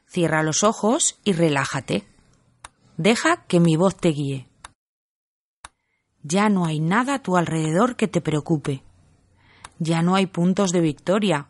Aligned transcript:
Cierra 0.08 0.42
los 0.42 0.64
ojos 0.64 1.20
y 1.22 1.32
relájate. 1.32 2.15
Deja 2.96 3.44
que 3.46 3.60
mi 3.60 3.76
voz 3.76 3.96
te 3.96 4.08
guíe. 4.08 4.48
Ya 6.22 6.48
no 6.48 6.64
hay 6.64 6.80
nada 6.80 7.16
a 7.16 7.22
tu 7.22 7.36
alrededor 7.36 7.96
que 7.96 8.08
te 8.08 8.22
preocupe. 8.22 8.82
Ya 9.78 10.00
no 10.00 10.14
hay 10.14 10.26
puntos 10.26 10.72
de 10.72 10.80
victoria. 10.80 11.48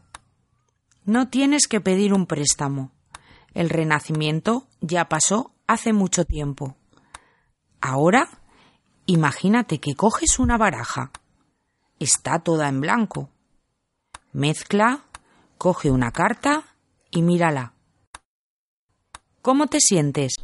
No 1.04 1.28
tienes 1.28 1.68
que 1.68 1.80
pedir 1.80 2.12
un 2.12 2.27
préstamo. 2.27 2.90
El 3.54 3.70
renacimiento 3.70 4.66
ya 4.80 5.09
pasó 5.09 5.54
hace 5.68 5.92
mucho 5.92 6.24
tiempo. 6.24 6.77
Ahora, 7.80 8.28
imagínate 9.06 9.78
que 9.78 9.95
coges 9.95 10.40
una 10.40 10.59
baraja. 10.59 11.12
Está 12.01 12.40
toda 12.40 12.68
en 12.68 12.80
blanco. 12.80 13.30
Mezcla, 14.32 15.04
coge 15.59 15.92
una 15.92 16.10
carta 16.10 16.65
y 17.10 17.23
mírala. 17.23 17.73
¿Cómo 19.42 19.68
te 19.68 19.78
sientes? 19.80 20.34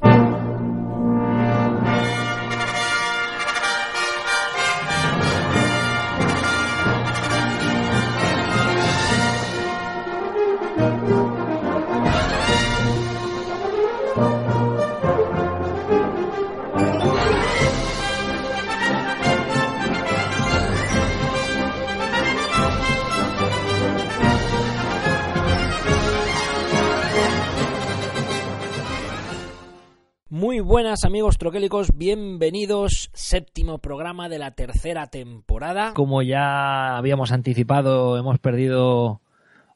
Muy 30.32 30.60
buenas 30.60 31.04
amigos 31.04 31.36
troquélicos, 31.36 31.94
bienvenidos, 31.94 33.10
séptimo 33.12 33.76
programa 33.76 34.30
de 34.30 34.38
la 34.38 34.52
tercera 34.52 35.08
temporada. 35.08 35.92
Como 35.92 36.22
ya 36.22 36.96
habíamos 36.96 37.32
anticipado, 37.32 38.16
hemos 38.16 38.38
perdido 38.38 39.20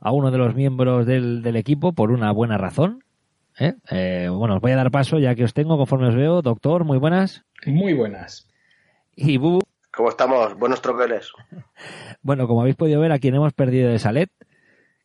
a 0.00 0.12
uno 0.12 0.30
de 0.30 0.38
los 0.38 0.54
miembros 0.54 1.04
del, 1.04 1.42
del 1.42 1.56
equipo 1.56 1.92
por 1.92 2.10
una 2.10 2.32
buena 2.32 2.56
razón. 2.56 3.04
¿eh? 3.58 3.74
Eh, 3.90 4.30
bueno, 4.32 4.54
os 4.54 4.62
voy 4.62 4.72
a 4.72 4.76
dar 4.76 4.90
paso 4.90 5.18
ya 5.18 5.34
que 5.34 5.44
os 5.44 5.52
tengo 5.52 5.76
conforme 5.76 6.08
os 6.08 6.14
veo. 6.14 6.40
Doctor, 6.40 6.84
muy 6.84 6.96
buenas. 6.96 7.44
Muy 7.66 7.92
buenas. 7.92 8.48
Y 9.14 9.36
Bubu. 9.36 9.60
¿Cómo 9.94 10.08
estamos? 10.08 10.58
Buenos 10.58 10.80
troqueles. 10.80 11.32
Bueno, 12.22 12.48
como 12.48 12.62
habéis 12.62 12.76
podido 12.76 12.98
ver, 13.02 13.12
a 13.12 13.18
quien 13.18 13.34
hemos 13.34 13.52
perdido 13.52 13.90
de 13.90 13.98
Salet, 13.98 14.30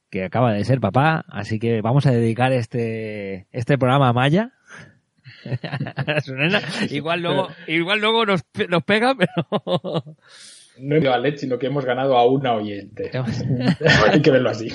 que 0.10 0.24
acaba 0.24 0.54
de 0.54 0.64
ser 0.64 0.80
papá, 0.80 1.26
así 1.28 1.60
que 1.60 1.82
vamos 1.82 2.06
a 2.06 2.12
dedicar 2.12 2.54
este, 2.54 3.48
este 3.52 3.78
programa 3.78 4.08
a 4.08 4.14
Maya. 4.14 4.54
a 6.08 6.22
su 6.22 6.36
nena. 6.36 6.62
Igual 6.90 7.22
luego, 7.22 7.48
igual 7.68 8.00
luego 8.00 8.26
nos, 8.26 8.42
nos 8.70 8.84
pega, 8.84 9.16
pero... 9.16 10.04
No 10.80 10.96
hemos 10.96 11.14
a 11.14 11.18
LED, 11.20 11.36
sino 11.38 11.60
que 11.60 11.68
hemos 11.68 11.86
ganado 11.86 12.18
a 12.18 12.26
una 12.26 12.54
oyente. 12.54 13.12
Hay 14.12 14.22
que 14.22 14.32
verlo 14.32 14.50
así. 14.50 14.70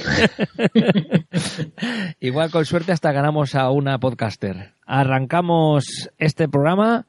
Igual 2.20 2.50
con 2.50 2.64
suerte 2.64 2.92
hasta 2.92 3.12
ganamos 3.12 3.54
a 3.54 3.70
una 3.70 3.98
podcaster. 3.98 4.74
Arrancamos 4.86 5.84
este 6.18 6.48
programa. 6.48 7.06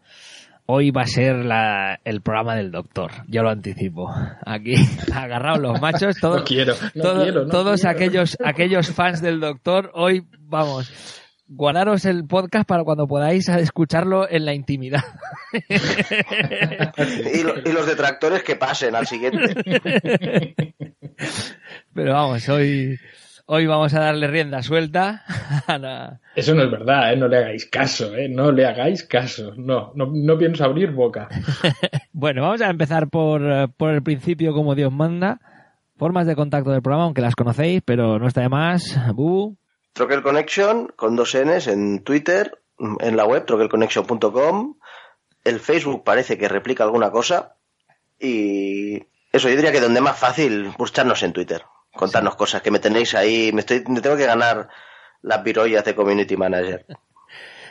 Hoy 0.66 0.91
va 0.91 1.03
a 1.03 1.07
ser 1.07 1.46
la, 1.46 2.00
el 2.03 2.22
programa 2.22 2.56
del 2.56 2.72
doctor, 2.72 3.12
yo 3.28 3.41
lo 3.41 3.50
anticipo. 3.50 4.13
Aquí, 4.46 4.75
agarrados 5.13 5.59
los 5.59 5.79
machos, 5.79 6.17
todos, 6.19 6.40
No 6.40 6.44
quiero, 6.44 6.73
no 6.94 7.03
todo- 7.03 7.23
quiero, 7.23 7.44
no 7.46 7.50
todos 7.50 7.81
quiero. 7.81 7.96
aquellos, 7.96 8.38
aquellos 8.44 8.90
fans 8.91 9.22
del 9.22 9.40
doctor, 9.40 9.91
hoy 9.94 10.25
vamos, 10.41 10.91
guardaros 11.47 12.06
el 12.06 12.25
podcast 12.25 12.68
para 12.68 12.84
cuando 12.84 13.08
podáis 13.08 13.47
escucharlo 13.50 14.30
en 14.30 14.46
la 14.46 14.53
intimidad. 14.53 15.03
Y, 17.34 17.44
lo- 17.44 17.59
y 17.59 17.72
los 17.74 17.85
detractores 17.88 18.44
que 18.44 18.56
pasen 18.56 18.96
al 18.96 19.08
siguiente. 19.08 19.56
Pero 21.94 22.13
vamos, 22.13 22.47
hoy, 22.50 22.97
hoy 23.46 23.66
vamos 23.66 23.94
a 23.94 24.00
darle 24.02 24.28
rienda 24.28 24.62
suelta 24.62 25.24
a 25.68 25.78
la, 25.78 26.19
Eso 26.35 26.53
no 26.53 26.63
es 26.63 26.72
verdad, 26.72 27.13
¿eh? 27.13 27.18
No 27.18 27.28
le 27.28 27.38
hagáis 27.38 27.66
caso, 27.66 28.16
¿eh? 28.16 28.29
No 28.29 28.52
le 28.52 28.66
hagáis 28.66 29.03
caso. 29.03 29.53
No, 29.58 29.91
no, 29.96 30.08
no 30.14 30.38
pienso 30.38 30.64
abrir 30.64 30.91
boca. 30.91 31.28
Bueno, 32.19 32.41
vamos 32.41 32.62
a 32.64 32.69
empezar 32.72 33.09
por, 33.09 33.44
eh, 33.44 33.68
por 33.78 33.94
el 33.94 34.02
principio 34.02 34.52
como 34.52 34.74
Dios 34.74 34.91
manda. 34.91 35.40
Formas 35.97 36.25
de 36.25 36.35
contacto 36.35 36.72
del 36.72 36.81
programa, 36.81 37.03
aunque 37.03 37.22
las 37.22 37.35
conocéis, 37.35 37.84
pero 37.85 38.18
no 38.18 38.28
está 38.28 38.41
de 38.41 38.50
más. 38.50 39.00
Bubu, 39.14 39.56
Troquel 39.97 40.22
Connection 40.22 40.94
con 40.96 41.16
dos 41.16 41.35
Ns 41.35 41.66
en 41.66 42.03
Twitter, 42.03 42.62
en 42.78 43.18
la 43.18 43.25
web 43.25 43.47
troquelconnection.com. 43.47 44.78
El 45.44 45.59
Facebook 45.59 46.03
parece 46.03 46.38
que 46.38 46.47
replica 46.47 46.84
alguna 46.84 47.09
cosa. 47.09 47.56
Y 48.19 49.08
eso, 49.31 49.50
yo 49.50 49.56
diría 49.56 49.72
que 49.72 49.81
donde 49.81 49.97
es 49.97 50.03
más 50.03 50.19
fácil 50.19 50.72
buscarnos 50.78 51.24
en 51.24 51.34
Twitter. 51.34 51.63
Contarnos 51.91 52.35
cosas 52.35 52.62
que 52.62 52.69
me 52.69 52.78
tenéis 52.78 53.16
ahí. 53.16 53.52
Me, 53.52 53.62
estoy, 53.62 53.84
me 53.88 54.02
tengo 54.02 54.16
que 54.16 54.28
ganar 54.28 54.69
las 55.24 55.44
virollas 55.44 55.84
de 55.84 55.96
Community 55.96 56.38
Manager. 56.38 56.85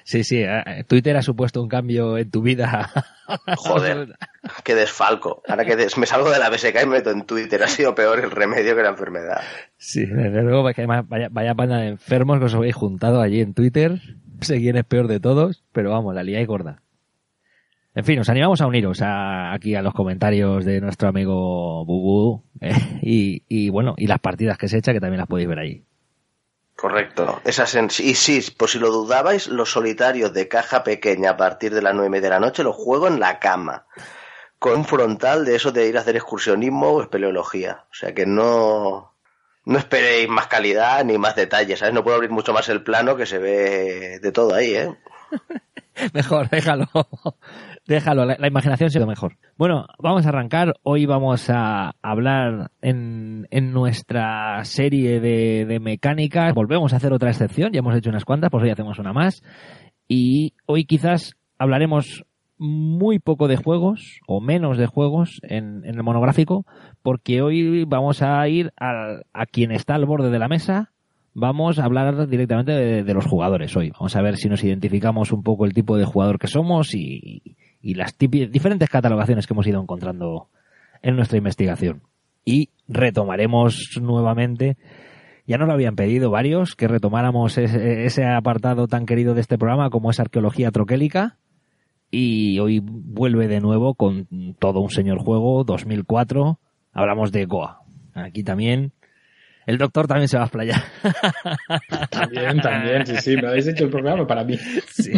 Sí, 0.09 0.23
sí, 0.23 0.37
eh, 0.41 0.85
Twitter 0.87 1.17
ha 1.17 1.23
supuesto 1.23 1.61
un 1.61 1.69
cambio 1.69 2.17
en 2.17 2.31
tu 2.31 2.41
vida. 2.41 2.91
Joder, 3.57 4.15
qué 4.65 4.77
desfalco. 4.77 5.43
Ahora 5.49 5.65
que 5.65 5.75
des- 5.75 5.99
me 5.99 6.07
salgo 6.07 6.31
de 6.31 6.39
la 6.39 6.49
BSK 6.49 6.77
y 6.85 6.87
me 6.87 6.99
meto 6.99 7.11
en 7.11 7.27
Twitter, 7.27 7.61
ha 7.65 7.67
sido 7.67 7.93
peor 7.97 8.21
el 8.21 8.31
remedio 8.31 8.77
que 8.77 8.83
la 8.85 8.91
enfermedad. 8.91 9.41
Sí, 9.79 10.07
desde 10.07 10.43
luego, 10.43 10.65
que 10.73 10.83
además 10.83 11.09
vaya, 11.09 11.27
vaya 11.33 11.57
panda 11.57 11.79
de 11.79 11.89
enfermos 11.89 12.39
que 12.39 12.45
os 12.45 12.55
habéis 12.55 12.77
juntado 12.77 13.21
allí 13.21 13.41
en 13.41 13.53
Twitter. 13.53 14.01
No 14.39 14.43
sé 14.43 14.59
quién 14.59 14.77
es 14.77 14.85
peor 14.85 15.09
de 15.09 15.19
todos, 15.19 15.65
pero 15.73 15.91
vamos, 15.91 16.15
la 16.15 16.23
liáis 16.23 16.47
gorda. 16.47 16.83
En 17.97 18.05
fin, 18.05 18.21
os 18.21 18.29
animamos 18.29 18.61
a 18.61 18.69
uniros 18.69 19.03
a- 19.03 19.53
aquí 19.55 19.75
a 19.75 19.83
los 19.83 19.93
comentarios 19.93 20.65
de 20.65 20.81
nuestro 20.81 21.09
amigo 21.09 21.85
Bubu 21.85 22.45
eh, 22.61 22.75
y, 23.03 23.43
y 23.49 23.71
bueno, 23.71 23.95
y 23.97 24.07
las 24.07 24.21
partidas 24.21 24.57
que 24.57 24.69
se 24.69 24.79
echa 24.79 24.93
que 24.93 25.01
también 25.01 25.19
las 25.19 25.27
podéis 25.29 25.49
ver 25.49 25.59
allí. 25.59 25.83
Correcto. 26.77 27.41
Esas 27.45 27.75
en- 27.75 27.87
y 27.99 28.15
sí, 28.15 28.41
por 28.57 28.69
si 28.69 28.79
lo 28.79 28.91
dudabais, 28.91 29.49
los 29.49 29.71
solitarios 29.73 30.33
de 30.35 30.47
caja 30.47 30.85
pequeña 30.85 31.31
a 31.31 31.37
partir 31.37 31.75
de 31.75 31.81
las 31.83 31.95
nueve 31.95 32.09
y 32.09 32.11
media 32.11 32.25
de 32.29 32.35
la 32.35 32.41
noche 32.41 32.63
los 32.63 32.77
juego 32.77 33.09
en 33.09 33.19
la 33.19 33.39
cama. 33.39 33.87
Con 34.59 34.75
un 34.81 34.85
frontal 34.85 35.45
de 35.45 35.57
eso 35.57 35.73
de 35.73 35.87
ir 35.89 35.97
a 35.97 36.01
hacer 36.01 36.17
excursionismo 36.17 36.91
o 36.91 37.03
espeleología. 37.03 37.85
O 37.91 37.95
sea 37.95 38.15
que 38.15 38.27
no, 38.27 39.15
no 39.65 39.79
esperéis 39.79 40.29
más 40.29 40.49
calidad 40.49 41.03
ni 41.05 41.17
más 41.19 41.35
detalles, 41.35 41.79
¿sabes? 41.79 41.95
No 41.95 42.05
puedo 42.05 42.17
abrir 42.17 42.31
mucho 42.31 42.53
más 42.53 42.69
el 42.69 42.83
plano 42.83 43.17
que 43.17 43.27
se 43.27 43.39
ve 43.39 44.19
de 44.21 44.33
todo 44.33 44.55
ahí, 44.55 44.75
¿eh? 44.75 44.95
Mejor, 46.13 46.49
déjalo. 46.51 46.89
Déjalo, 47.87 48.25
la, 48.25 48.37
la 48.39 48.49
imaginación 48.49 48.91
sido 48.91 49.07
mejor. 49.07 49.37
Bueno, 49.57 49.87
vamos 50.01 50.27
a 50.27 50.31
arrancar. 50.31 50.75
Hoy 50.83 51.07
vamos 51.07 51.49
a 51.51 51.95
hablar 52.03 52.73
en, 52.83 53.47
en 53.51 53.73
nuestra 53.73 54.65
serie 54.65 55.21
de, 55.21 55.65
de 55.67 55.79
mecánicas. 55.79 56.53
Volvemos 56.53 56.93
a 56.93 56.97
hacer 56.97 57.13
otra 57.13 57.31
excepción. 57.31 57.73
Ya 57.73 57.79
hemos 57.79 57.97
hecho 57.97 58.11
unas 58.11 58.25
cuantas, 58.25 58.51
pues 58.51 58.65
hoy 58.65 58.71
hacemos 58.71 58.99
una 58.99 59.13
más. 59.13 59.41
Y 60.09 60.55
hoy 60.67 60.85
quizás 60.85 61.37
hablaremos 61.59 62.25
muy 62.59 63.21
poco 63.21 63.47
de 63.47 63.57
juegos 63.57 64.21
o 64.27 64.41
menos 64.41 64.79
de 64.79 64.87
juegos 64.87 65.41
en, 65.43 65.85
en 65.85 65.95
el 65.95 66.03
monográfico 66.03 66.65
porque 67.03 67.43
hoy 67.43 67.85
vamos 67.85 68.23
a 68.23 68.49
ir 68.49 68.73
a, 68.81 69.21
a 69.33 69.47
quien 69.47 69.73
está 69.73 69.95
al 69.95 70.07
borde 70.07 70.31
de 70.31 70.39
la 70.39 70.49
mesa 70.49 70.91
vamos 71.35 71.79
a 71.79 71.85
hablar 71.85 72.29
directamente 72.29 72.73
de, 72.73 73.05
de 73.05 73.15
los 73.15 73.27
jugadores 73.27 73.77
hoy. 73.77 73.91
Vamos 73.91 74.17
a 74.17 74.23
ver 74.23 74.39
si 74.39 74.49
nos 74.49 74.65
identificamos 74.65 75.33
un 75.33 75.43
poco 75.43 75.67
el 75.67 75.75
tipo 75.75 75.99
de 75.99 76.07
jugador 76.07 76.39
que 76.39 76.47
somos 76.47 76.95
y, 76.95 77.43
y 77.87 77.95
las 77.95 78.19
diferentes 78.19 78.91
catalogaciones 78.91 79.47
que 79.47 79.55
hemos 79.55 79.67
ido 79.69 79.81
encontrando 79.81 80.49
en 81.03 81.15
nuestra 81.15 81.39
investigación. 81.39 82.03
Y 82.45 82.71
retomaremos 82.89 84.01
nuevamente, 84.03 84.77
ya 85.47 85.57
nos 85.57 85.69
lo 85.69 85.75
habían 85.75 85.95
pedido 85.95 86.33
varios, 86.33 86.75
que 86.75 86.89
retomáramos 86.89 87.57
ese, 87.59 88.05
ese 88.05 88.27
apartado 88.27 88.89
tan 88.89 89.07
querido 89.07 89.35
de 89.35 89.41
este 89.41 89.57
programa 89.57 89.89
como 89.91 90.11
es 90.11 90.19
arqueología 90.19 90.73
troquélica. 90.73 91.39
Y 92.11 92.59
hoy 92.59 92.81
vuelve 92.83 93.47
de 93.47 93.61
nuevo 93.61 93.95
con 93.95 94.27
todo 94.59 94.81
un 94.81 94.91
señor 94.91 95.21
juego, 95.21 95.63
2004. 95.63 96.59
Hablamos 96.93 97.31
de 97.31 97.45
Goa. 97.45 97.83
Aquí 98.15 98.43
también 98.43 98.95
El 99.67 99.79
doctor 99.79 100.07
también 100.07 100.29
se 100.29 100.37
va 100.37 100.45
a 100.45 100.47
explayar. 100.47 100.81
También, 102.11 102.61
también, 102.61 103.05
sí, 103.07 103.17
sí, 103.17 103.37
me 103.37 103.49
habéis 103.49 103.67
hecho 103.67 103.85
el 103.85 103.91
programa 103.91 104.27
para 104.27 104.45
mí. 104.45 104.57
Sí. 104.89 105.13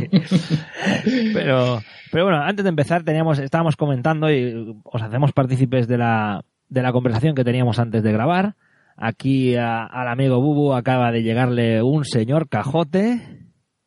Pero, 1.34 1.80
pero 2.10 2.24
bueno, 2.24 2.40
antes 2.42 2.62
de 2.64 2.68
empezar 2.70 3.02
teníamos, 3.02 3.38
estábamos 3.38 3.76
comentando 3.76 4.30
y 4.32 4.74
os 4.84 5.02
hacemos 5.02 5.32
partícipes 5.32 5.86
de 5.86 5.98
la, 5.98 6.42
de 6.68 6.82
la 6.82 6.92
conversación 6.92 7.34
que 7.34 7.44
teníamos 7.44 7.78
antes 7.78 8.02
de 8.02 8.12
grabar. 8.12 8.54
Aquí 8.96 9.54
a- 9.56 9.84
al 9.84 10.08
amigo 10.08 10.40
Bubu 10.40 10.72
acaba 10.74 11.12
de 11.12 11.22
llegarle 11.22 11.82
un 11.82 12.04
señor 12.04 12.48
cajote 12.48 13.20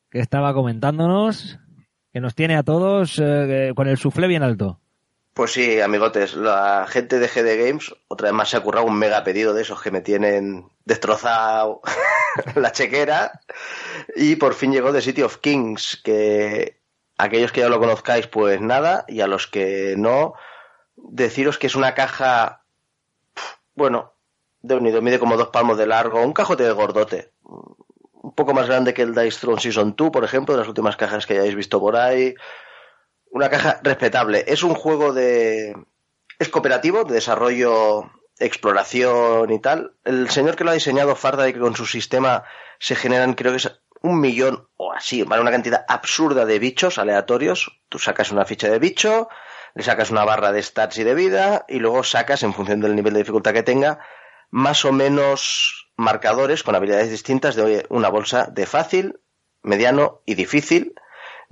que 0.09 0.19
estaba 0.19 0.53
comentándonos 0.53 1.59
que 2.13 2.19
nos 2.19 2.35
tiene 2.35 2.55
a 2.57 2.63
todos 2.63 3.19
eh, 3.23 3.71
con 3.75 3.87
el 3.87 3.97
suflé 3.97 4.27
bien 4.27 4.43
alto. 4.43 4.81
Pues 5.33 5.54
sí, 5.54 5.80
amigotes, 5.80 6.33
la 6.36 6.86
gente 6.89 7.18
de 7.18 7.28
GD 7.28 7.66
Games 7.66 7.95
otra 8.10 8.28
vez 8.28 8.33
más 8.33 8.50
se 8.50 8.57
ha 8.57 8.63
currado 8.63 8.86
un 8.86 8.98
mega 8.98 9.24
pedido 9.24 9.54
de 9.54 9.62
esos 9.62 9.81
que 9.81 9.92
me 9.92 10.01
tienen 10.01 10.69
destrozado 10.83 11.81
la 12.56 12.72
chequera 12.74 13.39
y 14.16 14.36
por 14.36 14.54
fin 14.54 14.74
llegó 14.74 14.92
The 14.92 15.01
City 15.01 15.22
of 15.22 15.38
Kings, 15.38 16.01
que 16.04 16.81
aquellos 17.18 17.51
que 17.54 17.62
ya 17.62 17.69
lo 17.69 17.80
conozcáis 17.80 18.28
pues 18.28 18.60
nada 18.60 19.06
y 19.07 19.22
a 19.22 19.28
los 19.28 19.48
que 19.48 19.95
no 19.98 20.33
deciros 20.98 21.57
que 21.57 21.68
es 21.68 21.75
una 21.75 21.94
caja 21.95 22.62
bueno, 23.75 24.13
de 24.62 24.75
unido, 24.75 25.01
mide 25.01 25.19
como 25.19 25.38
dos 25.38 25.48
palmos 25.48 25.78
de 25.78 25.88
largo, 25.88 26.22
un 26.22 26.33
cajote 26.33 26.63
de 26.63 26.72
gordote, 26.72 27.31
un 27.44 28.36
poco 28.36 28.54
más 28.54 28.68
grande 28.68 28.94
que 28.94 29.01
el 29.01 29.16
Dice 29.16 29.39
Throne 29.39 29.62
Season 29.62 29.95
2, 29.95 30.12
por 30.12 30.24
ejemplo, 30.24 30.54
de 30.54 30.60
las 30.60 30.68
últimas 30.68 30.95
cajas 30.95 31.25
que 31.25 31.33
hayáis 31.33 31.56
visto 31.56 31.80
por 31.80 31.95
ahí. 31.95 32.36
Una 33.31 33.50
caja 33.50 33.80
respetable. 33.81 34.44
Es 34.48 34.63
un 34.63 34.75
juego 34.75 35.13
de. 35.13 35.75
Es 36.38 36.50
cooperativo, 36.50 37.06
de 37.06 37.16
desarrollo, 37.16 38.12
exploración 38.39 39.51
y 39.51 39.60
tal. 39.60 39.95
El 40.04 40.30
señor 40.30 40.56
que 40.56 40.63
lo 40.63 40.72
ha 40.72 40.75
diseñado, 40.75 41.16
Faraday, 41.16 41.54
que 41.54 41.60
con 41.60 41.75
su 41.75 41.86
sistema 41.86 42.44
se 42.80 42.95
generan, 42.95 43.33
creo 43.33 43.51
que 43.51 43.57
es 43.57 43.81
un 44.01 44.19
millón 44.19 44.68
o 44.75 44.92
así, 44.92 45.24
¿vale? 45.24 45.42
Una 45.42 45.51
cantidad 45.51 45.86
absurda 45.88 46.45
de 46.45 46.60
bichos 46.60 46.98
aleatorios. 46.98 47.81
Tú 47.88 48.00
sacas 48.00 48.31
una 48.31 48.45
ficha 48.45 48.69
de 48.69 48.80
bicho, 48.80 49.30
le 49.75 49.83
sacas 49.83 50.12
una 50.12 50.25
barra 50.25 50.51
de 50.51 50.62
stats 50.62 50.98
y 50.98 51.04
de 51.04 51.13
vida, 51.13 51.66
y 51.68 51.80
luego 51.80 52.04
sacas, 52.04 52.44
en 52.44 52.54
función 52.54 52.81
del 52.81 52.95
nivel 52.95 53.13
de 53.13 53.19
dificultad 53.19 53.54
que 53.54 53.63
tenga, 53.63 54.00
más 54.50 54.83
o 54.86 54.92
menos 54.92 55.92
marcadores 55.95 56.63
con 56.63 56.75
habilidades 56.75 57.12
distintas 57.12 57.56
de 57.56 57.86
una 57.89 58.10
bolsa 58.10 58.48
de 58.51 58.66
fácil, 58.66 59.22
mediano 59.62 60.22
y 60.25 60.36
difícil. 60.36 60.95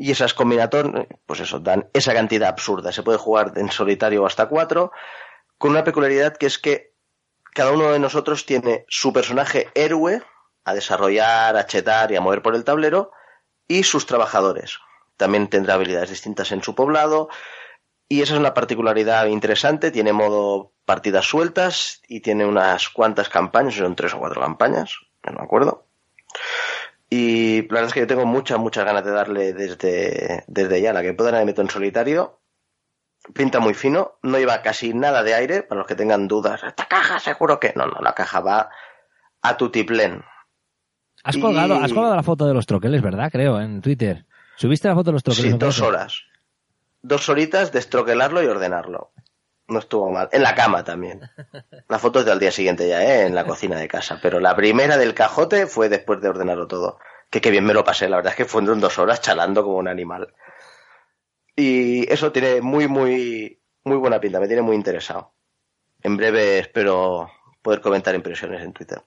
Y 0.01 0.11
esas 0.11 0.33
combinatorias, 0.33 1.07
pues 1.25 1.41
eso, 1.41 1.59
dan 1.59 1.89
esa 1.91 2.13
cantidad 2.13 2.47
absurda. 2.47 2.93
Se 2.93 3.03
puede 3.03 3.17
jugar 3.17 3.51
en 3.57 3.69
solitario 3.69 4.25
hasta 4.25 4.47
cuatro, 4.47 4.93
con 5.57 5.71
una 5.71 5.83
peculiaridad 5.83 6.37
que 6.37 6.45
es 6.45 6.57
que 6.57 6.93
cada 7.53 7.73
uno 7.73 7.91
de 7.91 7.99
nosotros 7.99 8.45
tiene 8.45 8.85
su 8.87 9.11
personaje 9.11 9.67
héroe 9.75 10.23
a 10.63 10.73
desarrollar, 10.73 11.57
a 11.57 11.65
chetar 11.65 12.13
y 12.13 12.15
a 12.15 12.21
mover 12.21 12.41
por 12.41 12.55
el 12.55 12.63
tablero, 12.63 13.11
y 13.67 13.83
sus 13.83 14.05
trabajadores. 14.05 14.79
También 15.17 15.49
tendrá 15.49 15.73
habilidades 15.73 16.11
distintas 16.11 16.53
en 16.53 16.63
su 16.63 16.75
poblado, 16.75 17.27
y 18.07 18.21
esa 18.21 18.35
es 18.35 18.39
una 18.39 18.53
particularidad 18.53 19.25
interesante. 19.25 19.91
Tiene 19.91 20.13
modo 20.13 20.71
partidas 20.85 21.25
sueltas 21.25 22.01
y 22.07 22.21
tiene 22.21 22.45
unas 22.45 22.87
cuantas 22.87 23.27
campañas, 23.27 23.75
son 23.75 23.97
tres 23.97 24.13
o 24.13 24.19
cuatro 24.19 24.39
campañas, 24.39 24.95
no 25.25 25.33
me 25.33 25.43
acuerdo. 25.43 25.85
Y 27.09 27.63
la 27.63 27.67
verdad 27.73 27.87
es 27.87 27.93
que 27.93 27.99
yo 28.01 28.07
tengo 28.07 28.25
muchas, 28.25 28.59
muchas 28.59 28.85
ganas 28.85 29.03
de 29.03 29.11
darle 29.11 29.53
desde, 29.53 30.43
desde 30.47 30.81
ya. 30.81 30.93
La 30.93 31.01
que 31.01 31.13
pueda 31.13 31.31
me 31.31 31.45
meto 31.45 31.61
en 31.61 31.69
solitario. 31.69 32.39
Pinta 33.33 33.59
muy 33.59 33.73
fino, 33.73 34.13
no 34.23 34.37
lleva 34.37 34.61
casi 34.61 34.93
nada 34.93 35.23
de 35.23 35.33
aire, 35.33 35.63
para 35.63 35.79
los 35.79 35.87
que 35.87 35.95
tengan 35.95 36.27
dudas. 36.27 36.63
Esta 36.63 36.87
caja 36.87 37.19
seguro 37.19 37.59
que. 37.59 37.73
No, 37.75 37.85
no, 37.87 37.99
la 38.01 38.13
caja 38.13 38.39
va 38.39 38.69
a 39.41 39.57
tutiplén. 39.57 40.23
Has 41.23 41.35
Y- 41.35 41.41
colgado, 41.41 41.75
has 41.75 41.91
colgado 41.93 42.15
la 42.15 42.23
foto 42.23 42.47
de 42.47 42.53
los 42.53 42.65
troqueles, 42.65 43.01
¿verdad? 43.01 43.29
Creo, 43.31 43.59
en 43.59 43.81
Twitter. 43.81 44.25
¿Subiste 44.55 44.87
la 44.87 44.95
foto 44.95 45.09
de 45.11 45.13
los 45.13 45.23
troqueles? 45.23 45.51
Sí, 45.51 45.57
dos 45.57 45.81
horas. 45.81 46.21
Dos 47.01 47.27
horitas 47.29 47.71
de 47.71 47.79
estroquelarlo 47.79 48.41
y 48.43 48.47
ordenarlo. 48.47 49.11
No 49.69 49.79
estuvo 49.79 50.09
mal. 50.09 50.29
En 50.31 50.41
la 50.43 50.55
cama 50.55 50.83
también. 50.83 51.21
La 51.87 51.99
foto 51.99 52.19
es 52.19 52.25
del 52.25 52.39
día 52.39 52.51
siguiente 52.51 52.87
ya, 52.87 53.03
¿eh? 53.03 53.27
En 53.27 53.35
la 53.35 53.45
cocina 53.45 53.77
de 53.77 53.87
casa. 53.87 54.19
Pero 54.21 54.39
la 54.39 54.55
primera 54.55 54.97
del 54.97 55.13
cajote 55.13 55.67
fue 55.67 55.89
después 55.89 56.21
de 56.21 56.29
ordenarlo 56.29 56.67
todo. 56.67 56.99
Que 57.29 57.39
qué 57.41 57.51
bien 57.51 57.65
me 57.65 57.73
lo 57.73 57.83
pasé. 57.83 58.09
La 58.09 58.17
verdad 58.17 58.31
es 58.31 58.37
que 58.37 58.45
fueron 58.45 58.79
dos 58.79 58.97
horas 58.97 59.21
chalando 59.21 59.63
como 59.63 59.77
un 59.77 59.87
animal. 59.87 60.33
Y 61.55 62.11
eso 62.11 62.31
tiene 62.31 62.61
muy, 62.61 62.87
muy, 62.87 63.61
muy 63.83 63.97
buena 63.97 64.19
pinta. 64.19 64.39
Me 64.39 64.47
tiene 64.47 64.61
muy 64.63 64.75
interesado. 64.75 65.33
En 66.01 66.17
breve 66.17 66.59
espero 66.59 67.29
poder 67.61 67.81
comentar 67.81 68.15
impresiones 68.15 68.61
en 68.61 68.73
Twitter. 68.73 69.03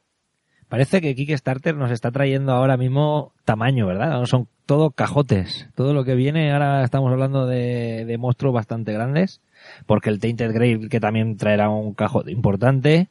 Parece 0.73 1.03
que 1.03 1.15
Kickstarter 1.15 1.75
nos 1.77 1.91
está 1.91 2.11
trayendo 2.11 2.53
ahora 2.53 2.79
mismo 2.79 3.35
tamaño, 3.45 3.87
¿verdad? 3.87 4.25
Son 4.25 4.49
todo 4.65 4.91
cajotes. 4.91 5.69
Todo 5.75 5.93
lo 5.93 6.03
que 6.03 6.15
viene, 6.15 6.51
ahora 6.51 6.83
estamos 6.83 7.13
hablando 7.13 7.45
de, 7.47 8.07
de 8.07 8.17
monstruos 8.17 8.55
bastante 8.55 8.91
grandes, 8.95 9.43
porque 9.85 10.09
el 10.09 10.19
Tainted 10.19 10.51
Grave, 10.55 10.89
que 10.89 10.99
también 10.99 11.37
traerá 11.37 11.69
un 11.69 11.93
cajote 11.93 12.33
importante. 12.33 13.11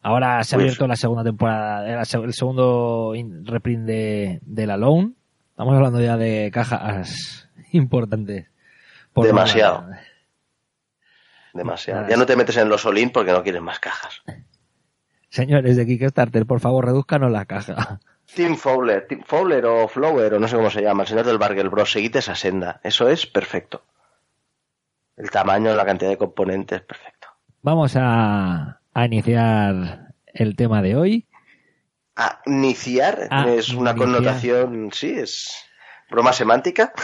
Ahora 0.00 0.42
se 0.44 0.54
ha 0.54 0.58
abierto 0.58 0.86
la 0.88 0.96
segunda 0.96 1.22
temporada, 1.22 1.86
eh, 2.02 2.02
el 2.24 2.32
segundo 2.32 3.12
in- 3.14 3.44
reprint 3.44 3.84
de, 3.84 4.38
de 4.40 4.66
la 4.66 4.78
Loan. 4.78 5.14
Estamos 5.50 5.74
hablando 5.76 6.00
ya 6.00 6.16
de 6.16 6.50
cajas 6.54 7.50
importantes. 7.72 8.48
Por 9.12 9.26
Demasiado. 9.26 9.84
Demasiado. 11.52 12.00
Nada, 12.00 12.10
Ya 12.10 12.16
no 12.16 12.24
te 12.24 12.34
metes 12.34 12.56
en 12.56 12.70
los 12.70 12.86
Olin 12.86 13.10
porque 13.10 13.32
no 13.32 13.42
quieres 13.42 13.60
más 13.60 13.78
cajas. 13.78 14.22
Señores 15.32 15.78
de 15.78 15.86
Kickstarter, 15.86 16.44
por 16.44 16.60
favor, 16.60 16.84
reduzcanos 16.84 17.30
la 17.32 17.46
caja. 17.46 18.00
Tim 18.34 18.54
Fowler, 18.54 19.06
Tim 19.08 19.22
Fowler 19.24 19.64
o 19.64 19.88
Flower, 19.88 20.34
o 20.34 20.38
no 20.38 20.46
sé 20.46 20.56
cómo 20.56 20.68
se 20.68 20.82
llama, 20.82 21.04
el 21.04 21.08
señor 21.08 21.24
del 21.24 21.38
Bargel 21.38 21.70
Bros, 21.70 21.90
seguid 21.90 22.14
esa 22.16 22.34
senda. 22.34 22.80
Eso 22.84 23.08
es 23.08 23.26
perfecto. 23.26 23.82
El 25.16 25.30
tamaño, 25.30 25.74
la 25.74 25.86
cantidad 25.86 26.10
de 26.10 26.18
componentes, 26.18 26.82
perfecto. 26.82 27.28
Vamos 27.62 27.94
a, 27.96 28.80
a 28.92 29.06
iniciar 29.06 30.12
el 30.26 30.54
tema 30.54 30.82
de 30.82 30.96
hoy. 30.96 31.26
A 32.16 32.42
iniciar 32.44 33.28
A 33.30 33.48
es 33.48 33.70
una 33.70 33.92
iniciar. 33.92 33.96
connotación, 33.96 34.90
sí, 34.92 35.14
es 35.18 35.50
broma 36.10 36.34
semántica. 36.34 36.92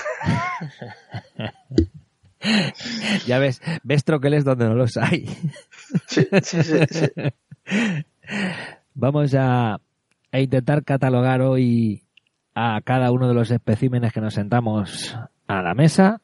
Ya 3.26 3.40
ves, 3.40 3.60
ves 3.82 4.04
troqueles 4.04 4.44
donde 4.44 4.66
no 4.66 4.74
los 4.74 4.96
hay. 4.96 5.26
Sí, 6.06 6.28
sí, 6.42 6.62
sí, 6.62 6.78
sí. 6.88 7.08
Vamos 8.94 9.34
a, 9.34 9.80
intentar 10.32 10.84
catalogar 10.84 11.40
hoy 11.40 12.02
a 12.54 12.80
cada 12.84 13.10
uno 13.12 13.28
de 13.28 13.34
los 13.34 13.50
especímenes 13.50 14.12
que 14.12 14.20
nos 14.20 14.34
sentamos 14.34 15.16
a 15.46 15.62
la 15.62 15.74
mesa. 15.74 16.20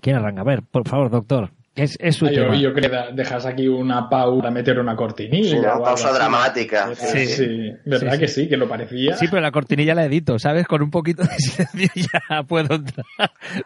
¿Quién 0.00 0.16
arranca? 0.16 0.40
A 0.42 0.44
ver, 0.44 0.62
por 0.70 0.86
favor, 0.88 1.10
doctor. 1.10 1.50
Es, 1.76 1.96
es 2.00 2.16
su 2.16 2.26
Ah, 2.26 2.30
yo, 2.32 2.42
tema. 2.42 2.56
yo 2.56 2.74
creo 2.74 2.90
que 2.90 3.12
dejas 3.14 3.46
aquí 3.46 3.68
una 3.68 4.08
pausa, 4.08 4.50
meter 4.50 4.78
una 4.80 4.96
cortinilla. 4.96 5.50
Sí, 5.50 5.56
una 5.56 5.78
pausa 5.78 6.08
así. 6.08 6.18
dramática. 6.18 6.94
Sí, 6.96 7.06
Sí. 7.06 7.26
sí, 7.26 7.72
¿verdad 7.86 8.10
Sí, 8.10 8.16
sí. 8.16 8.18
que 8.20 8.28
sí? 8.28 8.48
Que 8.48 8.56
lo 8.56 8.68
parecía. 8.68 9.14
Sí, 9.16 9.26
pero 9.30 9.40
la 9.40 9.52
cortinilla 9.52 9.94
la 9.94 10.04
edito, 10.04 10.38
¿sabes? 10.40 10.66
Con 10.66 10.82
un 10.82 10.90
poquito 10.90 11.22
de 11.22 11.28
silencio 11.38 12.10
ya 12.28 12.42
puedo 12.42 12.74
entrar. 12.74 13.06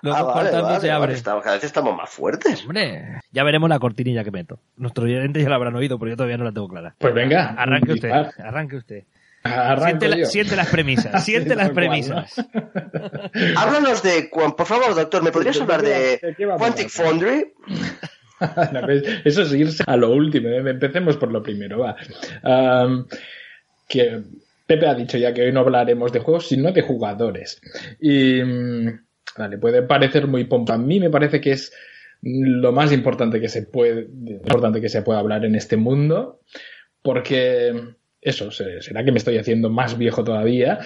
Luego 0.03 0.19
Ah, 0.19 0.23
vale, 0.23 0.35
cortando 0.51 0.63
vale, 0.69 0.81
se 0.81 0.87
vale, 0.89 0.93
abre. 0.93 1.15
estamos- 1.15 1.43
cada 1.43 1.57
vez 1.57 1.65
estamos 1.65 1.97
más 1.97 2.11
fuertes. 2.11 2.63
Hombre, 2.63 3.21
ya 3.33 3.43
veremos 3.43 3.71
la 3.71 3.79
cortinilla 3.79 4.23
que 4.23 4.31
meto. 4.31 4.59
Nuestros 4.77 5.07
oyentes 5.07 5.43
ya 5.43 5.49
la 5.49 5.57
habrán 5.57 5.75
oído, 5.75 5.99
pero 5.99 6.11
yo 6.11 6.17
todavía 6.17 6.37
no 6.37 6.45
la 6.45 6.53
tengo 6.53 6.69
clara. 6.69 6.95
Pues 6.99 7.15
venga, 7.15 7.55
Arranque 7.57 7.95
usted, 7.95 8.11
arranque 8.39 8.77
usted. 8.77 9.05
Siente, 9.45 10.09
la- 10.09 10.17
yo. 10.17 10.27
siente 10.27 10.57
las 10.57 10.69
premisas, 10.69 11.25
siente 11.25 11.55
las 11.55 11.71
premisas. 11.71 12.35
Háblanos 13.57 14.03
de, 14.03 14.31
por 14.33 14.67
favor, 14.67 14.95
doctor, 14.95 15.23
¿me 15.23 15.31
podrías 15.33 15.57
¿De 15.57 15.63
hablar 15.63 15.83
de 15.83 16.21
Quantic? 16.59 16.89
Foundry? 16.89 17.53
No, 18.73 18.81
Eso 19.25 19.43
es 19.43 19.53
irse 19.55 19.85
a 19.87 19.97
lo 19.97 20.11
último. 20.11 20.49
¿eh? 20.49 20.59
Empecemos 20.59 21.17
por 21.17 21.31
lo 21.31 21.43
primero, 21.43 21.79
va. 21.79 21.97
Que 23.89 24.23
Pepe 24.67 24.87
ha 24.87 24.95
dicho 24.95 25.17
ya 25.17 25.33
que 25.33 25.43
hoy 25.43 25.53
no 25.53 25.61
hablaremos 25.61 26.13
de 26.13 26.19
juegos, 26.19 26.49
sino 26.49 26.73
de 26.73 26.83
jugadores. 26.83 27.61
Y 28.01 28.43
mm, 28.43 29.01
vale, 29.39 29.57
puede 29.59 29.83
parecer 29.83 30.27
muy 30.27 30.45
pompa. 30.45 30.75
A 30.75 30.79
mí 30.79 31.01
me 31.01 31.11
parece 31.11 31.41
que 31.41 31.53
es 31.53 31.73
lo 32.23 32.73
más 32.73 32.93
importante 32.93 33.41
que 33.41 33.49
se 33.49 33.63
puede, 33.63 34.09
importante 34.27 34.81
que 34.81 34.89
se 34.89 35.03
puede 35.03 35.21
hablar 35.21 35.45
en 35.45 35.55
este 35.55 35.77
mundo, 35.77 36.41
porque 37.03 37.95
eso 38.25 38.51
se- 38.51 38.81
será 38.83 39.05
que 39.05 39.13
me 39.13 39.19
estoy 39.19 39.39
haciendo 39.39 39.71
más 39.71 39.97
viejo 39.99 40.25
todavía, 40.25 40.81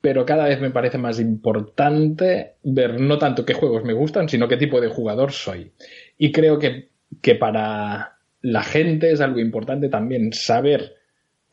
pero 0.00 0.26
cada 0.26 0.46
vez 0.48 0.60
me 0.60 0.70
parece 0.70 0.98
más 0.98 1.20
importante 1.20 2.54
ver 2.64 3.00
no 3.00 3.18
tanto 3.18 3.44
qué 3.46 3.54
juegos 3.54 3.84
me 3.84 3.92
gustan, 3.92 4.28
sino 4.28 4.48
qué 4.48 4.56
tipo 4.56 4.80
de 4.80 4.88
jugador 4.88 5.32
soy. 5.32 5.72
Y 6.18 6.32
creo 6.32 6.58
que, 6.58 6.90
que 7.20 7.36
para 7.36 8.18
la 8.42 8.62
gente 8.64 9.12
es 9.12 9.20
algo 9.20 9.38
importante 9.40 9.88
también 9.88 10.32
saber 10.32 10.94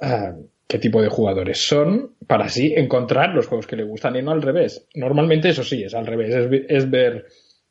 ah, 0.01 0.35
qué 0.67 0.79
tipo 0.79 1.01
de 1.01 1.09
jugadores 1.09 1.67
son 1.67 2.15
para 2.27 2.45
así 2.45 2.73
encontrar 2.75 3.33
los 3.35 3.47
juegos 3.47 3.67
que 3.67 3.75
le 3.75 3.83
gustan 3.83 4.15
y 4.15 4.21
no 4.21 4.31
al 4.31 4.41
revés. 4.41 4.87
Normalmente 4.95 5.49
eso 5.49 5.63
sí, 5.63 5.83
es 5.83 5.93
al 5.93 6.07
revés, 6.07 6.33
es, 6.69 6.89
ver, 6.89 7.25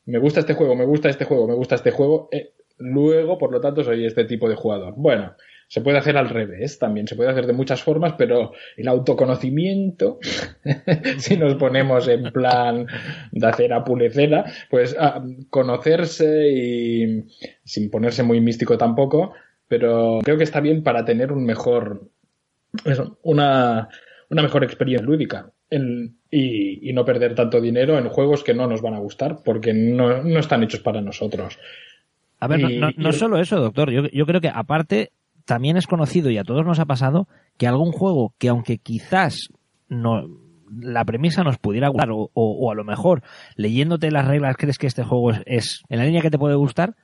me 0.07 0.19
gusta 0.19 0.41
este 0.41 0.55
juego, 0.55 0.75
me 0.77 0.85
gusta 0.85 1.09
este 1.09 1.25
juego, 1.25 1.49
me 1.49 1.55
gusta 1.55 1.75
este 1.77 1.91
juego, 1.91 2.29
eh, 2.33 2.53
luego 2.79 3.39
por 3.39 3.53
lo 3.53 3.61
tanto 3.61 3.83
soy 3.85 4.05
este 4.07 4.25
tipo 4.25 4.49
de 4.49 4.55
jugador. 4.57 4.95
Bueno, 4.97 5.35
se 5.69 5.83
puede 5.83 5.99
hacer 5.99 6.17
al 6.17 6.31
revés 6.31 6.79
también, 6.79 7.07
se 7.07 7.15
puede 7.15 7.31
hacer 7.31 7.47
de 7.47 7.53
muchas 7.53 7.83
formas, 7.83 8.15
pero 8.17 8.53
el 8.77 8.89
autoconocimiento, 8.89 10.19
si 11.19 11.37
nos 11.37 11.55
ponemos 11.57 12.09
en 12.09 12.33
plan 12.33 12.87
de 13.33 13.47
hacer 13.47 13.75
apulecela, 13.75 14.51
pues 14.71 14.97
ah, 14.99 15.23
conocerse 15.51 16.49
y 16.49 17.25
sin 17.65 17.91
ponerse 17.91 18.23
muy 18.23 18.41
místico 18.41 18.79
tampoco, 18.79 19.35
pero 19.69 20.21
creo 20.25 20.39
que 20.39 20.45
está 20.45 20.61
bien 20.61 20.83
para 20.83 21.05
tener 21.05 21.33
un 21.33 21.45
mejor, 21.45 22.09
una, 23.23 23.91
una 24.31 24.43
mejor 24.43 24.65
experiencia 24.65 25.07
lúdica. 25.07 25.53
y, 25.71 26.93
no 26.95 27.05
perder 27.05 27.35
tanto 27.35 27.61
dinero 27.61 27.99
en 27.99 28.09
juegos 28.09 28.43
que 28.43 28.55
no 28.55 28.67
nos 28.67 28.81
van 28.81 28.95
a 28.95 28.99
gustar 28.99 29.43
porque 29.45 29.75
no, 29.75 30.23
no 30.23 30.41
están 30.41 30.63
hechos 30.63 30.81
para 30.81 31.03
nosotros. 31.03 31.59
A 32.41 32.49
ver, 32.49 32.61
no, 32.61 32.91
no, 32.97 33.13
solo 33.13 33.39
eso, 33.39 33.61
doctor. 33.61 33.91
Yo, 33.91 34.09
yo 34.09 34.27
creo 34.27 34.41
que 34.41 34.49
aparte 34.49 35.13
también 35.49 35.79
es 35.79 35.87
conocido 35.87 36.29
y 36.29 36.37
a 36.37 36.45
todos 36.45 36.67
nos 36.67 36.79
ha 36.79 36.85
pasado 36.85 37.27
que 37.57 37.67
algún 37.67 37.91
juego 37.91 38.35
que 38.37 38.51
aunque 38.51 38.77
quizás 38.77 39.49
no 39.89 40.29
la 40.71 41.07
premisa 41.07 41.43
nos 41.43 41.57
pudiera 41.57 41.89
gustar 41.89 42.11
o, 42.13 42.71
a 42.71 42.75
lo 42.75 42.85
mejor 42.85 43.23
leyéndote 43.57 44.11
las 44.11 44.29
reglas 44.29 44.59
crees 44.59 44.77
que 44.77 44.87
este 44.87 45.05
juego 45.05 45.33
es, 45.47 45.81
en 45.89 45.99
la 46.01 46.05
línea 46.05 46.21
que 46.21 46.31
te 46.31 46.37
puede 46.37 46.55
gustar 46.55 46.97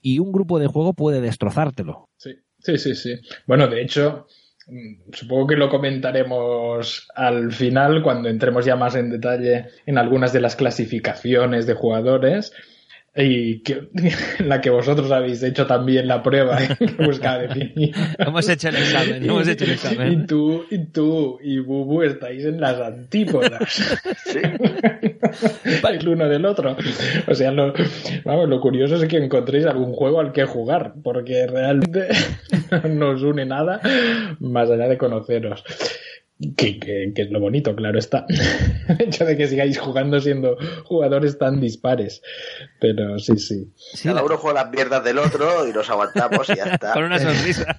y 0.00 0.20
un 0.20 0.30
grupo 0.30 0.60
de 0.60 0.68
juego 0.68 0.94
puede 0.94 1.20
destrozártelo. 1.20 2.08
Sí, 2.16 2.36
sí, 2.60 2.78
sí, 2.78 2.94
sí. 2.94 3.20
Bueno, 3.48 3.66
de 3.66 3.82
hecho, 3.82 4.28
mm, 4.68 5.10
supongo 5.12 5.48
que 5.48 5.56
lo 5.56 5.68
comentaremos 5.68 7.08
al 7.16 7.50
final 7.50 8.00
cuando 8.04 8.28
entremos 8.28 8.64
ya 8.64 8.76
más 8.76 8.94
en 8.94 9.10
detalle 9.10 9.70
en 9.86 9.98
algunas 9.98 10.32
de 10.32 10.40
las 10.40 10.54
clasificaciones 10.54 11.66
de 11.66 11.74
jugadores 11.74 12.52
y 13.14 13.60
que, 13.60 13.88
la 14.38 14.60
que 14.60 14.70
vosotros 14.70 15.10
habéis 15.10 15.42
hecho 15.42 15.66
también 15.66 16.08
la 16.08 16.22
prueba 16.22 16.62
¿eh? 16.62 16.68
que 16.78 17.04
buscaba 17.04 17.38
definir. 17.38 17.94
hemos 18.18 18.48
hecho 18.48 18.68
el 18.68 18.76
examen, 18.76 19.24
hemos 19.24 19.48
hecho 19.48 19.64
el 19.64 19.70
examen. 19.72 20.12
Y 20.12 20.26
tú, 20.26 20.64
y 20.70 20.78
tú 20.86 21.38
y 21.42 21.58
Bubu 21.58 22.02
estáis 22.02 22.44
en 22.44 22.60
las 22.60 22.80
antípodas. 22.80 23.94
¿Sí? 24.24 24.40
el 25.92 26.08
uno 26.08 26.26
del 26.28 26.46
otro. 26.46 26.76
O 27.26 27.34
sea, 27.34 27.52
lo, 27.52 27.74
vamos, 28.24 28.48
lo 28.48 28.60
curioso 28.60 28.96
es 28.96 29.04
que 29.04 29.18
encontréis 29.18 29.66
algún 29.66 29.92
juego 29.92 30.20
al 30.20 30.32
que 30.32 30.44
jugar, 30.44 30.94
porque 31.02 31.46
realmente 31.46 32.08
no 32.88 33.10
os 33.10 33.22
une 33.22 33.44
nada 33.44 33.80
más 34.40 34.70
allá 34.70 34.88
de 34.88 34.96
conoceros. 34.96 35.62
Que, 36.56 37.12
es 37.14 37.30
lo 37.30 37.40
bonito, 37.40 37.74
claro 37.76 37.98
está. 37.98 38.26
El 38.88 39.02
hecho 39.02 39.24
de 39.24 39.36
que 39.36 39.46
sigáis 39.46 39.78
jugando 39.78 40.20
siendo 40.20 40.56
jugadores 40.84 41.38
tan 41.38 41.60
dispares. 41.60 42.22
Pero 42.80 43.18
sí, 43.18 43.38
sí. 43.38 43.72
Cada 44.02 44.24
uno 44.24 44.36
juega 44.36 44.64
las 44.64 44.72
mierdas 44.72 45.04
del 45.04 45.18
otro 45.18 45.68
y 45.68 45.72
nos 45.72 45.88
aguantamos 45.88 46.48
y 46.50 46.56
ya 46.56 46.64
está. 46.64 46.92
Con 46.94 47.04
una 47.04 47.18
sonrisa. 47.18 47.76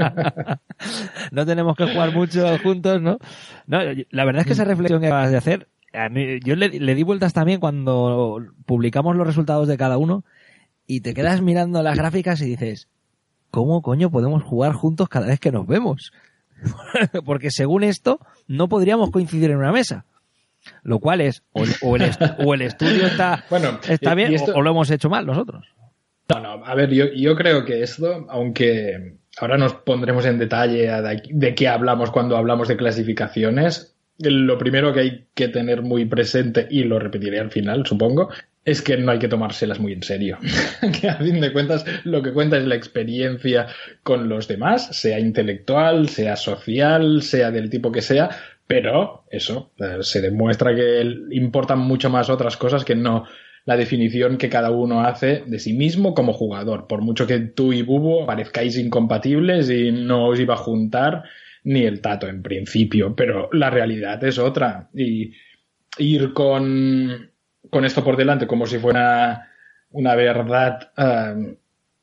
no 1.30 1.46
tenemos 1.46 1.76
que 1.76 1.86
jugar 1.86 2.12
mucho 2.12 2.58
juntos, 2.58 3.00
¿no? 3.00 3.18
No, 3.66 3.78
la 4.10 4.24
verdad 4.24 4.40
es 4.40 4.46
que 4.46 4.52
esa 4.54 4.64
reflexión 4.64 5.00
que 5.00 5.10
vas 5.10 5.30
de 5.30 5.36
hacer, 5.36 5.68
a 5.92 6.08
mí, 6.08 6.40
yo 6.40 6.56
le, 6.56 6.68
le 6.68 6.94
di 6.94 7.02
vueltas 7.04 7.32
también 7.32 7.60
cuando 7.60 8.44
publicamos 8.66 9.14
los 9.14 9.26
resultados 9.26 9.68
de 9.68 9.76
cada 9.76 9.98
uno 9.98 10.24
y 10.86 11.02
te 11.02 11.14
quedas 11.14 11.40
mirando 11.42 11.82
las 11.84 11.96
gráficas 11.96 12.40
y 12.40 12.46
dices, 12.46 12.88
¿cómo 13.52 13.82
coño 13.82 14.10
podemos 14.10 14.42
jugar 14.42 14.72
juntos 14.72 15.08
cada 15.08 15.26
vez 15.26 15.38
que 15.38 15.52
nos 15.52 15.66
vemos? 15.66 16.12
porque 17.24 17.50
según 17.50 17.84
esto 17.84 18.20
no 18.46 18.68
podríamos 18.68 19.10
coincidir 19.10 19.50
en 19.50 19.58
una 19.58 19.72
mesa. 19.72 20.04
Lo 20.82 20.98
cual 20.98 21.22
es, 21.22 21.42
o, 21.52 21.96
el, 21.96 22.62
estudio 22.62 23.06
está, 23.06 23.44
bueno, 23.50 23.80
está 23.88 24.14
bien 24.14 24.36
o, 24.54 24.60
lo 24.60 24.70
hemos 24.70 24.90
hecho 24.90 25.08
mal 25.08 25.24
nosotros. 25.24 25.66
No, 26.28 26.40
no, 26.40 26.64
a 26.64 26.74
ver, 26.74 26.90
yo, 26.90 27.06
yo 27.14 27.34
creo 27.34 27.64
que 27.64 27.82
esto, 27.82 28.26
aunque 28.28 29.16
ahora 29.38 29.56
nos 29.56 29.74
pondremos 29.74 30.26
en 30.26 30.38
detalle 30.38 30.86
de, 30.86 31.22
de 31.30 31.54
qué 31.54 31.66
hablamos 31.66 32.10
cuando 32.10 32.36
hablamos 32.36 32.68
de 32.68 32.76
clasificaciones, 32.76 33.96
lo 34.18 34.58
primero 34.58 34.92
que 34.92 35.00
hay 35.00 35.26
que 35.34 35.48
tener 35.48 35.82
muy 35.82 36.04
presente, 36.04 36.66
y 36.70 36.84
lo 36.84 36.98
repetiré 36.98 37.40
al 37.40 37.50
final, 37.50 37.86
supongo, 37.86 38.28
es 38.70 38.82
que 38.82 38.96
no 38.96 39.12
hay 39.12 39.18
que 39.18 39.28
tomárselas 39.28 39.80
muy 39.80 39.92
en 39.92 40.02
serio. 40.02 40.38
que 41.00 41.08
a 41.08 41.16
fin 41.16 41.40
de 41.40 41.52
cuentas 41.52 41.84
lo 42.04 42.22
que 42.22 42.32
cuenta 42.32 42.56
es 42.56 42.64
la 42.64 42.76
experiencia 42.76 43.66
con 44.02 44.28
los 44.28 44.48
demás, 44.48 44.96
sea 44.96 45.18
intelectual, 45.18 46.08
sea 46.08 46.36
social, 46.36 47.22
sea 47.22 47.50
del 47.50 47.70
tipo 47.70 47.90
que 47.90 48.02
sea, 48.02 48.30
pero 48.66 49.24
eso, 49.30 49.72
eh, 49.78 49.98
se 50.02 50.20
demuestra 50.20 50.74
que 50.74 51.02
importan 51.32 51.80
mucho 51.80 52.10
más 52.10 52.30
otras 52.30 52.56
cosas 52.56 52.84
que 52.84 52.94
no 52.94 53.24
la 53.66 53.76
definición 53.76 54.38
que 54.38 54.48
cada 54.48 54.70
uno 54.70 55.00
hace 55.00 55.42
de 55.46 55.58
sí 55.58 55.72
mismo 55.72 56.14
como 56.14 56.32
jugador. 56.32 56.86
Por 56.86 57.02
mucho 57.02 57.26
que 57.26 57.40
tú 57.40 57.72
y 57.72 57.82
Bubo 57.82 58.26
parezcáis 58.26 58.78
incompatibles 58.78 59.68
y 59.70 59.92
no 59.92 60.28
os 60.28 60.40
iba 60.40 60.54
a 60.54 60.58
juntar 60.58 61.24
ni 61.64 61.82
el 61.82 62.00
tato 62.00 62.26
en 62.26 62.42
principio, 62.42 63.14
pero 63.14 63.48
la 63.52 63.70
realidad 63.70 64.22
es 64.24 64.38
otra. 64.38 64.88
Y 64.94 65.32
ir 65.98 66.32
con 66.32 67.30
con 67.70 67.84
esto 67.84 68.04
por 68.04 68.16
delante 68.16 68.46
como 68.46 68.66
si 68.66 68.78
fuera 68.78 69.48
una 69.90 70.14
verdad 70.14 70.92
eh, 70.96 71.56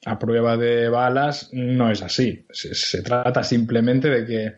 a 0.05 0.19
prueba 0.19 0.57
de 0.57 0.89
balas, 0.89 1.49
no 1.53 1.91
es 1.91 2.01
así. 2.01 2.45
Se, 2.51 3.01
trata 3.01 3.43
simplemente 3.43 4.09
de 4.09 4.25
que 4.25 4.55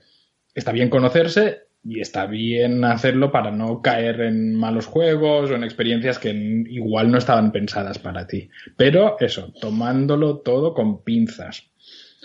está 0.53 0.71
bien 0.71 0.89
conocerse 0.89 1.63
y 1.83 2.01
está 2.01 2.25
bien 2.25 2.83
hacerlo 2.83 3.31
para 3.31 3.51
no 3.51 3.81
caer 3.81 4.21
en 4.21 4.53
malos 4.55 4.85
juegos 4.85 5.49
o 5.49 5.55
en 5.55 5.63
experiencias 5.63 6.19
que 6.19 6.29
igual 6.29 7.09
no 7.09 7.17
estaban 7.17 7.51
pensadas 7.51 7.99
para 7.99 8.27
ti. 8.27 8.49
Pero 8.75 9.17
eso, 9.19 9.53
tomándolo 9.59 10.39
todo 10.39 10.73
con 10.73 11.03
pinzas. 11.03 11.71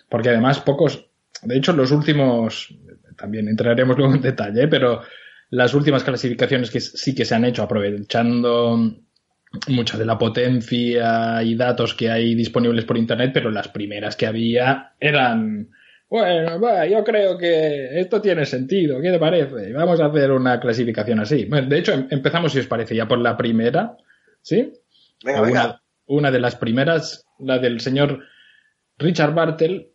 Porque 0.09 0.31
además 0.31 0.61
pocos, 0.61 1.09
de 1.43 1.57
hecho 1.57 1.73
los 1.73 1.93
últimos, 1.93 2.77
también 3.17 3.49
entraremos 3.49 3.97
luego 3.97 4.15
en 4.15 4.23
detalle, 4.23 4.69
pero 4.69 5.03
las 5.55 5.73
últimas 5.73 6.03
clasificaciones 6.03 6.71
que 6.71 6.81
sí 6.81 7.15
que 7.15 7.25
se 7.25 7.35
han 7.35 7.45
hecho 7.45 7.63
aprovechando 7.63 8.77
mucha 9.69 9.97
de 9.97 10.05
la 10.05 10.19
potencia 10.19 11.43
y 11.43 11.55
datos 11.55 11.95
que 11.95 12.11
hay 12.11 12.35
disponibles 12.35 12.85
por 12.85 12.99
internet, 12.99 13.31
pero 13.33 13.51
las 13.51 13.69
primeras 13.69 14.17
que 14.17 14.27
había 14.27 14.95
eran 14.99 15.69
bueno, 16.09 16.61
va, 16.61 16.87
yo 16.87 17.03
creo 17.03 17.39
que 17.39 18.01
esto 18.01 18.21
tiene 18.21 18.45
sentido, 18.47 19.01
¿qué 19.01 19.11
te 19.11 19.19
parece? 19.19 19.73
Vamos 19.73 20.01
a 20.01 20.07
hacer 20.07 20.31
una 20.33 20.61
clasificación 20.61 21.21
así. 21.21 21.45
de 21.45 21.79
hecho, 21.79 21.93
em, 21.93 22.07
empezamos, 22.11 22.53
si 22.53 22.61
os 22.61 22.67
parece, 22.67 22.95
ya 22.95 23.09
por 23.09 23.19
la 23.19 23.37
primera, 23.37 23.97
¿sí? 24.41 24.73
Venga, 25.25 25.43
una, 25.43 25.83
una 26.07 26.31
de 26.31 26.41
las 26.41 26.57
primeras, 26.57 27.27
la 27.39 27.59
del 27.59 27.81
señor 27.81 28.23
Richard 28.99 29.35
Bartel. 29.35 29.91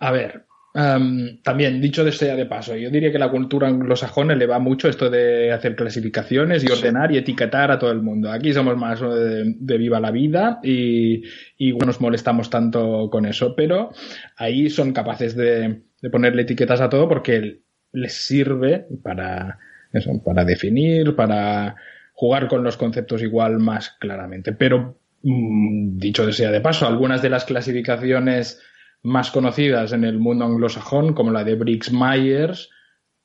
A 0.00 0.10
ver, 0.10 0.46
también, 0.72 1.80
dicho 1.80 2.04
de 2.04 2.12
sea 2.12 2.36
de 2.36 2.46
paso, 2.46 2.76
yo 2.76 2.90
diría 2.90 3.10
que 3.10 3.18
la 3.18 3.30
cultura 3.30 3.68
anglosajona 3.68 4.34
le 4.34 4.46
va 4.46 4.58
mucho 4.58 4.88
esto 4.88 5.10
de 5.10 5.50
hacer 5.50 5.74
clasificaciones 5.74 6.62
y 6.62 6.70
ordenar 6.70 7.10
y 7.10 7.18
etiquetar 7.18 7.70
a 7.70 7.78
todo 7.78 7.90
el 7.90 8.02
mundo. 8.02 8.30
Aquí 8.30 8.52
somos 8.52 8.76
más 8.76 9.00
de, 9.00 9.78
viva 9.78 9.98
la 9.98 10.10
vida 10.10 10.60
y, 10.62 11.22
no 11.58 11.86
nos 11.86 12.00
molestamos 12.00 12.50
tanto 12.50 13.08
con 13.10 13.26
eso, 13.26 13.56
pero 13.56 13.90
ahí 14.36 14.70
son 14.70 14.92
capaces 14.92 15.34
de, 15.34 15.80
ponerle 16.12 16.42
etiquetas 16.42 16.80
a 16.80 16.88
todo 16.88 17.08
porque 17.08 17.60
les 17.92 18.12
sirve 18.12 18.86
para 19.02 19.58
eso, 19.92 20.22
para 20.22 20.44
definir, 20.44 21.16
para 21.16 21.76
jugar 22.12 22.46
con 22.46 22.62
los 22.62 22.76
conceptos 22.76 23.22
igual 23.22 23.58
más 23.58 23.96
claramente. 23.98 24.52
Pero, 24.52 24.98
mm, 25.22 25.98
dicho 25.98 26.26
de 26.26 26.32
sea 26.32 26.50
de 26.50 26.60
paso, 26.60 26.86
algunas 26.86 27.22
de 27.22 27.30
las 27.30 27.44
clasificaciones 27.44 28.60
más 29.02 29.30
conocidas 29.30 29.92
en 29.92 30.04
el 30.04 30.18
mundo 30.18 30.44
anglosajón, 30.44 31.14
como 31.14 31.30
la 31.30 31.44
de 31.44 31.54
Briggs 31.54 31.92
Myers, 31.92 32.70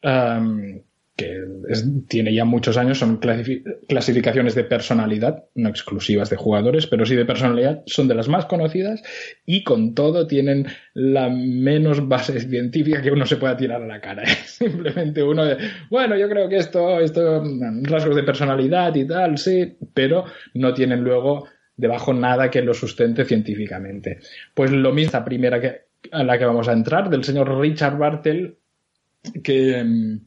um, 0.03 0.81
que 1.15 1.43
tiene 2.07 2.33
ya 2.33 2.43
muchos 2.43 2.75
años, 2.75 2.97
son 2.97 3.19
clasificaciones 3.87 4.55
de 4.55 4.63
personalidad, 4.63 5.45
no 5.53 5.69
exclusivas 5.69 6.31
de 6.31 6.37
jugadores, 6.37 6.87
pero 6.87 7.05
sí 7.05 7.15
de 7.15 7.25
personalidad, 7.25 7.83
son 7.85 8.07
de 8.07 8.15
las 8.15 8.27
más 8.27 8.45
conocidas 8.45 9.03
y 9.45 9.63
con 9.63 9.93
todo 9.93 10.25
tienen 10.25 10.65
la 10.95 11.29
menos 11.29 12.07
base 12.07 12.39
científica 12.39 13.01
que 13.01 13.11
uno 13.11 13.27
se 13.27 13.37
pueda 13.37 13.55
tirar 13.55 13.83
a 13.83 13.87
la 13.87 14.01
cara. 14.01 14.25
simplemente 14.45 15.21
uno 15.21 15.45
de, 15.45 15.57
bueno, 15.91 16.17
yo 16.17 16.27
creo 16.27 16.49
que 16.49 16.57
esto, 16.57 16.99
esto, 16.99 17.43
rasgos 17.83 18.15
de 18.15 18.23
personalidad 18.23 18.95
y 18.95 19.05
tal, 19.05 19.37
sí, 19.37 19.77
pero 19.93 20.25
no 20.55 20.73
tienen 20.73 21.01
luego 21.01 21.47
debajo 21.75 22.13
nada 22.13 22.49
que 22.49 22.61
lo 22.61 22.73
sustente 22.73 23.25
científicamente. 23.25 24.19
Pues 24.53 24.71
lo 24.71 24.91
mismo, 24.91 25.11
la 25.13 25.25
primera 25.25 25.59
que, 25.59 25.81
a 26.11 26.23
la 26.23 26.37
que 26.37 26.45
vamos 26.45 26.67
a 26.67 26.73
entrar, 26.73 27.09
del 27.09 27.23
señor 27.23 27.59
Richard 27.59 27.97
Bartel, 27.97 28.57
que 29.43 29.83
mm, 29.83 30.17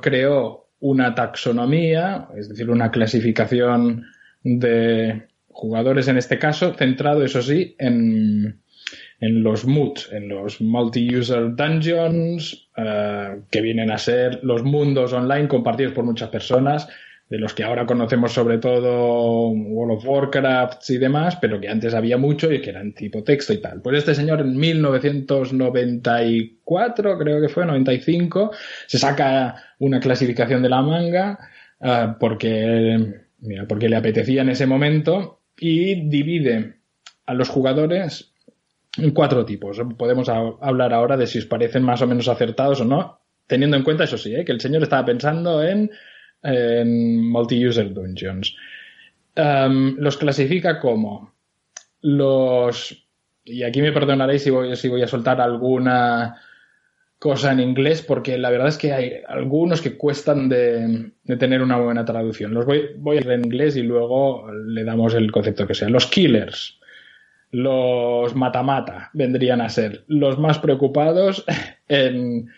creó 0.00 0.68
una 0.80 1.14
taxonomía, 1.14 2.28
es 2.36 2.48
decir, 2.48 2.70
una 2.70 2.90
clasificación 2.90 4.06
de 4.42 5.28
jugadores 5.48 6.08
en 6.08 6.18
este 6.18 6.38
caso, 6.38 6.74
centrado, 6.74 7.24
eso 7.24 7.40
sí, 7.40 7.74
en, 7.78 8.60
en 9.20 9.42
los 9.42 9.64
MUDs, 9.64 10.12
en 10.12 10.28
los 10.28 10.60
Multi-User 10.60 11.54
Dungeons, 11.56 12.68
eh, 12.76 13.40
que 13.50 13.62
vienen 13.62 13.90
a 13.90 13.98
ser 13.98 14.40
los 14.42 14.62
mundos 14.62 15.12
online 15.12 15.48
compartidos 15.48 15.94
por 15.94 16.04
muchas 16.04 16.28
personas, 16.28 16.88
de 17.28 17.38
los 17.38 17.54
que 17.54 17.64
ahora 17.64 17.86
conocemos 17.86 18.32
sobre 18.32 18.58
todo 18.58 19.48
World 19.48 19.98
of 19.98 20.06
Warcraft 20.06 20.88
y 20.90 20.98
demás, 20.98 21.36
pero 21.40 21.60
que 21.60 21.68
antes 21.68 21.92
había 21.92 22.18
mucho 22.18 22.52
y 22.52 22.60
que 22.60 22.70
eran 22.70 22.92
tipo 22.92 23.24
texto 23.24 23.52
y 23.52 23.58
tal. 23.58 23.82
Pues 23.82 23.98
este 23.98 24.14
señor 24.14 24.40
en 24.40 24.56
1994, 24.56 27.18
creo 27.18 27.40
que 27.40 27.48
fue, 27.48 27.66
95, 27.66 28.52
se 28.86 28.98
saca 28.98 29.56
una 29.80 29.98
clasificación 29.98 30.62
de 30.62 30.68
la 30.68 30.82
manga 30.82 31.36
eh, 31.80 32.14
porque, 32.20 33.24
mira, 33.40 33.66
porque 33.66 33.88
le 33.88 33.96
apetecía 33.96 34.42
en 34.42 34.50
ese 34.50 34.66
momento 34.66 35.40
y 35.58 36.08
divide 36.08 36.74
a 37.26 37.34
los 37.34 37.48
jugadores 37.48 38.32
en 38.98 39.10
cuatro 39.10 39.44
tipos. 39.44 39.82
Podemos 39.98 40.28
hablar 40.28 40.94
ahora 40.94 41.16
de 41.16 41.26
si 41.26 41.40
os 41.40 41.46
parecen 41.46 41.82
más 41.82 42.02
o 42.02 42.06
menos 42.06 42.28
acertados 42.28 42.82
o 42.82 42.84
no, 42.84 43.18
teniendo 43.48 43.76
en 43.76 43.82
cuenta, 43.82 44.04
eso 44.04 44.16
sí, 44.16 44.32
¿eh? 44.34 44.44
que 44.44 44.52
el 44.52 44.60
señor 44.60 44.84
estaba 44.84 45.04
pensando 45.04 45.60
en 45.62 45.90
en 46.42 47.28
multi-user 47.28 47.92
dungeons. 47.92 48.54
Em, 49.34 49.96
los 49.98 50.16
clasifica 50.16 50.80
como 50.80 51.34
los. 52.00 53.06
Y 53.44 53.62
aquí 53.62 53.80
me 53.82 53.92
perdonaréis 53.92 54.42
si 54.42 54.50
voy, 54.50 54.74
si 54.76 54.88
voy 54.88 55.02
a 55.02 55.08
soltar 55.08 55.40
alguna 55.40 56.40
cosa 57.18 57.52
en 57.52 57.60
inglés, 57.60 58.02
porque 58.02 58.38
la 58.38 58.50
verdad 58.50 58.68
es 58.68 58.78
que 58.78 58.92
hay 58.92 59.12
algunos 59.28 59.80
que 59.80 59.96
cuestan 59.96 60.48
de, 60.48 61.12
tener 61.38 61.62
una 61.62 61.78
buena 61.78 62.04
traducción. 62.04 62.52
Los 62.54 62.66
voy, 62.66 62.90
voy 62.98 63.18
a 63.18 63.20
leer 63.20 63.32
en 63.38 63.44
inglés 63.44 63.76
y 63.76 63.82
luego 63.82 64.50
le 64.52 64.84
damos 64.84 65.14
el 65.14 65.30
concepto 65.32 65.66
que 65.66 65.74
sea. 65.74 65.88
Los 65.88 66.06
killers, 66.06 66.78
los 67.50 68.34
matamata 68.34 69.10
vendrían 69.12 69.60
a 69.60 69.68
ser 69.68 70.04
los 70.08 70.38
más 70.38 70.58
preocupados 70.58 71.44
en 71.88 72.50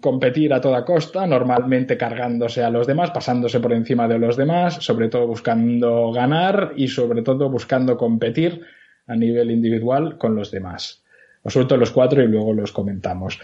competir 0.00 0.52
a 0.52 0.60
toda 0.60 0.84
costa, 0.84 1.26
normalmente 1.26 1.96
cargándose 1.96 2.62
a 2.62 2.70
los 2.70 2.86
demás, 2.86 3.10
pasándose 3.10 3.58
por 3.60 3.72
encima 3.72 4.06
de 4.06 4.18
los 4.18 4.36
demás, 4.36 4.74
sobre 4.84 5.08
todo 5.08 5.26
buscando 5.26 6.12
ganar 6.12 6.72
y 6.76 6.88
sobre 6.88 7.22
todo 7.22 7.48
buscando 7.48 7.96
competir 7.96 8.60
a 9.06 9.16
nivel 9.16 9.50
individual 9.50 10.18
con 10.18 10.34
los 10.34 10.50
demás. 10.50 11.02
Os 11.42 11.52
suelto 11.52 11.76
los 11.76 11.90
cuatro 11.90 12.22
y 12.22 12.26
luego 12.26 12.52
los 12.52 12.72
comentamos. 12.72 13.38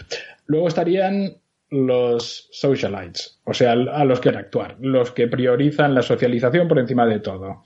Luego 0.45 0.67
estarían 0.67 1.37
los 1.69 2.49
socialites, 2.51 3.39
o 3.45 3.53
sea, 3.53 3.71
a 3.71 4.05
los 4.05 4.19
que 4.19 4.29
actuar, 4.29 4.75
los 4.79 5.11
que 5.11 5.27
priorizan 5.27 5.95
la 5.95 6.03
socialización 6.03 6.67
por 6.67 6.77
encima 6.77 7.07
de 7.07 7.19
todo. 7.19 7.63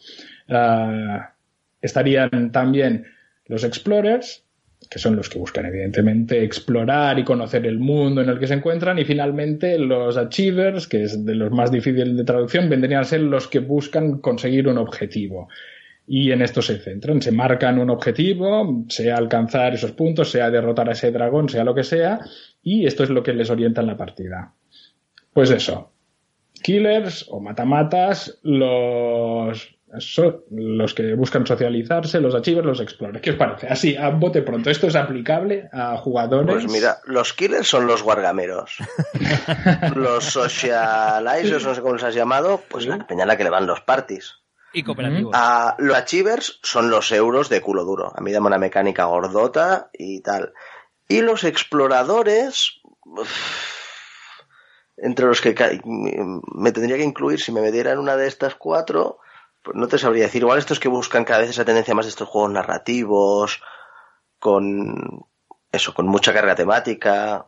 Ah, 0.47 1.33
estarían 1.81 2.51
también 2.53 3.05
los 3.47 3.65
explorers, 3.65 4.45
que 4.89 4.99
son 4.99 5.15
los 5.15 5.29
que 5.29 5.39
buscan 5.39 5.65
evidentemente 5.65 6.43
explorar 6.43 7.19
y 7.19 7.23
conocer 7.23 7.65
el 7.65 7.79
mundo 7.79 8.21
en 8.21 8.29
el 8.29 8.39
que 8.39 8.47
se 8.47 8.53
encuentran, 8.55 8.99
y 8.99 9.05
finalmente 9.05 9.77
los 9.77 10.17
achievers, 10.17 10.87
que 10.87 11.03
es 11.03 11.25
de 11.25 11.35
los 11.35 11.51
más 11.51 11.71
difíciles 11.71 12.15
de 12.15 12.23
traducción, 12.23 12.69
vendrían 12.69 13.01
a 13.01 13.05
ser 13.05 13.21
los 13.21 13.47
que 13.47 13.59
buscan 13.59 14.19
conseguir 14.19 14.67
un 14.67 14.77
objetivo. 14.77 15.49
Y 16.09 16.31
en 16.31 16.41
esto 16.41 16.61
se 16.61 16.77
centran, 16.77 17.21
se 17.21 17.33
marcan 17.33 17.79
un 17.79 17.89
objetivo, 17.89 18.85
sea 18.87 19.17
alcanzar 19.17 19.73
esos 19.73 19.91
puntos, 19.91 20.31
sea 20.31 20.49
derrotar 20.49 20.87
a 20.87 20.93
ese 20.93 21.11
dragón, 21.11 21.49
sea 21.49 21.65
lo 21.65 21.75
que 21.75 21.83
sea, 21.83 22.19
y 22.63 22.85
esto 22.85 23.03
es 23.03 23.09
lo 23.09 23.23
que 23.23 23.33
les 23.33 23.49
orienta 23.49 23.81
en 23.81 23.87
la 23.87 23.97
partida. 23.97 24.53
Pues 25.33 25.51
eso, 25.51 25.91
killers 26.63 27.27
o 27.29 27.39
matamatas, 27.39 28.39
los 28.41 29.76
los 30.49 30.93
que 30.93 31.13
buscan 31.13 31.47
socializarse, 31.47 32.19
los 32.19 32.35
achievers, 32.35 32.67
los 32.67 32.81
explorers. 32.81 33.21
¿Qué 33.21 33.31
os 33.31 33.35
parece? 33.37 33.67
Así, 33.67 33.95
a 33.95 34.09
bote 34.09 34.41
pronto. 34.41 34.69
¿Esto 34.69 34.87
es 34.87 34.95
aplicable 34.95 35.69
a 35.71 35.97
jugadores? 35.97 36.55
Pues 36.55 36.71
mira, 36.71 36.97
los 37.05 37.33
killers 37.33 37.67
son 37.67 37.87
los 37.87 38.03
guargameros. 38.03 38.77
los 39.95 40.25
socializers, 40.25 41.65
no 41.65 41.73
sé 41.73 41.81
cómo 41.81 41.93
los 41.93 42.03
has 42.03 42.15
llamado, 42.15 42.61
pues 42.67 42.85
la 42.85 43.07
peña 43.07 43.25
la 43.25 43.37
que 43.37 43.45
le 43.45 43.49
van 43.49 43.65
los 43.65 43.81
parties. 43.81 44.35
Y 44.73 44.83
cooperativos. 44.83 45.33
A 45.33 45.75
los 45.79 45.95
achievers 45.95 46.59
son 46.61 46.89
los 46.89 47.11
euros 47.13 47.47
de 47.47 47.61
culo 47.61 47.85
duro. 47.85 48.11
A 48.13 48.21
mí 48.21 48.33
dame 48.33 48.47
una 48.47 48.57
mecánica 48.57 49.05
gordota 49.05 49.89
y 49.93 50.21
tal. 50.21 50.53
Y 51.07 51.21
los 51.21 51.45
exploradores... 51.45 52.81
entre 54.97 55.27
los 55.27 55.39
que 55.39 55.55
me 56.55 56.71
tendría 56.73 56.97
que 56.97 57.03
incluir, 57.03 57.39
si 57.39 57.53
me 57.53 57.61
metiera 57.61 57.93
en 57.93 57.99
una 57.99 58.17
de 58.17 58.27
estas 58.27 58.55
cuatro, 58.55 59.19
no 59.73 59.87
te 59.87 59.97
sabría 59.97 60.23
decir. 60.23 60.41
Igual 60.41 60.59
estos 60.59 60.79
que 60.79 60.89
buscan 60.89 61.25
cada 61.25 61.39
vez 61.39 61.49
esa 61.49 61.65
tendencia 61.65 61.95
más 61.95 62.05
de 62.05 62.09
estos 62.09 62.27
juegos 62.27 62.51
narrativos, 62.51 63.61
con 64.39 65.25
eso, 65.71 65.93
con 65.93 66.07
mucha 66.07 66.33
carga 66.33 66.55
temática. 66.55 67.47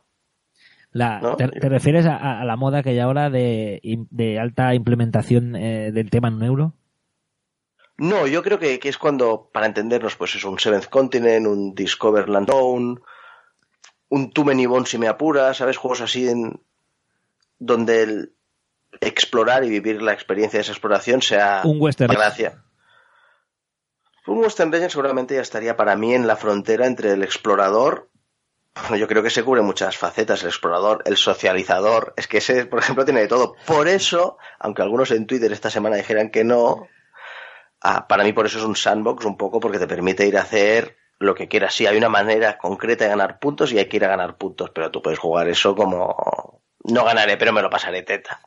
te, 0.92 1.70
refieres 1.70 2.06
a, 2.06 2.44
la 2.44 2.56
moda 2.56 2.84
que 2.84 2.90
hay 2.90 3.00
ahora 3.00 3.30
de, 3.30 4.38
alta 4.40 4.74
implementación 4.74 5.56
eh, 5.56 5.92
del 5.92 6.10
tema 6.10 6.30
en 6.30 6.44
euro? 6.44 6.74
No, 7.98 8.28
yo 8.28 8.44
creo 8.44 8.60
que, 8.60 8.80
es 8.82 8.98
cuando, 8.98 9.50
para 9.52 9.66
entendernos, 9.66 10.16
pues 10.16 10.36
es 10.36 10.46
un 10.46 10.58
Seventh 10.58 10.88
Continent, 10.88 11.46
un 11.46 11.76
Discover 11.76 12.30
Land 12.30 12.50
un 14.12 14.32
Too 14.32 14.44
Many 14.44 14.66
Bones 14.66 14.90
si 14.90 14.98
me 14.98 15.08
apura, 15.08 15.54
¿sabes? 15.54 15.78
Juegos 15.78 16.02
así 16.02 16.28
en 16.28 16.60
donde 17.60 18.04
el, 18.04 18.34
explorar 19.02 19.63
y 19.63 19.69
vivir 19.69 20.02
la 20.02 20.13
experiencia 20.13 20.58
de 20.58 20.62
esa 20.62 20.71
exploración 20.71 21.21
sea 21.21 21.62
un 21.63 21.82
western. 21.82 22.13
gracia. 22.13 22.63
Un 24.28 24.39
western 24.39 24.71
legend 24.71 24.91
seguramente 24.91 25.36
ya 25.36 25.41
estaría 25.41 25.75
para 25.75 25.95
mí 25.95 26.13
en 26.13 26.28
la 26.28 26.36
frontera 26.36 26.86
entre 26.86 27.12
el 27.12 27.23
explorador. 27.23 28.10
yo 28.95 29.08
creo 29.08 29.23
que 29.23 29.30
se 29.30 29.43
cubre 29.43 29.62
muchas 29.62 29.97
facetas, 29.97 30.43
el 30.43 30.49
explorador, 30.49 31.02
el 31.06 31.17
socializador. 31.17 32.13
Es 32.15 32.28
que 32.28 32.38
ese, 32.38 32.65
por 32.65 32.80
ejemplo, 32.80 33.06
tiene 33.06 33.21
de 33.21 33.28
todo. 33.28 33.56
Por 33.65 33.88
eso, 33.88 34.38
aunque 34.60 34.82
algunos 34.82 35.12
en 35.12 35.25
Twitter 35.25 35.52
esta 35.52 35.69
semana 35.69 35.95
dijeran 35.95 36.30
que 36.30 36.43
no, 36.43 36.88
ah, 37.82 38.08
para 38.08 38.23
mí 38.23 38.34
por 38.34 38.45
eso 38.45 38.60
es 38.60 38.65
un 38.65 38.75
sandbox 38.75 39.25
un 39.25 39.38
poco 39.38 39.60
porque 39.60 39.80
te 39.80 39.88
permite 39.88 40.28
ir 40.28 40.38
a 40.38 40.41
hacer 40.41 40.97
lo 41.17 41.36
que 41.36 41.47
quieras. 41.47 41.73
Sí, 41.73 41.86
hay 41.86 41.97
una 41.97 42.10
manera 42.10 42.58
concreta 42.58 43.06
de 43.06 43.10
ganar 43.10 43.39
puntos 43.39 43.71
y 43.71 43.80
hay 43.80 43.88
que 43.88 43.97
ir 43.97 44.06
a 44.06 44.10
ganar 44.10 44.38
puntos, 44.38 44.71
pero 44.73 44.91
tú 44.91 45.02
puedes 45.02 45.19
jugar 45.19 45.49
eso 45.49 45.75
como 45.75 46.62
no 46.84 47.04
ganaré, 47.04 47.38
pero 47.38 47.54
me 47.54 47.62
lo 47.62 47.69
pasaré 47.69 48.04
teta. 48.04 48.41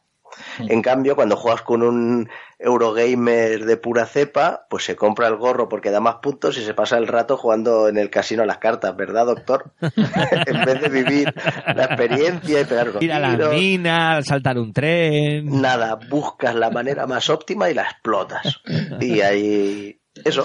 En 0.58 0.82
cambio, 0.82 1.16
cuando 1.16 1.36
juegas 1.36 1.62
con 1.62 1.82
un 1.82 2.28
Eurogamer 2.58 3.64
de 3.64 3.76
pura 3.76 4.06
cepa, 4.06 4.66
pues 4.70 4.84
se 4.84 4.96
compra 4.96 5.28
el 5.28 5.36
gorro 5.36 5.68
porque 5.68 5.90
da 5.90 6.00
más 6.00 6.16
puntos 6.16 6.56
y 6.58 6.62
se 6.64 6.74
pasa 6.74 6.98
el 6.98 7.08
rato 7.08 7.36
jugando 7.36 7.88
en 7.88 7.98
el 7.98 8.10
casino 8.10 8.42
a 8.42 8.46
las 8.46 8.58
cartas, 8.58 8.96
¿verdad, 8.96 9.26
doctor? 9.26 9.72
en 9.80 10.64
vez 10.64 10.80
de 10.80 10.88
vivir 10.88 11.34
la 11.74 11.84
experiencia 11.84 12.60
y 12.60 12.64
pegar 12.64 12.92
Ir 13.00 13.12
a 13.12 13.18
la 13.18 13.48
mina, 13.48 14.22
saltar 14.22 14.58
un 14.58 14.72
tren. 14.72 15.60
Nada, 15.60 15.98
buscas 16.08 16.54
la 16.54 16.70
manera 16.70 17.06
más 17.06 17.28
óptima 17.30 17.70
y 17.70 17.74
la 17.74 17.82
explotas. 17.82 18.62
Y 19.00 19.20
ahí 19.20 20.00
eso. 20.24 20.44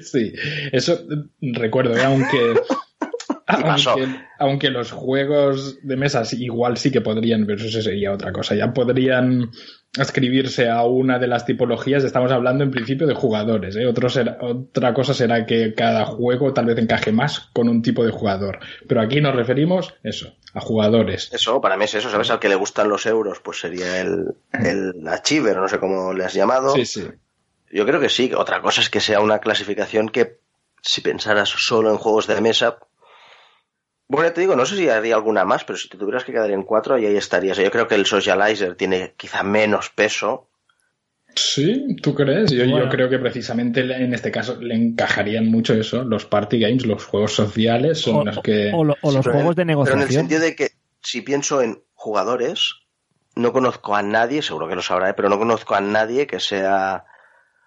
Sí, 0.00 0.32
eso 0.72 0.98
recuerdo, 1.40 1.96
¿eh? 1.96 2.04
aunque 2.04 2.54
aunque, 4.38 4.70
los 4.70 4.92
juegos 4.92 5.78
de 5.82 5.96
mesas 5.96 6.32
igual 6.34 6.76
sí 6.76 6.90
que 6.90 7.00
podrían, 7.00 7.46
pero 7.46 7.64
eso 7.64 7.82
sería 7.82 8.12
otra 8.12 8.32
cosa. 8.32 8.54
Ya 8.54 8.72
podrían 8.72 9.50
escribirse 9.98 10.68
a 10.68 10.84
una 10.84 11.18
de 11.18 11.26
las 11.26 11.46
tipologías. 11.46 12.04
Estamos 12.04 12.30
hablando 12.30 12.62
en 12.62 12.70
principio 12.70 13.06
de 13.06 13.14
jugadores. 13.14 13.76
¿eh? 13.76 13.86
otra 13.86 14.94
cosa 14.94 15.14
será 15.14 15.46
que 15.46 15.74
cada 15.74 16.04
juego 16.04 16.52
tal 16.52 16.66
vez 16.66 16.78
encaje 16.78 17.10
más 17.10 17.48
con 17.52 17.68
un 17.68 17.80
tipo 17.82 18.04
de 18.04 18.12
jugador. 18.12 18.58
Pero 18.86 19.00
aquí 19.00 19.20
nos 19.20 19.34
referimos, 19.34 19.94
eso, 20.02 20.34
a 20.52 20.60
jugadores. 20.60 21.32
Eso, 21.32 21.60
para 21.60 21.76
mí 21.76 21.84
es 21.84 21.94
eso. 21.94 22.10
¿Sabes? 22.10 22.30
Al 22.30 22.40
que 22.40 22.50
le 22.50 22.54
gustan 22.54 22.88
los 22.88 23.06
euros, 23.06 23.40
pues 23.40 23.60
sería 23.60 24.00
el, 24.00 24.34
el 24.52 25.08
achiever, 25.08 25.56
no 25.56 25.68
sé 25.68 25.78
cómo 25.78 26.12
le 26.12 26.24
has 26.24 26.34
llamado. 26.34 26.74
Sí, 26.74 26.84
sí. 26.84 27.04
Yo 27.70 27.86
creo 27.86 28.00
que 28.00 28.08
sí. 28.08 28.30
Otra 28.34 28.60
cosa 28.60 28.80
es 28.80 28.90
que 28.90 29.00
sea 29.00 29.20
una 29.20 29.38
clasificación 29.38 30.08
que, 30.08 30.38
si 30.82 31.00
pensaras 31.00 31.48
solo 31.48 31.90
en 31.90 31.96
juegos 31.96 32.26
de 32.26 32.40
mesa, 32.40 32.78
bueno, 34.08 34.32
te 34.32 34.40
digo, 34.40 34.56
no 34.56 34.64
sé 34.64 34.76
si 34.76 34.88
haría 34.88 35.14
alguna 35.14 35.44
más, 35.44 35.64
pero 35.64 35.78
si 35.78 35.88
te 35.88 35.98
tuvieras 35.98 36.24
que 36.24 36.32
quedar 36.32 36.50
en 36.50 36.62
cuatro, 36.62 36.94
ahí 36.94 37.04
estarías. 37.04 37.58
Yo 37.58 37.70
creo 37.70 37.86
que 37.86 37.94
el 37.94 38.06
Socializer 38.06 38.74
tiene 38.74 39.12
quizá 39.18 39.42
menos 39.42 39.90
peso. 39.90 40.48
Sí, 41.34 41.94
¿tú 42.02 42.14
crees? 42.14 42.50
Yo, 42.50 42.64
yo, 42.64 42.88
creo 42.88 43.10
que 43.10 43.18
precisamente 43.18 43.80
en 43.80 44.14
este 44.14 44.30
caso 44.30 44.58
le 44.60 44.74
encajarían 44.74 45.46
mucho 45.48 45.74
eso. 45.74 46.04
Los 46.04 46.24
party 46.24 46.58
games, 46.58 46.86
los 46.86 47.04
juegos 47.04 47.34
sociales 47.34 48.00
son 48.00 48.24
los 48.24 48.40
que... 48.40 48.72
O, 48.74 48.82
los 48.82 48.98
juegos 48.98 49.54
de 49.54 49.66
negociación. 49.66 50.00
Pero 50.00 50.10
en 50.10 50.14
el 50.14 50.20
sentido 50.20 50.40
de 50.40 50.56
que 50.56 50.70
si 51.02 51.20
pienso 51.20 51.60
en 51.60 51.82
jugadores, 51.92 52.76
no 53.36 53.52
conozco 53.52 53.94
a 53.94 54.02
nadie, 54.02 54.40
seguro 54.40 54.68
que 54.68 54.74
lo 54.74 54.82
sabrá, 54.82 55.14
pero 55.14 55.28
no 55.28 55.38
conozco 55.38 55.74
a 55.74 55.82
nadie 55.82 56.26
que 56.26 56.40
sea 56.40 57.04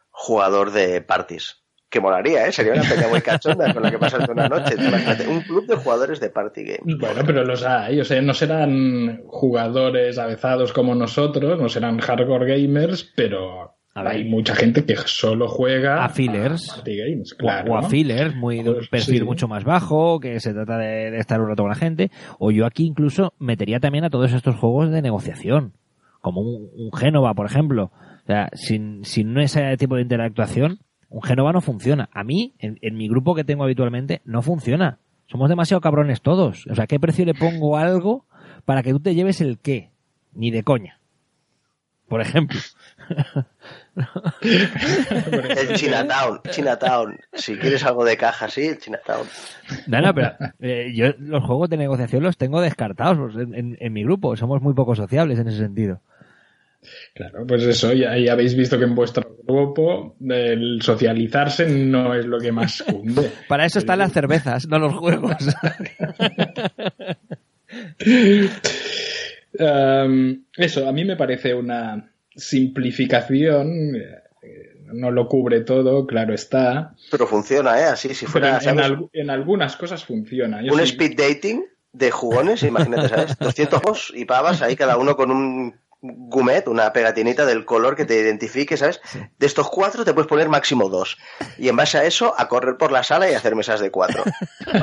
jugador 0.09 0.71
de 0.71 1.01
parties 1.01 1.60
Que 1.91 1.99
molaría, 1.99 2.47
¿eh? 2.47 2.51
Sería 2.53 2.71
una 2.73 2.83
peña 2.83 3.07
muy 3.09 3.21
cachonda 3.21 3.73
con 3.73 3.83
la 3.83 3.91
que 3.91 3.97
pasarte 3.99 4.31
una 4.31 4.47
noche. 4.47 4.75
Un 5.29 5.41
club 5.41 5.67
de 5.67 5.75
jugadores 5.75 6.19
de 6.21 6.29
party 6.29 6.63
games. 6.63 6.97
Bueno, 6.97 7.21
pero 7.25 7.43
los 7.43 7.63
hay, 7.65 7.99
o 7.99 8.05
sea, 8.05 8.21
no 8.21 8.33
serán 8.33 9.21
jugadores 9.27 10.17
avezados 10.17 10.71
como 10.71 10.95
nosotros, 10.95 11.59
no 11.61 11.67
serán 11.67 11.99
hardcore 11.99 12.47
gamers, 12.61 13.03
pero 13.15 13.75
A 13.93 14.03
ver. 14.03 14.11
hay 14.13 14.23
mucha 14.23 14.55
gente 14.55 14.85
que 14.85 14.95
solo 15.05 15.49
juega 15.49 16.05
A 16.05 16.07
fillers. 16.09 16.69
party 16.75 16.95
games, 16.97 17.33
O- 17.33 17.37
claro. 17.37 17.73
O 17.73 17.77
a 17.77 17.83
fillers, 17.83 18.33
muy 18.35 18.63
de 18.63 18.69
un 18.69 18.75
Pues, 18.77 18.87
perfil 18.87 19.17
sí. 19.19 19.23
mucho 19.25 19.49
más 19.49 19.65
bajo, 19.65 20.21
que 20.21 20.39
se 20.39 20.53
trata 20.53 20.77
de, 20.77 21.11
de 21.11 21.19
estar 21.19 21.41
un 21.41 21.49
rato 21.49 21.63
con 21.63 21.69
la 21.71 21.75
gente. 21.75 22.09
O 22.39 22.51
yo 22.51 22.65
aquí 22.65 22.85
incluso 22.85 23.33
metería 23.37 23.81
también 23.81 24.05
a 24.05 24.09
todos 24.09 24.31
estos 24.31 24.55
juegos 24.55 24.91
de 24.91 25.01
negociación, 25.01 25.73
como 26.21 26.39
un, 26.39 26.69
un 26.73 26.91
Génova, 26.97 27.33
por 27.33 27.47
ejemplo. 27.47 27.91
O 28.23 28.25
sea, 28.27 28.49
sin, 28.53 29.03
sin 29.03 29.37
ese 29.39 29.75
tipo 29.75 29.95
de 29.97 30.03
interactuación, 30.03 30.79
un 31.11 31.21
Génova 31.21 31.53
no 31.53 31.61
funciona. 31.61 32.09
A 32.11 32.23
mí, 32.23 32.55
en, 32.57 32.79
en 32.81 32.95
mi 32.97 33.07
grupo 33.07 33.35
que 33.35 33.43
tengo 33.43 33.63
habitualmente, 33.63 34.21
no 34.25 34.41
funciona. 34.41 34.97
Somos 35.27 35.47
demasiado 35.49 35.79
cabrones 35.81 36.21
todos. 36.21 36.65
O 36.67 36.75
sea, 36.75 36.87
¿qué 36.87 36.99
precio 36.99 37.23
le 37.25 37.33
pongo 37.35 37.77
a 37.77 37.83
algo 37.83 38.25
para 38.65 38.81
que 38.81 38.91
tú 38.91 38.99
te 38.99 39.13
lleves 39.13 39.39
el 39.41 39.59
qué? 39.59 39.91
Ni 40.33 40.49
de 40.51 40.63
coña. 40.63 40.97
Por 42.07 42.19
ejemplo. 42.21 42.59
El 44.35 45.73
Chinatown, 45.75 46.41
Chinatown. 46.49 47.17
Si 47.33 47.55
quieres 47.57 47.85
algo 47.85 48.03
de 48.05 48.17
caja, 48.17 48.49
sí, 48.49 48.67
el 48.67 48.79
Chinatown. 48.79 49.27
No, 49.87 50.01
no, 50.01 50.13
pero 50.13 50.31
eh, 50.59 50.91
yo 50.95 51.07
los 51.19 51.43
juegos 51.43 51.69
de 51.69 51.77
negociación 51.77 52.23
los 52.23 52.37
tengo 52.37 52.61
descartados 52.61 53.17
pues, 53.17 53.35
en, 53.47 53.55
en- 53.55 53.77
en 53.79 53.93
mi 53.93 54.03
grupo. 54.03 54.35
Somos 54.35 54.61
muy 54.61 54.73
poco 54.73 54.95
sociables 54.95 55.39
en 55.39 55.47
ese 55.47 55.57
sentido. 55.59 56.01
Claro, 57.13 57.45
pues 57.45 57.63
eso, 57.63 57.93
ya, 57.93 58.17
ya 58.17 58.33
habéis 58.33 58.55
visto 58.55 58.77
que 58.77 58.85
en 58.85 58.95
vuestro 58.95 59.37
grupo 59.43 60.15
el 60.27 60.81
socializarse 60.81 61.67
no 61.67 62.15
es 62.15 62.25
lo 62.25 62.39
que 62.39 62.51
más 62.51 62.81
cunde. 62.87 63.31
Para 63.47 63.65
eso 63.65 63.79
están 63.79 63.99
las 63.99 64.13
cervezas, 64.13 64.67
no 64.67 64.79
los 64.79 64.95
juegos. 64.95 65.35
Um, 69.59 70.45
eso, 70.55 70.87
a 70.87 70.93
mí 70.93 71.03
me 71.03 71.17
parece 71.17 71.53
una 71.53 72.09
simplificación, 72.33 73.95
eh, 73.95 74.75
no 74.93 75.11
lo 75.11 75.27
cubre 75.27 75.61
todo, 75.61 76.07
claro 76.07 76.33
está, 76.33 76.95
Pero 77.09 77.27
funciona, 77.27 77.79
¿eh? 77.79 77.83
Así, 77.83 78.13
si 78.13 78.25
fuera, 78.25 78.59
en, 79.13 79.29
algunas 79.29 79.75
cosas 79.75 80.05
funciona. 80.05 80.61
Yo 80.61 80.73
un 80.73 80.79
speed 80.79 81.17
dating 81.17 81.65
de 81.91 82.11
jugones, 82.11 82.63
imagínate, 82.63 83.09
¿sabes? 83.09 83.37
200 83.39 83.79
juegos 83.81 84.13
y 84.15 84.25
pavas 84.25 84.61
ahí 84.61 84.75
cada 84.75 84.97
uno 84.97 85.15
con 85.15 85.31
un 85.31 85.75
gumet, 86.01 86.67
una 86.67 86.91
pegatinita 86.93 87.45
del 87.45 87.65
color 87.65 87.95
que 87.95 88.05
te 88.05 88.19
identifique, 88.19 88.75
¿sabes? 88.75 89.01
De 89.37 89.45
estos 89.45 89.69
cuatro 89.69 90.03
te 90.03 90.13
puedes 90.13 90.27
poner 90.27 90.49
máximo 90.49 90.89
dos. 90.89 91.17
Y 91.57 91.69
en 91.69 91.75
base 91.75 91.97
a 91.97 92.03
eso, 92.03 92.33
a 92.37 92.47
correr 92.47 92.77
por 92.77 92.91
la 92.91 93.03
sala 93.03 93.29
y 93.29 93.33
hacer 93.33 93.55
mesas 93.55 93.79
de 93.79 93.91
cuatro. 93.91 94.23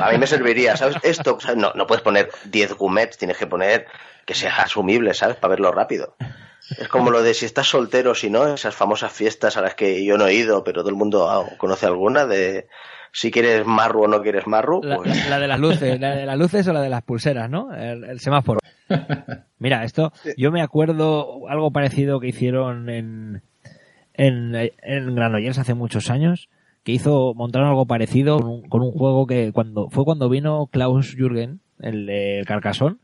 A 0.01 0.11
mí 0.11 0.17
me 0.17 0.27
serviría, 0.27 0.77
¿sabes? 0.77 0.97
Esto, 1.03 1.37
o 1.37 1.55
no, 1.55 1.73
no 1.75 1.87
puedes 1.87 2.03
poner 2.03 2.29
10 2.45 2.73
gumets, 2.73 3.17
tienes 3.17 3.37
que 3.37 3.47
poner 3.47 3.87
que 4.25 4.33
sea 4.33 4.55
asumible, 4.57 5.13
¿sabes? 5.13 5.35
Para 5.35 5.51
verlo 5.51 5.71
rápido. 5.71 6.15
Es 6.77 6.87
como 6.87 7.09
lo 7.09 7.23
de 7.23 7.33
si 7.33 7.45
estás 7.45 7.67
soltero, 7.67 8.13
si 8.13 8.29
no, 8.29 8.53
esas 8.53 8.75
famosas 8.75 9.11
fiestas 9.11 9.57
a 9.57 9.61
las 9.61 9.75
que 9.75 10.05
yo 10.05 10.17
no 10.17 10.27
he 10.27 10.33
ido, 10.33 10.63
pero 10.63 10.81
todo 10.81 10.89
el 10.89 10.95
mundo 10.95 11.29
ah, 11.29 11.45
conoce 11.57 11.87
alguna, 11.87 12.25
de 12.27 12.67
si 13.11 13.31
quieres 13.31 13.65
marru 13.65 14.03
o 14.03 14.07
no 14.07 14.21
quieres 14.21 14.47
marru, 14.47 14.81
La, 14.83 14.97
pues 14.97 15.29
la 15.29 15.39
de 15.39 15.47
las 15.47 15.59
luces, 15.59 15.99
la 15.99 16.15
de 16.15 16.25
las 16.25 16.37
luces 16.37 16.67
o 16.67 16.73
la 16.73 16.81
de 16.81 16.89
las 16.89 17.03
pulseras, 17.03 17.49
¿no? 17.49 17.73
El, 17.73 18.03
el 18.03 18.19
semáforo. 18.19 18.59
Mira, 19.59 19.83
esto, 19.83 20.11
yo 20.37 20.51
me 20.51 20.61
acuerdo 20.61 21.47
algo 21.47 21.71
parecido 21.71 22.19
que 22.19 22.27
hicieron 22.27 22.89
en, 22.89 23.41
en, 24.13 24.55
en 24.55 25.15
Granollers 25.15 25.59
hace 25.59 25.73
muchos 25.73 26.09
años, 26.09 26.49
que 26.83 26.91
hizo, 26.91 27.33
montaron 27.35 27.69
algo 27.69 27.85
parecido 27.85 28.39
con 28.39 28.47
un, 28.47 28.61
con 28.69 28.81
un 28.81 28.91
juego 28.91 29.27
que 29.27 29.51
cuando, 29.51 29.89
fue 29.89 30.05
cuando 30.05 30.29
vino 30.29 30.67
Klaus 30.67 31.15
Jürgen, 31.15 31.59
el 31.81 32.05
de 32.05 32.43
Carcassonne, 32.47 32.97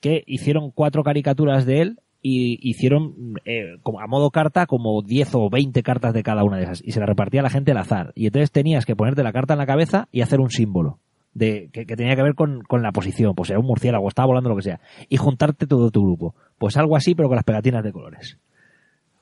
que 0.00 0.22
hicieron 0.26 0.70
cuatro 0.70 1.02
caricaturas 1.04 1.66
de 1.66 1.80
él 1.82 2.00
y 2.22 2.58
hicieron 2.68 3.34
eh, 3.44 3.78
como 3.82 4.00
a 4.00 4.06
modo 4.06 4.30
carta 4.30 4.66
como 4.66 5.02
10 5.02 5.34
o 5.34 5.50
20 5.50 5.82
cartas 5.82 6.12
de 6.12 6.22
cada 6.22 6.44
una 6.44 6.58
de 6.58 6.64
esas 6.64 6.82
y 6.84 6.92
se 6.92 7.00
las 7.00 7.08
repartía 7.08 7.40
a 7.40 7.44
la 7.44 7.50
gente 7.50 7.70
al 7.72 7.78
azar. 7.78 8.12
Y 8.14 8.26
entonces 8.26 8.50
tenías 8.50 8.84
que 8.84 8.96
ponerte 8.96 9.22
la 9.22 9.32
carta 9.32 9.54
en 9.54 9.58
la 9.58 9.66
cabeza 9.66 10.08
y 10.12 10.20
hacer 10.20 10.40
un 10.40 10.50
símbolo 10.50 10.98
de 11.32 11.70
que, 11.72 11.86
que 11.86 11.96
tenía 11.96 12.16
que 12.16 12.22
ver 12.22 12.34
con, 12.34 12.62
con 12.62 12.82
la 12.82 12.90
posición 12.92 13.34
pues 13.34 13.50
era 13.50 13.60
un 13.60 13.66
murciélago 13.66 14.08
estaba 14.08 14.26
volando 14.26 14.50
lo 14.50 14.56
que 14.56 14.62
sea 14.62 14.80
y 15.08 15.16
juntarte 15.16 15.66
todo 15.66 15.90
tu 15.90 16.02
grupo. 16.02 16.34
Pues 16.58 16.76
algo 16.76 16.96
así 16.96 17.14
pero 17.14 17.28
con 17.28 17.36
las 17.36 17.44
pegatinas 17.44 17.82
de 17.82 17.92
colores. 17.92 18.38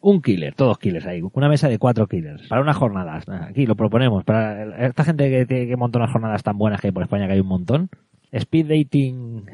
Un 0.01 0.23
killer, 0.23 0.55
todos 0.55 0.79
killers 0.79 1.07
ahí, 1.07 1.21
una 1.33 1.49
mesa 1.49 1.69
de 1.69 1.79
cuatro 1.79 2.07
killers, 2.07 2.47
para 2.47 2.63
unas 2.63 2.77
jornadas, 2.77 3.29
aquí 3.29 3.67
lo 3.67 3.75
proponemos, 3.75 4.23
para 4.23 4.87
esta 4.87 5.03
gente 5.03 5.29
que, 5.29 5.47
que, 5.47 5.67
que 5.67 5.77
monta 5.77 5.99
unas 5.99 6.13
jornadas 6.13 6.45
tan 6.45 6.57
buenas 6.57 6.81
que 6.81 6.87
hay 6.87 6.93
por 6.93 7.03
España 7.03 7.27
que 7.27 7.33
hay 7.33 7.41
un 7.41 7.49
montón, 7.49 7.91
speed 8.31 8.69
dating 8.69 9.45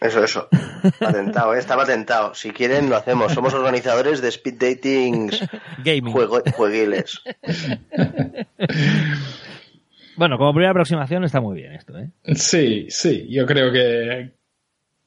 Eso, 0.00 0.24
eso. 0.24 0.48
Patentado, 0.98 1.54
¿eh? 1.54 1.58
está 1.58 1.76
patentado. 1.76 2.34
Si 2.34 2.50
quieren, 2.50 2.88
lo 2.88 2.96
hacemos. 2.96 3.32
Somos 3.32 3.52
organizadores 3.54 4.22
de 4.22 4.28
speed 4.28 4.54
datings 4.54 5.40
gaming. 5.84 6.12
juego, 6.12 6.42
jueguiles. 6.54 7.20
Bueno, 10.16 10.38
como 10.38 10.52
primera 10.52 10.70
aproximación 10.70 11.24
está 11.24 11.42
muy 11.42 11.56
bien 11.56 11.72
esto, 11.72 11.98
¿eh? 11.98 12.08
Sí, 12.34 12.86
sí, 12.88 13.26
yo 13.28 13.44
creo 13.44 13.70
que 13.70 14.30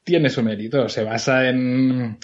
tiene 0.03 0.29
su 0.29 0.43
mérito. 0.43 0.87
Se 0.87 1.03
basa 1.03 1.49
en, 1.49 2.19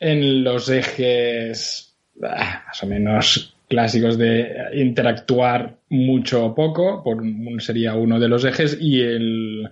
en 0.00 0.42
los 0.42 0.68
ejes 0.70 1.94
ah, 2.22 2.64
más 2.66 2.82
o 2.82 2.86
menos 2.86 3.54
clásicos 3.68 4.18
de 4.18 4.52
interactuar 4.74 5.76
mucho 5.88 6.46
o 6.46 6.54
poco, 6.54 7.04
por 7.04 7.22
sería 7.62 7.94
uno 7.94 8.18
de 8.18 8.28
los 8.28 8.44
ejes, 8.44 8.76
y 8.80 9.00
el, 9.00 9.70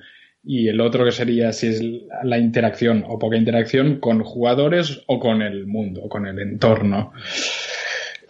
y 0.49 0.67
el 0.69 0.81
otro 0.81 1.05
que 1.05 1.13
sería 1.13 1.53
si 1.53 1.67
es 1.67 1.83
la 2.25 2.39
interacción 2.39 3.05
o 3.07 3.19
poca 3.19 3.37
interacción 3.37 4.01
con 4.01 4.25
jugadores 4.25 5.03
o 5.07 5.21
con 5.21 5.43
el 5.43 5.67
mundo, 5.67 6.01
o 6.05 6.09
con 6.09 6.27
el 6.27 6.39
entorno. 6.39 7.13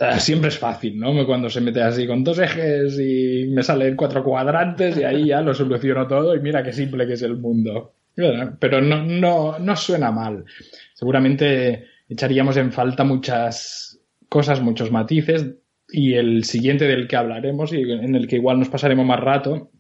Ah, 0.00 0.18
Siempre 0.18 0.48
es 0.48 0.59
fácil, 0.59 0.98
¿no? 0.98 1.24
Cuando 1.24 1.48
se 1.48 1.61
mete 1.61 1.81
así 1.81 2.09
con 2.09 2.24
dos 2.24 2.40
ejes 2.40 2.98
y 2.98 3.46
me 3.46 3.62
salen 3.62 3.94
cuatro 3.94 4.24
cuadrantes 4.24 4.98
y 4.98 5.04
ahí 5.04 5.26
ya 5.26 5.40
lo 5.42 5.54
soluciono 5.54 6.09
todo 6.09 6.35
y 6.35 6.40
mira 6.40 6.64
qué 6.64 6.72
simple 6.72 7.07
que 7.07 7.12
es 7.12 7.22
el 7.22 7.37
mundo. 7.37 7.94
Pero 8.59 8.81
no, 8.81 9.04
no, 9.04 9.61
no 9.61 9.76
suena 9.76 10.11
mal. 10.11 10.44
Seguramente 10.94 11.85
echaríamos 12.09 12.57
en 12.57 12.72
falta 12.72 13.04
muchas 13.04 14.00
cosas, 14.28 14.61
muchos 14.61 14.90
matices 14.90 15.54
y 15.88 16.14
el 16.14 16.42
siguiente 16.42 16.87
del 16.87 17.07
que 17.07 17.14
hablaremos 17.14 17.72
y 17.72 17.81
en 17.81 18.16
el 18.16 18.26
que 18.26 18.37
igual 18.37 18.59
nos 18.59 18.70
pasaremos 18.70 19.07
más 19.07 19.20
rato 19.20 19.70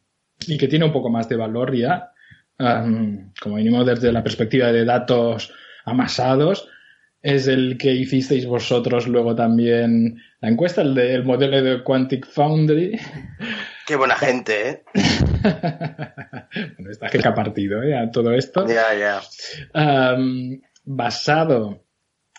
y 0.46 0.56
que 0.56 0.68
tiene 0.68 0.84
un 0.84 0.92
poco 0.92 1.10
más 1.10 1.28
de 1.28 1.34
valor 1.34 1.76
ya, 1.76 2.12
um, 2.58 3.32
como 3.40 3.56
mínimo 3.56 3.84
desde 3.84 4.12
la 4.12 4.22
perspectiva 4.22 4.72
de 4.72 4.84
datos 4.84 5.52
amasados, 5.84 6.68
es 7.22 7.48
el 7.48 7.78
que 7.78 7.92
hicisteis 7.92 8.46
vosotros 8.46 9.08
luego 9.08 9.34
también 9.34 10.20
la 10.40 10.48
encuesta, 10.48 10.82
el 10.82 10.94
del 10.94 11.24
modelo 11.24 11.62
de 11.62 11.82
Quantic 11.82 12.26
Foundry. 12.26 12.98
Qué 13.86 13.96
buena 13.96 14.16
gente, 14.16 14.68
¿eh? 14.68 14.82
bueno, 16.76 16.90
esta 16.90 17.08
jeca 17.08 17.34
partido, 17.34 17.82
¿eh? 17.82 17.96
A 17.96 18.10
todo 18.10 18.32
esto. 18.32 18.66
Ya, 18.68 18.94
ya. 18.94 19.20
Um, 20.14 20.60
basado 20.84 21.84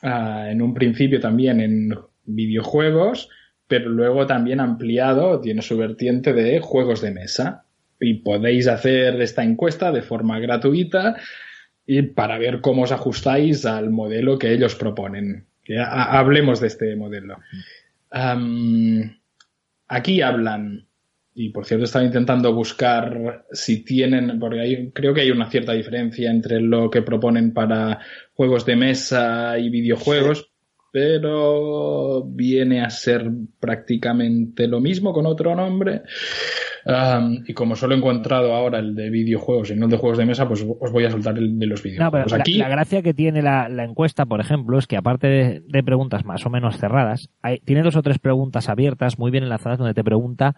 uh, 0.03 0.45
en 0.47 0.61
un 0.61 0.73
principio 0.73 1.19
también 1.19 1.59
en 1.59 1.95
videojuegos, 2.23 3.29
pero 3.67 3.89
luego 3.89 4.27
también 4.27 4.59
ampliado, 4.59 5.41
tiene 5.41 5.61
su 5.61 5.75
vertiente 5.77 6.33
de 6.33 6.59
juegos 6.59 7.01
de 7.01 7.11
mesa. 7.11 7.65
Y 7.99 8.15
podéis 8.15 8.67
hacer 8.67 9.21
esta 9.21 9.43
encuesta 9.43 9.91
de 9.91 10.01
forma 10.01 10.39
gratuita 10.39 11.17
y 11.85 12.01
para 12.03 12.37
ver 12.37 12.61
cómo 12.61 12.83
os 12.83 12.91
ajustáis 12.91 13.65
al 13.65 13.89
modelo 13.89 14.37
que 14.37 14.53
ellos 14.53 14.75
proponen. 14.75 15.47
Hablemos 15.85 16.59
de 16.59 16.67
este 16.67 16.95
modelo. 16.95 17.37
Aquí 19.87 20.21
hablan, 20.21 20.87
y 21.33 21.49
por 21.49 21.65
cierto 21.65 21.85
estaba 21.85 22.05
intentando 22.05 22.53
buscar 22.53 23.45
si 23.51 23.83
tienen, 23.83 24.39
porque 24.39 24.59
hay, 24.59 24.91
creo 24.91 25.13
que 25.13 25.21
hay 25.21 25.31
una 25.31 25.49
cierta 25.49 25.73
diferencia 25.73 26.29
entre 26.29 26.61
lo 26.61 26.89
que 26.89 27.01
proponen 27.01 27.53
para 27.53 27.99
juegos 28.33 28.65
de 28.65 28.75
mesa 28.75 29.57
y 29.57 29.69
videojuegos, 29.69 30.48
pero 30.91 32.23
viene 32.25 32.81
a 32.81 32.89
ser 32.89 33.29
prácticamente 33.59 34.67
lo 34.67 34.79
mismo 34.79 35.13
con 35.13 35.25
otro 35.25 35.55
nombre. 35.55 36.01
Um, 36.85 37.43
y 37.45 37.53
como 37.53 37.75
solo 37.75 37.93
he 37.93 37.97
encontrado 37.97 38.53
ahora 38.53 38.79
el 38.79 38.95
de 38.95 39.09
videojuegos 39.09 39.69
y 39.69 39.75
no 39.75 39.85
el 39.85 39.91
de 39.91 39.97
juegos 39.97 40.17
de 40.17 40.25
mesa, 40.25 40.47
pues 40.47 40.65
os 40.79 40.91
voy 40.91 41.05
a 41.05 41.11
soltar 41.11 41.37
el 41.37 41.59
de 41.59 41.65
los 41.67 41.83
No, 41.85 42.09
pero 42.09 42.25
videojuegos. 42.25 42.31
la, 42.31 42.37
Aquí, 42.37 42.53
la 42.53 42.69
gracia 42.69 43.01
que 43.01 43.13
tiene 43.13 43.41
la, 43.41 43.67
la 43.69 43.83
encuesta, 43.83 44.25
por 44.25 44.39
ejemplo, 44.39 44.79
es 44.79 44.87
que 44.87 44.97
aparte 44.97 45.27
de, 45.27 45.61
de 45.67 45.83
preguntas 45.83 46.25
más 46.25 46.45
o 46.45 46.49
menos 46.49 46.77
cerradas, 46.77 47.29
hay, 47.41 47.59
tiene 47.59 47.83
dos 47.83 47.95
o 47.97 48.01
tres 48.01 48.17
preguntas 48.19 48.69
abiertas 48.69 49.19
muy 49.19 49.29
bien 49.29 49.43
enlazadas 49.43 49.77
donde 49.77 49.93
te 49.93 50.03
pregunta 50.03 50.55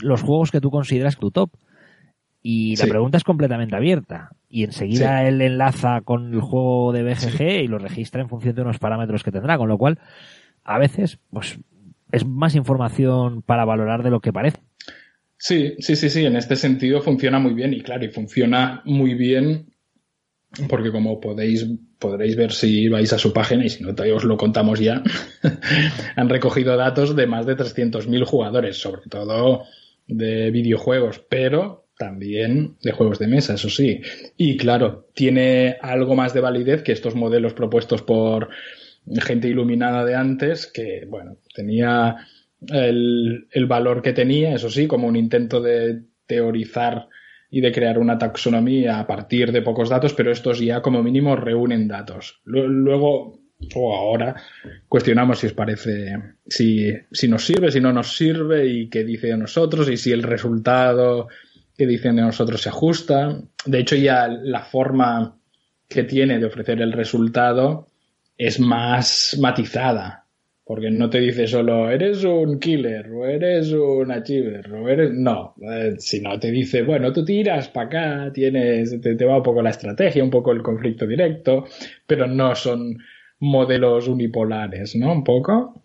los 0.00 0.22
juegos 0.22 0.50
que 0.50 0.60
tú 0.60 0.70
consideras 0.70 1.16
tu 1.18 1.30
top. 1.30 1.50
Y 2.42 2.76
la 2.76 2.84
Sí. 2.84 2.90
pregunta 2.90 3.16
es 3.18 3.24
completamente 3.24 3.76
abierta. 3.76 4.30
Y 4.48 4.64
enseguida 4.64 5.26
él 5.26 5.40
enlaza 5.40 6.00
con 6.02 6.34
el 6.34 6.40
juego 6.40 6.92
de 6.92 7.02
BGG 7.04 7.62
y 7.64 7.68
lo 7.68 7.78
registra 7.78 8.20
en 8.20 8.28
función 8.28 8.54
de 8.54 8.62
unos 8.62 8.78
parámetros 8.78 9.22
que 9.22 9.30
tendrá. 9.32 9.56
Con 9.58 9.68
lo 9.68 9.78
cual, 9.78 9.98
a 10.64 10.78
veces, 10.78 11.18
pues 11.30 11.58
es 12.10 12.26
más 12.26 12.54
información 12.54 13.42
para 13.42 13.64
valorar 13.64 14.02
de 14.02 14.10
lo 14.10 14.20
que 14.20 14.32
parece. 14.32 14.58
Sí, 15.38 15.74
sí, 15.78 15.96
sí, 15.96 16.10
sí, 16.10 16.24
en 16.24 16.36
este 16.36 16.56
sentido 16.56 17.00
funciona 17.00 17.38
muy 17.38 17.54
bien 17.54 17.72
y 17.74 17.80
claro, 17.80 18.04
y 18.04 18.08
funciona 18.08 18.82
muy 18.84 19.14
bien 19.14 19.72
porque 20.68 20.92
como 20.92 21.18
podéis 21.18 21.66
podréis 21.98 22.36
ver 22.36 22.52
si 22.52 22.88
vais 22.88 23.12
a 23.12 23.18
su 23.18 23.32
página 23.32 23.64
y 23.64 23.70
si 23.70 23.82
no 23.82 23.94
os 24.14 24.24
lo 24.24 24.36
contamos 24.36 24.80
ya, 24.80 25.02
han 26.16 26.28
recogido 26.28 26.76
datos 26.76 27.16
de 27.16 27.26
más 27.26 27.46
de 27.46 27.56
300.000 27.56 28.24
jugadores, 28.24 28.76
sobre 28.80 29.02
todo 29.08 29.62
de 30.06 30.50
videojuegos, 30.50 31.20
pero 31.28 31.81
también 32.02 32.74
de 32.82 32.90
juegos 32.90 33.20
de 33.20 33.28
mesa, 33.28 33.54
eso 33.54 33.70
sí. 33.70 34.00
Y 34.36 34.56
claro, 34.56 35.06
tiene 35.14 35.76
algo 35.80 36.16
más 36.16 36.34
de 36.34 36.40
validez 36.40 36.82
que 36.82 36.90
estos 36.90 37.14
modelos 37.14 37.54
propuestos 37.54 38.02
por 38.02 38.48
gente 39.20 39.46
iluminada 39.46 40.04
de 40.04 40.16
antes, 40.16 40.66
que, 40.66 41.06
bueno, 41.08 41.36
tenía 41.54 42.16
el, 42.68 43.46
valor 43.68 44.02
que 44.02 44.12
tenía, 44.12 44.52
eso 44.52 44.68
sí, 44.68 44.88
como 44.88 45.06
un 45.06 45.14
intento 45.14 45.60
de 45.60 46.02
teorizar 46.26 47.06
y 47.48 47.60
de 47.60 47.70
crear 47.70 48.00
una 48.00 48.18
taxonomía 48.18 48.98
a 48.98 49.06
partir 49.06 49.52
de 49.52 49.62
pocos 49.62 49.88
datos, 49.88 50.12
pero 50.12 50.32
estos 50.32 50.58
ya 50.58 50.82
como 50.82 51.04
mínimo 51.04 51.36
reúnen 51.36 51.86
datos. 51.86 52.40
Luego, 52.44 53.38
o 53.76 53.96
ahora, 53.96 54.34
cuestionamos 54.88 55.38
si 55.38 55.46
os 55.46 55.52
parece, 55.52 56.16
si, 56.48 56.90
si 57.12 57.28
nos 57.28 57.46
sirve, 57.46 57.70
si 57.70 57.80
no 57.80 57.92
nos 57.92 58.16
sirve 58.16 58.66
y 58.66 58.88
qué 58.88 59.04
dice 59.04 59.28
de 59.28 59.36
nosotros 59.36 59.88
y 59.88 59.96
si 59.96 60.10
el 60.10 60.24
resultado 60.24 61.28
que 61.76 61.86
dicen 61.86 62.16
de 62.16 62.22
nosotros 62.22 62.60
se 62.62 62.68
ajusta. 62.68 63.40
De 63.64 63.78
hecho, 63.78 63.96
ya 63.96 64.28
la 64.28 64.62
forma 64.62 65.36
que 65.88 66.04
tiene 66.04 66.38
de 66.38 66.46
ofrecer 66.46 66.80
el 66.80 66.92
resultado 66.92 67.86
es 68.36 68.58
más 68.58 69.36
matizada. 69.40 70.18
Porque 70.64 70.90
no 70.90 71.10
te 71.10 71.18
dice 71.18 71.48
solo, 71.48 71.90
eres 71.90 72.22
un 72.22 72.60
killer, 72.60 73.10
o 73.10 73.26
eres 73.26 73.72
un 73.72 74.12
achiever, 74.12 74.72
o 74.72 74.88
eres. 74.88 75.10
No, 75.12 75.54
eh, 75.60 75.96
sino 75.98 76.38
te 76.38 76.52
dice, 76.52 76.82
bueno, 76.82 77.12
tú 77.12 77.24
tiras 77.24 77.68
para 77.68 77.86
acá, 77.86 78.32
tienes, 78.32 79.00
te, 79.00 79.24
va 79.24 79.38
un 79.38 79.42
poco 79.42 79.60
la 79.60 79.70
estrategia, 79.70 80.22
un 80.22 80.30
poco 80.30 80.52
el 80.52 80.62
conflicto 80.62 81.04
directo, 81.04 81.66
pero 82.06 82.28
no 82.28 82.54
son 82.54 82.96
modelos 83.40 84.06
unipolares, 84.06 84.94
¿no? 84.94 85.12
Un 85.12 85.24
poco. 85.24 85.82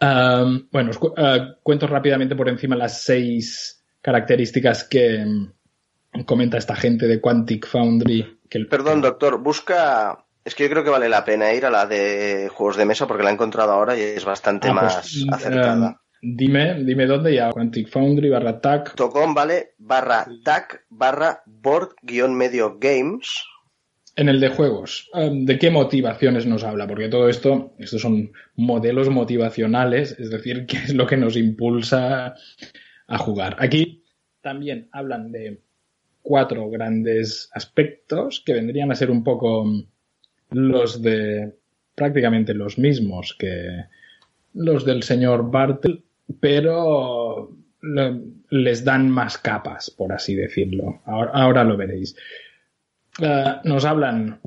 bueno, 0.00 0.90
os 0.90 0.96
uh, 0.96 1.54
cuento 1.62 1.86
rápidamente 1.86 2.34
por 2.34 2.48
encima 2.48 2.74
las 2.74 3.02
seis 3.02 3.81
características 4.02 4.84
que 4.84 5.24
mm, 5.24 6.24
comenta 6.24 6.58
esta 6.58 6.76
gente 6.76 7.06
de 7.06 7.20
Quantic 7.20 7.66
Foundry. 7.66 8.40
Que 8.50 8.60
Perdón, 8.66 9.00
doctor, 9.00 9.42
busca 9.42 10.26
es 10.44 10.54
que 10.54 10.64
yo 10.64 10.70
creo 10.70 10.84
que 10.84 10.90
vale 10.90 11.08
la 11.08 11.24
pena 11.24 11.52
ir 11.52 11.64
a 11.64 11.70
la 11.70 11.86
de 11.86 12.50
juegos 12.52 12.76
de 12.76 12.84
mesa 12.84 13.06
porque 13.06 13.22
la 13.22 13.30
he 13.30 13.32
encontrado 13.32 13.72
ahora 13.72 13.96
y 13.96 14.00
es 14.00 14.24
bastante 14.24 14.68
ah, 14.68 14.76
pues, 14.78 14.94
más 14.94 15.24
mm, 15.26 15.34
acertada. 15.34 15.90
Eh, 15.90 16.18
dime, 16.20 16.82
dime 16.82 17.06
dónde 17.06 17.34
ya. 17.34 17.50
Quantic 17.50 17.88
Foundry 17.88 18.28
barra 18.28 18.60
TAC. 18.60 18.94
Tocom, 18.94 19.34
vale, 19.34 19.74
barra 19.78 20.26
TAC 20.44 20.84
barra 20.90 21.42
board 21.46 21.90
guion 22.02 22.34
medio 22.34 22.78
games. 22.78 23.44
En 24.14 24.28
el 24.28 24.40
de 24.40 24.48
juegos, 24.48 25.08
um, 25.14 25.46
¿de 25.46 25.58
qué 25.58 25.70
motivaciones 25.70 26.44
nos 26.44 26.64
habla? 26.64 26.86
Porque 26.86 27.08
todo 27.08 27.30
esto, 27.30 27.72
estos 27.78 28.02
son 28.02 28.32
modelos 28.56 29.08
motivacionales, 29.08 30.14
es 30.18 30.28
decir, 30.28 30.66
qué 30.68 30.76
es 30.78 30.92
lo 30.92 31.06
que 31.06 31.16
nos 31.16 31.36
impulsa 31.36 32.34
a 33.12 33.18
jugar. 33.18 33.56
Aquí 33.58 34.02
también 34.40 34.88
hablan 34.90 35.32
de 35.32 35.60
cuatro 36.22 36.70
grandes 36.70 37.50
aspectos 37.52 38.42
que 38.44 38.54
vendrían 38.54 38.90
a 38.90 38.94
ser 38.94 39.10
un 39.10 39.22
poco 39.22 39.66
los 40.50 41.02
de 41.02 41.54
prácticamente 41.94 42.54
los 42.54 42.78
mismos 42.78 43.36
que 43.38 43.84
los 44.54 44.86
del 44.86 45.02
señor 45.02 45.50
Bartel, 45.50 46.02
pero 46.40 47.54
les 48.48 48.84
dan 48.84 49.10
más 49.10 49.36
capas, 49.36 49.90
por 49.90 50.12
así 50.12 50.34
decirlo. 50.34 51.02
Ahora, 51.04 51.64
lo 51.64 51.76
veréis. 51.76 52.16
Eh, 53.20 53.54
nos 53.64 53.84
hablan 53.84 54.40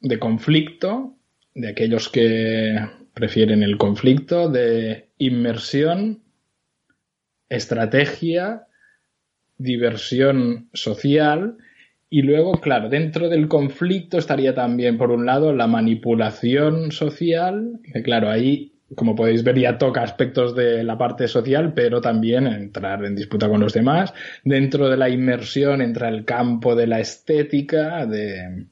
de 0.00 0.18
conflicto, 0.18 1.16
de 1.54 1.68
aquellos 1.68 2.08
que 2.08 2.78
prefieren 3.12 3.62
el 3.62 3.76
conflicto, 3.76 4.48
de 4.48 5.08
inmersión, 5.18 6.22
estrategia, 7.50 8.66
diversión 9.58 10.70
social 10.72 11.58
y 12.12 12.22
luego, 12.22 12.60
claro, 12.60 12.88
dentro 12.88 13.28
del 13.28 13.46
conflicto 13.46 14.18
estaría 14.18 14.52
también, 14.52 14.98
por 14.98 15.12
un 15.12 15.26
lado, 15.26 15.52
la 15.52 15.68
manipulación 15.68 16.90
social, 16.90 17.78
que 17.92 18.02
claro, 18.02 18.28
ahí, 18.28 18.72
como 18.96 19.14
podéis 19.14 19.44
ver, 19.44 19.56
ya 19.56 19.78
toca 19.78 20.02
aspectos 20.02 20.56
de 20.56 20.82
la 20.82 20.98
parte 20.98 21.28
social, 21.28 21.72
pero 21.72 22.00
también 22.00 22.48
entrar 22.48 23.04
en 23.04 23.14
disputa 23.14 23.48
con 23.48 23.60
los 23.60 23.72
demás. 23.72 24.12
Dentro 24.42 24.88
de 24.88 24.96
la 24.96 25.08
inmersión 25.08 25.80
entra 25.82 26.08
el 26.08 26.24
campo 26.24 26.74
de 26.74 26.88
la 26.88 26.98
estética, 26.98 28.04
de 28.06 28.66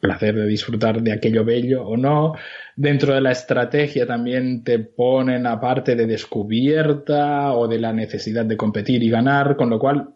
placer 0.00 0.34
de 0.34 0.46
disfrutar 0.46 1.02
de 1.02 1.12
aquello 1.12 1.44
bello 1.44 1.86
o 1.86 1.96
no. 1.96 2.34
Dentro 2.74 3.14
de 3.14 3.20
la 3.20 3.32
estrategia 3.32 4.06
también 4.06 4.64
te 4.64 4.78
ponen 4.78 5.46
a 5.46 5.60
parte 5.60 5.94
de 5.94 6.06
descubierta 6.06 7.52
o 7.52 7.68
de 7.68 7.78
la 7.78 7.92
necesidad 7.92 8.44
de 8.44 8.56
competir 8.56 9.02
y 9.02 9.10
ganar, 9.10 9.56
con 9.56 9.70
lo 9.70 9.78
cual 9.78 10.14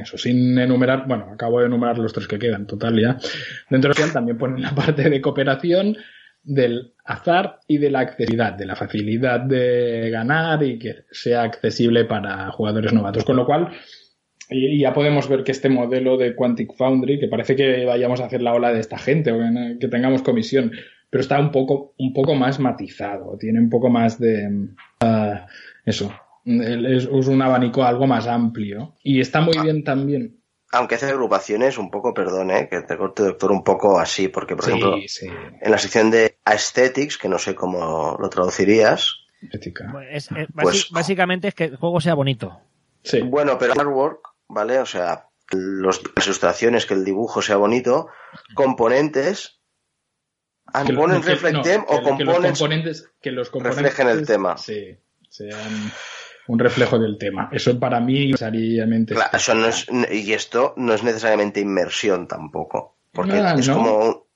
eso, 0.00 0.18
sin 0.18 0.58
enumerar, 0.58 1.06
bueno, 1.06 1.30
acabo 1.32 1.60
de 1.60 1.66
enumerar 1.66 1.98
los 1.98 2.12
tres 2.12 2.28
que 2.28 2.38
quedan, 2.38 2.66
total 2.66 3.00
ya. 3.00 3.18
Dentro 3.70 3.92
de 3.94 4.12
también 4.12 4.36
ponen 4.36 4.62
la 4.62 4.74
parte 4.74 5.08
de 5.08 5.20
cooperación, 5.20 5.96
del 6.42 6.94
azar 7.04 7.60
y 7.66 7.78
de 7.78 7.90
la 7.90 8.00
accesibilidad, 8.00 8.52
de 8.52 8.66
la 8.66 8.76
facilidad 8.76 9.40
de 9.40 10.08
ganar 10.10 10.62
y 10.62 10.78
que 10.78 11.04
sea 11.10 11.42
accesible 11.42 12.04
para 12.04 12.50
jugadores 12.52 12.92
novatos. 12.92 13.24
Con 13.24 13.36
lo 13.36 13.46
cual, 13.46 13.70
y 14.50 14.80
ya 14.80 14.92
podemos 14.92 15.28
ver 15.28 15.44
que 15.44 15.52
este 15.52 15.68
modelo 15.68 16.16
de 16.16 16.34
Quantic 16.34 16.74
Foundry, 16.74 17.18
que 17.18 17.28
parece 17.28 17.54
que 17.54 17.84
vayamos 17.84 18.20
a 18.20 18.26
hacer 18.26 18.42
la 18.42 18.54
ola 18.54 18.72
de 18.72 18.80
esta 18.80 18.98
gente 18.98 19.32
o 19.32 19.38
que 19.78 19.88
tengamos 19.88 20.22
comisión, 20.22 20.72
pero 21.10 21.20
está 21.20 21.38
un 21.38 21.50
poco, 21.50 21.94
un 21.98 22.12
poco 22.12 22.34
más 22.34 22.58
matizado, 22.58 23.36
tiene 23.38 23.60
un 23.60 23.70
poco 23.70 23.88
más 23.90 24.18
de 24.18 24.48
uh, 25.02 25.34
eso, 25.84 26.12
es, 26.44 27.06
un 27.06 27.42
abanico 27.42 27.82
algo 27.84 28.06
más 28.06 28.26
amplio. 28.26 28.94
Y 29.02 29.20
está 29.20 29.40
muy 29.40 29.54
ah. 29.58 29.62
bien 29.62 29.84
también. 29.84 30.36
Aunque 30.70 30.96
hace 30.96 31.06
agrupaciones, 31.06 31.78
un 31.78 31.90
poco, 31.90 32.12
perdón, 32.12 32.50
¿eh? 32.50 32.68
que 32.70 32.82
te 32.82 32.98
corte, 32.98 33.22
doctor, 33.22 33.52
un 33.52 33.64
poco 33.64 33.98
así, 33.98 34.28
porque, 34.28 34.54
por 34.54 34.68
ejemplo, 34.68 34.96
en 34.96 35.70
la 35.70 35.78
sección 35.78 36.10
de 36.10 36.36
Aesthetics, 36.44 37.16
que 37.16 37.28
no 37.28 37.38
sé 37.38 37.54
cómo 37.54 38.18
lo 38.20 38.28
traducirías. 38.28 39.14
Pues, 39.50 40.28
pues 40.52 40.90
básicamente 40.90 41.48
es 41.48 41.54
que 41.54 41.64
el 41.64 41.76
juego 41.76 42.02
sea 42.02 42.12
bonito. 42.12 42.60
Sí. 43.02 43.22
Bueno, 43.22 43.56
pero 43.58 43.72
artwork, 43.72 44.20
¿vale? 44.48 44.78
O 44.78 44.86
sea, 44.86 45.28
las 45.52 46.00
ilustraciones, 46.26 46.86
que 46.86 46.94
el 46.94 47.04
dibujo 47.04 47.42
sea 47.42 47.56
bonito, 47.56 48.08
componentes, 48.54 49.60
que, 50.86 50.92
ponen 50.92 51.22
reflect 51.22 51.66
o 51.86 52.02
componentes, 52.02 53.10
que 53.20 53.30
los 53.30 53.50
componentes 53.50 53.82
reflejen 53.82 54.08
el 54.08 54.26
tema. 54.26 54.56
Sí, 54.56 54.98
sean 55.28 55.90
un 56.48 56.58
reflejo 56.58 56.98
del 56.98 57.16
tema. 57.18 57.48
Eso 57.52 57.78
para 57.78 58.00
mí 58.00 58.26
necesariamente. 58.26 59.14
Claro, 59.14 59.30
eso 59.36 59.54
no 59.54 59.66
es, 59.66 59.86
y 60.10 60.32
esto 60.32 60.74
no 60.76 60.94
es 60.94 61.02
necesariamente 61.02 61.60
inmersión 61.60 62.26
tampoco. 62.26 62.96
Porque 63.12 63.38
ah, 63.38 63.54
es 63.58 63.68
como. 63.68 64.26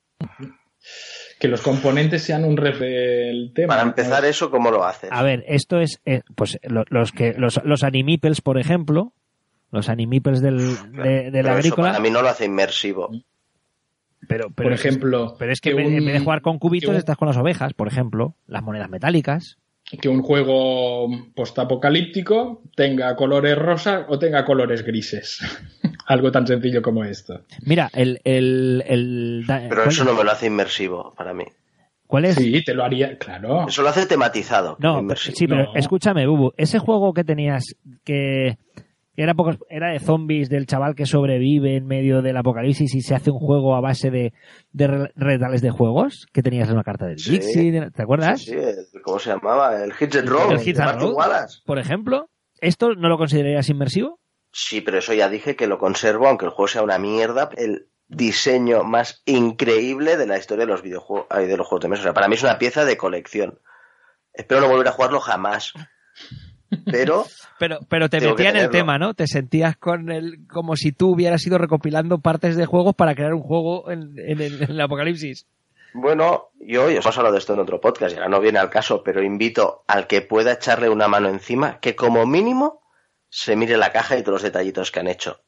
Que 1.39 1.47
los 1.49 1.61
componentes 1.61 2.23
sean 2.23 2.45
un 2.45 2.55
reflejo 2.55 2.85
del 2.85 3.51
tema. 3.53 3.75
Para 3.75 3.83
empezar, 3.83 4.23
eso, 4.25 4.49
¿cómo 4.49 4.71
lo 4.71 4.85
haces? 4.85 5.09
A 5.11 5.23
ver, 5.23 5.43
esto 5.47 5.79
es. 5.79 5.99
Eh, 6.05 6.21
pues 6.35 6.57
los, 6.63 7.11
que 7.11 7.33
los, 7.33 7.61
los 7.63 7.83
animipels, 7.83 8.41
por 8.41 8.57
ejemplo. 8.57 9.13
Los 9.73 9.89
animipels 9.89 10.39
del, 10.39 10.59
de, 10.93 11.43
la 11.43 11.55
agrícola. 11.55 11.89
Para 11.89 11.99
mí 11.99 12.11
no 12.11 12.21
lo 12.21 12.29
hace 12.29 12.45
inmersivo. 12.45 13.09
Pero, 14.27 14.51
por 14.51 14.71
ejemplo. 14.71 15.35
pero 15.37 15.51
es 15.51 15.59
que, 15.59 15.71
en 15.71 16.05
vez 16.05 16.13
de 16.13 16.19
jugar 16.19 16.41
con 16.41 16.59
cubitos, 16.59 16.95
estás 16.95 17.17
con 17.17 17.27
las 17.27 17.37
ovejas, 17.37 17.73
por 17.73 17.87
ejemplo. 17.87 18.35
Las 18.45 18.61
monedas 18.63 18.89
metálicas 18.89 19.57
que 19.99 20.09
un 20.09 20.21
juego 20.21 21.07
postapocalíptico 21.35 22.61
tenga 22.75 23.15
colores 23.15 23.57
rosas 23.57 24.05
o 24.07 24.17
tenga 24.17 24.45
colores 24.45 24.83
grises. 24.83 25.39
Algo 26.07 26.31
tan 26.31 26.47
sencillo 26.47 26.81
como 26.81 27.03
esto. 27.03 27.41
Mira, 27.61 27.89
el... 27.93 28.19
el, 28.23 29.43
Pero 29.47 29.85
eso 29.85 30.03
no 30.03 30.13
me 30.13 30.23
lo 30.23 30.31
hace 30.31 30.47
inmersivo 30.47 31.13
para 31.15 31.33
mí. 31.33 31.45
¿Cuál 32.07 32.25
es? 32.25 32.35
Sí, 32.35 32.63
te 32.63 32.73
lo 32.73 32.83
haría, 32.83 33.17
claro. 33.17 33.67
Eso 33.67 33.81
lo 33.81 33.89
hace 33.89 34.05
tematizado. 34.05 34.77
No, 34.79 35.03
sí, 35.15 35.47
pero 35.47 35.73
escúchame, 35.73 36.27
Bubu. 36.27 36.53
Ese 36.57 36.77
juego 36.77 37.13
que 37.13 37.23
tenías 37.23 37.75
que 38.03 38.57
era, 39.15 39.33
era 39.69 39.91
de 39.91 39.99
zombies 39.99 40.49
del 40.49 40.65
chaval 40.65 40.95
que 40.95 41.05
sobrevive 41.05 41.75
en 41.75 41.85
medio 41.85 42.21
del 42.21 42.37
apocalipsis 42.37 42.95
y 42.95 43.01
se 43.01 43.15
hace 43.15 43.31
un 43.31 43.39
juego 43.39 43.75
a 43.75 43.81
base 43.81 44.09
de, 44.09 44.33
de 44.71 45.09
retales 45.15 45.61
de 45.61 45.69
juegos 45.69 46.27
que 46.31 46.41
tenías 46.41 46.67
en 46.67 46.75
una 46.75 46.83
carta 46.83 47.05
del 47.05 47.17
Dixie, 47.17 47.91
¿te 47.91 48.01
acuerdas? 48.01 48.41
Sí, 48.41 48.55
¿cómo 49.03 49.19
se 49.19 49.29
llamaba? 49.29 49.83
El 49.83 49.93
Hits 49.99 50.17
and 50.17 50.29
Roll. 50.29 50.53
El 50.53 50.67
Hits 50.67 50.79
and 50.79 51.01
Roll, 51.01 51.15
por 51.65 51.79
ejemplo. 51.79 52.29
¿Esto 52.59 52.95
no 52.95 53.09
lo 53.09 53.17
considerarías 53.17 53.69
inmersivo? 53.69 54.19
Sí, 54.51 54.81
pero 54.81 54.99
eso 54.99 55.13
ya 55.13 55.27
dije 55.29 55.55
que 55.55 55.67
lo 55.67 55.79
conservo, 55.79 56.27
aunque 56.27 56.45
el 56.45 56.51
juego 56.51 56.67
sea 56.67 56.83
una 56.83 56.97
mierda. 56.97 57.49
El 57.57 57.89
diseño 58.07 58.83
más 58.83 59.21
increíble 59.25 60.15
de 60.15 60.27
la 60.27 60.37
historia 60.37 60.65
de 60.65 60.71
los 60.71 60.81
videojuegos, 60.81 61.27
de 61.29 61.57
los 61.57 61.67
juegos 61.67 61.81
de 61.81 61.89
mesa. 61.89 62.01
O 62.01 62.03
sea, 62.03 62.13
para 62.13 62.27
mí 62.27 62.35
es 62.35 62.43
una 62.43 62.59
pieza 62.59 62.85
de 62.85 62.95
colección. 62.95 63.59
Espero 64.33 64.61
no 64.61 64.69
volver 64.69 64.87
a 64.87 64.91
jugarlo 64.91 65.19
jamás. 65.19 65.73
Pero. 66.85 67.25
Pero, 67.59 67.79
pero 67.87 68.09
te 68.09 68.19
metía 68.19 68.49
en 68.49 68.57
el 68.57 68.69
tema, 68.69 68.97
¿no? 68.97 69.13
Te 69.13 69.27
sentías 69.27 69.77
con 69.77 70.11
el, 70.11 70.47
como 70.47 70.75
si 70.75 70.91
tú 70.91 71.11
hubieras 71.11 71.45
ido 71.45 71.57
recopilando 71.57 72.19
partes 72.19 72.55
de 72.55 72.65
juegos 72.65 72.95
para 72.95 73.15
crear 73.15 73.33
un 73.33 73.41
juego 73.41 73.89
en, 73.91 74.13
el, 74.17 74.81
apocalipsis. 74.81 75.45
Bueno, 75.93 76.49
yo, 76.59 76.85
os 76.85 77.05
he 77.05 77.09
hablado 77.09 77.33
de 77.33 77.39
esto 77.39 77.53
en 77.53 77.59
otro 77.59 77.79
podcast 77.79 78.13
y 78.13 78.17
ahora 78.17 78.29
no 78.29 78.41
viene 78.41 78.59
al 78.59 78.69
caso, 78.69 79.03
pero 79.03 79.21
invito 79.21 79.83
al 79.87 80.07
que 80.07 80.21
pueda 80.21 80.53
echarle 80.53 80.89
una 80.89 81.07
mano 81.07 81.29
encima 81.29 81.79
que 81.79 81.95
como 81.95 82.25
mínimo 82.25 82.81
se 83.29 83.55
mire 83.55 83.77
la 83.77 83.91
caja 83.91 84.17
y 84.17 84.21
todos 84.21 84.35
los 84.35 84.43
detallitos 84.43 84.91
que 84.91 84.99
han 84.99 85.07
hecho. 85.07 85.41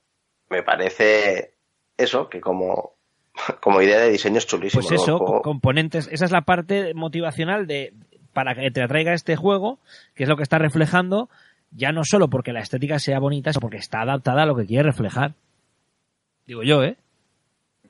Me 0.49 0.63
parece 0.63 1.55
eso, 1.97 2.29
que 2.29 2.41
como, 2.41 2.95
como 3.61 3.81
idea 3.81 3.99
de 3.99 4.11
diseño 4.11 4.37
es 4.37 4.47
chulísimo. 4.47 4.83
Pues 4.87 5.01
eso, 5.01 5.19
componentes, 5.43 6.07
esa 6.11 6.25
es 6.25 6.31
la 6.31 6.41
parte 6.41 6.93
motivacional 6.93 7.67
de, 7.67 7.93
para 8.35 8.53
que 8.53 8.69
te 8.69 8.83
atraiga 8.83 9.13
este 9.13 9.37
juego, 9.37 9.79
que 10.13 10.23
es 10.23 10.29
lo 10.29 10.35
que 10.35 10.43
está 10.43 10.59
reflejando, 10.59 11.29
ya 11.71 11.93
no 11.93 12.03
solo 12.03 12.29
porque 12.29 12.51
la 12.51 12.59
estética 12.59 12.99
sea 12.99 13.17
bonita, 13.17 13.53
sino 13.53 13.61
porque 13.61 13.77
está 13.77 14.01
adaptada 14.01 14.43
a 14.43 14.45
lo 14.45 14.57
que 14.57 14.65
quiere 14.65 14.83
reflejar. 14.83 15.35
Digo 16.45 16.61
yo, 16.61 16.83
¿eh? 16.83 16.97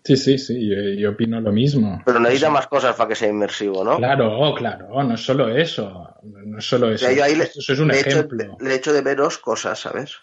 Sí, 0.03 0.17
sí, 0.17 0.37
sí, 0.37 0.69
yo, 0.99 1.09
opino 1.09 1.41
lo 1.41 1.51
mismo. 1.51 1.99
Pero 2.05 2.19
necesita 2.19 2.51
más 2.51 2.67
cosas 2.67 2.95
para 2.95 3.09
que 3.09 3.15
sea 3.15 3.27
inmersivo, 3.27 3.83
¿no? 3.83 3.97
Claro, 3.97 4.53
claro, 4.55 5.03
no 5.03 5.15
es 5.15 5.21
solo 5.21 5.49
eso. 5.49 6.15
No 6.21 6.59
es 6.59 6.65
solo 6.65 6.91
eso. 6.91 7.07
eso 7.09 7.73
es 7.73 7.79
un 7.79 7.89
ejemplo. 7.89 8.55
le 8.61 8.75
hecho 8.75 8.93
de 8.93 9.01
veros 9.01 9.39
cosas, 9.39 9.79
¿sabes? 9.79 10.15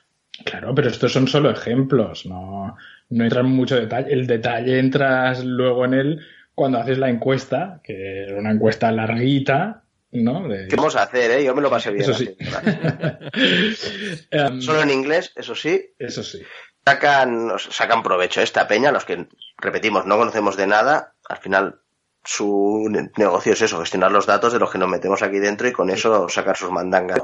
Claro, 0.44 0.72
pero 0.72 0.88
estos 0.88 1.12
son 1.12 1.26
solo 1.26 1.50
ejemplos, 1.50 2.26
no, 2.26 2.76
no 3.10 3.24
entran 3.24 3.46
mucho 3.46 3.74
detalle. 3.74 4.12
El 4.12 4.28
detalle 4.28 4.78
entras 4.78 5.44
luego 5.44 5.84
en 5.84 5.94
él 5.94 6.20
cuando 6.54 6.78
haces 6.78 6.98
la 6.98 7.10
encuesta, 7.10 7.80
que 7.82 8.26
es 8.26 8.32
una 8.32 8.52
encuesta 8.52 8.92
larguita, 8.92 9.81
¿no? 10.12 10.46
¿Qué 10.68 10.76
vamos 10.76 10.94
a 10.96 11.04
hacer, 11.04 11.30
eh? 11.30 11.44
Yo 11.44 11.54
me 11.54 11.62
lo 11.62 11.70
pasé 11.70 11.90
bien. 11.90 12.02
Eso 12.02 12.14
sí. 12.14 12.36
Em, 14.30 14.60
Solo 14.60 14.82
en 14.82 14.90
inglés, 14.90 15.32
eso 15.34 15.54
sí. 15.54 15.94
Eso 15.98 16.22
sí. 16.22 16.42
Sacan, 16.84 17.52
sacan 17.58 18.02
provecho 18.02 18.42
esta 18.42 18.68
peña, 18.68 18.92
los 18.92 19.04
que, 19.04 19.26
repetimos, 19.56 20.04
no 20.04 20.18
conocemos 20.18 20.56
de 20.56 20.66
nada, 20.66 21.14
al 21.28 21.38
final 21.38 21.80
su 22.24 22.88
negocio 23.16 23.52
es 23.52 23.62
eso, 23.62 23.80
gestionar 23.80 24.12
los 24.12 24.26
datos 24.26 24.52
de 24.52 24.58
los 24.58 24.70
que 24.70 24.78
nos 24.78 24.88
metemos 24.88 25.22
aquí 25.22 25.38
dentro 25.38 25.66
y 25.66 25.72
con 25.72 25.90
eso 25.90 26.28
sacar 26.28 26.56
sus 26.56 26.70
mandangas. 26.70 27.20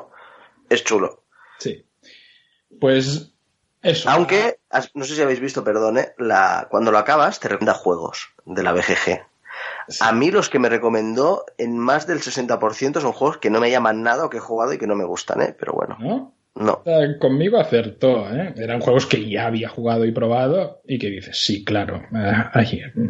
Es 0.69 0.85
chulo. 0.85 1.25
Sí. 1.59 1.85
Pues 2.81 3.33
eso. 3.83 4.11
Aunque, 4.11 4.61
no 4.95 5.05
sé 5.05 5.15
si 5.15 5.23
habéis 5.23 5.41
visto, 5.41 5.63
perdone, 5.65 6.13
la, 6.19 6.69
cuando 6.71 6.91
lo 6.91 6.99
acabas 6.99 7.39
te 7.39 7.49
recomienda 7.49 7.75
juegos 7.75 8.29
de 8.45 8.63
la 8.63 8.73
BGG. 8.73 9.27
A 10.01 10.13
mí 10.13 10.31
los 10.31 10.51
que 10.51 10.59
me 10.59 10.69
recomendó 10.69 11.45
en 11.57 11.79
más 11.79 12.07
del 12.07 12.19
60% 12.19 13.01
son 13.01 13.13
juegos 13.13 13.39
que 13.39 13.51
no 13.51 13.61
me 13.61 13.71
llaman 13.71 14.03
nada 14.03 14.27
o 14.27 14.31
que 14.31 14.39
he 14.39 14.41
jugado 14.41 14.73
y 14.73 14.79
que 14.79 14.87
no 14.87 14.95
me 14.95 15.05
gustan, 15.05 15.43
¿eh? 15.43 15.55
Pero 15.59 15.73
bueno. 15.73 15.97
¿No? 16.01 16.35
No. 16.59 16.83
Conmigo 17.21 17.59
acertó, 17.59 18.29
¿eh? 18.35 18.53
Eran 18.57 18.81
juegos 18.81 19.07
que 19.07 19.29
ya 19.29 19.47
había 19.47 19.69
jugado 19.69 20.05
y 20.05 20.11
probado 20.11 20.83
y 20.89 20.99
que 20.99 21.09
dices, 21.09 21.39
sí, 21.39 21.65
claro, 21.65 22.03
eh, 22.13 22.33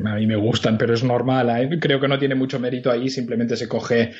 a 0.04 0.14
mí 0.16 0.26
me 0.26 0.36
gustan, 0.36 0.76
pero 0.76 0.92
es 0.92 1.02
normal. 1.02 1.48
¿eh? 1.50 1.78
Creo 1.80 1.98
que 1.98 2.08
no 2.08 2.18
tiene 2.18 2.34
mucho 2.34 2.60
mérito 2.60 2.90
ahí, 2.90 3.08
simplemente 3.08 3.56
se 3.56 3.66
coge 3.66 4.12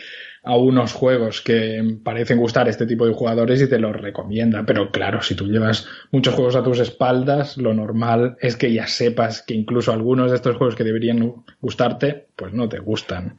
a 0.42 0.56
unos 0.56 0.92
juegos 0.92 1.42
que 1.42 1.98
parecen 2.02 2.38
gustar 2.38 2.68
este 2.68 2.86
tipo 2.86 3.06
de 3.06 3.14
jugadores 3.14 3.60
y 3.60 3.68
te 3.68 3.78
los 3.78 3.94
recomienda. 3.94 4.64
Pero 4.64 4.90
claro, 4.90 5.22
si 5.22 5.34
tú 5.34 5.46
llevas 5.46 5.86
muchos 6.10 6.34
juegos 6.34 6.56
a 6.56 6.62
tus 6.62 6.78
espaldas, 6.78 7.56
lo 7.56 7.74
normal 7.74 8.36
es 8.40 8.56
que 8.56 8.72
ya 8.72 8.86
sepas 8.86 9.42
que 9.42 9.54
incluso 9.54 9.92
algunos 9.92 10.30
de 10.30 10.36
estos 10.36 10.56
juegos 10.56 10.76
que 10.76 10.84
deberían 10.84 11.44
gustarte, 11.60 12.28
pues 12.36 12.52
no 12.52 12.68
te 12.68 12.78
gustan. 12.78 13.38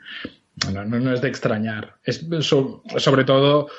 No, 0.74 0.84
no, 0.86 1.14
es 1.14 1.22
de 1.22 1.30
extrañar. 1.30 1.96
Es 2.04 2.26
sobre 2.98 3.24
todo 3.24 3.70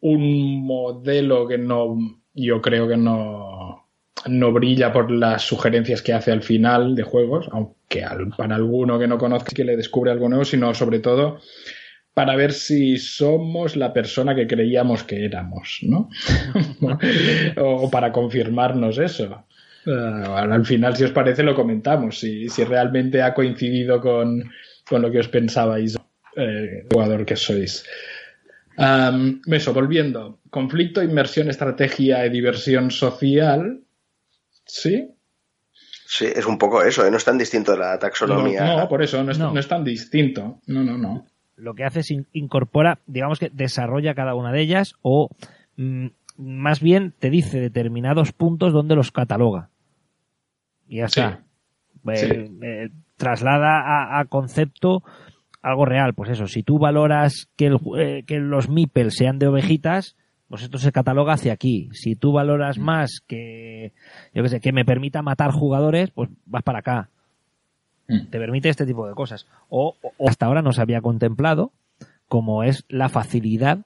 un 0.00 0.64
modelo 0.64 1.48
que 1.48 1.58
no, 1.58 1.96
yo 2.34 2.62
creo 2.62 2.86
que 2.86 2.96
no, 2.96 3.88
no 4.26 4.52
brilla 4.52 4.92
por 4.92 5.10
las 5.10 5.42
sugerencias 5.42 6.02
que 6.02 6.12
hace 6.12 6.30
al 6.30 6.42
final 6.42 6.94
de 6.94 7.02
juegos, 7.02 7.48
aunque 7.50 8.04
para 8.36 8.56
alguno 8.56 8.98
que 8.98 9.08
no 9.08 9.18
conozca 9.18 9.52
que 9.54 9.64
le 9.64 9.76
descubre 9.76 10.10
algo 10.10 10.28
nuevo, 10.28 10.44
sino 10.44 10.72
sobre 10.74 11.00
todo 11.00 11.40
para 12.14 12.36
ver 12.36 12.52
si 12.52 12.96
somos 12.96 13.74
la 13.74 13.92
persona 13.92 14.34
que 14.34 14.46
creíamos 14.46 15.02
que 15.02 15.24
éramos, 15.24 15.80
¿no? 15.82 16.08
o 17.56 17.90
para 17.90 18.12
confirmarnos 18.12 18.98
eso. 18.98 19.44
Eh, 19.84 19.90
al 19.90 20.64
final, 20.64 20.96
si 20.96 21.04
os 21.04 21.10
parece, 21.10 21.42
lo 21.42 21.56
comentamos, 21.56 22.20
si, 22.20 22.48
si 22.48 22.64
realmente 22.64 23.20
ha 23.20 23.34
coincidido 23.34 24.00
con, 24.00 24.48
con 24.88 25.02
lo 25.02 25.10
que 25.10 25.18
os 25.18 25.28
pensabais, 25.28 25.96
eh, 26.36 26.86
jugador 26.90 27.26
que 27.26 27.34
sois. 27.34 27.84
eso, 28.78 29.74
volviendo. 29.74 30.38
Conflicto, 30.50 31.02
inmersión, 31.02 31.50
estrategia 31.50 32.24
y 32.24 32.30
diversión 32.30 32.92
social. 32.92 33.80
¿Sí? 34.64 35.10
Sí, 36.06 36.26
es 36.26 36.46
un 36.46 36.58
poco 36.58 36.80
eso, 36.84 37.04
¿eh? 37.04 37.10
no 37.10 37.16
es 37.16 37.24
tan 37.24 37.36
distinto 37.36 37.72
de 37.72 37.78
la 37.78 37.98
taxonomía. 37.98 38.76
No, 38.76 38.88
por 38.88 39.02
eso, 39.02 39.22
no 39.24 39.32
es, 39.32 39.38
no 39.38 39.58
es 39.58 39.66
tan 39.66 39.82
distinto. 39.82 40.60
No, 40.66 40.84
no, 40.84 40.96
no 40.96 41.26
lo 41.56 41.74
que 41.74 41.84
hace 41.84 42.00
es 42.00 42.10
incorpora, 42.32 42.98
digamos 43.06 43.38
que 43.38 43.50
desarrolla 43.50 44.14
cada 44.14 44.34
una 44.34 44.52
de 44.52 44.60
ellas 44.60 44.94
o 45.02 45.30
mm, 45.76 46.06
más 46.36 46.80
bien 46.80 47.14
te 47.18 47.30
dice 47.30 47.60
determinados 47.60 48.32
puntos 48.32 48.72
donde 48.72 48.96
los 48.96 49.12
cataloga. 49.12 49.70
Y 50.88 50.98
ya 50.98 51.06
está. 51.06 51.44
Eh, 52.06 52.50
eh, 52.62 52.90
traslada 53.16 54.18
a, 54.18 54.24
concepto 54.26 55.02
algo 55.62 55.86
real. 55.86 56.14
Pues 56.14 56.30
eso, 56.30 56.46
si 56.46 56.62
tú 56.62 56.78
valoras 56.78 57.48
que, 57.56 57.66
el, 57.66 57.78
eh, 57.98 58.24
que 58.26 58.38
los 58.38 58.68
MIPEL 58.68 59.10
sean 59.10 59.38
de 59.38 59.46
ovejitas, 59.46 60.16
pues 60.48 60.62
esto 60.62 60.78
se 60.78 60.92
cataloga 60.92 61.34
hacia 61.34 61.52
aquí. 61.52 61.88
Si 61.92 62.16
tú 62.16 62.32
valoras 62.32 62.78
mm. 62.78 62.82
más 62.82 63.20
que, 63.26 63.92
yo 64.34 64.42
que 64.42 64.48
sé, 64.48 64.60
que 64.60 64.72
me 64.72 64.84
permita 64.84 65.22
matar 65.22 65.52
jugadores, 65.52 66.10
pues 66.10 66.28
vas 66.44 66.62
para 66.62 66.80
acá. 66.80 67.10
Mm. 68.08 68.26
Te 68.30 68.38
permite 68.38 68.68
este 68.68 68.86
tipo 68.86 69.06
de 69.08 69.14
cosas. 69.14 69.46
O, 69.68 69.96
hasta 70.26 70.46
ahora 70.46 70.62
no 70.62 70.72
se 70.72 70.82
había 70.82 71.00
contemplado 71.00 71.72
como 72.28 72.64
es 72.64 72.84
la 72.88 73.08
facilidad 73.08 73.78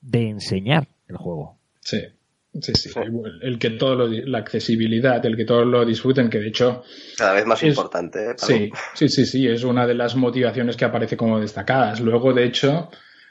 de 0.00 0.28
enseñar 0.28 0.88
el 1.08 1.16
juego. 1.16 1.58
Sí, 1.80 2.00
sí, 2.60 2.72
sí. 2.74 2.90
El, 3.42 3.58
que 3.58 3.70
todo 3.70 3.94
lo, 3.94 4.08
la 4.08 4.38
accesibilidad, 4.38 5.24
el 5.24 5.36
que 5.36 5.44
todos 5.44 5.66
lo 5.66 5.84
disfruten, 5.84 6.30
que 6.30 6.38
de 6.38 6.48
hecho... 6.48 6.82
Cada 7.16 7.34
vez 7.34 7.46
más 7.46 7.62
importante. 7.62 8.30
¿eh? 8.30 8.34
Sí, 8.36 8.70
sí, 8.94 9.08
sí, 9.08 9.26
sí, 9.26 9.46
es 9.46 9.64
una 9.64 9.86
de 9.86 9.94
las 9.94 10.16
motivaciones 10.16 10.76
que 10.76 10.84
aparece 10.84 11.16
como 11.16 11.40
destacadas. 11.40 12.00
Luego, 12.00 12.32
de 12.32 12.44
hecho, 12.44 12.90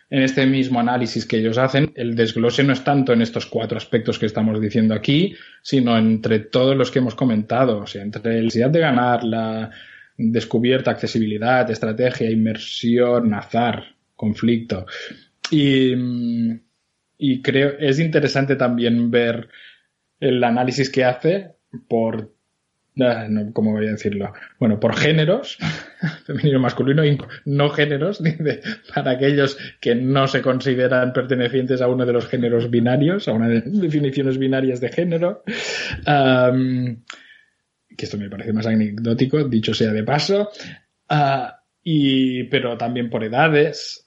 en 0.09 0.21
este 0.21 0.45
mismo 0.45 0.79
análisis 0.79 1.25
que 1.25 1.37
ellos 1.37 1.57
hacen, 1.57 1.91
el 1.95 2.15
desglose 2.15 2.63
no 2.63 2.73
es 2.73 2.83
tanto 2.83 3.13
en 3.13 3.21
estos 3.21 3.47
cuatro 3.47 3.77
aspectos 3.77 4.19
que 4.19 4.27
estamos 4.27 4.61
diciendo 4.61 4.93
aquí, 4.93 5.35
sino 5.61 5.97
entre 5.97 6.39
todos 6.39 6.75
los 6.75 6.91
que 6.91 6.99
hemos 6.99 7.15
comentado, 7.15 7.79
o 7.79 7.87
sea, 7.87 8.03
entre 8.03 8.21
la 8.23 8.41
necesidad 8.41 8.69
de 8.69 8.79
ganar, 8.79 9.23
la 9.23 9.71
descubierta, 10.17 10.91
accesibilidad, 10.91 11.69
estrategia, 11.69 12.29
inmersión, 12.29 13.33
azar, 13.33 13.95
conflicto. 14.15 14.85
Y, 15.49 15.93
y 17.17 17.41
creo, 17.41 17.73
es 17.79 17.99
interesante 17.99 18.55
también 18.55 19.11
ver 19.11 19.49
el 20.19 20.43
análisis 20.43 20.89
que 20.89 21.03
hace 21.03 21.51
por 21.87 22.33
ah, 23.01 23.27
¿cómo 23.53 23.71
voy 23.71 23.87
a 23.87 23.91
decirlo? 23.91 24.31
Bueno, 24.59 24.79
por 24.79 24.95
géneros, 24.95 25.57
femenino, 26.25 26.59
masculino, 26.59 27.03
y 27.05 27.17
no 27.45 27.69
géneros, 27.69 28.21
para 28.95 29.11
aquellos 29.11 29.57
que 29.81 29.95
no 29.95 30.27
se 30.27 30.41
consideran 30.41 31.13
pertenecientes 31.13 31.81
a 31.81 31.87
uno 31.87 32.05
de 32.05 32.13
los 32.13 32.27
géneros 32.27 32.69
binarios, 32.69 33.27
a 33.27 33.33
una 33.33 33.49
de 33.49 33.61
definiciones 33.61 34.37
binarias 34.37 34.79
de 34.79 34.89
género 34.89 35.43
que 37.95 38.05
esto 38.05 38.17
me 38.17 38.29
parece 38.29 38.53
más 38.53 38.65
anecdótico, 38.65 39.43
dicho 39.47 39.73
sea 39.73 39.91
de 39.91 40.03
paso, 40.03 40.49
ah, 41.09 41.59
y, 41.81 42.45
pero 42.45 42.77
también 42.77 43.09
por 43.09 43.23
edades. 43.23 43.99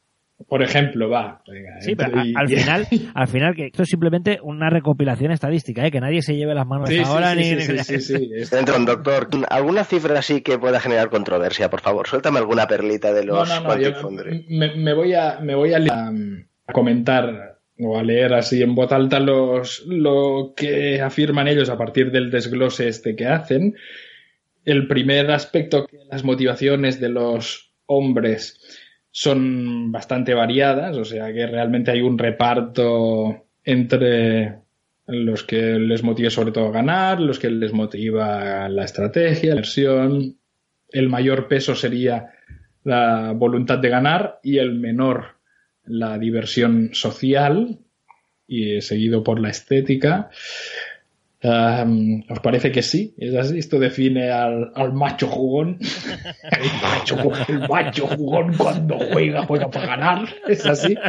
Por 0.48 0.62
ejemplo, 0.62 1.08
va. 1.08 1.42
sí, 1.80 1.96
pero 1.96 2.18
al 2.18 2.46
final, 2.46 2.86
al 3.14 3.26
final 3.26 3.54
que 3.54 3.66
esto 3.68 3.84
es 3.84 3.88
simplemente 3.88 4.38
una 4.42 4.68
recopilación 4.68 5.32
estadística, 5.32 5.86
¿eh? 5.86 5.90
que 5.90 5.98
nadie 5.98 6.20
se 6.20 6.36
lleve 6.36 6.54
las 6.54 6.66
manos 6.66 6.90
ahora 7.06 7.32
sí, 7.32 7.38
ni. 7.38 7.78
Sí, 7.78 8.00
sí, 8.02 8.30
Dentro, 8.50 8.78
doctor, 8.84 9.28
¿alguna 9.48 9.84
cifra 9.84 10.18
así 10.18 10.42
que 10.42 10.58
pueda 10.58 10.78
generar 10.78 11.08
controversia, 11.08 11.70
por 11.70 11.80
favor? 11.80 12.06
Suéltame 12.06 12.38
alguna 12.38 12.66
perlita 12.66 13.14
de 13.14 13.24
los 13.24 13.48
no, 13.48 13.60
no, 13.62 13.76
no, 13.76 14.76
me, 14.76 14.92
voy 14.92 15.14
a, 15.14 15.40
me 15.40 15.54
voy 15.54 15.72
a 15.72 16.12
comentar 16.70 17.55
o 17.78 17.98
a 17.98 18.02
leer 18.02 18.32
así 18.34 18.62
en 18.62 18.74
voz 18.74 18.92
alta 18.92 19.20
los, 19.20 19.84
lo 19.86 20.54
que 20.56 21.00
afirman 21.00 21.48
ellos 21.48 21.68
a 21.68 21.76
partir 21.76 22.10
del 22.10 22.30
desglose 22.30 22.88
este 22.88 23.16
que 23.16 23.26
hacen. 23.26 23.76
El 24.64 24.88
primer 24.88 25.30
aspecto, 25.30 25.86
que 25.86 25.98
las 26.10 26.24
motivaciones 26.24 27.00
de 27.00 27.10
los 27.10 27.72
hombres 27.86 28.60
son 29.10 29.92
bastante 29.92 30.34
variadas, 30.34 30.96
o 30.96 31.04
sea 31.04 31.32
que 31.32 31.46
realmente 31.46 31.90
hay 31.90 32.00
un 32.00 32.18
reparto 32.18 33.46
entre 33.64 34.56
los 35.06 35.44
que 35.44 35.78
les 35.78 36.02
motiva 36.02 36.30
sobre 36.30 36.52
todo 36.52 36.72
ganar, 36.72 37.20
los 37.20 37.38
que 37.38 37.50
les 37.50 37.72
motiva 37.72 38.68
la 38.68 38.84
estrategia, 38.84 39.50
la 39.50 39.56
versión. 39.56 40.36
El 40.90 41.08
mayor 41.08 41.48
peso 41.48 41.74
sería 41.74 42.32
la 42.84 43.32
voluntad 43.32 43.78
de 43.78 43.88
ganar 43.88 44.40
y 44.42 44.58
el 44.58 44.74
menor 44.74 45.35
la 45.86 46.18
diversión 46.18 46.90
social 46.92 47.78
y 48.46 48.80
seguido 48.80 49.22
por 49.22 49.40
la 49.40 49.50
estética. 49.50 50.30
Um, 51.42 52.22
¿Os 52.28 52.40
parece 52.40 52.72
que 52.72 52.82
sí? 52.82 53.14
¿Es 53.18 53.34
así? 53.34 53.58
Esto 53.58 53.78
define 53.78 54.30
al, 54.30 54.72
al 54.74 54.92
macho 54.92 55.28
jugón. 55.28 55.78
El 56.50 56.70
macho, 56.82 57.16
el 57.48 57.68
macho 57.68 58.06
jugón 58.06 58.54
cuando 58.56 58.98
juega, 58.98 59.44
juega 59.44 59.70
para 59.70 59.86
ganar. 59.86 60.28
¿Es 60.48 60.64
así? 60.66 60.96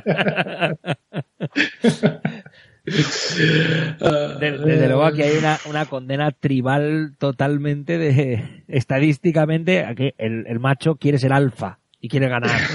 Desde, 2.88 4.58
desde 4.60 4.88
luego 4.88 5.04
aquí 5.04 5.22
hay 5.22 5.38
una, 5.38 5.58
una 5.70 5.86
condena 5.86 6.32
tribal 6.32 7.16
totalmente 7.18 7.98
de 7.98 8.64
estadísticamente 8.70 9.84
a 9.84 9.94
que 9.94 10.16
el, 10.18 10.46
el 10.48 10.60
macho 10.60 10.96
quiere 10.96 11.18
ser 11.18 11.34
alfa 11.34 11.80
y 12.00 12.10
quiere 12.10 12.28
ganar. 12.30 12.52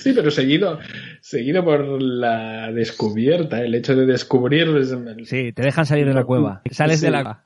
Sí, 0.00 0.12
pero 0.12 0.30
seguido, 0.30 0.78
seguido 1.20 1.64
por 1.64 2.02
la 2.02 2.72
descubierta, 2.72 3.60
el 3.62 3.74
hecho 3.74 3.94
de 3.94 4.06
descubrir. 4.06 4.68
es- 4.76 4.94
Sí, 5.28 5.52
te 5.52 5.62
dejan 5.62 5.86
salir 5.86 6.06
de 6.06 6.14
la 6.14 6.24
cueva. 6.24 6.62
Sales 6.70 7.00
de 7.00 7.10
la 7.10 7.44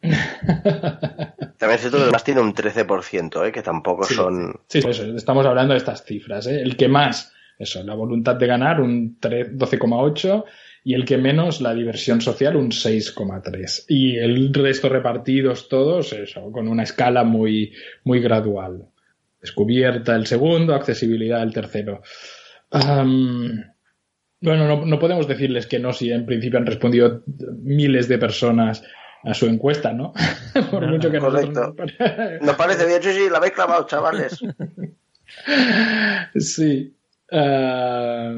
También 0.00 1.74
es 1.74 1.80
cierto 1.80 1.96
que 1.98 2.02
además 2.04 2.24
tiene 2.24 2.40
un 2.40 2.54
13%, 2.54 3.46
¿eh? 3.46 3.52
que 3.52 3.62
tampoco 3.62 4.04
Sí, 4.04 4.14
son... 4.14 4.54
Sí, 4.68 4.78
eso, 4.78 5.04
estamos 5.16 5.44
hablando 5.46 5.74
de 5.74 5.78
estas 5.78 6.04
cifras. 6.04 6.46
¿eh? 6.46 6.62
El 6.62 6.76
que 6.76 6.88
más, 6.88 7.32
eso, 7.58 7.82
la 7.82 7.94
voluntad 7.94 8.36
de 8.36 8.46
ganar, 8.46 8.80
un 8.80 9.18
tre- 9.20 9.50
12,8, 9.50 10.44
y 10.84 10.94
el 10.94 11.04
que 11.04 11.18
menos, 11.18 11.60
la 11.60 11.74
diversión 11.74 12.20
social, 12.22 12.56
un 12.56 12.70
6,3. 12.70 13.84
Y 13.88 14.16
el 14.16 14.54
resto 14.54 14.88
repartidos 14.88 15.68
todos, 15.68 16.12
eso, 16.14 16.50
con 16.52 16.68
una 16.68 16.84
escala 16.84 17.22
muy, 17.24 17.72
muy 18.04 18.20
gradual. 18.20 18.86
Descubierta 19.40 20.14
el 20.16 20.26
segundo, 20.26 20.74
accesibilidad 20.74 21.42
el 21.42 21.52
tercero. 21.54 22.02
Bueno, 24.42 24.66
no, 24.66 24.86
no 24.86 24.98
podemos 24.98 25.28
decirles 25.28 25.66
que 25.66 25.78
no 25.78 25.92
si 25.92 26.10
en 26.12 26.24
principio 26.24 26.58
han 26.58 26.66
respondido 26.66 27.22
miles 27.62 28.08
de 28.08 28.18
personas 28.18 28.82
a 29.22 29.34
su 29.34 29.46
encuesta, 29.46 29.92
¿no? 29.92 30.14
Por 30.70 30.86
mucho 30.88 31.10
que 31.10 31.18
Correcto. 31.18 31.74
nosotros- 31.76 31.92
Nos 32.40 32.56
parece 32.56 32.86
bien, 32.86 33.02
sí, 33.02 33.12
sí, 33.12 33.28
la 33.30 33.36
habéis 33.38 33.52
clavado, 33.52 33.86
chavales. 33.86 34.40
Sí. 36.34 36.96
Ah, 37.30 38.34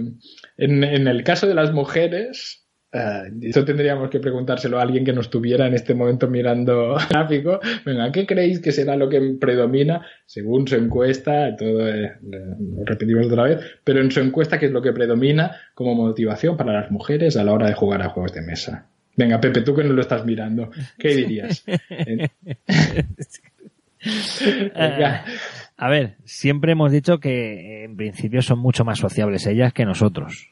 en, 0.58 0.84
en 0.84 1.08
el 1.08 1.24
caso 1.24 1.46
de 1.46 1.54
las 1.54 1.72
mujeres, 1.72 2.61
ah, 2.92 3.24
eso 3.40 3.64
tendríamos 3.64 4.10
que 4.10 4.20
preguntárselo 4.20 4.78
a 4.78 4.82
alguien 4.82 5.04
que 5.04 5.12
no 5.12 5.20
estuviera 5.20 5.66
en 5.66 5.74
este 5.74 5.94
momento 5.94 6.28
mirando 6.28 6.96
gráfico. 7.10 7.60
Venga, 7.84 8.10
¿qué 8.12 8.26
creéis 8.26 8.60
que 8.60 8.72
será 8.72 8.96
lo 8.96 9.08
que 9.08 9.36
predomina 9.40 10.06
según 10.26 10.66
su 10.66 10.76
encuesta? 10.76 11.54
Todo 11.56 11.88
eh, 11.88 12.12
lo 12.22 12.84
repetimos 12.84 13.26
otra 13.26 13.44
vez, 13.44 13.60
pero 13.84 14.00
en 14.00 14.10
su 14.10 14.20
encuesta, 14.20 14.58
¿qué 14.58 14.66
es 14.66 14.72
lo 14.72 14.82
que 14.82 14.92
predomina 14.92 15.56
como 15.74 15.94
motivación 15.94 16.56
para 16.56 16.72
las 16.72 16.90
mujeres 16.90 17.36
a 17.36 17.44
la 17.44 17.52
hora 17.52 17.66
de 17.66 17.74
jugar 17.74 18.02
a 18.02 18.08
juegos 18.08 18.32
de 18.32 18.42
mesa? 18.42 18.86
Venga, 19.16 19.40
Pepe, 19.40 19.60
tú 19.60 19.74
que 19.74 19.84
no 19.84 19.92
lo 19.92 20.00
estás 20.00 20.24
mirando, 20.24 20.70
¿qué 20.98 21.14
dirías? 21.14 21.64
Eh. 24.04 25.20
A 25.76 25.88
ver, 25.88 26.16
siempre 26.24 26.72
hemos 26.72 26.90
dicho 26.90 27.18
que 27.20 27.84
en 27.84 27.96
principio 27.96 28.42
son 28.42 28.58
mucho 28.58 28.84
más 28.84 28.98
sociables 28.98 29.46
ellas 29.46 29.72
que 29.72 29.84
nosotros. 29.84 30.50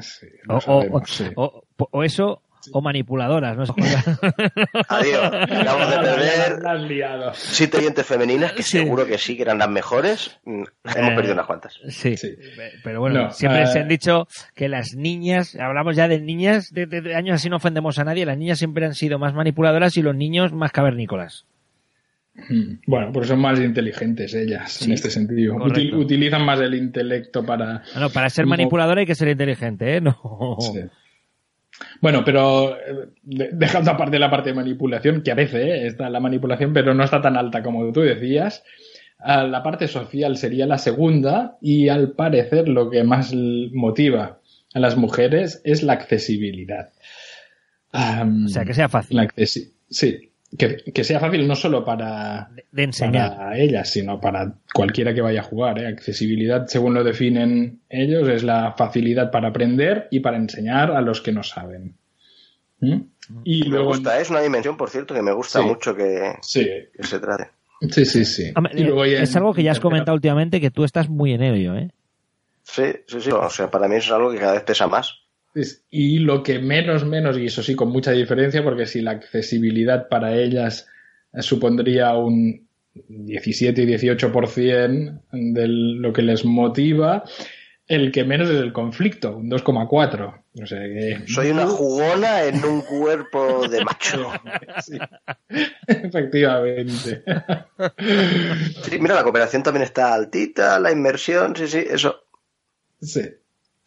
Sí, 0.00 0.26
O, 0.48 0.52
lo 0.52 0.56
o- 0.56 0.60
sabemos, 0.60 1.02
sí. 1.10 1.24
o- 1.36 1.62
o 1.90 2.04
eso, 2.04 2.42
o 2.72 2.80
manipuladoras, 2.82 3.56
¿no? 3.56 3.64
Adiós. 4.88 5.24
Acabamos 5.24 5.90
de 5.90 5.96
perder 5.98 7.32
siete 7.34 7.76
oyentes 7.78 8.06
femeninas, 8.06 8.52
que 8.52 8.62
Sí. 8.62 8.78
seguro 8.78 9.06
que 9.06 9.16
sí, 9.18 9.36
que 9.36 9.42
eran 9.42 9.58
las 9.58 9.68
mejores. 9.70 10.38
Mm, 10.44 10.64
Hemos 10.96 11.10
Eh, 11.12 11.14
perdido 11.14 11.34
unas 11.34 11.46
cuantas. 11.46 11.74
Sí, 11.88 12.16
Sí. 12.16 12.36
pero 12.82 13.00
bueno, 13.00 13.24
No, 13.24 13.30
siempre 13.30 13.62
eh, 13.62 13.66
se 13.68 13.80
han 13.80 13.88
dicho 13.88 14.26
que 14.54 14.68
las 14.68 14.94
niñas, 14.94 15.56
hablamos 15.56 15.96
ya 15.96 16.08
de 16.08 16.20
niñas, 16.20 16.72
de, 16.72 16.86
de- 16.86 17.00
de 17.00 17.14
años 17.14 17.36
así 17.36 17.48
no 17.48 17.56
ofendemos 17.56 17.98
a 17.98 18.04
nadie, 18.04 18.26
las 18.26 18.36
niñas 18.38 18.58
siempre 18.58 18.84
han 18.86 18.94
sido 18.94 19.18
más 19.18 19.34
manipuladoras 19.34 19.96
y 19.96 20.02
los 20.02 20.14
niños 20.16 20.52
más 20.52 20.72
cavernícolas. 20.72 21.46
Mm. 22.48 22.74
Bueno, 22.86 23.10
pues 23.12 23.26
son 23.28 23.40
más 23.40 23.58
inteligentes 23.58 24.32
ellas 24.34 24.72
Sí, 24.72 24.84
en 24.84 24.92
este 24.92 25.10
sentido. 25.10 25.56
Util- 25.56 25.94
utilizan 25.94 26.44
más 26.44 26.60
el 26.60 26.74
intelecto 26.74 27.44
para. 27.44 27.82
Bueno, 27.94 28.10
para 28.10 28.30
ser 28.30 28.44
No. 28.44 28.50
manipuladora 28.50 29.00
hay 29.00 29.06
que 29.06 29.14
ser 29.14 29.28
inteligente, 29.28 29.96
¿eh? 29.96 30.00
No. 30.00 30.56
Sí. 30.60 30.80
Bueno, 32.00 32.24
pero 32.24 32.76
eh, 32.76 33.08
de- 33.22 33.50
dejando 33.52 33.90
aparte 33.90 34.18
la 34.18 34.30
parte 34.30 34.50
de 34.50 34.54
manipulación, 34.56 35.22
que 35.22 35.30
a 35.30 35.34
veces 35.34 35.64
eh, 35.64 35.86
está 35.86 36.08
la 36.10 36.20
manipulación, 36.20 36.72
pero 36.72 36.94
no 36.94 37.04
está 37.04 37.20
tan 37.20 37.36
alta 37.36 37.62
como 37.62 37.92
tú 37.92 38.00
decías. 38.02 38.62
la 39.24 39.62
parte 39.64 39.88
social 39.88 40.36
sería 40.36 40.66
la 40.66 40.78
segunda 40.78 41.56
y 41.60 41.88
al 41.88 42.12
parecer 42.12 42.68
lo 42.68 42.88
que 42.88 43.02
más 43.02 43.34
motiva 43.34 44.38
a 44.74 44.78
las 44.78 44.96
mujeres 44.96 45.60
es 45.64 45.82
la 45.82 45.94
accesibilidad. 45.94 46.90
O 47.92 48.48
sea, 48.48 48.64
que 48.64 48.74
sea 48.74 48.88
fácil 48.88 49.16
la 49.16 49.24
accesi- 49.24 49.72
sí, 49.90 50.27
que, 50.56 50.76
que 50.92 51.04
sea 51.04 51.20
fácil 51.20 51.46
no 51.46 51.54
solo 51.54 51.84
para, 51.84 52.48
de, 52.72 52.82
enseñar. 52.84 53.36
para 53.36 53.58
ellas, 53.58 53.90
sino 53.90 54.20
para 54.20 54.54
cualquiera 54.72 55.12
que 55.14 55.20
vaya 55.20 55.40
a 55.40 55.44
jugar. 55.44 55.78
¿eh? 55.78 55.86
Accesibilidad, 55.88 56.66
según 56.66 56.94
lo 56.94 57.04
definen 57.04 57.80
ellos, 57.88 58.28
es 58.28 58.42
la 58.44 58.72
facilidad 58.72 59.30
para 59.30 59.48
aprender 59.48 60.08
y 60.10 60.20
para 60.20 60.36
enseñar 60.38 60.90
a 60.92 61.00
los 61.02 61.20
que 61.20 61.32
no 61.32 61.42
saben. 61.42 61.96
¿Mm? 62.80 62.96
Y 63.44 63.62
Me 63.64 63.68
luego. 63.68 63.88
gusta, 63.88 64.18
es 64.20 64.30
una 64.30 64.40
dimensión, 64.40 64.76
por 64.76 64.88
cierto, 64.88 65.12
que 65.14 65.20
me 65.22 65.32
gusta 65.32 65.60
Sí. 65.60 65.66
mucho 65.66 65.94
que, 65.94 66.32
Sí, 66.40 66.66
que 66.96 67.02
se 67.06 67.18
trate. 67.18 67.48
sí, 67.90 68.04
sí. 68.06 68.24
sí. 68.24 68.52
Hombre, 68.56 68.72
Y 68.76 68.84
luego 68.84 69.04
ya 69.04 69.20
es 69.22 69.30
en- 69.32 69.36
algo 69.38 69.52
que 69.52 69.62
ya 69.62 69.72
has 69.72 69.80
comentado 69.80 70.14
últimamente 70.14 70.60
que 70.60 70.70
tú 70.70 70.84
estás 70.84 71.08
muy 71.10 71.32
en 71.34 71.42
ello, 71.42 71.76
¿eh? 71.76 71.90
Sí, 72.62 72.84
sí, 73.06 73.20
sí. 73.20 73.30
O 73.30 73.50
sea, 73.50 73.70
para 73.70 73.86
mí 73.88 73.96
es 73.96 74.10
algo 74.10 74.30
que 74.32 74.38
cada 74.38 74.52
vez 74.54 74.62
pesa 74.62 74.86
más. 74.86 75.14
Y 75.90 76.18
lo 76.18 76.42
que 76.42 76.58
menos, 76.58 77.04
menos, 77.04 77.38
y 77.38 77.46
eso 77.46 77.62
sí 77.62 77.74
con 77.74 77.90
mucha 77.90 78.12
diferencia, 78.12 78.62
porque 78.62 78.86
si 78.86 79.00
la 79.00 79.12
accesibilidad 79.12 80.08
para 80.08 80.36
ellas 80.36 80.86
supondría 81.40 82.14
un 82.14 82.68
17 83.08 83.82
y 83.82 83.86
18% 83.86 85.20
de 85.32 85.68
lo 85.68 86.12
que 86.12 86.22
les 86.22 86.44
motiva, 86.44 87.24
el 87.86 88.12
que 88.12 88.24
menos 88.24 88.50
es 88.50 88.60
el 88.60 88.72
conflicto, 88.72 89.36
un 89.36 89.50
2,4. 89.50 90.42
O 90.62 90.66
sea 90.66 90.80
que... 90.80 91.22
Soy 91.26 91.50
una 91.50 91.66
jugona 91.66 92.44
en 92.44 92.62
un 92.64 92.82
cuerpo 92.82 93.66
de 93.68 93.84
macho. 93.84 94.32
Sí. 94.84 94.98
Efectivamente. 95.86 97.22
Sí, 98.82 98.98
mira, 99.00 99.16
la 99.16 99.22
cooperación 99.22 99.62
también 99.62 99.82
está 99.82 100.14
altita, 100.14 100.78
la 100.78 100.92
inmersión, 100.92 101.56
sí, 101.56 101.66
sí, 101.66 101.84
eso. 101.90 102.22
Sí. 103.00 103.22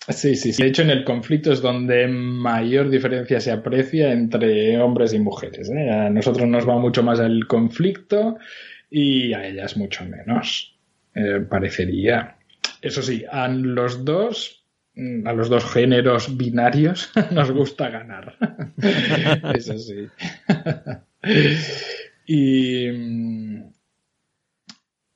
Sí, 0.08 0.36
sí, 0.36 0.52
sí. 0.52 0.64
De 0.64 0.70
hecho, 0.70 0.82
en 0.82 0.90
el 0.90 1.04
conflicto 1.04 1.52
es 1.52 1.62
donde 1.62 2.08
mayor 2.08 2.90
diferencia 2.90 3.40
se 3.40 3.52
aprecia 3.52 4.12
entre 4.12 4.80
hombres 4.80 5.14
y 5.14 5.20
mujeres. 5.20 5.70
¿eh? 5.70 5.90
A 5.92 6.10
nosotros 6.10 6.48
nos 6.48 6.68
va 6.68 6.78
mucho 6.80 7.04
más 7.04 7.20
el 7.20 7.46
conflicto 7.48 8.38
y 8.90 9.34
a 9.34 9.46
ellas 9.46 9.78
mucho 9.78 10.04
menos. 10.06 10.76
eh, 11.14 11.42
parecería. 11.50 12.38
Eso 12.82 13.02
sí, 13.04 13.24
a 13.30 13.48
los 13.48 14.04
dos, 14.06 14.66
mm, 14.96 15.28
a 15.28 15.34
los 15.34 15.50
dos 15.50 15.66
géneros 15.72 16.36
binarios, 16.38 17.12
nos 17.32 17.52
gusta 17.52 17.90
ganar. 17.90 18.38
Eso 19.56 19.78
sí. 19.78 20.08
y 22.26 22.88
mm, 22.92 23.64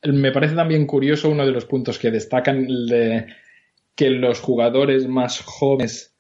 me 0.07 0.31
parece 0.31 0.55
también 0.55 0.85
curioso 0.85 1.29
uno 1.29 1.45
de 1.45 1.51
los 1.51 1.65
puntos 1.65 1.97
que 1.97 2.11
destacan 2.11 2.67
de 2.67 3.25
que 3.95 4.09
los 4.09 4.39
jugadores 4.39 5.07
más 5.07 5.41
jóvenes 5.41 6.15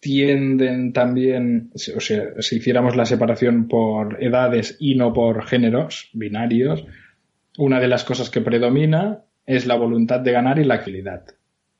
tienden 0.00 0.92
también, 0.92 1.70
o 1.74 2.00
sea, 2.00 2.24
si 2.40 2.56
hiciéramos 2.56 2.96
la 2.96 3.04
separación 3.04 3.68
por 3.68 4.22
edades 4.22 4.76
y 4.80 4.96
no 4.96 5.12
por 5.12 5.46
géneros 5.46 6.10
binarios, 6.12 6.84
una 7.58 7.78
de 7.80 7.88
las 7.88 8.02
cosas 8.04 8.30
que 8.30 8.40
predomina 8.40 9.22
es 9.46 9.66
la 9.66 9.76
voluntad 9.76 10.20
de 10.20 10.32
ganar 10.32 10.58
y 10.58 10.64
la 10.64 10.74
agilidad. 10.74 11.24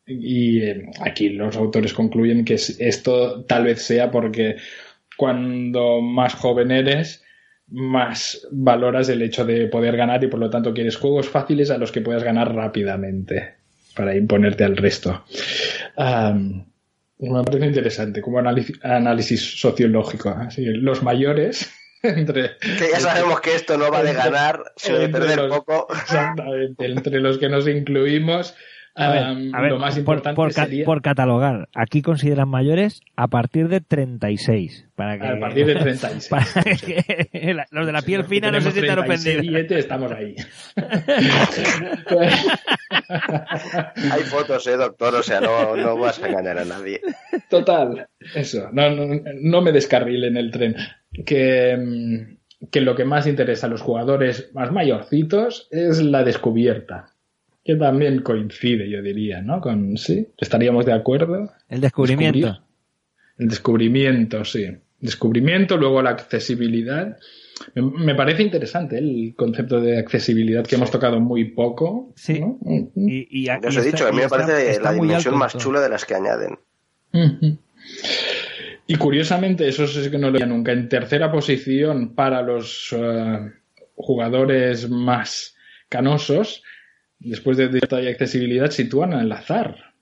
Y 0.07 0.61
eh, 0.62 0.91
aquí 1.01 1.30
los 1.30 1.57
autores 1.57 1.95
concluyen 1.95 2.45
que 2.45 2.55
es- 2.55 2.76
esto 2.80 3.45
tal 3.45 3.64
vez 3.64 3.83
sea 3.83 4.11
porque 4.11 4.57
cuando 5.16 6.01
más 6.01 6.35
joven 6.35 6.70
eres, 6.70 7.24
más 7.68 8.47
valoras 8.51 9.09
el 9.09 9.22
hecho 9.22 9.45
de 9.45 9.66
poder 9.68 9.97
ganar 9.97 10.22
y 10.22 10.28
por 10.28 10.41
lo 10.41 10.51
tanto 10.51 10.74
quieres 10.74 10.97
juegos 10.97 11.28
fáciles 11.28 11.70
a 11.70 11.78
los 11.78 11.91
que 11.91 12.01
puedas 12.03 12.22
ganar 12.24 12.55
rápidamente 12.55 13.55
para 13.95 14.14
imponerte 14.16 14.64
al 14.64 14.76
resto. 14.76 15.24
Am, 15.97 16.66
me 17.18 17.45
parece 17.45 17.66
interesante 17.66 18.20
como 18.20 18.38
análisis, 18.38 19.61
sociológico. 19.61 20.30
Así, 20.30 20.64
los 20.64 21.03
mayores, 21.03 21.70
entre, 22.03 22.53
Que 22.78 22.90
ya 22.93 23.01
sabemos 23.01 23.40
que 23.40 23.55
esto 23.55 23.76
no 23.78 23.90
va 23.90 24.03
de 24.03 24.12
ganar, 24.14 24.61
sino 24.76 24.99
de 24.99 25.09
perder 25.09 25.38
los- 25.38 25.59
poco. 25.59 25.86
Exactamente, 25.93 26.86
entre 26.86 27.20
los 27.20 27.38
que 27.38 27.49
nos 27.49 27.68
incluimos, 27.68 28.55
A 28.95 29.11
ver, 29.11 29.22
Um, 29.26 29.55
a 29.55 29.61
ver, 29.62 29.70
lo 29.72 29.78
más 29.78 29.95
por, 29.95 30.16
importante 30.16 30.36
por 30.36 30.53
ca- 30.53 30.64
sería 30.66 30.84
por 30.84 31.01
catalogar, 31.01 31.68
aquí 31.74 32.03
consideran 32.03 32.49
mayores 32.49 33.01
a 33.16 33.26
partir 33.28 33.68
de 33.68 33.80
36. 33.80 34.86
Para 34.95 35.18
que, 35.18 35.26
a 35.26 35.40
partir 35.40 35.64
de 35.66 35.74
36. 35.76 36.28
para 36.30 36.45
que 36.76 37.55
la- 37.55 37.66
los 37.70 37.86
de 37.86 37.93
la 37.93 38.03
piel 38.03 38.24
fina 38.24 38.51
no 38.51 38.61
se 38.61 38.70
sientan 38.72 38.99
ofendidos. 38.99 39.47
37, 39.47 39.78
estamos 39.78 40.12
ahí. 40.12 40.36
Hay 44.11 44.22
fotos, 44.24 44.66
eh, 44.66 44.76
doctor, 44.76 45.14
o 45.14 45.22
sea, 45.22 45.40
no, 45.40 45.76
no 45.76 45.97
vas 45.97 46.22
a 46.22 46.28
engañar 46.28 46.59
a 46.59 46.64
nadie. 46.64 47.01
Total, 47.49 48.07
eso, 48.34 48.68
no, 48.72 48.90
no, 48.90 49.20
no 49.40 49.62
me 49.62 49.72
descarrilen 49.72 50.36
el 50.36 50.51
tren. 50.51 50.76
Que, 51.24 51.76
mm, 51.78 52.68
que 52.70 52.80
lo 52.80 52.95
que 52.95 53.05
más 53.05 53.26
interesa 53.26 53.66
a 53.66 53.70
los 53.70 53.80
jugadores 53.82 54.51
más 54.55 54.70
mayorcitos 54.72 55.68
es 55.70 56.03
la 56.03 56.24
descubierta. 56.24 57.07
Que 57.64 57.76
también 57.76 58.22
coincide, 58.22 58.88
yo 58.90 59.00
diría, 59.02 59.40
¿no? 59.40 59.60
Con, 59.60 59.96
sí, 59.96 60.28
estaríamos 60.38 60.84
de 60.84 60.92
acuerdo. 60.94 61.50
El 61.68 61.80
descubrimiento. 61.80 62.38
Descubrir. 62.38 62.62
El 63.38 63.48
descubrimiento, 63.48 64.44
sí. 64.44 64.66
Descubrimiento, 65.00 65.76
luego 65.76 66.02
la 66.02 66.10
accesibilidad. 66.10 67.16
Me, 67.74 67.82
me 67.82 68.14
parece 68.16 68.42
interesante 68.42 68.98
el 68.98 69.34
concepto 69.36 69.80
de 69.80 69.98
accesibilidad 69.98 70.64
que 70.66 70.74
hemos 70.74 70.90
tocado 70.90 71.20
muy 71.20 71.44
poco. 71.52 72.12
Sí. 72.16 72.40
¿no? 72.40 72.58
Y, 72.96 73.28
y- 73.30 73.44
Ya 73.46 73.58
os 73.58 73.64
he 73.64 73.68
está- 73.68 73.82
dicho, 73.82 74.04
que 74.04 74.10
a 74.10 74.12
mí 74.12 74.20
me 74.22 74.28
parece 74.28 74.70
está 74.70 74.92
la 74.92 74.92
dimensión 75.00 75.38
más 75.38 75.56
chula 75.56 75.80
de 75.80 75.88
las 75.88 76.04
que 76.04 76.14
añaden. 76.14 76.58
Y 78.86 78.96
curiosamente, 78.96 79.68
eso 79.68 79.86
sí 79.86 80.10
que 80.10 80.18
no 80.18 80.28
lo 80.28 80.32
veía 80.34 80.46
nunca. 80.46 80.72
En 80.72 80.88
tercera 80.88 81.30
posición 81.30 82.14
para 82.14 82.42
los 82.42 82.88
eh, 82.96 83.50
jugadores 83.94 84.88
más 84.90 85.54
canosos, 85.88 86.62
después 87.24 87.56
de 87.56 87.68
detalle 87.68 88.08
y 88.08 88.12
accesibilidad, 88.12 88.70
sitúan 88.70 89.12
al 89.14 89.30
azar. 89.32 89.92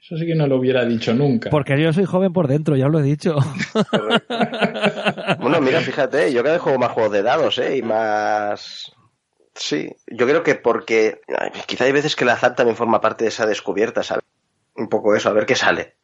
Eso 0.00 0.16
sí 0.16 0.26
que 0.26 0.36
no 0.36 0.46
lo 0.46 0.56
hubiera 0.56 0.84
dicho 0.84 1.12
nunca. 1.14 1.50
Porque 1.50 1.80
yo 1.82 1.92
soy 1.92 2.04
joven 2.04 2.32
por 2.32 2.46
dentro, 2.46 2.76
ya 2.76 2.86
os 2.86 2.92
lo 2.92 3.00
he 3.00 3.02
dicho. 3.02 3.36
Bueno, 5.40 5.60
mira, 5.60 5.80
fíjate, 5.80 6.32
yo 6.32 6.42
cada 6.42 6.54
vez 6.54 6.62
juego 6.62 6.78
más 6.78 6.92
juegos 6.92 7.12
de 7.12 7.22
dados, 7.22 7.58
¿eh? 7.58 7.76
Y 7.76 7.82
más... 7.82 8.92
Sí, 9.54 9.90
yo 10.06 10.26
creo 10.26 10.42
que 10.42 10.56
porque 10.56 11.20
quizá 11.66 11.84
hay 11.84 11.92
veces 11.92 12.16
que 12.16 12.24
el 12.24 12.30
azar 12.30 12.54
también 12.56 12.76
forma 12.76 13.00
parte 13.00 13.24
de 13.24 13.28
esa 13.28 13.46
descubierta, 13.46 14.02
¿sabes? 14.02 14.24
Un 14.74 14.88
poco 14.88 15.14
eso, 15.14 15.28
a 15.28 15.32
ver 15.32 15.46
qué 15.46 15.54
sale. 15.54 15.96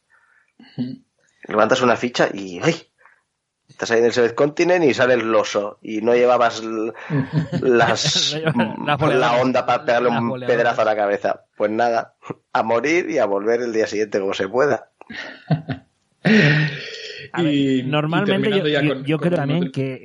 Levantas 1.49 1.83
una 1.83 1.97
ficha 1.97 2.29
y 2.33 2.61
¡ay! 2.63 2.75
Estás 3.73 3.91
ahí 3.91 3.99
en 4.01 4.05
el 4.05 4.13
Seventh 4.13 4.35
Continent 4.35 4.85
y 4.85 4.95
sale 4.95 5.15
el 5.15 5.35
oso 5.35 5.79
y 5.83 6.03
no 6.03 6.15
llevabas 6.15 6.63
las, 7.61 8.37
la 8.45 9.37
onda 9.41 9.67
para 9.67 9.85
pegarle 9.85 10.09
un 10.11 10.41
pedazo 10.41 10.83
a 10.83 10.85
la 10.85 10.95
cabeza. 10.97 11.45
Pues 11.57 11.71
nada, 11.71 12.15
a 12.53 12.63
morir 12.63 13.11
y 13.11 13.19
a 13.19 13.25
volver 13.25 13.63
el 13.63 13.73
día 13.73 13.87
siguiente 13.87 14.21
como 14.21 14.35
se 14.35 14.49
pueda. 14.49 14.91
A 17.33 17.43
ver, 17.43 17.53
Y- 17.55 17.81
y 17.81 17.83
normalmente 17.85 18.33
yo, 18.51 18.63
terminando 18.63 18.69
ya 18.69 18.83
yo- 18.83 18.95
con- 18.95 19.05
yo 19.05 19.19
con 19.19 19.29
creo 19.29 19.37
también 19.39 19.61
otro- 19.61 19.73
que 19.73 19.93
eh, 19.95 20.01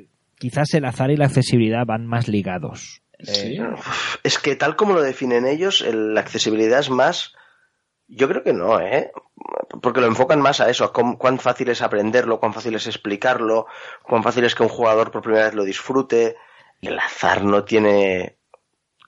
eh, 0.00 0.06
quizás 0.36 0.72
el 0.74 0.84
azar 0.84 1.10
y 1.10 1.16
la 1.16 1.26
accesibilidad 1.26 1.84
van 1.86 2.06
más 2.06 2.28
ligados. 2.28 3.02
Sí. 3.22 3.58
Es 4.22 4.38
que 4.38 4.54
tal 4.54 4.76
como 4.76 4.92
lo 4.94 5.02
definen 5.02 5.46
ellos, 5.46 5.82
el- 5.82 6.14
la 6.14 6.20
accesibilidad 6.20 6.78
es 6.80 6.90
más... 6.90 7.34
Yo 8.08 8.26
creo 8.28 8.42
que 8.42 8.54
no, 8.54 8.80
¿eh? 8.80 9.12
Porque 9.82 10.00
lo 10.00 10.06
enfocan 10.06 10.40
más 10.40 10.60
a 10.60 10.70
eso, 10.70 10.84
a 10.84 10.92
cuán 10.92 11.38
fácil 11.38 11.68
es 11.68 11.82
aprenderlo, 11.82 12.40
cuán 12.40 12.54
fácil 12.54 12.74
es 12.74 12.86
explicarlo, 12.86 13.66
cuán 14.02 14.22
fácil 14.22 14.44
es 14.44 14.54
que 14.54 14.62
un 14.62 14.70
jugador 14.70 15.10
por 15.10 15.22
primera 15.22 15.44
vez 15.44 15.54
lo 15.54 15.64
disfrute. 15.64 16.36
Y 16.80 16.88
el 16.88 16.98
azar 16.98 17.44
no 17.44 17.64
tiene 17.64 18.38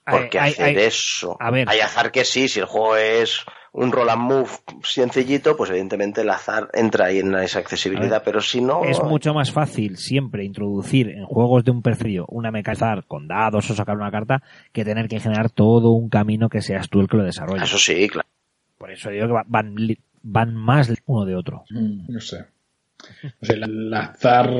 por 0.04 0.28
qué 0.28 0.38
hacer 0.38 0.78
eso. 0.78 1.36
a 1.40 1.50
ver. 1.50 1.68
Hay 1.68 1.80
azar 1.80 2.12
que 2.12 2.24
sí, 2.24 2.48
si 2.48 2.60
el 2.60 2.66
juego 2.66 2.96
es 2.96 3.44
un 3.72 3.92
roll 3.92 4.10
and 4.10 4.22
move 4.22 4.50
sencillito, 4.82 5.56
pues 5.56 5.70
evidentemente 5.70 6.22
el 6.22 6.30
azar 6.30 6.68
entra 6.72 7.06
ahí 7.06 7.20
en 7.20 7.34
esa 7.36 7.60
accesibilidad, 7.60 8.22
pero 8.24 8.40
si 8.40 8.60
no... 8.60 8.84
Es 8.84 9.02
mucho 9.02 9.32
más 9.32 9.52
fácil 9.52 9.96
siempre 9.96 10.44
introducir 10.44 11.08
en 11.08 11.24
juegos 11.24 11.64
de 11.64 11.70
un 11.70 11.82
precio 11.82 12.26
una 12.28 12.50
mecazar 12.50 13.06
con 13.06 13.28
dados 13.28 13.70
o 13.70 13.74
sacar 13.74 13.96
una 13.96 14.10
carta 14.10 14.42
que 14.72 14.84
tener 14.84 15.08
que 15.08 15.20
generar 15.20 15.50
todo 15.50 15.92
un 15.92 16.08
camino 16.08 16.48
que 16.48 16.62
seas 16.62 16.88
tú 16.88 17.00
el 17.00 17.08
que 17.08 17.16
lo 17.16 17.24
desarrolle. 17.24 17.64
Eso 17.64 17.78
sí, 17.78 18.08
claro. 18.08 18.28
Por 18.80 18.90
eso 18.90 19.10
digo 19.10 19.26
que 19.26 19.32
va- 19.34 19.44
van, 19.46 19.76
van 20.22 20.54
más 20.54 20.90
uno 21.04 21.26
de 21.26 21.34
otro. 21.36 21.64
Mm, 21.68 22.06
No 22.12 22.20
sé. 22.20 22.46
O 23.40 23.44
sea, 23.46 23.56
el, 23.56 23.92
azar, 23.94 24.50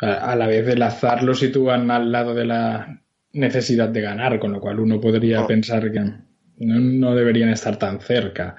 a, 0.00 0.34
la 0.36 0.46
vez 0.46 0.66
el 0.68 0.82
azar 0.82 1.22
lo 1.22 1.34
sitúan 1.34 1.90
al 1.90 2.10
lado 2.10 2.34
de 2.34 2.46
la 2.46 3.00
necesidad 3.34 3.90
de 3.90 4.00
ganar, 4.00 4.38
con 4.38 4.52
lo 4.52 4.60
cual 4.60 4.80
uno 4.80 4.98
podría 5.00 5.42
Oh. 5.42 5.46
pensar 5.46 5.92
que 5.92 6.00
no, 6.00 6.18
no 6.58 7.14
deberían 7.14 7.50
estar 7.50 7.78
tan 7.78 8.00
cerca. 8.00 8.56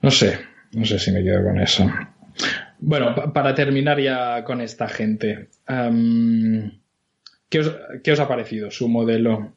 No 0.00 0.10
sé, 0.12 0.38
no 0.72 0.84
sé 0.84 0.98
si 1.00 1.10
me 1.10 1.24
quedo 1.24 1.42
con 1.42 1.60
eso. 1.60 1.90
Bueno, 2.78 3.14
pa- 3.16 3.32
para 3.32 3.52
terminar 3.54 3.98
ya 4.00 4.44
con 4.44 4.60
esta 4.60 4.88
gente, 4.88 5.48
am, 5.66 6.72
¿qué, 7.48 7.60
os, 7.60 7.72
qué 8.04 8.12
os 8.12 8.20
ha 8.20 8.28
parecido 8.28 8.70
su 8.70 8.88
modelo? 8.88 9.54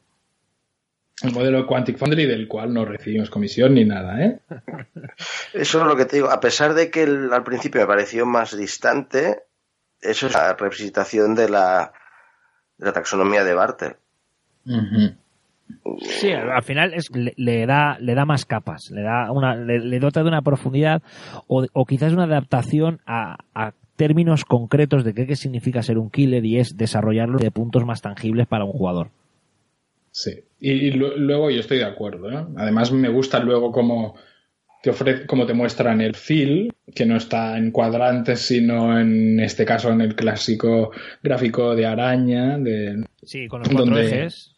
El 1.22 1.32
modelo 1.32 1.66
Quantic 1.66 1.96
Foundry, 1.96 2.26
del 2.26 2.46
cual 2.46 2.74
no 2.74 2.84
recibimos 2.84 3.30
comisión 3.30 3.74
ni 3.74 3.84
nada, 3.84 4.22
¿eh? 4.22 4.40
Eso 5.54 5.80
es 5.80 5.86
lo 5.86 5.96
que 5.96 6.04
te 6.04 6.16
digo. 6.16 6.30
A 6.30 6.40
pesar 6.40 6.74
de 6.74 6.90
que 6.90 7.04
el- 7.04 7.32
al 7.32 7.42
principio 7.42 7.80
me 7.80 7.86
pareció 7.86 8.26
más 8.26 8.56
distante, 8.56 9.40
eso 10.00 10.26
es 10.26 10.34
la 10.34 10.52
representación 10.52 11.34
de 11.34 11.48
la, 11.48 11.92
de 12.76 12.86
la 12.86 12.92
taxonomía 12.92 13.44
de 13.44 13.54
Bartel. 13.54 13.96
Sí, 16.00 16.30
al 16.32 16.50
al 16.50 16.62
final 16.62 16.92
es, 16.94 17.10
le, 17.14 17.32
le 17.36 17.66
da 17.66 17.96
le 17.98 18.14
da 18.14 18.24
más 18.24 18.44
capas, 18.44 18.90
le 18.90 19.02
da 19.02 19.32
una 19.32 19.54
le, 19.56 19.78
le 19.80 19.98
dota 19.98 20.22
de 20.22 20.28
una 20.28 20.42
profundidad 20.42 21.02
o, 21.48 21.64
o 21.72 21.84
quizás 21.86 22.12
una 22.12 22.24
adaptación 22.24 23.00
a, 23.06 23.36
a 23.54 23.72
términos 23.96 24.44
concretos 24.44 25.02
de 25.04 25.14
qué, 25.14 25.26
qué 25.26 25.34
significa 25.36 25.82
ser 25.82 25.98
un 25.98 26.10
killer 26.10 26.44
y 26.44 26.58
es 26.58 26.76
desarrollarlo 26.76 27.38
de 27.38 27.50
puntos 27.50 27.84
más 27.86 28.02
tangibles 28.02 28.46
para 28.46 28.64
un 28.64 28.72
jugador. 28.72 29.08
Sí, 30.12 30.44
y, 30.60 30.70
y 30.70 30.90
lu- 30.92 31.16
luego 31.16 31.50
yo 31.50 31.60
estoy 31.60 31.78
de 31.78 31.84
acuerdo. 31.84 32.30
¿eh? 32.30 32.44
Además 32.56 32.92
me 32.92 33.08
gusta 33.08 33.38
luego 33.40 33.72
cómo 33.72 34.14
te 34.82 34.90
ofrece, 34.90 35.26
cómo 35.26 35.46
te 35.46 35.54
muestran 35.54 36.00
el 36.00 36.14
feel, 36.14 36.72
que 36.94 37.06
no 37.06 37.16
está 37.16 37.58
en 37.58 37.70
cuadrantes, 37.72 38.40
sino 38.40 38.98
en 39.00 39.40
este 39.40 39.64
caso 39.64 39.90
en 39.90 40.00
el 40.00 40.14
clásico 40.14 40.92
gráfico 41.22 41.74
de 41.74 41.86
araña, 41.86 42.58
de 42.58 43.04
Sí, 43.22 43.48
con 43.48 43.60
los 43.60 43.68
cuatro 43.68 43.86
Donde- 43.94 44.06
ejes. 44.06 44.54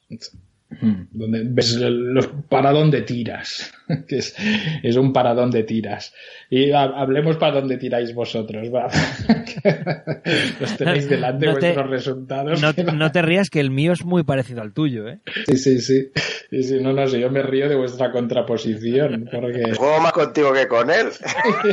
Donde 0.71 1.45
ves 1.47 1.77
el- 1.77 2.13
los 2.13 2.27
para 2.49 2.73
dónde 2.73 3.01
tiras, 3.03 3.73
que 4.07 4.19
es, 4.19 4.37
es 4.83 4.97
un 4.97 5.13
para 5.15 5.33
dónde 5.33 5.63
tiras. 5.63 6.13
Y 6.51 6.73
ha- 6.73 6.83
hablemos 6.83 7.37
para 7.39 7.61
dónde 7.61 7.79
tiráis 7.79 8.15
vosotros, 8.15 8.69
va. 8.73 8.89
Los 10.61 10.77
tenéis 10.77 11.09
delante 11.09 11.47
No 11.47 11.55
te- 11.55 11.61
vuestros 11.61 11.91
resultados. 11.91 12.61
No, 12.63 12.73
no 12.93 13.13
te 13.13 13.23
rías 13.23 13.51
que 13.51 13.61
el 13.61 13.71
mío 13.71 13.93
es 13.93 14.05
muy 14.05 14.25
parecido 14.25 14.61
al 14.63 14.73
tuyo, 14.73 15.09
¿eh? 15.09 15.21
Sí, 15.47 15.57
sí, 15.57 15.81
sí. 15.81 16.11
Sí, 16.51 16.63
sí, 16.63 16.79
no, 16.81 16.93
no 16.93 17.07
sé, 17.07 17.21
yo 17.21 17.31
me 17.31 17.43
río 17.43 17.69
de 17.69 17.77
vuestra 17.77 18.11
contraposición, 18.11 19.29
porque... 19.31 19.73
Juego 19.77 20.01
más 20.01 20.13
contigo 20.13 20.53
que 20.53 20.67
con 20.69 20.91
él. 20.91 21.07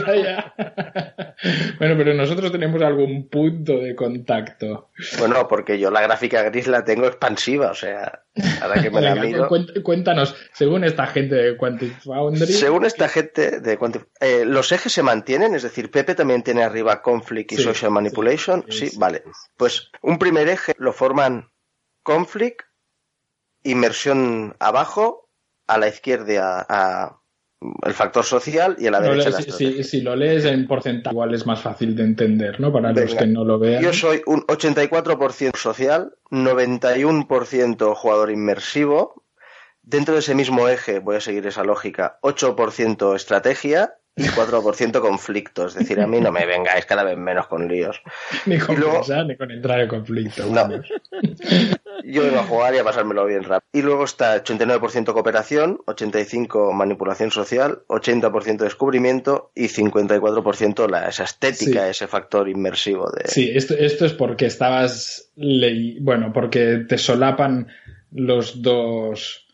Ya, 0.06 0.16
ya. 0.16 0.54
Bueno, 1.80 1.96
pero 1.98 2.14
nosotros 2.14 2.52
tenemos 2.52 2.82
algún 2.82 3.28
punto 3.30 3.78
de 3.80 3.96
contacto. 3.96 4.90
Bueno, 5.20 5.48
porque 5.48 5.80
yo 5.80 5.92
la 5.92 6.02
gráfica 6.02 6.44
gris 6.44 6.68
la 6.68 6.84
tengo 6.84 7.08
expansiva, 7.08 7.72
o 7.72 7.76
sea, 7.76 8.24
ahora 8.62 8.82
que 8.90 8.96
me 8.96 9.02
la 9.02 9.48
Cuéntanos, 9.84 10.36
según 10.54 10.84
esta 10.84 11.08
gente 11.08 11.36
de 11.36 11.58
Quantic 11.58 12.02
Foundry... 12.02 12.46
Según 12.54 12.86
esta 12.86 13.08
gente 13.10 13.60
de 13.60 13.80
Quantif- 13.80 14.08
eh, 14.20 14.46
los 14.46 14.72
ejes 14.72 14.92
se 14.94 15.04
mantienen, 15.04 15.56
es 15.56 15.64
decir, 15.64 15.92
Pepe 15.92 16.16
también 16.16 16.44
tiene 16.44 16.64
arriba 16.64 17.02
conflict 17.02 17.52
y 17.54 17.58
Sí, 17.58 17.64
social 17.64 17.92
manipulation, 17.92 18.66
sí, 18.70 18.80
sí, 18.80 18.90
sí, 18.90 18.98
vale. 18.98 19.24
Pues 19.58 19.90
un 20.02 20.18
primer 20.20 20.48
eje 20.50 20.74
lo 20.78 20.94
forman 20.94 21.52
conflict, 22.04 22.62
inmersión 23.64 24.56
abajo, 24.60 25.30
a 25.68 25.78
la 25.78 25.88
izquierda 25.88 26.60
a, 26.60 26.66
a 27.06 27.22
el 27.84 27.94
factor 27.94 28.24
social 28.24 28.76
y 28.80 28.88
a 28.88 28.92
la 28.92 29.00
No, 29.00 29.10
derecha 29.10 29.30
la 29.30 29.38
si, 29.38 29.42
estrategia. 29.50 29.84
si- 29.84 29.90
si 29.90 30.02
lo 30.02 30.16
lees 30.16 30.46
en 30.46 30.68
porcentaje 30.68 31.14
igual 31.14 31.34
es 31.34 31.46
más 31.46 31.62
fácil 31.62 31.96
de 31.96 32.04
entender, 32.04 32.60
¿no? 32.60 32.72
Para 32.72 32.92
los 32.92 33.16
que 33.16 33.28
no 33.28 33.44
lo 33.46 33.58
vean. 33.58 33.82
Yo 33.82 33.94
soy 33.94 34.22
un 34.26 34.44
84% 34.48 35.58
social, 35.58 36.14
91% 36.32 37.96
jugador 37.96 38.32
inmersivo. 38.32 39.24
Dentro 39.82 40.16
de 40.16 40.20
ese 40.22 40.36
mismo 40.36 40.68
eje, 40.68 41.00
voy 41.00 41.18
a 41.18 41.22
seguir 41.22 41.46
esa 41.48 41.64
lógica, 41.64 42.18
8% 42.22 43.16
estrategia 43.16 43.96
4% 44.18 45.00
conflicto. 45.02 45.66
Es 45.68 45.74
decir, 45.76 46.00
a 46.00 46.08
mí 46.08 46.20
no 46.22 46.32
me 46.32 46.46
vengáis 46.46 46.86
cada 46.86 47.04
vez 47.04 47.18
menos 47.18 47.48
con 47.48 47.68
líos. 47.68 48.02
Ni 48.46 48.58
con 48.58 48.80
luego- 48.80 48.96
pensar, 49.00 49.26
ni 49.26 49.36
con 49.36 49.52
entrar 49.52 49.82
en 49.82 49.88
conflicto. 49.90 50.46
No. 50.46 50.70
Yo 52.04 52.22
vengo 52.24 52.40
a 52.40 52.44
jugar 52.44 52.76
y 52.76 52.78
a 52.78 52.84
pasármelo 52.84 53.26
bien 53.26 53.44
rápido. 53.44 53.68
Y 53.74 53.82
luego 53.82 54.04
está 54.06 54.42
89% 54.44 55.12
cooperación, 55.14 55.80
85% 55.88 56.72
manipulación 56.74 57.32
social, 57.32 57.80
80% 57.88 58.58
descubrimiento 58.58 59.52
y 59.56 59.66
54% 59.70 60.90
la, 60.90 61.10
esa 61.10 61.24
estética, 61.24 61.84
Sí. 61.86 61.90
ese 61.90 62.08
factor 62.08 62.48
inmersivo 62.48 63.10
de... 63.12 63.28
Sí, 63.28 63.50
esto, 63.54 63.74
esto 63.74 64.06
es 64.06 64.14
porque 64.14 64.46
estabas 64.46 65.32
bueno, 65.36 66.32
porque 66.32 66.86
te 66.88 66.98
solapan 66.98 67.68
los 68.12 68.62
dos 68.62 69.45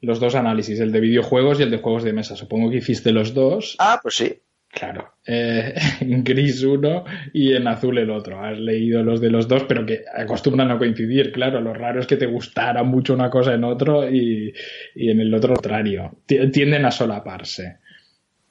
los 0.00 0.20
dos 0.20 0.34
análisis, 0.34 0.80
el 0.80 0.92
de 0.92 1.00
videojuegos 1.00 1.60
y 1.60 1.64
el 1.64 1.70
de 1.70 1.78
juegos 1.78 2.04
de 2.04 2.12
mesa. 2.12 2.36
Supongo 2.36 2.70
que 2.70 2.78
hiciste 2.78 3.12
los 3.12 3.34
dos. 3.34 3.76
Ah, 3.78 4.00
pues 4.02 4.16
sí. 4.16 4.40
Claro, 4.72 5.14
eh, 5.26 5.74
en 6.00 6.22
gris 6.22 6.62
uno 6.62 7.04
y 7.32 7.54
en 7.54 7.66
azul 7.66 7.98
el 7.98 8.10
otro. 8.10 8.42
Has 8.42 8.58
leído 8.58 9.02
los 9.02 9.20
de 9.20 9.30
los 9.30 9.48
dos, 9.48 9.64
pero 9.64 9.84
que 9.84 10.04
acostumbran 10.14 10.70
a 10.70 10.78
coincidir, 10.78 11.32
claro. 11.32 11.60
Lo 11.60 11.74
raro 11.74 12.00
es 12.00 12.06
que 12.06 12.16
te 12.16 12.26
gustara 12.26 12.82
mucho 12.84 13.14
una 13.14 13.30
cosa 13.30 13.54
en 13.54 13.64
otro 13.64 14.08
y, 14.08 14.54
y 14.94 15.10
en 15.10 15.20
el 15.20 15.34
otro 15.34 15.54
contrario. 15.54 16.18
Tienden 16.26 16.84
a 16.84 16.90
solaparse. 16.90 17.78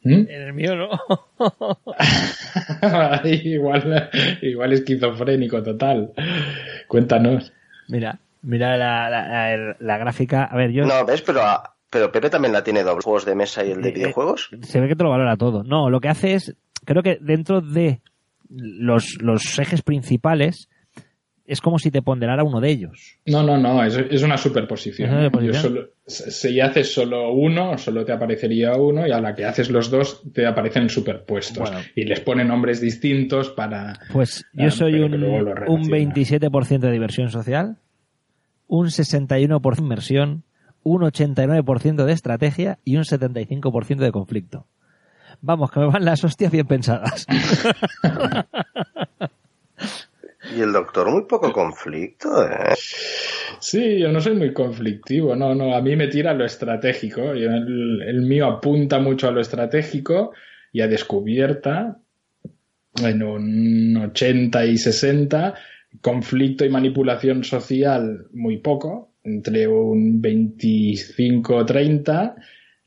¿Mm? 0.03 0.11
En 0.11 0.29
el 0.29 0.53
mío 0.53 0.75
no. 0.75 0.89
igual, 3.23 4.09
igual 4.41 4.73
esquizofrénico 4.73 5.63
total. 5.63 6.13
Cuéntanos. 6.87 7.53
Mira, 7.87 8.19
mira 8.41 8.77
la, 8.77 9.09
la, 9.09 9.75
la, 9.79 9.97
gráfica. 9.97 10.43
A 10.45 10.55
ver, 10.55 10.71
yo. 10.71 10.85
No, 10.85 11.05
ves, 11.05 11.21
pero 11.21 11.41
pero 11.89 12.11
Pepe 12.11 12.29
también 12.29 12.53
la 12.53 12.63
tiene 12.63 12.83
doble, 12.83 13.01
juegos 13.03 13.25
de 13.25 13.35
mesa 13.35 13.65
y 13.65 13.71
el 13.71 13.81
de 13.81 13.91
videojuegos. 13.91 14.49
Se 14.61 14.79
ve 14.79 14.87
que 14.87 14.95
te 14.95 15.03
lo 15.03 15.09
valora 15.09 15.37
todo. 15.37 15.63
No, 15.63 15.89
lo 15.89 15.99
que 15.99 16.09
hace 16.09 16.35
es, 16.35 16.55
creo 16.85 17.01
que 17.01 17.17
dentro 17.19 17.61
de 17.61 18.01
los, 18.49 19.21
los 19.21 19.57
ejes 19.57 19.81
principales, 19.81 20.69
es 21.45 21.61
como 21.61 21.79
si 21.79 21.89
te 21.89 22.03
ponderara 22.03 22.43
uno 22.43 22.61
de 22.61 22.69
ellos. 22.69 23.17
No, 23.25 23.41
no, 23.41 23.57
no, 23.57 23.83
es, 23.83 23.97
es 23.97 24.21
una 24.21 24.37
superposición. 24.37 25.31
si 26.05 26.59
haces 26.59 26.93
solo 26.93 27.33
uno, 27.33 27.75
solo 27.79 28.05
te 28.05 28.11
aparecería 28.11 28.75
uno, 28.75 29.07
y 29.07 29.11
a 29.11 29.19
la 29.19 29.33
que 29.33 29.45
haces 29.45 29.71
los 29.71 29.89
dos, 29.89 30.21
te 30.31 30.45
aparecen 30.45 30.89
superpuestos. 30.89 31.71
Y 31.95 32.05
les 32.05 32.19
pone 32.19 32.45
nombres 32.45 32.79
distintos 32.79 33.49
para. 33.49 33.99
Pues 34.13 34.45
yo 34.53 34.67
ah, 34.67 34.71
soy 34.71 34.99
un, 34.99 35.15
un 35.15 35.89
27% 35.89 36.79
de 36.79 36.91
diversión 36.91 37.31
social, 37.31 37.77
un 38.69 38.87
61% 38.87 39.75
de 39.75 39.81
inmersión, 39.81 40.43
un 40.83 41.01
89% 41.01 42.05
de 42.05 42.13
estrategia 42.13 42.79
y 42.85 42.95
un 42.95 43.03
75% 43.03 43.97
de 43.97 44.11
conflicto. 44.11 44.65
Vamos, 45.41 45.71
que 45.71 45.81
me 45.81 45.87
van 45.87 46.05
las 46.05 46.23
hostias 46.23 46.51
bien 46.51 46.67
pensadas. 46.67 47.25
Y 50.55 50.61
el 50.61 50.71
doctor 50.71 51.11
muy 51.11 51.25
poco 51.25 51.51
conflicto, 51.51 52.43
¿eh? 52.43 52.73
Sí, 53.59 53.99
yo 53.99 54.09
no 54.11 54.19
soy 54.19 54.35
muy 54.35 54.53
conflictivo, 54.53 55.35
no, 55.35 55.53
no, 55.53 55.75
a 55.75 55.81
mí 55.81 55.95
me 55.95 56.07
tira 56.07 56.33
lo 56.33 56.45
estratégico. 56.45 57.33
El, 57.33 58.01
el 58.01 58.21
mío 58.21 58.47
apunta 58.47 58.99
mucho 58.99 59.27
a 59.27 59.31
lo 59.31 59.41
estratégico 59.41 60.31
y 60.71 60.81
a 60.81 60.87
descubierta 60.87 61.99
en 63.03 63.23
un 63.23 63.97
80 63.97 64.65
y 64.65 64.77
60, 64.77 65.53
conflicto 66.01 66.65
y 66.65 66.69
manipulación 66.69 67.43
social 67.43 68.27
muy 68.31 68.57
poco, 68.57 69.11
entre 69.23 69.67
un 69.67 70.21
25 70.21 71.55
o 71.55 71.65
30. 71.65 72.35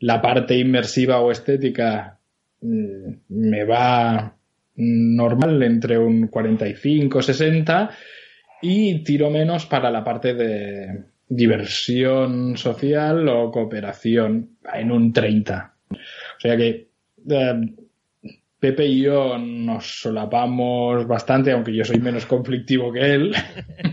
La 0.00 0.20
parte 0.20 0.57
inmersiva 0.59 1.20
o 1.20 1.30
estética 1.30 2.18
mm, 2.61 3.12
me 3.28 3.64
va 3.64 4.36
normal 4.74 5.62
entre 5.62 5.98
un 5.98 6.28
45 6.28 7.20
60 7.20 7.90
y 8.62 9.03
tiro 9.05 9.30
menos 9.30 9.66
para 9.66 9.90
la 9.90 10.03
parte 10.03 10.34
de 10.34 11.05
diversión 11.28 12.57
social 12.57 13.28
o 13.28 13.50
cooperación 13.50 14.57
en 14.72 14.90
un 14.90 15.12
30. 15.12 15.74
O 15.90 16.40
sea 16.40 16.57
que 16.57 16.88
eh, 17.28 17.74
Pepe 18.62 18.86
y 18.86 19.02
yo 19.02 19.36
nos 19.38 20.02
solapamos 20.02 21.04
bastante, 21.08 21.50
aunque 21.50 21.74
yo 21.74 21.84
soy 21.84 21.98
menos 21.98 22.26
conflictivo 22.26 22.92
que 22.92 23.00
él, 23.00 23.34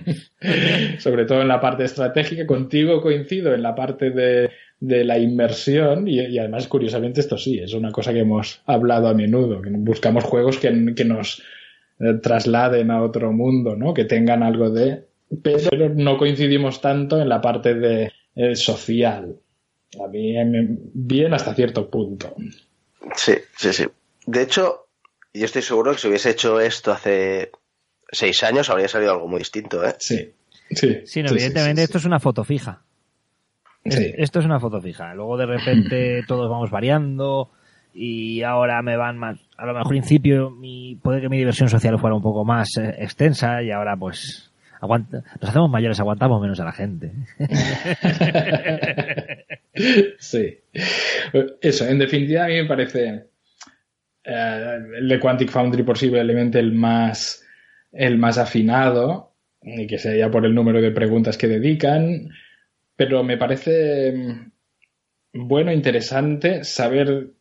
sobre 0.99 1.25
todo 1.25 1.41
en 1.41 1.47
la 1.47 1.59
parte 1.59 1.85
estratégica. 1.85 2.45
Contigo 2.45 3.01
coincido 3.01 3.55
en 3.55 3.63
la 3.63 3.73
parte 3.73 4.11
de, 4.11 4.51
la 4.79 5.17
inmersión 5.17 6.07
y, 6.07 6.37
además, 6.37 6.67
curiosamente, 6.67 7.19
esto 7.19 7.35
sí, 7.35 7.57
es 7.57 7.73
una 7.73 7.91
cosa 7.91 8.13
que 8.13 8.19
hemos 8.19 8.61
hablado 8.67 9.07
a 9.07 9.15
menudo, 9.15 9.59
que 9.59 9.71
buscamos 9.71 10.23
juegos 10.23 10.59
que, 10.59 10.69
nos 10.69 11.41
eh, 11.99 12.19
trasladen 12.21 12.91
a 12.91 13.01
otro 13.01 13.33
mundo, 13.33 13.75
¿no? 13.75 13.95
que 13.95 14.05
tengan 14.05 14.43
algo 14.43 14.69
de... 14.69 15.03
Pero 15.41 15.89
no 15.89 16.15
coincidimos 16.15 16.79
tanto 16.79 17.19
en 17.19 17.27
la 17.27 17.41
parte 17.41 17.73
de 17.73 18.11
eh, 18.35 18.55
social. 18.55 19.35
A 19.99 20.07
mí 20.07 20.35
bien 20.93 21.33
hasta 21.33 21.55
cierto 21.55 21.89
punto. 21.89 22.35
Sí, 23.15 23.33
sí, 23.57 23.73
sí. 23.73 23.85
De 24.31 24.43
hecho, 24.43 24.85
yo 25.33 25.45
estoy 25.45 25.63
seguro 25.63 25.91
que 25.91 25.97
si 25.97 26.07
hubiese 26.07 26.29
hecho 26.29 26.59
esto 26.59 26.91
hace 26.91 27.49
seis 28.11 28.43
años 28.43 28.69
habría 28.69 28.87
salido 28.87 29.13
algo 29.13 29.27
muy 29.27 29.39
distinto, 29.39 29.83
¿eh? 29.83 29.95
Sí. 29.97 30.31
Sí, 30.69 30.99
sí, 31.03 31.21
evidentemente 31.21 31.81
esto 31.81 31.97
es 31.97 32.05
una 32.05 32.19
foto 32.19 32.43
fija. 32.43 32.83
Esto 33.83 34.37
es 34.37 34.45
una 34.45 34.59
foto 34.59 34.79
fija. 34.81 35.15
Luego 35.15 35.35
de 35.35 35.47
repente 35.47 36.21
todos 36.27 36.47
vamos 36.47 36.69
variando 36.69 37.49
y 37.91 38.43
ahora 38.43 38.83
me 38.83 38.97
van 38.97 39.17
más. 39.17 39.39
A 39.57 39.65
lo 39.65 39.73
mejor 39.73 39.87
al 39.87 39.89
principio 39.89 40.51
mi, 40.51 40.95
puede 41.01 41.21
que 41.21 41.29
mi 41.29 41.39
diversión 41.39 41.67
social 41.67 41.97
fuera 41.97 42.15
un 42.15 42.21
poco 42.21 42.45
más 42.45 42.77
eh, 42.77 42.97
extensa 42.99 43.63
y 43.63 43.71
ahora 43.71 43.97
pues 43.97 44.51
aguanta, 44.79 45.23
nos 45.41 45.49
hacemos 45.49 45.71
mayores, 45.71 45.99
aguantamos 45.99 46.39
menos 46.39 46.59
a 46.59 46.65
la 46.65 46.71
gente. 46.71 47.13
sí. 50.19 50.59
Eso, 51.61 51.87
en 51.87 51.97
definitiva 51.97 52.45
a 52.45 52.47
mí 52.47 52.61
me 52.61 52.67
parece 52.67 53.28
eh, 54.23 54.77
el 54.97 55.07
de 55.07 55.19
Quantic 55.19 55.49
Foundry 55.49 55.83
posiblemente 55.83 56.59
el 56.59 56.73
más, 56.73 57.45
el 57.91 58.17
más 58.17 58.37
afinado, 58.37 59.33
y 59.61 59.87
que 59.87 59.97
sea 59.97 60.31
por 60.31 60.45
el 60.45 60.55
número 60.55 60.81
de 60.81 60.91
preguntas 60.91 61.37
que 61.37 61.47
dedican, 61.47 62.29
pero 62.95 63.23
me 63.23 63.37
parece 63.37 64.13
mm, 64.13 64.51
bueno, 65.33 65.71
interesante 65.71 66.63
saber 66.63 67.31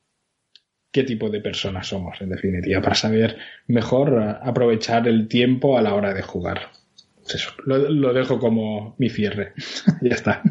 qué 0.91 1.05
tipo 1.05 1.31
de 1.31 1.41
personas 1.41 1.87
somos, 1.87 2.21
en 2.21 2.31
definitiva, 2.31 2.81
para 2.81 2.95
saber 2.95 3.39
mejor 3.67 4.39
aprovechar 4.43 5.07
el 5.09 5.29
tiempo 5.29 5.79
a 5.79 5.83
la 5.83 5.95
hora 5.95 6.15
de 6.15 6.23
jugar. 6.23 6.71
Pues 7.17 7.35
eso, 7.37 7.53
lo 7.65 8.13
dejo 8.15 8.39
como 8.39 8.95
mi 8.99 9.11
cierre. 9.11 9.53
ya 10.03 10.15
está. 10.15 10.43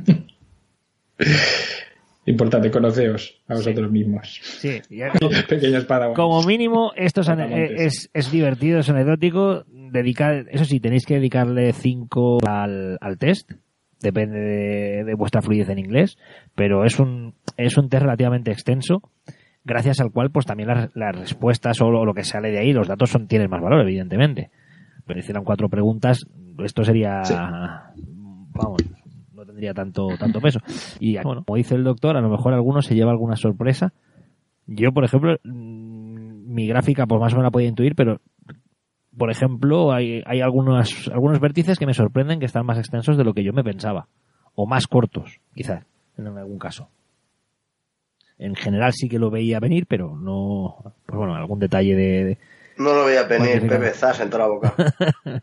Importante, 2.28 2.70
conoceos 2.70 3.42
a 3.48 3.54
vosotros 3.54 3.90
mismos. 3.90 4.42
Sí, 4.44 4.82
pequeños 5.48 5.88
Como 6.14 6.44
mínimo, 6.44 6.92
esto 6.98 7.22
es, 7.22 8.10
es, 8.14 8.32
divertido, 8.32 8.80
es 8.80 8.90
anecdótico. 8.90 9.64
Dedicar, 9.72 10.46
eso 10.52 10.66
sí, 10.66 10.82
tenéis 10.82 11.06
que 11.06 11.16
dedicarle 11.16 11.72
5 11.72 12.40
al, 12.46 12.98
al 13.00 13.18
test. 13.18 13.54
Depende 14.02 14.40
de, 15.06 15.14
vuestra 15.16 15.42
fluidez 15.42 15.70
en 15.70 15.80
inglés. 15.80 16.18
Pero 16.54 16.84
es 16.84 17.00
un, 17.00 17.34
es 17.56 17.78
un 17.78 17.88
test 17.88 18.04
relativamente 18.04 18.52
extenso. 18.52 19.02
Gracias 19.64 20.02
al 20.02 20.12
cual, 20.12 20.30
pues 20.30 20.46
también 20.46 20.68
las, 20.68 20.94
las 20.98 21.18
respuestas 21.18 21.80
o 21.82 21.90
lo, 21.90 22.14
que 22.14 22.26
sale 22.26 22.52
de 22.52 22.60
ahí, 22.60 22.74
los 22.74 22.90
datos 22.90 23.10
son, 23.10 23.28
tienen 23.28 23.50
más 23.50 23.62
valor, 23.62 23.80
evidentemente. 23.80 24.52
Pero 25.06 25.20
hicieran 25.20 25.46
cuatro 25.46 25.70
preguntas, 25.70 26.26
esto 26.62 26.84
sería, 26.84 27.22
vamos, 28.52 28.84
tendría 29.58 29.74
tanto, 29.74 30.10
tanto 30.20 30.40
peso. 30.42 30.60
Y 31.00 31.16
bueno, 31.16 31.44
como 31.44 31.58
dice 31.58 31.74
el 31.74 31.84
doctor, 31.84 32.16
a 32.16 32.22
lo 32.22 32.30
mejor 32.30 32.54
alguno 32.54 32.84
se 32.84 32.94
lleva 32.94 33.12
alguna 33.12 33.36
sorpresa. 33.36 33.92
Yo, 34.68 34.92
por 34.92 35.04
ejemplo, 35.04 35.38
mm, 35.44 36.54
mi 36.54 36.68
gráfica, 36.68 37.08
pues 37.08 37.20
más 37.20 37.34
o 37.34 37.38
menos 37.38 37.48
la 37.48 37.52
podía 37.52 37.68
intuir, 37.68 37.96
pero 37.96 38.22
por 39.18 39.32
ejemplo, 39.32 39.92
hay, 39.92 40.22
hay 40.28 40.42
algunos, 40.42 41.10
algunos 41.12 41.40
vértices 41.40 41.80
que 41.80 41.88
me 41.88 41.96
sorprenden 41.96 42.40
que 42.40 42.46
están 42.46 42.68
más 42.68 42.78
extensos 42.78 43.18
de 43.18 43.24
lo 43.24 43.34
que 43.34 43.44
yo 43.44 43.52
me 43.52 43.64
pensaba. 43.64 44.08
O 44.54 44.68
más 44.68 44.86
cortos, 44.86 45.40
quizás, 45.56 45.86
en 46.18 46.28
algún 46.28 46.60
caso. 46.60 46.90
En 48.38 48.54
general 48.54 48.94
sí 48.94 49.10
que 49.10 49.18
lo 49.18 49.32
veía 49.32 49.60
venir, 49.60 49.88
pero 49.88 50.16
no, 50.16 50.94
pues 51.08 51.18
bueno, 51.18 51.34
algún 51.34 51.58
detalle 51.58 51.96
de... 51.96 52.38
no 52.78 52.94
lo 52.94 53.06
veía 53.06 53.24
venir, 53.24 53.68
Pepe, 53.68 53.90
zas 53.90 54.20
en 54.20 54.30
toda 54.30 54.44
la 54.44 54.50
boca. 54.50 54.76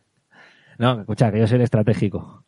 no, 0.79 1.01
escucha, 1.01 1.33
que 1.33 1.41
yo 1.41 1.49
soy 1.49 1.57
el 1.57 1.63
estratégico. 1.63 2.44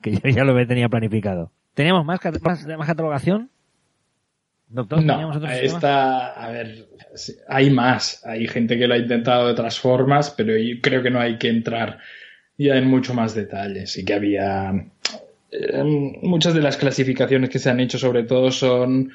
que 0.02 0.12
yo 0.12 0.28
ya 0.28 0.44
lo 0.44 0.66
tenía 0.66 0.88
planificado. 0.88 1.52
¿Teníamos 1.74 2.04
más, 2.04 2.20
más, 2.42 2.66
más 2.66 2.86
catalogación? 2.86 3.50
Doctor, 4.68 5.02
no, 5.02 5.32
esta, 5.50 6.28
a 6.28 6.50
ver, 6.50 6.86
hay 7.48 7.70
más. 7.70 8.24
Hay 8.24 8.46
gente 8.46 8.78
que 8.78 8.86
lo 8.86 8.94
ha 8.94 8.98
intentado 8.98 9.46
de 9.46 9.52
otras 9.52 9.80
formas, 9.80 10.30
pero 10.30 10.56
yo 10.56 10.76
creo 10.80 11.02
que 11.02 11.10
no 11.10 11.20
hay 11.20 11.38
que 11.38 11.48
entrar 11.48 11.98
ya 12.56 12.76
en 12.76 12.86
mucho 12.86 13.12
más 13.12 13.34
detalles. 13.34 13.96
Y 13.96 14.04
que 14.04 14.14
había. 14.14 14.72
Eh, 15.50 15.82
muchas 16.22 16.54
de 16.54 16.62
las 16.62 16.76
clasificaciones 16.76 17.50
que 17.50 17.58
se 17.58 17.68
han 17.68 17.80
hecho, 17.80 17.98
sobre 17.98 18.22
todo, 18.22 18.52
son 18.52 19.10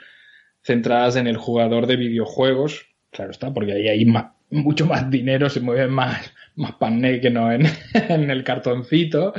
centradas 0.61 1.15
en 1.15 1.27
el 1.27 1.37
jugador 1.37 1.87
de 1.87 1.95
videojuegos. 1.95 2.87
Claro 3.11 3.31
está, 3.31 3.53
porque 3.53 3.71
ahí 3.71 3.87
hay 3.87 4.05
mucho 4.49 4.85
más 4.85 5.09
dinero, 5.09 5.49
se 5.49 5.61
mueve 5.61 5.87
más, 5.87 6.33
más 6.57 6.73
pané 6.73 7.21
que 7.21 7.29
no 7.29 7.49
en, 7.49 7.65
en 7.93 8.29
el 8.29 8.43
cartoncito 8.43 9.33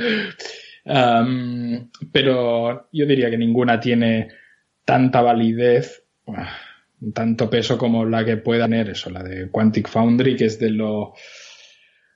pero 2.11 2.89
yo 2.91 3.05
diría 3.05 3.29
que 3.29 3.37
ninguna 3.37 3.79
tiene 3.79 4.29
tanta 4.85 5.21
validez, 5.21 6.03
tanto 7.13 7.49
peso 7.49 7.77
como 7.77 8.05
la 8.05 8.23
que 8.23 8.37
pueda 8.37 8.65
tener 8.65 8.89
eso, 8.89 9.09
la 9.09 9.23
de 9.23 9.49
Quantic 9.51 9.89
Foundry, 9.89 10.35
que 10.35 10.45
es 10.45 10.59
de 10.59 10.71
lo, 10.71 11.13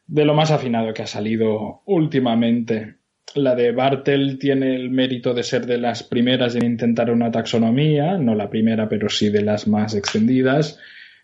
de 0.07 0.26
lo 0.26 0.34
más 0.34 0.51
afinado 0.51 0.93
que 0.93 1.03
ha 1.03 1.07
salido 1.07 1.82
últimamente. 1.86 2.95
la 3.36 3.55
de 3.55 3.72
Bartel 3.72 4.38
tiene 4.39 4.76
el 4.76 4.89
mérito 4.89 5.34
de 5.34 5.43
ser 5.43 5.65
de 5.65 5.78
las 5.78 6.03
primeras 6.03 6.55
en 6.55 6.65
intentar 6.65 7.11
una 7.11 7.32
taxonomía, 7.32 8.17
no 8.17 8.36
la 8.36 8.49
primera, 8.49 8.89
pero 8.89 9.09
sí 9.09 9.30
de 9.30 9.41
las 9.41 9.67
más 9.67 9.95
extendidas. 9.95 10.80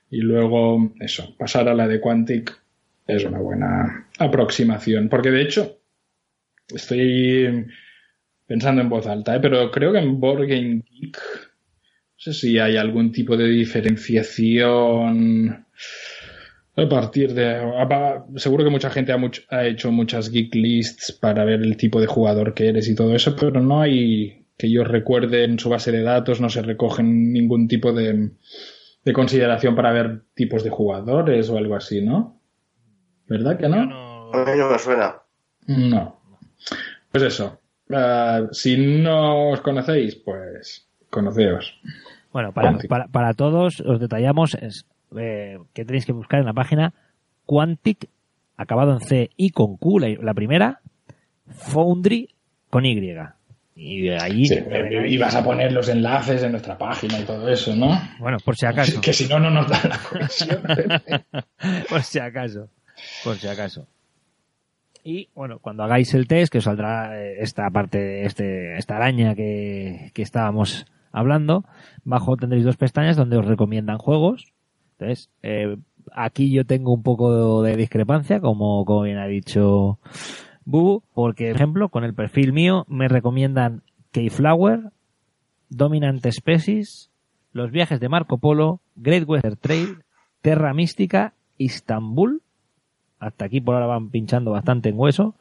Y 0.09 0.21
luego, 0.21 0.93
eso, 0.99 1.35
pasar 1.37 1.67
a 1.67 1.73
la 1.73 1.87
de 1.87 1.99
Quantic 1.99 2.57
es 3.07 3.25
una 3.25 3.39
buena 3.39 4.07
aproximación. 4.19 5.09
Porque 5.09 5.31
de 5.31 5.41
hecho, 5.41 5.76
estoy 6.70 7.68
pensando 8.45 8.82
en 8.82 8.89
voz 8.89 9.07
alta, 9.07 9.36
¿eh? 9.36 9.39
pero 9.41 9.72
creo 9.72 9.91
que 9.91 9.99
en 9.99 10.20
Board 10.20 10.47
Game 10.47 10.84
Geek, 10.89 11.18
no 11.18 12.18
sé 12.18 12.34
si 12.34 12.59
hay 12.59 12.78
algún 12.78 13.11
tipo 13.11 13.38
de 13.38 13.47
diferenciación 13.47 15.65
a 16.78 16.88
partir 16.88 17.34
de. 17.34 17.59
Seguro 18.36 18.63
que 18.63 18.70
mucha 18.70 18.89
gente 18.89 19.11
ha, 19.11 19.20
ha, 19.49 19.65
hecho 19.65 19.91
muchas 19.91 20.30
geek 20.30 20.53
lists 20.53 21.11
para 21.11 21.43
ver 21.43 21.61
el 21.61 21.76
tipo 21.76 21.99
de 21.99 22.07
jugador 22.07 22.53
que 22.53 22.70
eres 22.70 22.88
y 22.88 22.95
todo 22.95 23.15
eso, 23.15 23.36
pero 23.36 23.61
no 23.61 23.82
hay 23.82 24.45
que 24.57 24.72
yo 24.72 24.84
recuerde 24.84 25.43
en 25.43 25.59
su 25.59 25.70
base 25.70 25.91
de 25.91 26.01
datos, 26.01 26.41
no 26.41 26.49
se 26.49 26.61
recogen 26.61 27.32
ningún 27.32 27.68
tipo 27.68 27.93
de, 27.93 28.32
de 29.03 29.13
consideración 29.13 29.76
para 29.76 29.91
ver 29.91 30.24
tipos 30.34 30.63
de 30.63 30.70
jugadores 30.70 31.49
o 31.49 31.57
algo 31.57 31.76
así, 31.76 32.01
¿no? 32.01 32.41
¿Verdad 33.28 33.57
que 33.57 33.70
no? 33.70 33.86
no... 33.86 34.34
A 34.34 34.45
mí 34.45 34.57
no 34.57 34.70
me 34.70 34.80
suena. 34.80 35.15
No. 35.68 36.16
Pues 37.11 37.23
eso. 37.23 37.59
Uh, 37.89 38.53
si 38.53 38.77
no 38.77 39.51
os 39.51 39.61
conocéis, 39.61 40.15
pues 40.15 40.87
conoceos. 41.09 41.79
Bueno, 42.33 42.51
para, 42.51 42.77
para, 42.89 43.07
para 43.07 43.33
todos 43.33 43.79
os 43.81 43.99
detallamos 43.99 44.55
es, 44.55 44.85
eh, 45.17 45.57
que 45.73 45.85
tenéis 45.85 46.05
que 46.05 46.11
buscar 46.11 46.39
en 46.39 46.45
la 46.45 46.53
página 46.53 46.93
Quantic, 47.45 48.09
acabado 48.57 48.93
en 48.93 48.99
C 48.99 49.29
y 49.37 49.51
con 49.51 49.77
Q, 49.77 49.99
la, 49.99 50.09
la 50.21 50.33
primera, 50.33 50.81
Foundry 51.47 52.35
con 52.69 52.85
Y. 52.85 53.15
Y 53.75 54.09
ahí. 54.09 54.45
Sí, 54.47 54.57
y 55.07 55.17
vas 55.17 55.35
a 55.35 55.43
poner 55.43 55.71
los 55.71 55.87
enlaces 55.87 56.41
en 56.41 56.51
nuestra 56.51 56.77
página 56.77 57.19
y 57.19 57.23
todo 57.23 57.47
eso, 57.47 57.75
¿no? 57.75 57.89
Bueno, 58.19 58.37
por 58.43 58.55
si 58.55 58.65
acaso. 58.65 58.99
Que 59.01 59.13
si 59.13 59.27
no, 59.27 59.39
no 59.39 59.51
nos 59.51 59.67
da 59.67 59.79
la 59.87 59.99
conexión. 59.99 60.61
por 61.89 62.01
si 62.01 62.19
acaso. 62.19 62.69
Por 63.23 63.37
si 63.37 63.47
acaso. 63.47 63.87
Y 65.07 65.29
bueno, 65.33 65.59
cuando 65.59 65.83
hagáis 65.83 66.13
el 66.15 66.27
test, 66.27 66.51
que 66.51 66.57
os 66.57 66.65
saldrá 66.65 67.17
esta 67.17 67.69
parte, 67.69 68.25
este, 68.25 68.77
esta 68.77 68.97
araña 68.97 69.35
que, 69.35 70.11
que 70.13 70.21
estábamos 70.21 70.85
hablando, 71.13 71.63
bajo 72.03 72.35
tendréis 72.35 72.65
dos 72.65 72.75
pestañas 72.75 73.15
donde 73.15 73.37
os 73.37 73.45
recomiendan 73.45 73.99
juegos. 73.99 74.51
Entonces, 74.91 75.29
eh, 75.43 75.77
aquí 76.11 76.51
yo 76.51 76.65
tengo 76.65 76.93
un 76.93 77.03
poco 77.03 77.63
de 77.63 77.77
discrepancia, 77.77 78.41
como, 78.41 78.83
como 78.83 79.03
bien 79.03 79.17
ha 79.17 79.27
dicho 79.27 79.97
Bubu, 80.65 81.03
porque, 81.13 81.51
por 81.51 81.55
ejemplo, 81.55 81.87
con 81.87 82.03
el 82.03 82.13
perfil 82.13 82.51
mío 82.51 82.83
me 82.89 83.07
recomiendan 83.07 83.83
Keyflower, 84.11 84.91
Dominant 85.69 86.27
Species, 86.29 87.11
Los 87.53 87.71
viajes 87.71 88.01
de 88.01 88.09
Marco 88.09 88.39
Polo, 88.39 88.81
Great 88.97 89.23
Western 89.25 89.55
Trail, 89.55 89.99
Terra 90.41 90.73
Mística, 90.73 91.33
Istanbul. 91.57 92.41
Hasta 93.20 93.45
aquí 93.45 93.61
por 93.61 93.76
ahora 93.76 93.88
van 93.88 94.09
pinchando 94.09 94.51
bastante 94.51 94.89
en 94.89 94.99
hueso. 94.99 95.36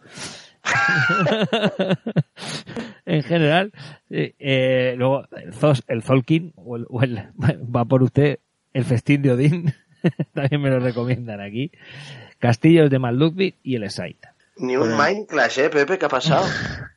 en 3.06 3.22
general, 3.22 3.72
eh, 4.10 4.94
luego 4.96 5.26
el, 5.36 5.52
Zos, 5.52 5.84
el 5.86 6.02
Zolkin 6.02 6.52
o 6.56 6.76
el, 6.76 6.86
o 6.88 7.02
el, 7.02 7.16
va 7.38 7.84
por 7.84 8.02
usted 8.02 8.40
el 8.72 8.84
festín 8.84 9.22
de 9.22 9.32
Odín, 9.32 9.74
también 10.34 10.60
me 10.60 10.70
lo 10.70 10.80
recomiendan 10.80 11.40
aquí. 11.40 11.70
Castillos 12.38 12.90
de 12.90 12.98
Maldugby 12.98 13.54
y 13.62 13.76
el 13.76 13.90
Site. 13.90 14.28
Ni 14.58 14.76
un 14.76 14.96
Mind 14.96 15.26
Clash, 15.26 15.58
¿eh, 15.58 15.68
Pepe? 15.68 15.98
¿Qué 15.98 16.06
ha 16.06 16.08
pasado? 16.08 16.46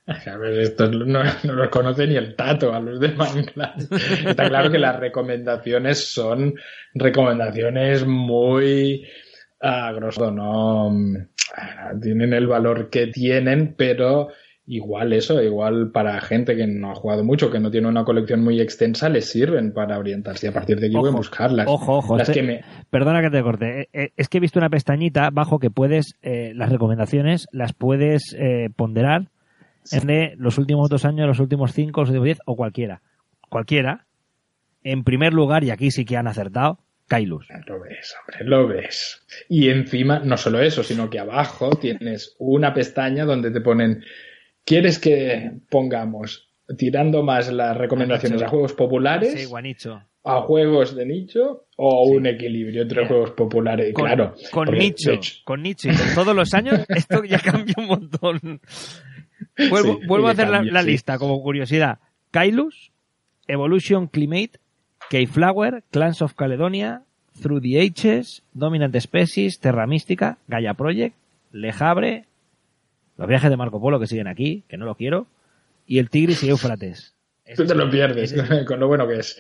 A 0.08 0.38
ver, 0.38 0.60
esto 0.60 0.90
no, 0.90 1.24
no 1.44 1.54
los 1.54 1.70
conoce 1.70 2.08
ni 2.08 2.16
el 2.16 2.36
tato 2.36 2.74
a 2.74 2.80
los 2.80 3.02
de 3.02 3.10
Mind 3.10 3.52
Clash. 3.52 3.86
Está 4.26 4.48
claro 4.48 4.72
que 4.72 4.80
las 4.80 4.98
recomendaciones 4.98 6.14
son 6.14 6.56
recomendaciones 6.94 8.06
muy 8.06 9.06
a 9.62 9.92
grosso, 9.92 10.32
no 10.32 10.92
tienen 12.02 12.34
el 12.34 12.48
valor 12.48 12.90
que 12.90 13.08
tienen, 13.08 13.76
pero 13.78 14.30
igual 14.66 15.14
eso, 15.14 15.42
igual 15.42 15.92
para 15.92 16.22
gente 16.22 16.56
que 16.56 16.68
no 16.68 16.92
ha 16.92 16.96
jugado 16.96 17.24
mucho, 17.24 17.50
que 17.50 17.60
no 17.60 17.72
tiene 17.72 17.88
una 17.88 18.04
colección 18.04 18.44
muy 18.44 18.62
extensa, 18.62 19.10
les 19.10 19.30
sirven 19.30 19.74
para 19.74 19.98
orientarse 19.98 20.46
y 20.46 20.50
a 20.50 20.54
partir 20.54 20.80
de 20.80 20.88
aquí 20.88 20.96
pueden 20.96 21.16
buscarlas. 21.16 21.68
Ojo, 21.68 21.98
ojo. 21.98 22.18
Las 22.18 22.30
este, 22.30 22.42
que 22.42 22.48
me... 22.48 22.62
Perdona 22.92 23.22
que 23.22 23.32
te 23.32 23.42
corte. 23.42 23.90
Es 23.92 24.30
que 24.30 24.38
he 24.38 24.42
visto 24.42 24.60
una 24.60 24.70
pestañita 24.70 25.26
abajo 25.26 25.58
que 25.58 25.72
puedes, 25.72 26.14
eh, 26.22 26.54
las 26.56 26.70
recomendaciones 26.70 27.48
las 27.52 27.74
puedes 27.74 28.36
eh, 28.38 28.70
ponderar 28.76 29.30
en 29.92 30.08
de 30.08 30.36
los 30.38 30.60
últimos 30.60 30.88
dos 30.90 31.04
años, 31.04 31.28
los 31.28 31.40
últimos 31.40 31.74
cinco, 31.74 32.02
los 32.02 32.10
últimos 32.10 32.26
diez 32.26 32.40
o 32.46 32.56
cualquiera. 32.56 33.02
Cualquiera. 33.50 34.06
En 34.84 35.04
primer 35.04 35.34
lugar, 35.34 35.64
y 35.64 35.72
aquí 35.72 35.90
sí 35.90 36.06
que 36.06 36.16
han 36.16 36.28
acertado, 36.28 36.80
Kailus. 37.10 37.48
Lo 37.68 37.82
ves, 37.82 38.16
hombre, 38.22 38.46
lo 38.46 38.68
ves. 38.68 39.22
Y 39.50 39.68
encima, 39.68 40.20
no 40.20 40.38
solo 40.38 40.62
eso, 40.62 40.84
sino 40.84 41.10
que 41.10 41.20
abajo 41.20 41.72
tienes 41.72 42.36
una 42.40 42.74
pestaña 42.74 43.26
donde 43.26 43.52
te 43.52 43.60
ponen 43.60 44.04
¿Quieres 44.70 45.00
que 45.00 45.52
pongamos, 45.68 46.48
tirando 46.78 47.24
más 47.24 47.52
las 47.52 47.76
recomendaciones 47.76 48.40
a 48.44 48.50
juegos 48.50 48.74
populares, 48.74 49.34
sí, 49.34 49.46
guanicho. 49.46 50.00
a 50.24 50.42
juegos 50.42 50.96
de 50.96 51.08
nicho 51.08 51.66
o 51.76 52.06
sí. 52.06 52.16
un 52.16 52.28
equilibrio 52.28 52.84
entre 52.84 53.08
juegos 53.08 53.32
populares? 53.32 53.92
Con, 53.96 54.06
claro. 54.06 54.36
Con 54.52 54.70
nicho, 54.70 55.12
hecho... 55.12 55.38
con 55.44 55.64
nicho 55.64 55.90
y 55.90 55.96
con 55.96 56.14
todos 56.14 56.36
los 56.36 56.54
años, 56.54 56.86
esto 56.90 57.24
ya 57.24 57.40
cambia 57.40 57.74
un 57.80 57.88
montón. 57.88 58.62
Vuelvo, 59.72 59.98
sí, 60.00 60.06
vuelvo 60.06 60.28
a 60.28 60.32
hacer 60.34 60.52
cambia, 60.52 60.72
la, 60.72 60.84
la 60.84 60.88
lista 60.88 61.18
como 61.18 61.42
curiosidad. 61.42 61.98
Kailus, 62.30 62.92
Evolution 63.48 64.06
Climate, 64.06 64.60
Keyflower, 65.10 65.84
Clans 65.92 66.22
of 66.22 66.36
Caledonia, 66.36 67.02
Through 67.42 67.62
the 67.62 67.80
Ages, 67.80 68.44
Dominant 68.54 68.96
Species, 68.96 69.60
Terra 69.60 69.88
Mística, 69.88 70.38
Gaia 70.48 70.76
Project, 70.76 71.16
Lejabre, 71.52 72.26
los 73.18 73.28
viajes 73.28 73.50
de 73.50 73.58
Marco 73.58 73.82
Polo 73.82 74.00
que 74.00 74.08
siguen 74.08 74.28
aquí, 74.28 74.64
que 74.68 74.78
no 74.78 74.86
lo 74.86 74.96
quiero, 74.96 75.28
y 75.88 75.98
el 75.98 76.10
Tigris 76.10 76.44
y 76.44 76.50
Éufrates. 76.50 77.16
Tú 77.56 77.66
te 77.66 77.74
lo 77.74 77.90
pierdes 77.90 78.36
con 78.68 78.80
lo 78.80 78.88
bueno 78.88 79.08
que 79.08 79.20
es 79.20 79.38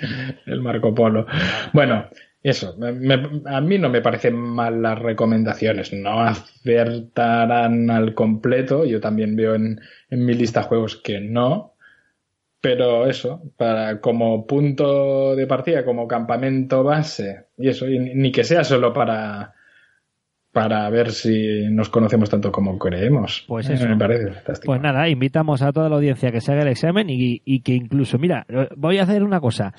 el 0.47 0.61
Marco 0.61 0.95
Polo. 0.95 1.27
Bueno, 1.71 2.07
eso, 2.41 2.75
me, 2.77 3.21
a 3.45 3.61
mí 3.61 3.77
no 3.77 3.89
me 3.89 4.01
parecen 4.01 4.35
mal 4.35 4.81
las 4.81 4.97
recomendaciones, 4.97 5.93
no 5.93 6.21
acertarán 6.21 7.91
al 7.91 8.15
completo, 8.15 8.85
yo 8.85 8.99
también 8.99 9.35
veo 9.35 9.53
en, 9.53 9.79
en 10.09 10.25
mi 10.25 10.33
lista 10.33 10.63
juegos 10.63 10.95
que 10.95 11.19
no, 11.19 11.75
pero 12.61 13.07
eso, 13.07 13.41
para 13.57 14.01
como 14.01 14.45
punto 14.45 15.35
de 15.35 15.47
partida, 15.47 15.85
como 15.85 16.07
campamento 16.07 16.83
base, 16.83 17.45
y 17.57 17.69
eso, 17.69 17.87
y 17.87 17.99
ni 17.99 18.31
que 18.31 18.43
sea 18.43 18.63
solo 18.63 18.93
para 18.93 19.53
para 20.51 20.89
ver 20.89 21.11
si 21.11 21.67
nos 21.69 21.89
conocemos 21.89 22.29
tanto 22.29 22.51
como 22.51 22.77
creemos. 22.79 23.45
Pues 23.47 23.69
eso. 23.69 23.87
Me 23.87 23.97
parece 23.97 24.31
fantástico. 24.31 24.71
Pues 24.71 24.81
nada, 24.81 25.07
invitamos 25.07 25.61
a 25.61 25.71
toda 25.71 25.89
la 25.89 25.95
audiencia 25.95 26.31
que 26.31 26.41
se 26.41 26.51
haga 26.51 26.63
el 26.63 26.69
examen 26.69 27.09
y, 27.09 27.41
y 27.45 27.61
que 27.61 27.73
incluso, 27.73 28.17
mira, 28.17 28.45
voy 28.75 28.97
a 28.97 29.03
hacer 29.03 29.23
una 29.23 29.39
cosa. 29.39 29.73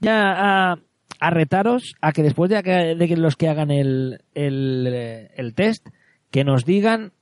Ya 0.00 0.32
a, 0.72 0.78
a 1.20 1.30
retaros 1.30 1.94
a 2.00 2.12
que 2.12 2.22
después 2.22 2.50
de 2.50 2.62
que, 2.62 2.94
de 2.96 3.08
que 3.08 3.16
los 3.16 3.36
que 3.36 3.48
hagan 3.48 3.70
el, 3.70 4.20
el, 4.34 5.28
el, 5.34 5.54
test, 5.54 5.86
que 6.30 6.44
nos 6.44 6.64
digan 6.64 7.12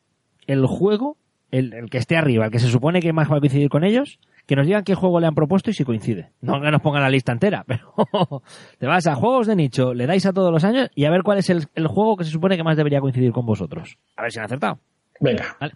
el 0.46 0.64
juego, 0.66 1.18
el, 1.50 1.74
el, 1.74 1.90
que 1.90 1.98
esté 1.98 2.16
arriba, 2.16 2.46
el 2.46 2.50
que 2.50 2.59
se 2.59 2.68
supone 2.68 3.00
que 3.00 3.12
más 3.12 3.30
va 3.30 3.36
a 3.36 3.40
coincidir 3.40 3.68
con 3.68 3.84
ellos, 3.84 4.18
que 4.47 4.55
nos 4.57 4.66
digan 4.66 4.84
qué 4.84 4.94
juego 4.94 5.20
le 5.20 5.26
han 5.26 5.34
propuesto 5.34 5.70
y 5.70 5.74
si 5.74 5.84
coincide. 5.84 6.30
No 6.40 6.61
que 6.61 6.70
nos 6.70 6.80
pongan 6.80 7.03
la 7.03 7.11
lista 7.11 7.32
entera, 7.32 7.64
pero 7.66 8.42
te 8.78 8.86
vas 8.86 9.07
a 9.07 9.14
juegos 9.14 9.47
de 9.47 9.57
nicho, 9.57 9.92
le 9.92 10.07
dais 10.07 10.24
a 10.24 10.32
todos 10.32 10.53
los 10.53 10.64
años 10.64 10.88
y 10.94 11.05
a 11.05 11.11
ver 11.11 11.22
cuál 11.22 11.38
es 11.38 11.51
el, 11.51 11.66
el 11.74 11.86
juego 11.88 12.16
que 12.16 12.24
se 12.24 12.30
supone 12.30 12.57
que 12.57 12.64
más 12.64 12.76
debería 12.76 13.01
coincidir 13.01 13.32
con 13.32 13.44
vosotros. 13.44 13.99
A 14.16 14.22
ver 14.22 14.32
si 14.32 14.38
han 14.38 14.47
acertado. 14.47 14.78
Venga. 15.20 15.57
Vale. 15.61 15.74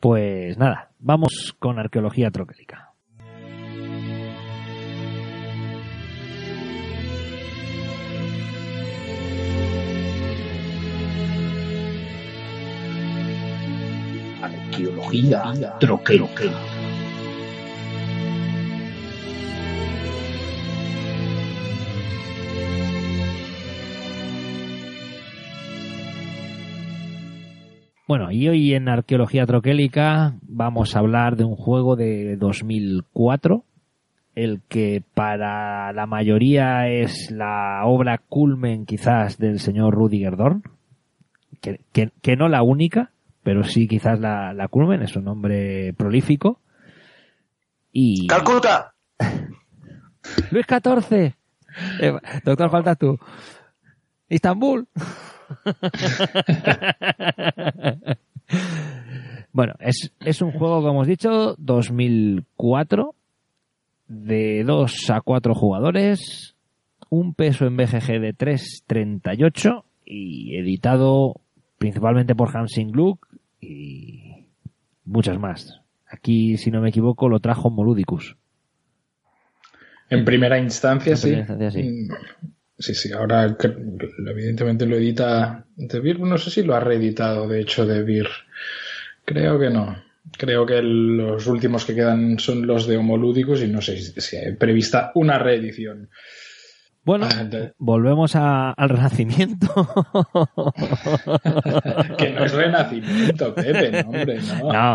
Pues 0.00 0.56
nada, 0.58 0.90
vamos 0.98 1.56
con 1.58 1.78
arqueología 1.78 2.30
troquélica. 2.30 2.92
Arqueología 14.40 15.52
troquélica. 15.80 16.77
Bueno, 28.08 28.32
y 28.32 28.48
hoy 28.48 28.72
en 28.72 28.88
Arqueología 28.88 29.44
Troquélica 29.44 30.32
vamos 30.40 30.96
a 30.96 31.00
hablar 31.00 31.36
de 31.36 31.44
un 31.44 31.56
juego 31.56 31.94
de 31.94 32.38
2004, 32.38 33.64
el 34.34 34.62
que 34.66 35.02
para 35.12 35.92
la 35.92 36.06
mayoría 36.06 36.88
es 36.88 37.30
la 37.30 37.82
obra 37.84 38.16
culmen 38.16 38.86
quizás 38.86 39.36
del 39.36 39.60
señor 39.60 39.94
Rudiger 39.94 40.38
Dorn, 40.38 40.62
que, 41.60 41.80
que, 41.92 42.10
que 42.22 42.36
no 42.36 42.48
la 42.48 42.62
única, 42.62 43.10
pero 43.42 43.62
sí 43.62 43.86
quizás 43.86 44.18
la, 44.18 44.54
la 44.54 44.68
culmen, 44.68 45.02
es 45.02 45.14
un 45.14 45.28
hombre 45.28 45.92
prolífico. 45.92 46.60
Y... 47.92 48.26
¡Calcuta! 48.26 48.94
Luis 50.50 50.66
XIV. 50.66 51.34
Eh, 52.00 52.12
doctor, 52.44 52.70
falta 52.70 52.96
tú. 52.96 53.20
Istambul. 54.28 54.88
bueno, 59.52 59.74
es, 59.80 60.12
es 60.20 60.42
un 60.42 60.52
juego, 60.52 60.76
como 60.76 60.90
hemos 60.90 61.06
dicho, 61.06 61.54
2004, 61.58 63.14
de 64.08 64.64
2 64.64 65.10
a 65.10 65.20
4 65.20 65.54
jugadores, 65.54 66.54
un 67.10 67.34
peso 67.34 67.66
en 67.66 67.76
BGG 67.76 68.20
de 68.20 68.34
3.38 68.34 69.84
y 70.04 70.56
editado 70.56 71.40
principalmente 71.78 72.34
por 72.34 72.54
Hansing 72.54 72.90
Gluck 72.90 73.26
y 73.60 74.46
muchas 75.04 75.38
más. 75.38 75.80
Aquí, 76.08 76.56
si 76.56 76.70
no 76.70 76.80
me 76.80 76.88
equivoco, 76.88 77.28
lo 77.28 77.40
trajo 77.40 77.70
Moludicus. 77.70 78.36
En 80.10 80.24
primera 80.24 80.58
instancia, 80.58 81.12
En 81.12 81.16
sí. 81.16 81.22
primera 81.28 81.40
instancia, 81.40 81.70
sí. 81.70 82.08
Sí, 82.78 82.94
sí, 82.94 83.12
ahora 83.12 83.56
evidentemente 84.30 84.86
lo 84.86 84.96
edita 84.96 85.64
De 85.76 85.98
Beer, 86.00 86.20
no 86.20 86.38
sé 86.38 86.50
si 86.50 86.62
lo 86.62 86.74
ha 86.76 86.80
reeditado, 86.80 87.48
de 87.48 87.60
hecho, 87.60 87.84
De 87.86 88.02
Beer. 88.04 88.28
Creo 89.24 89.58
que 89.58 89.70
no. 89.70 89.96
Creo 90.36 90.66
que 90.66 90.80
los 90.82 91.46
últimos 91.46 91.84
que 91.84 91.94
quedan 91.94 92.38
son 92.38 92.66
los 92.66 92.86
de 92.86 92.96
Homolúdicos 92.98 93.62
y 93.62 93.68
no 93.68 93.80
sé 93.80 93.96
si, 93.98 94.20
si 94.20 94.36
hay 94.36 94.52
prevista 94.54 95.10
una 95.14 95.38
reedición. 95.38 96.10
Bueno, 97.04 97.26
Ah, 97.32 97.48
volvemos 97.78 98.36
a- 98.36 98.72
al 98.72 98.88
Renacimiento. 98.90 99.66
que 102.18 102.32
no 102.32 102.44
es 102.44 102.52
renacimiento, 102.52 103.54
Pepe, 103.54 104.02
no, 104.02 104.10
hombre, 104.10 104.38
no. 104.42 104.72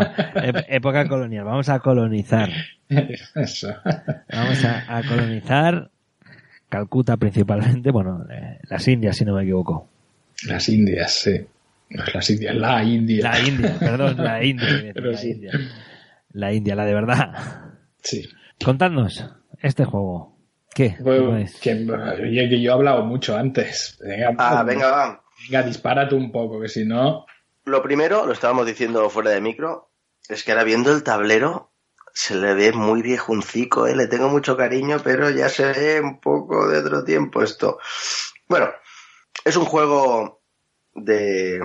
época 0.68 1.08
colonial. 1.08 1.44
Vamos 1.44 1.68
a 1.68 1.80
colonizar. 1.80 2.50
Eso. 3.34 3.74
Vamos 4.32 4.64
a, 4.64 4.96
a 4.98 5.02
colonizar 5.02 5.90
Calcuta 6.74 7.16
principalmente, 7.16 7.92
bueno, 7.92 8.26
eh, 8.28 8.58
las 8.68 8.88
Indias, 8.88 9.16
si 9.16 9.24
no 9.24 9.32
me 9.36 9.42
equivoco. 9.44 9.88
Las 10.48 10.68
Indias, 10.68 11.12
sí. 11.14 11.40
No 11.90 12.02
es 12.02 12.12
las 12.12 12.30
Indias, 12.30 12.56
la 12.56 12.82
India. 12.82 13.30
La 13.30 13.40
India, 13.40 13.76
perdón, 13.78 14.16
la 14.18 14.42
India. 14.44 14.90
Pero 14.92 15.12
la 15.12 15.16
sí. 15.16 15.30
India. 15.30 15.52
La 16.32 16.52
India, 16.52 16.74
la 16.74 16.84
de 16.84 16.94
verdad. 16.94 17.32
Sí. 18.02 18.28
Contadnos, 18.64 19.24
este 19.62 19.84
juego. 19.84 20.36
¿Qué? 20.74 20.96
Bueno, 20.98 21.46
que, 21.62 21.72
oye, 22.24 22.48
que 22.48 22.60
yo 22.60 22.72
he 22.72 22.74
hablado 22.74 23.04
mucho 23.04 23.36
antes. 23.36 23.96
Venga, 24.04 24.34
Ah, 24.38 24.64
venga, 24.64 24.90
va. 24.90 25.24
venga, 25.48 25.62
dispárate 25.62 26.16
un 26.16 26.32
poco, 26.32 26.60
que 26.60 26.66
si 26.68 26.84
no. 26.84 27.24
Lo 27.66 27.84
primero, 27.84 28.26
lo 28.26 28.32
estábamos 28.32 28.66
diciendo 28.66 29.08
fuera 29.10 29.30
de 29.30 29.40
micro, 29.40 29.90
es 30.28 30.42
que 30.42 30.50
ahora 30.50 30.64
viendo 30.64 30.92
el 30.92 31.04
tablero 31.04 31.70
se 32.16 32.36
le 32.36 32.54
ve 32.54 32.72
muy 32.72 33.02
viejuncico, 33.02 33.86
¿eh? 33.88 33.94
Le 33.96 34.06
tengo 34.06 34.28
mucho 34.28 34.56
cariño, 34.56 34.98
pero 35.02 35.28
ya 35.30 35.48
se 35.48 35.66
ve 35.72 36.00
un 36.00 36.20
poco 36.20 36.68
de 36.68 36.78
otro 36.78 37.02
tiempo 37.04 37.42
esto. 37.42 37.78
Bueno, 38.48 38.68
es 39.44 39.56
un 39.56 39.64
juego 39.64 40.40
de... 40.94 41.60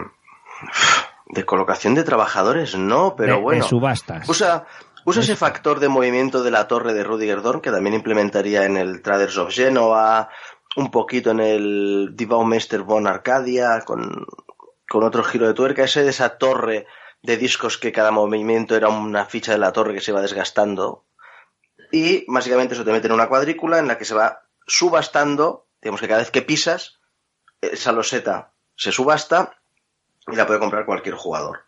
de 1.28 1.46
colocación 1.46 1.94
de 1.94 2.04
trabajadores, 2.04 2.76
no, 2.76 3.16
pero 3.16 3.34
De- 3.34 3.38
de 3.38 3.44
bueno. 3.44 3.64
subastas. 3.64 4.28
Usa, 4.28 4.66
usa 5.06 5.22
ese 5.22 5.36
factor 5.36 5.80
de 5.80 5.88
movimiento 5.88 6.42
de 6.42 6.50
la 6.52 6.68
torre 6.68 6.94
de 6.96 7.04
Rudiger 7.04 7.44
Dorn 7.44 7.62
que 7.62 7.70
también 7.72 7.94
implementaría 7.94 8.66
en 8.66 8.76
el 8.76 9.04
Traders 9.04 9.38
of 9.38 9.54
Genoa, 9.54 10.30
un 10.76 10.90
poquito 10.90 11.30
en 11.32 11.40
el 11.42 12.10
Divaumeister 12.14 12.82
von 12.82 13.06
Arcadia, 13.06 13.82
con, 13.86 14.26
con 14.90 15.04
otro 15.04 15.24
giro 15.24 15.46
de 15.48 15.54
tuerca, 15.54 15.84
ese 15.84 16.04
de 16.04 16.10
esa 16.10 16.38
torre 16.40 16.88
de 17.22 17.38
discos 17.38 17.78
que 17.78 17.92
cada 17.92 18.12
movimiento 18.12 18.76
era 18.76 18.90
una 18.90 19.26
ficha 19.26 19.52
de 19.52 19.58
la 19.58 19.74
torre 19.74 19.94
que 19.94 20.02
se 20.02 20.12
va 20.12 20.22
desgastando. 20.22 21.06
Y 21.92 22.26
básicamente 22.32 22.76
eso 22.76 22.86
te 22.86 22.92
mete 22.92 23.08
en 23.08 23.14
una 23.14 23.28
cuadrícula 23.28 23.80
en 23.80 23.88
la 23.88 23.98
que 23.98 24.06
se 24.06 24.16
va 24.16 24.44
subastando, 24.66 25.68
digamos 25.82 26.02
que 26.02 26.08
cada 26.08 26.22
vez 26.22 26.32
que 26.32 26.42
pisas, 26.42 27.00
esa 27.62 27.92
loseta 27.92 28.54
se 28.76 28.92
subasta 28.92 29.60
y 30.28 30.36
la 30.36 30.46
puede 30.46 30.60
comprar 30.60 30.86
cualquier 30.86 31.16
jugador. 31.16 31.66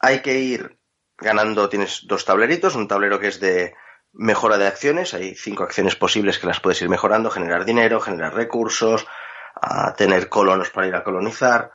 Hay 0.00 0.20
que 0.20 0.38
ir 0.38 0.78
ganando, 1.16 1.68
tienes 1.68 2.06
dos 2.06 2.24
tableritos, 2.24 2.74
un 2.74 2.88
tablero 2.88 3.18
que 3.20 3.28
es 3.28 3.40
de 3.40 3.74
mejora 4.12 4.58
de 4.58 4.66
acciones, 4.66 5.14
hay 5.14 5.34
cinco 5.34 5.64
acciones 5.64 5.96
posibles 5.96 6.38
que 6.38 6.46
las 6.46 6.60
puedes 6.60 6.80
ir 6.82 6.88
mejorando, 6.88 7.30
generar 7.30 7.64
dinero, 7.64 8.00
generar 8.00 8.34
recursos, 8.34 9.06
a 9.54 9.94
tener 9.94 10.28
colonos 10.28 10.70
para 10.70 10.88
ir 10.88 10.94
a 10.94 11.04
colonizar. 11.04 11.72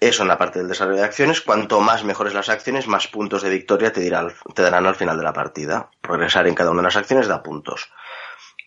Eso 0.00 0.22
en 0.22 0.28
la 0.28 0.38
parte 0.38 0.60
del 0.60 0.68
desarrollo 0.68 0.98
de 0.98 1.04
acciones. 1.04 1.40
Cuanto 1.40 1.80
más 1.80 2.04
mejores 2.04 2.32
las 2.34 2.48
acciones, 2.48 2.86
más 2.86 3.08
puntos 3.08 3.42
de 3.42 3.50
victoria 3.50 3.92
te, 3.92 4.00
dirá 4.00 4.20
al- 4.20 4.34
te 4.54 4.62
darán 4.62 4.86
al 4.86 4.94
final 4.94 5.16
de 5.16 5.24
la 5.24 5.32
partida. 5.32 5.90
Progresar 6.00 6.46
en 6.46 6.54
cada 6.54 6.70
una 6.70 6.80
de 6.82 6.84
las 6.88 6.96
acciones 6.96 7.26
da 7.26 7.42
puntos. 7.42 7.90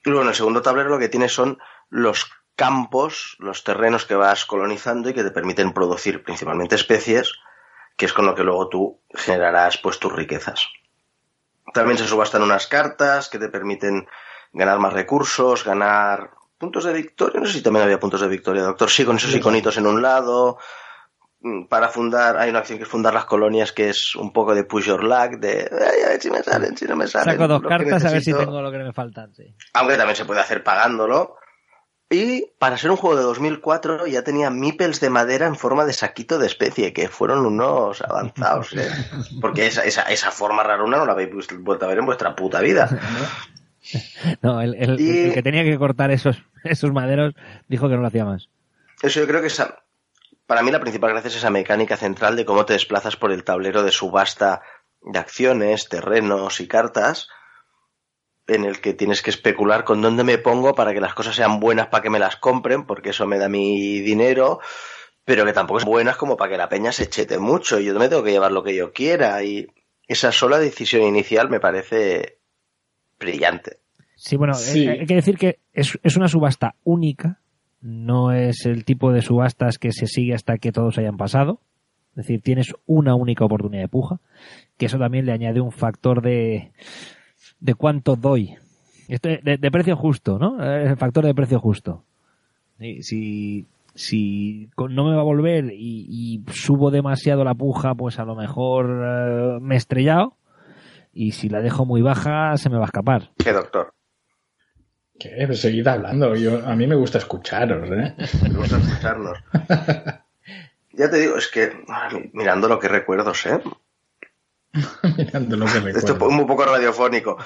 Y 0.04 0.10
luego 0.10 0.24
en 0.24 0.30
el 0.30 0.36
segundo 0.36 0.62
tablero 0.62 0.90
lo 0.90 1.00
que 1.00 1.10
tienes 1.10 1.32
son 1.34 1.58
los 1.90 2.30
campos, 2.56 3.38
los 3.40 3.64
terrenos 3.64 4.06
que 4.06 4.16
vas 4.16 4.46
colonizando 4.46 5.10
y 5.10 5.14
que 5.14 5.24
te 5.24 5.32
permiten 5.32 5.74
producir 5.74 6.22
principalmente 6.24 6.76
especies, 6.76 7.34
que 7.96 8.06
es 8.08 8.14
con 8.14 8.26
lo 8.26 8.36
que 8.36 8.44
luego 8.44 8.68
tú 8.68 9.00
generarás 9.14 9.78
pues 9.78 10.00
tus 10.00 10.12
riquezas. 10.12 10.68
También 11.74 11.98
se 11.98 12.08
subastan 12.08 12.42
unas 12.44 12.68
cartas 12.68 13.30
que 13.30 13.40
te 13.40 13.48
permiten 13.48 14.08
ganar 14.52 14.80
más 14.80 14.92
recursos, 14.94 15.64
ganar 15.64 16.32
puntos 16.58 16.84
de 16.84 16.94
victoria. 16.94 17.40
No 17.40 17.46
sé 17.46 17.54
si 17.54 17.62
también 17.64 17.84
había 17.86 18.00
puntos 18.00 18.20
de 18.22 18.28
victoria, 18.28 18.64
doctor. 18.64 18.90
Sí, 18.90 19.06
con 19.06 19.16
esos 19.16 19.34
iconitos 19.34 19.78
en 19.78 19.88
un 19.88 20.02
lado. 20.02 20.58
Mm, 21.44 21.66
Para 21.66 21.90
fundar, 21.90 22.38
hay 22.38 22.52
una 22.52 22.60
acción 22.60 22.78
que 22.78 22.84
es 22.84 22.90
fundar 22.90 23.14
las 23.14 23.26
colonias, 23.26 23.72
que 23.72 23.90
es 23.90 24.16
un 24.16 24.32
poco 24.32 24.54
de 24.54 24.64
push 24.64 24.86
your 24.86 25.04
luck, 25.04 25.40
de 25.40 25.68
"Ay, 25.72 26.04
a 26.06 26.10
ver 26.10 26.22
si 26.22 26.30
me 26.30 26.44
salen, 26.44 26.78
si 26.78 26.86
no 26.86 26.96
me 26.96 27.08
salen. 27.08 27.34
Saco 27.34 27.48
dos 27.48 27.62
cartas 27.64 27.88
a 28.06 28.12
ver 28.12 28.22
si 28.22 28.32
necesito". 28.32 28.38
tengo 28.40 28.62
lo 28.62 28.72
que 28.72 28.78
me 28.78 28.94
faltan. 28.94 29.34
Sí. 29.34 29.56
Aunque 29.74 29.96
también 29.98 30.16
se 30.16 30.26
puede 30.26 30.40
hacer 30.42 30.64
pagándolo. 30.64 31.38
Y 32.14 32.46
para 32.60 32.78
ser 32.78 32.92
un 32.92 32.98
juego 32.98 33.16
de 33.16 33.24
2004 33.24 34.06
ya 34.06 34.22
tenía 34.22 34.50
meeples 34.50 35.00
de 35.00 35.10
madera 35.10 35.48
en 35.48 35.56
forma 35.56 35.86
de 35.86 35.94
saquito 35.94 36.38
de 36.38 36.46
especie, 36.46 36.92
que 36.92 37.08
fueron 37.08 37.46
unos 37.46 38.02
avanzados, 38.02 38.74
¿eh? 38.74 38.90
Porque 39.40 39.66
esa, 39.68 39.84
esa, 39.86 40.02
esa 40.04 40.30
forma 40.30 40.62
raruna 40.62 40.98
no 40.98 41.06
la 41.06 41.14
habéis 41.14 41.30
vuelto 41.62 41.86
a 41.86 41.88
ver 41.88 42.00
en 42.00 42.06
vuestra 42.06 42.36
puta 42.36 42.60
vida. 42.60 42.90
No, 44.44 44.62
el, 44.62 44.76
el- 44.76 45.00
Y- 45.02 45.20
el 45.30 45.34
que 45.34 45.42
tenía 45.42 45.64
que 45.64 45.78
cortar 45.78 46.12
esos, 46.12 46.38
esos 46.64 46.92
maderos 46.94 47.34
dijo 47.68 47.90
que 47.90 47.96
no 47.96 48.02
lo 48.02 48.08
hacía 48.08 48.26
más. 48.26 48.48
Eso 49.02 49.20
yo 49.22 49.28
creo 49.28 49.42
que 49.42 49.48
esa, 49.48 49.80
para 50.52 50.64
mí 50.64 50.72
la 50.72 50.82
principal 50.82 51.12
gracia 51.12 51.30
es 51.30 51.38
esa 51.38 51.50
mecánica 51.50 51.96
central 51.96 52.36
de 52.36 52.44
cómo 52.44 52.66
te 52.66 52.74
desplazas 52.74 53.16
por 53.16 53.32
el 53.32 53.46
tablero 53.46 53.84
de 53.84 53.92
subasta 53.94 54.62
de 55.02 55.18
acciones, 55.18 55.88
terrenos 55.88 56.60
y 56.60 56.68
cartas, 56.68 57.30
en 58.48 58.66
el 58.66 58.82
que 58.82 58.94
tienes 58.94 59.22
que 59.22 59.30
especular 59.30 59.86
con 59.86 60.02
dónde 60.02 60.26
me 60.26 60.38
pongo 60.38 60.76
para 60.76 60.92
que 60.94 61.00
las 61.00 61.14
cosas 61.14 61.38
sean 61.38 61.62
buenas 61.62 61.88
para 61.88 62.04
que 62.04 62.10
me 62.10 62.20
las 62.20 62.36
compren, 62.36 62.86
porque 62.86 63.12
eso 63.12 63.26
me 63.28 63.38
da 63.38 63.48
mi 63.48 64.02
dinero, 64.02 64.60
pero 65.24 65.46
que 65.46 65.54
tampoco 65.54 65.80
son 65.80 65.90
buenas 65.90 66.18
como 66.18 66.36
para 66.36 66.52
que 66.52 66.58
la 66.58 66.68
peña 66.68 66.92
se 66.92 67.08
chete 67.08 67.40
mucho 67.40 67.80
y 67.80 67.86
yo 67.86 67.98
me 67.98 68.10
tengo 68.10 68.22
que 68.22 68.32
llevar 68.32 68.52
lo 68.52 68.62
que 68.62 68.76
yo 68.76 68.92
quiera 68.92 69.42
y 69.44 69.68
esa 70.06 70.34
sola 70.34 70.60
decisión 70.60 71.04
inicial 71.04 71.50
me 71.50 71.62
parece 71.62 72.40
brillante. 73.18 73.80
Sí, 74.18 74.36
bueno, 74.36 74.54
Sí. 74.54 74.86
eh, 74.86 74.98
hay 75.00 75.06
que 75.06 75.16
decir 75.16 75.38
que 75.38 75.60
es, 75.72 75.98
es 76.04 76.18
una 76.18 76.28
subasta 76.28 76.76
única, 76.84 77.40
no 77.82 78.32
es 78.32 78.66
el 78.66 78.86
tipo 78.86 79.12
de 79.12 79.22
subastas 79.22 79.78
que 79.78 79.92
se 79.92 80.08
sigue 80.08 80.34
hasta 80.34 80.58
que 80.58 80.72
todos 80.72 80.98
hayan 80.98 81.18
pasado. 81.18 81.60
Es 82.12 82.28
decir, 82.28 82.42
tienes 82.42 82.74
una 82.86 83.16
única 83.16 83.46
oportunidad 83.46 83.84
de 83.84 83.88
puja, 83.88 84.20
que 84.78 84.88
eso 84.88 85.00
también 85.00 85.26
le 85.26 85.32
añade 85.32 85.62
un 85.62 85.72
factor 85.72 86.22
de, 86.22 86.72
de 87.60 87.74
cuánto 87.74 88.16
doy. 88.16 88.56
De, 89.08 89.72
precio 89.72 89.96
justo, 89.96 90.38
¿no? 90.38 90.64
El 90.64 90.96
factor 90.98 91.26
de 91.26 91.34
precio 91.34 91.60
justo. 91.60 92.04
Si, 92.78 93.66
si 93.94 94.70
no 94.78 95.06
me 95.06 95.16
va 95.16 95.22
a 95.22 95.26
volver 95.26 95.72
y, 95.74 96.06
y 96.10 96.44
subo 96.52 96.92
demasiado 96.92 97.44
la 97.44 97.54
puja, 97.54 97.94
pues 97.96 98.20
a 98.20 98.26
lo 98.26 98.36
mejor 98.36 99.04
eh, 99.06 99.60
me 99.62 99.76
he 99.76 99.78
estrellado. 99.78 100.38
Y 101.14 101.32
si 101.32 101.50
la 101.50 101.62
dejo 101.62 101.86
muy 101.86 102.02
baja, 102.02 102.56
se 102.58 102.70
me 102.70 102.78
va 102.78 102.84
a 102.84 102.86
escapar. 102.86 103.32
¿Qué 103.38 103.52
doctor? 103.52 103.94
¿Qué? 105.22 105.44
Pues 105.46 105.62
seguid 105.62 105.88
hablando. 105.88 106.36
Yo, 106.36 106.66
a 106.66 106.76
mí 106.76 106.88
me 106.88 106.96
gusta 106.96 107.18
escucharos, 107.20 107.88
¿eh? 107.92 108.16
Me 108.44 108.58
gusta 108.58 108.78
escucharnos. 108.78 109.38
Ya 110.94 111.10
te 111.10 111.18
digo, 111.20 111.38
es 111.38 111.48
que 111.48 111.72
mi- 112.12 112.30
mirando 112.34 112.68
lo 112.68 112.78
que 112.78 112.90
recuerdos, 112.90 113.46
¿eh? 113.46 113.62
Mirando 115.18 115.56
lo 115.56 115.66
que 115.66 115.78
Esto 115.78 115.90
es 115.90 116.04
recuerdo. 116.04 116.28
un 116.42 116.48
poco 116.48 116.66
radiofónico. 116.66 117.38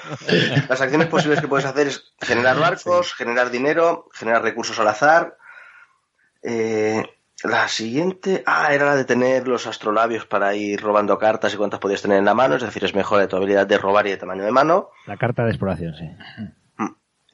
Las 0.68 0.80
acciones 0.80 1.06
posibles 1.06 1.40
que 1.40 1.46
puedes 1.48 1.64
hacer 1.64 1.86
es 1.86 2.12
generar 2.20 2.58
barcos, 2.60 3.14
generar 3.14 3.50
dinero, 3.50 4.08
generar 4.12 4.42
recursos 4.42 4.78
al 4.80 4.88
azar. 4.88 5.36
Eh, 6.42 7.04
la 7.44 7.68
siguiente, 7.68 8.42
ah, 8.46 8.74
era 8.74 8.84
la 8.86 8.96
de 8.96 9.04
tener 9.04 9.46
los 9.46 9.66
astrolabios 9.68 10.26
para 10.26 10.54
ir 10.56 10.80
robando 10.80 11.16
cartas 11.18 11.54
y 11.54 11.56
cuántas 11.56 11.78
podías 11.80 12.02
tener 12.02 12.18
en 12.18 12.24
la 12.24 12.34
mano, 12.34 12.56
es 12.56 12.62
decir, 12.62 12.84
es 12.84 12.94
mejor 12.96 13.20
de 13.20 13.28
tu 13.28 13.36
habilidad 13.36 13.66
de 13.66 13.78
robar 13.78 14.06
y 14.06 14.10
de 14.10 14.16
tamaño 14.16 14.42
de 14.44 14.50
mano. 14.52 14.90
La 15.06 15.16
carta 15.16 15.44
de 15.44 15.50
exploración, 15.50 15.94
sí. 15.94 16.08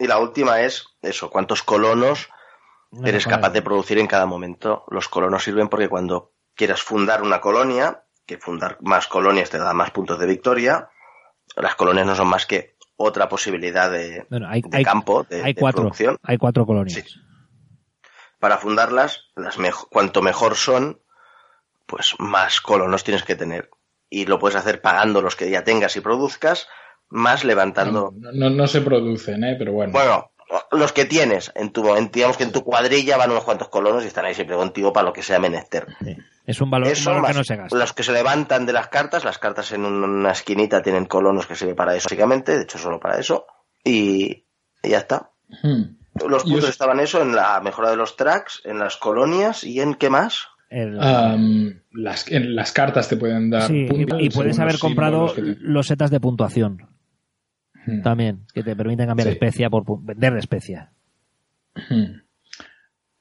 Y 0.03 0.07
la 0.09 0.19
última 0.19 0.61
es 0.63 0.85
eso, 1.01 1.31
cuántos 1.31 1.63
colonos 1.63 2.29
No 2.91 3.07
eres 3.07 3.25
capaz 3.27 3.51
de 3.51 3.63
producir 3.63 3.99
en 3.99 4.07
cada 4.09 4.27
momento. 4.27 4.85
Los 4.91 5.09
colonos 5.09 5.45
sirven 5.45 5.69
porque 5.69 5.89
cuando 5.89 6.33
quieras 6.55 6.83
fundar 6.83 7.23
una 7.23 7.41
colonia, 7.41 8.03
que 8.27 8.37
fundar 8.37 8.79
más 8.81 9.07
colonias 9.07 9.49
te 9.51 9.59
da 9.59 9.73
más 9.73 9.93
puntos 9.93 10.19
de 10.19 10.27
victoria. 10.27 10.91
Las 11.57 11.75
colonias 11.77 12.05
no 12.07 12.15
son 12.17 12.27
más 12.29 12.47
que 12.47 12.77
otra 12.97 13.29
posibilidad 13.29 13.91
de, 13.91 14.27
Bueno, 14.29 14.49
hay, 14.49 14.63
de 14.63 14.77
hay- 14.79 14.85
campo, 14.85 15.23
de, 15.23 15.43
hay 15.43 15.55
de 15.55 15.61
cuatro, 15.61 15.83
producción. 15.83 16.19
hay 16.23 16.37
cuatro 16.37 16.67
colonias. 16.67 17.01
Sí. 17.07 17.21
Para 18.39 18.59
fundarlas, 18.59 19.31
las 19.37 19.59
mejo- 19.59 19.89
cuanto 19.89 20.21
mejor 20.21 20.57
son, 20.57 21.01
pues 21.87 22.15
más 22.19 22.61
colonos 22.61 23.05
tienes 23.05 23.23
que 23.23 23.37
tener. 23.37 23.71
Y 24.11 24.27
lo 24.27 24.39
puedes 24.39 24.57
hacer 24.57 24.81
pagando 24.83 25.23
los 25.23 25.37
que 25.37 25.49
ya 25.49 25.63
tengas 25.65 25.97
y 25.97 26.01
produzcas, 26.01 26.69
más 27.13 27.45
levantando. 27.45 28.13
No, 28.17 28.33
no, 28.33 28.51
no 28.51 28.67
se 28.67 28.81
producen, 28.81 29.45
¿eh? 29.45 29.55
Pero 29.59 29.73
bueno. 29.73 29.93
Bueno, 29.93 30.31
los 30.73 30.93
que 30.93 31.05
tienes 31.05 31.53
en 31.55 31.71
tu, 31.73 31.95
en- 31.95 32.11
digamos 32.11 32.37
que 32.37 32.45
en 32.45 32.53
tu 32.53 32.63
cuadrilla 32.65 33.17
van 33.17 33.31
unos 33.31 33.45
cuantos 33.45 33.69
colonos 33.69 34.05
y 34.05 34.07
están 34.09 34.25
ahí 34.25 34.35
siempre 34.35 34.57
contigo 34.57 34.93
para 34.93 35.07
lo 35.07 35.13
que 35.13 35.23
sea 35.23 35.39
menester. 35.39 35.87
Sí. 36.05 36.17
Es 36.47 36.61
un 36.61 36.71
valor, 36.71 36.89
un 36.89 36.93
Eso 36.93 37.11
que 37.23 37.33
no 37.35 37.45
se 37.45 37.57
gasta. 37.57 37.77
los 37.77 37.93
que 37.93 38.03
se 38.03 38.13
levantan 38.13 38.67
de 38.67 38.73
las 38.73 38.89
cartas, 38.89 39.25
las 39.25 39.39
cartas 39.39 39.71
en 39.73 39.85
un- 39.85 40.03
una 40.03 40.33
esquinita 40.33 40.83
tienen 40.83 41.05
colonos 41.07 41.47
que 41.47 41.55
sirve 41.55 41.75
para 41.75 41.95
eso, 41.95 42.07
básicamente, 42.07 42.57
de 42.57 42.65
hecho 42.65 42.79
solo 42.79 42.99
para 42.99 43.19
eso, 43.19 43.47
y, 43.85 44.45
y 44.83 44.89
ya 44.91 44.99
está. 44.99 45.31
Hmm. 45.63 45.97
Los 46.29 46.43
puntos 46.43 46.65
os- 46.65 46.71
estaban 46.71 47.01
eso 47.01 47.23
en 47.23 47.35
la 47.35 47.61
mejora 47.61 47.91
de 47.91 47.97
los 47.97 48.17
tracks, 48.17 48.61
en 48.65 48.79
las 48.79 48.97
colonias 48.97 49.65
y 49.65 49.81
en 49.81 49.95
qué 49.95 50.11
más. 50.11 50.49
El- 50.69 51.01
Am, 51.03 51.81
las, 51.93 52.31
en 52.31 52.55
las 52.57 52.73
cartas 52.73 53.09
te 53.09 53.17
pueden 53.17 53.49
dar 53.51 53.63
sí, 53.69 53.85
puntos 53.89 54.21
y, 54.21 54.25
y 54.27 54.31
puedes 54.31 54.59
haber 54.59 54.79
comprado 54.79 55.33
te- 55.33 55.43
los 55.61 55.87
setas 55.87 56.11
de 56.11 56.19
puntuación 56.21 56.89
Hmm. 57.87 58.03
también, 58.03 58.41
que 58.55 58.63
te 58.63 58.77
permiten 58.77 59.07
cambiar 59.07 59.29
Sí. 59.29 59.33
especia 59.35 59.71
por 59.71 59.85
vender 60.05 60.37
especia. 60.37 60.91
Hmm. 61.89 62.21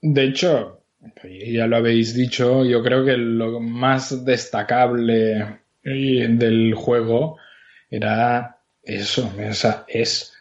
De 0.01 0.23
hecho, 0.23 0.83
ya 1.23 1.67
lo 1.67 1.77
habéis 1.77 2.13
dicho, 2.13 2.63
yo 2.65 2.83
creo 2.83 3.05
que 3.05 3.17
lo 3.17 3.59
más 3.59 4.23
destacable 4.25 5.59
del 5.83 6.73
juego 6.75 7.37
era 7.89 8.57
eso, 8.83 9.31
esa 9.39 9.85
es 9.87 10.33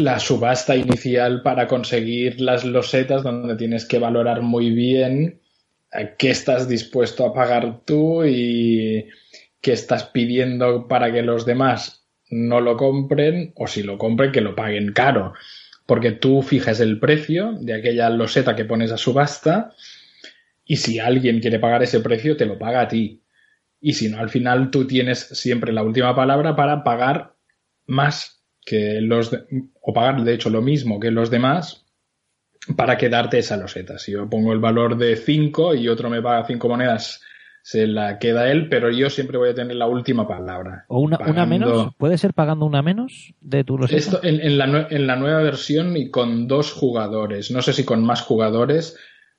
la 0.00 0.18
subasta 0.18 0.74
inicial 0.74 1.42
para 1.42 1.66
conseguir 1.66 2.40
las 2.40 2.64
losetas 2.64 3.22
donde 3.22 3.56
tienes 3.56 3.84
que 3.84 3.98
valorar 3.98 4.40
muy 4.42 4.70
bien 4.70 5.40
eh, 5.92 6.14
qué 6.18 6.30
estás 6.30 6.68
dispuesto 6.68 7.26
a 7.26 7.34
pagar 7.34 7.80
tú 7.84 8.24
y 8.24 9.06
qué 9.60 9.72
estás 9.72 10.04
pidiendo 10.04 10.88
para 10.88 11.12
que 11.12 11.22
los 11.22 11.44
demás 11.44 12.03
no 12.34 12.60
lo 12.60 12.76
compren 12.76 13.52
o 13.54 13.68
si 13.68 13.84
lo 13.84 13.96
compren 13.96 14.32
que 14.32 14.40
lo 14.40 14.56
paguen 14.56 14.92
caro. 14.92 15.34
Porque 15.86 16.10
tú 16.10 16.42
fijas 16.42 16.80
el 16.80 16.98
precio 16.98 17.52
de 17.60 17.74
aquella 17.74 18.10
loseta 18.10 18.56
que 18.56 18.64
pones 18.64 18.90
a 18.90 18.96
subasta 18.96 19.72
y 20.64 20.76
si 20.76 20.98
alguien 20.98 21.40
quiere 21.40 21.60
pagar 21.60 21.82
ese 21.82 22.00
precio 22.00 22.36
te 22.36 22.46
lo 22.46 22.58
paga 22.58 22.80
a 22.82 22.88
ti. 22.88 23.22
Y 23.80 23.92
si 23.92 24.08
no 24.08 24.18
al 24.18 24.30
final 24.30 24.70
tú 24.70 24.86
tienes 24.86 25.20
siempre 25.20 25.72
la 25.72 25.84
última 25.84 26.16
palabra 26.16 26.56
para 26.56 26.82
pagar 26.82 27.36
más 27.86 28.42
que 28.64 29.00
los 29.00 29.30
o 29.80 29.92
pagar 29.92 30.24
de 30.24 30.34
hecho 30.34 30.50
lo 30.50 30.62
mismo 30.62 30.98
que 30.98 31.12
los 31.12 31.30
demás 31.30 31.84
para 32.76 32.96
quedarte 32.96 33.38
esa 33.38 33.56
loseta. 33.56 33.98
Si 33.98 34.12
yo 34.12 34.28
pongo 34.28 34.52
el 34.52 34.58
valor 34.58 34.96
de 34.96 35.16
5 35.16 35.76
y 35.76 35.86
otro 35.88 36.10
me 36.10 36.22
paga 36.22 36.46
5 36.46 36.68
monedas 36.68 37.20
se 37.66 37.86
la 37.86 38.18
queda 38.18 38.50
él 38.52 38.68
pero 38.68 38.90
yo 38.90 39.08
siempre 39.08 39.38
voy 39.38 39.48
a 39.48 39.54
tener 39.54 39.74
la 39.76 39.86
última 39.86 40.28
palabra 40.28 40.84
O 40.88 41.00
una, 41.00 41.18
una 41.26 41.46
menos, 41.46 41.94
¿puede 41.96 42.18
ser 42.18 42.34
pagando 42.34 42.66
una 42.66 42.82
menos 42.82 43.32
de 43.40 43.64
tu 43.64 43.78
loseta? 43.78 43.98
esto 43.98 44.20
en, 44.22 44.38
en 44.42 44.58
la, 44.58 44.86
en 44.90 45.06
la 45.06 45.16
nueva 45.16 45.42
versión 45.42 45.96
y 45.96 46.10
con 46.10 46.46
dos 46.46 46.72
jugadores. 46.72 47.50
No 47.50 47.62
sé 47.62 47.72
si 47.72 47.84
con 47.84 48.04
más 48.04 48.20
jugadores 48.20 48.98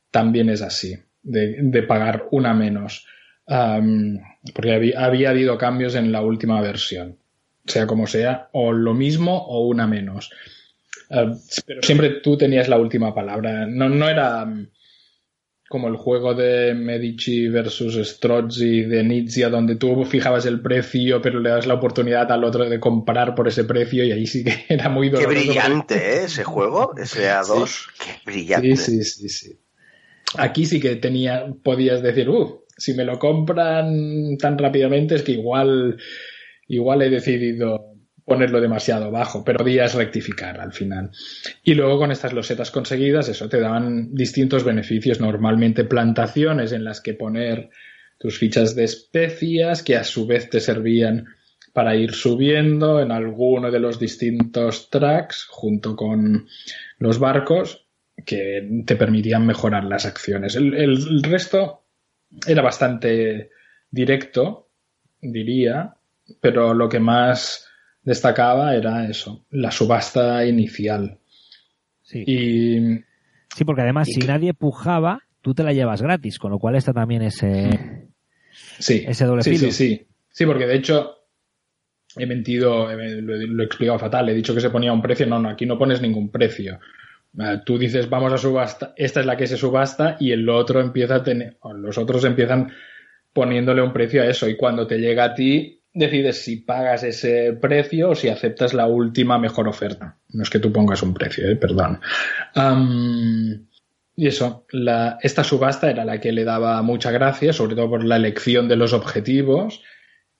también 0.10 0.50
es 0.50 0.64
así, 0.64 0.98
de, 1.22 1.58
de 1.62 1.84
pagar 1.84 2.28
una 2.32 2.54
menos. 2.54 3.06
Porque 3.46 4.74
había, 4.74 5.06
había 5.06 5.30
habido 5.30 5.58
cambios 5.58 5.94
en 5.94 6.12
la 6.12 6.22
última 6.22 6.62
versión. 6.62 7.18
Sea 7.66 7.86
como 7.86 8.08
sea, 8.08 8.50
o 8.54 8.72
lo 8.72 8.94
mismo 8.94 9.38
o 9.38 9.68
una 9.68 9.86
menos. 9.86 10.32
Ah, 11.12 11.32
pero 11.68 11.84
siempre 11.84 12.22
tú 12.24 12.38
tenías 12.38 12.70
la 12.70 12.78
última 12.78 13.14
palabra. 13.14 13.68
No, 13.68 13.90
no 13.90 14.10
era 14.10 14.48
como 15.68 15.88
el 15.88 15.96
juego 15.96 16.36
de 16.36 16.74
Medici 16.76 17.48
versus 17.48 17.96
Strozzi 18.08 18.82
de 18.84 19.04
Nizia, 19.04 19.50
donde 19.50 19.76
tú 19.76 20.06
fijabas 20.06 20.46
el 20.46 20.62
precio, 20.62 21.22
pero 21.22 21.40
le 21.40 21.50
das 21.50 21.66
la 21.66 21.74
oportunidad 21.74 22.32
al 22.32 22.44
otro 22.44 22.70
de 22.70 22.80
comprar 22.80 23.34
por 23.34 23.48
ese 23.48 23.64
precio, 23.64 24.04
y 24.04 24.12
ahí 24.12 24.28
sí 24.28 24.44
que 24.44 24.66
era 24.70 24.90
muy 24.90 25.10
Qué 25.10 25.24
doloroso. 25.24 25.46
brillante, 25.48 25.96
¿eh? 25.96 26.24
Ese 26.26 26.44
juego, 26.44 26.94
ese 26.98 27.30
A2. 27.30 27.88
Qué 28.00 28.12
brillante. 28.26 28.76
Sí, 28.78 29.04
sí, 29.04 29.28
sí, 29.28 29.30
sí. 29.30 29.60
Aquí 30.38 30.66
sí 30.66 30.80
que 30.80 30.96
tenía, 30.98 31.48
podías 31.64 32.02
decir, 32.04 32.30
uh, 32.30 32.62
si 32.78 32.94
me 32.94 33.06
lo 33.06 33.18
compran 33.18 34.38
tan 34.38 34.58
rápidamente 34.58 35.16
es 35.16 35.24
que 35.24 35.32
igual, 35.32 35.98
igual 36.68 37.02
he 37.02 37.10
decidido 37.10 37.95
ponerlo 38.26 38.60
demasiado 38.60 39.12
bajo, 39.12 39.44
pero 39.44 39.60
podías 39.60 39.94
rectificar 39.94 40.60
al 40.60 40.74
final. 40.74 41.12
Y 41.64 41.76
luego 41.76 42.00
con 42.00 42.12
estas 42.12 42.34
losetas 42.34 42.72
conseguidas, 42.72 43.30
eso 43.30 43.48
te 43.48 43.60
daban 43.60 44.14
distintos 44.16 44.64
beneficios, 44.64 45.22
normalmente 45.22 45.84
plantaciones 45.84 46.72
en 46.72 46.84
las 46.84 47.02
que 47.02 47.14
poner 47.14 47.70
tus 48.18 48.40
fichas 48.40 48.76
de 48.76 48.86
especias, 48.86 49.84
que 49.84 49.96
a 49.96 50.04
su 50.04 50.26
vez 50.26 50.50
te 50.50 50.60
servían 50.60 51.28
para 51.72 51.96
ir 51.96 52.14
subiendo 52.14 53.00
en 53.00 53.12
alguno 53.12 53.70
de 53.70 53.80
los 53.80 54.00
distintos 54.00 54.90
tracks 54.90 55.46
junto 55.50 55.96
con 55.96 56.48
los 56.98 57.20
barcos 57.20 57.86
que 58.26 58.84
te 58.86 58.96
permitían 58.96 59.46
mejorar 59.46 59.84
las 59.84 60.06
acciones. 60.06 60.56
El, 60.56 60.74
el 60.74 61.22
resto 61.22 61.84
era 62.48 62.64
bastante 62.64 63.52
directo, 63.92 64.70
diría, 65.22 65.96
pero 66.40 66.74
lo 66.74 66.90
que 66.90 67.00
más 67.00 67.68
destacaba 68.06 68.76
era 68.76 69.06
eso, 69.10 69.46
la 69.52 69.72
subasta 69.72 70.46
inicial. 70.46 71.18
Sí. 72.02 72.24
Y 72.26 73.04
Sí, 73.56 73.64
porque 73.66 73.82
además, 73.82 74.08
y 74.10 74.14
si 74.14 74.20
que- 74.22 74.28
nadie 74.28 74.54
pujaba, 74.54 75.22
tú 75.42 75.54
te 75.54 75.64
la 75.64 75.74
llevas 75.74 76.02
gratis, 76.02 76.40
con 76.40 76.52
lo 76.52 76.60
cual 76.60 76.76
está 76.76 76.94
también 76.94 77.22
ese, 77.24 78.08
sí, 78.80 79.04
ese 79.08 79.26
doble 79.26 79.44
sí, 79.44 79.58
filo. 79.58 79.72
sí, 79.72 79.90
sí. 79.98 80.08
Sí, 80.30 80.46
porque 80.46 80.66
de 80.68 80.76
hecho 80.76 81.16
he 82.18 82.26
mentido, 82.26 82.92
he- 82.92 83.22
lo, 83.22 83.36
lo 83.36 83.64
he 83.64 83.66
explicado 83.66 83.98
fatal, 84.00 84.28
he 84.30 84.34
dicho 84.34 84.54
que 84.54 84.62
se 84.62 84.70
ponía 84.70 84.92
un 84.94 85.02
precio, 85.02 85.26
no, 85.26 85.40
no, 85.40 85.50
aquí 85.50 85.66
no 85.66 85.78
pones 85.78 86.02
ningún 86.02 86.30
precio. 86.30 86.80
Eh, 87.40 87.60
Tú 87.66 87.78
dices, 87.78 88.10
vamos 88.10 88.32
a 88.34 88.38
subasta, 88.38 88.94
esta 88.98 89.20
es 89.22 89.26
la 89.26 89.36
que 89.38 89.48
se 89.48 89.58
subasta 89.58 90.18
y 90.20 90.32
el 90.32 90.48
otro 90.50 90.80
empieza 90.82 91.16
a 91.16 91.24
tener, 91.24 91.58
los 91.78 91.98
otros 91.98 92.24
empiezan 92.26 92.72
poniéndole 93.34 93.82
un 93.82 93.92
precio 93.94 94.22
a 94.22 94.26
eso 94.28 94.48
y 94.48 94.56
cuando 94.58 94.86
te 94.88 94.98
llega 94.98 95.26
a 95.26 95.34
ti 95.34 95.82
decides 95.96 96.44
si 96.44 96.58
pagas 96.58 97.04
ese 97.04 97.54
precio 97.54 98.12
o 98.12 98.16
si 98.16 98.30
aceptas 98.30 98.74
la 98.74 98.86
última 98.86 99.40
mejor 99.40 99.68
oferta. 99.68 100.18
No 100.30 100.44
es 100.44 100.50
que 100.50 100.60
tú 100.60 100.72
pongas 100.72 101.02
un 101.02 101.14
precio, 101.14 101.50
eh, 101.50 101.56
perdón. 101.56 102.00
Y 104.18 104.28
eso, 104.28 104.66
la, 104.72 105.18
esta 105.22 105.44
subasta 105.44 105.90
era 105.90 106.06
la 106.06 106.22
que 106.22 106.32
le 106.32 106.44
daba 106.44 106.82
mucha 106.84 107.12
gracia, 107.12 107.52
sobre 107.52 107.76
todo 107.76 107.90
por 107.90 108.04
la 108.04 108.16
elección 108.16 108.68
de 108.68 108.78
los 108.78 108.94
objetivos 108.94 109.82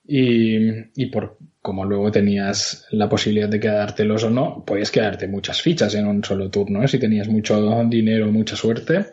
y, 0.08 0.58
y 0.96 1.08
por 1.08 1.38
como 1.62 1.84
luego 1.84 2.12
tenías 2.12 2.86
la 2.92 3.10
posibilidad 3.10 3.50
de 3.50 3.60
quedártelos 3.60 4.24
o 4.24 4.30
no, 4.30 4.64
podías 4.64 4.92
quedarte 4.92 5.28
muchas 5.28 5.64
fichas 5.64 5.96
en 5.96 6.06
un 6.06 6.24
solo 6.24 6.52
turno, 6.52 6.84
¿eh? 6.84 6.88
si 6.88 7.00
tenías 7.00 7.28
mucho 7.28 7.84
dinero, 7.86 8.32
mucha 8.32 8.56
suerte. 8.56 9.08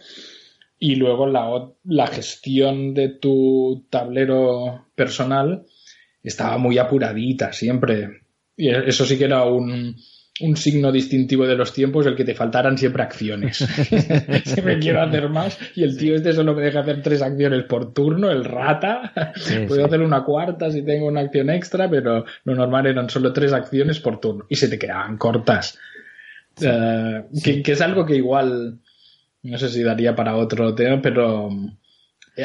Y 0.79 0.97
luego 0.97 1.27
la, 1.27 1.71
la 1.85 2.07
gestión 2.09 2.93
de 2.93 3.09
tu 3.09 3.87
tablero 3.89 4.89
personal 4.95 5.65
estaba 6.23 6.59
muy 6.59 6.79
apuradita 6.79 7.53
siempre. 7.53 8.23
Y 8.57 8.69
eso 8.69 9.05
sí 9.05 9.19
que 9.19 9.25
era 9.25 9.45
un, 9.45 9.97
un 10.41 10.57
signo 10.57 10.91
distintivo 10.91 11.47
de 11.47 11.57
los 11.57 11.73
tiempos 11.73 12.07
el 12.07 12.17
que 12.17 12.25
te 12.25 12.35
faltaran 12.35 12.79
siempre 12.79 13.03
acciones. 13.03 13.57
siempre 14.45 14.79
quiero 14.79 15.03
hacer 15.03 15.29
más 15.29 15.59
y 15.75 15.85
el 15.85 15.97
tío 15.97 16.15
este 16.15 16.33
solo 16.33 16.55
me 16.55 16.63
deja 16.63 16.81
hacer 16.81 17.03
tres 17.03 17.23
acciones 17.23 17.65
por 17.65 17.93
turno, 17.93 18.31
el 18.31 18.45
rata. 18.45 19.33
Sí, 19.37 19.55
Puedo 19.69 19.81
sí. 19.81 19.87
hacer 19.87 20.01
una 20.01 20.25
cuarta 20.25 20.71
si 20.71 20.83
tengo 20.83 21.07
una 21.07 21.21
acción 21.21 21.51
extra, 21.51 21.89
pero 21.89 22.25
lo 22.45 22.55
normal 22.55 22.87
eran 22.87 23.11
solo 23.11 23.33
tres 23.33 23.53
acciones 23.53 24.01
por 24.01 24.21
turno 24.21 24.47
y 24.49 24.57
se 24.57 24.69
te 24.69 24.79
quedaban 24.79 25.17
cortas. 25.17 25.79
Eh, 26.61 27.25
que, 27.43 27.63
que 27.63 27.73
es 27.73 27.81
algo 27.81 28.05
que 28.05 28.17
igual 28.17 28.79
no 29.43 29.59
sé 29.59 29.69
si 29.69 29.83
daría 29.83 30.15
para 30.15 30.37
otro 30.37 30.75
tema, 30.75 31.01
pero 31.03 31.51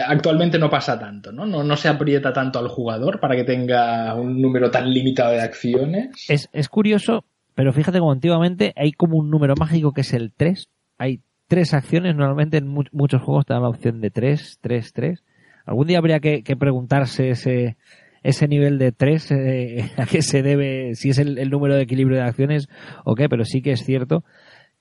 actualmente 0.05 0.59
no 0.59 0.69
pasa 0.69 0.99
tanto, 0.99 1.31
¿no? 1.31 1.45
¿no? 1.45 1.63
No 1.63 1.75
se 1.77 1.87
aprieta 1.87 2.33
tanto 2.33 2.59
al 2.59 2.67
jugador 2.67 3.19
para 3.19 3.35
que 3.35 3.43
tenga 3.43 4.13
un 4.15 4.41
número 4.41 4.69
tan 4.71 4.89
limitado 4.91 5.31
de 5.31 5.41
acciones. 5.41 6.25
Es, 6.29 6.49
es 6.51 6.67
curioso, 6.69 7.23
pero 7.55 7.71
fíjate 7.73 7.99
como 7.99 8.11
antiguamente 8.11 8.73
hay 8.75 8.91
como 8.91 9.17
un 9.17 9.29
número 9.29 9.55
mágico 9.57 9.93
que 9.93 10.01
es 10.01 10.13
el 10.13 10.31
3. 10.35 10.67
Hay 10.97 11.21
tres 11.47 11.73
acciones, 11.73 12.15
normalmente 12.15 12.57
en 12.57 12.67
mu- 12.67 12.83
muchos 12.91 13.21
juegos 13.21 13.45
te 13.45 13.53
dan 13.53 13.63
la 13.63 13.69
opción 13.69 14.01
de 14.01 14.09
3, 14.11 14.57
3, 14.61 14.91
3. 14.93 15.23
Algún 15.65 15.87
día 15.87 15.97
habría 15.99 16.19
que, 16.19 16.43
que 16.43 16.55
preguntarse 16.57 17.29
ese, 17.29 17.77
ese 18.23 18.47
nivel 18.49 18.77
de 18.79 18.91
3, 18.91 19.31
eh, 19.31 19.91
a 19.97 20.05
qué 20.05 20.21
se 20.21 20.41
debe, 20.43 20.95
si 20.95 21.09
es 21.09 21.17
el, 21.19 21.37
el 21.37 21.49
número 21.49 21.75
de 21.75 21.83
equilibrio 21.83 22.17
de 22.17 22.23
acciones 22.23 22.67
o 23.05 23.15
qué, 23.15 23.29
pero 23.29 23.45
sí 23.45 23.61
que 23.61 23.71
es 23.71 23.85
cierto 23.85 24.23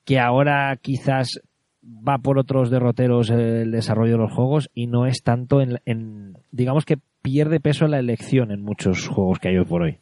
que 0.05 0.19
ahora 0.19 0.77
quizás 0.81 1.41
va 1.87 2.17
por 2.17 2.37
otros 2.37 2.69
derroteros 2.69 3.29
el 3.29 3.71
desarrollo 3.71 4.13
de 4.13 4.17
los 4.19 4.33
juegos 4.33 4.69
y 4.73 4.87
no 4.87 5.05
es 5.05 5.23
tanto 5.23 5.61
en, 5.61 5.79
en 5.85 6.37
digamos 6.51 6.85
que 6.85 6.97
pierde 7.21 7.59
peso 7.59 7.85
en 7.85 7.91
la 7.91 7.99
elección 7.99 8.51
en 8.51 8.61
muchos 8.61 9.07
juegos 9.07 9.39
que 9.39 9.49
hay 9.49 9.57
hoy 9.57 9.65
por 9.65 9.81
hoy, 9.81 9.97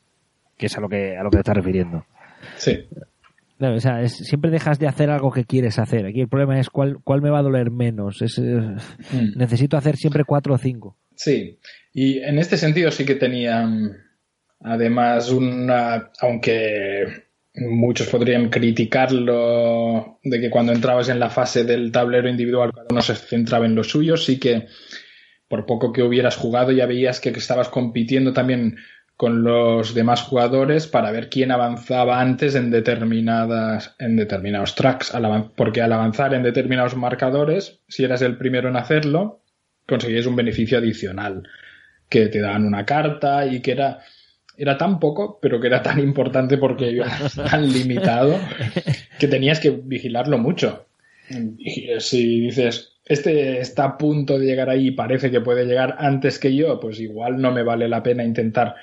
que 0.57 0.65
es 0.67 0.77
a 0.77 0.81
lo 0.81 0.89
que 0.89 1.17
a 1.17 1.23
lo 1.23 1.29
que 1.29 1.37
te 1.37 1.41
estás 1.41 1.55
refiriendo. 1.55 2.05
Sí. 2.57 2.85
Claro, 3.57 3.75
o 3.75 3.79
sea, 3.79 4.01
es, 4.01 4.17
siempre 4.17 4.51
dejas 4.51 4.79
de 4.79 4.87
hacer 4.87 5.09
algo 5.09 5.31
que 5.31 5.45
quieres 5.45 5.79
hacer. 5.79 6.05
Aquí 6.05 6.19
el 6.19 6.27
problema 6.27 6.59
es 6.59 6.69
cuál, 6.69 6.97
cuál 7.03 7.21
me 7.21 7.29
va 7.29 7.39
a 7.39 7.43
doler 7.43 7.71
menos. 7.71 8.21
Es, 8.21 8.37
Mm. 8.37 9.37
Necesito 9.37 9.77
hacer 9.77 9.95
siempre 9.95 10.23
cuatro 10.25 10.53
o 10.55 10.57
cinco. 10.57 10.97
Sí, 11.15 11.57
y 11.93 12.19
en 12.19 12.37
este 12.37 12.57
sentido 12.57 12.91
sí 12.91 13.05
que 13.05 13.15
tenía 13.15 13.65
mm, 13.65 13.91
además 14.61 15.31
una, 15.31 16.11
aunque 16.19 17.24
muchos 17.57 18.07
podrían 18.07 18.49
criticarlo 18.49 20.19
de 20.23 20.41
que 20.41 20.49
cuando 20.49 20.73
entrabas 20.73 21.09
en 21.09 21.19
la 21.19 21.29
fase 21.29 21.63
del 21.63 21.91
tablero 21.91 22.29
individual 22.29 22.71
cada 22.73 22.87
uno 22.89 23.01
se 23.01 23.15
centraba 23.15 23.65
en 23.65 23.75
lo 23.75 23.83
suyo, 23.83 24.17
sí 24.17 24.39
que 24.39 24.67
por 25.47 25.65
poco 25.65 25.93
que 25.93 26.03
hubieras 26.03 26.35
jugado 26.35 26.71
ya 26.71 26.85
veías 26.85 27.19
que 27.19 27.29
estabas 27.29 27.69
compitiendo 27.69 28.33
también 28.33 28.77
con 29.17 29.43
los 29.43 29.93
demás 29.93 30.23
jugadores 30.23 30.87
para 30.87 31.11
ver 31.11 31.29
quién 31.29 31.51
avanzaba 31.51 32.19
antes 32.19 32.55
en 32.55 32.69
determinadas 32.69 33.95
en 33.99 34.17
determinados 34.17 34.75
tracks. 34.75 35.13
Porque 35.55 35.81
al 35.81 35.93
avanzar 35.93 36.33
en 36.33 36.43
determinados 36.43 36.95
marcadores 36.95 37.81
si 37.87 38.03
eras 38.03 38.21
el 38.21 38.37
primero 38.37 38.67
en 38.67 38.75
hacerlo 38.75 39.41
conseguías 39.87 40.25
un 40.25 40.35
beneficio 40.35 40.79
adicional 40.79 41.47
que 42.09 42.27
te 42.27 42.41
daban 42.41 42.65
una 42.65 42.85
carta 42.85 43.45
y 43.45 43.61
que 43.61 43.71
era 43.71 43.99
era 44.57 44.77
tan 44.77 44.99
poco 44.99 45.39
pero 45.41 45.59
que 45.59 45.67
era 45.67 45.81
tan 45.81 45.99
importante 45.99 46.57
porque 46.57 46.89
era 46.89 47.09
tan 47.49 47.71
limitado 47.71 48.39
que 49.19 49.27
tenías 49.27 49.59
que 49.59 49.71
vigilarlo 49.71 50.37
mucho 50.37 50.87
y 51.57 51.87
si 51.99 52.41
dices 52.41 52.93
este 53.05 53.59
está 53.59 53.85
a 53.85 53.97
punto 53.97 54.37
de 54.37 54.45
llegar 54.45 54.69
ahí 54.69 54.87
y 54.87 54.91
parece 54.91 55.31
que 55.31 55.41
puede 55.41 55.65
llegar 55.65 55.95
antes 55.99 56.39
que 56.39 56.55
yo 56.55 56.79
pues 56.79 56.99
igual 56.99 57.41
no 57.41 57.51
me 57.51 57.63
vale 57.63 57.87
la 57.87 58.03
pena 58.03 58.23
intentar 58.23 58.75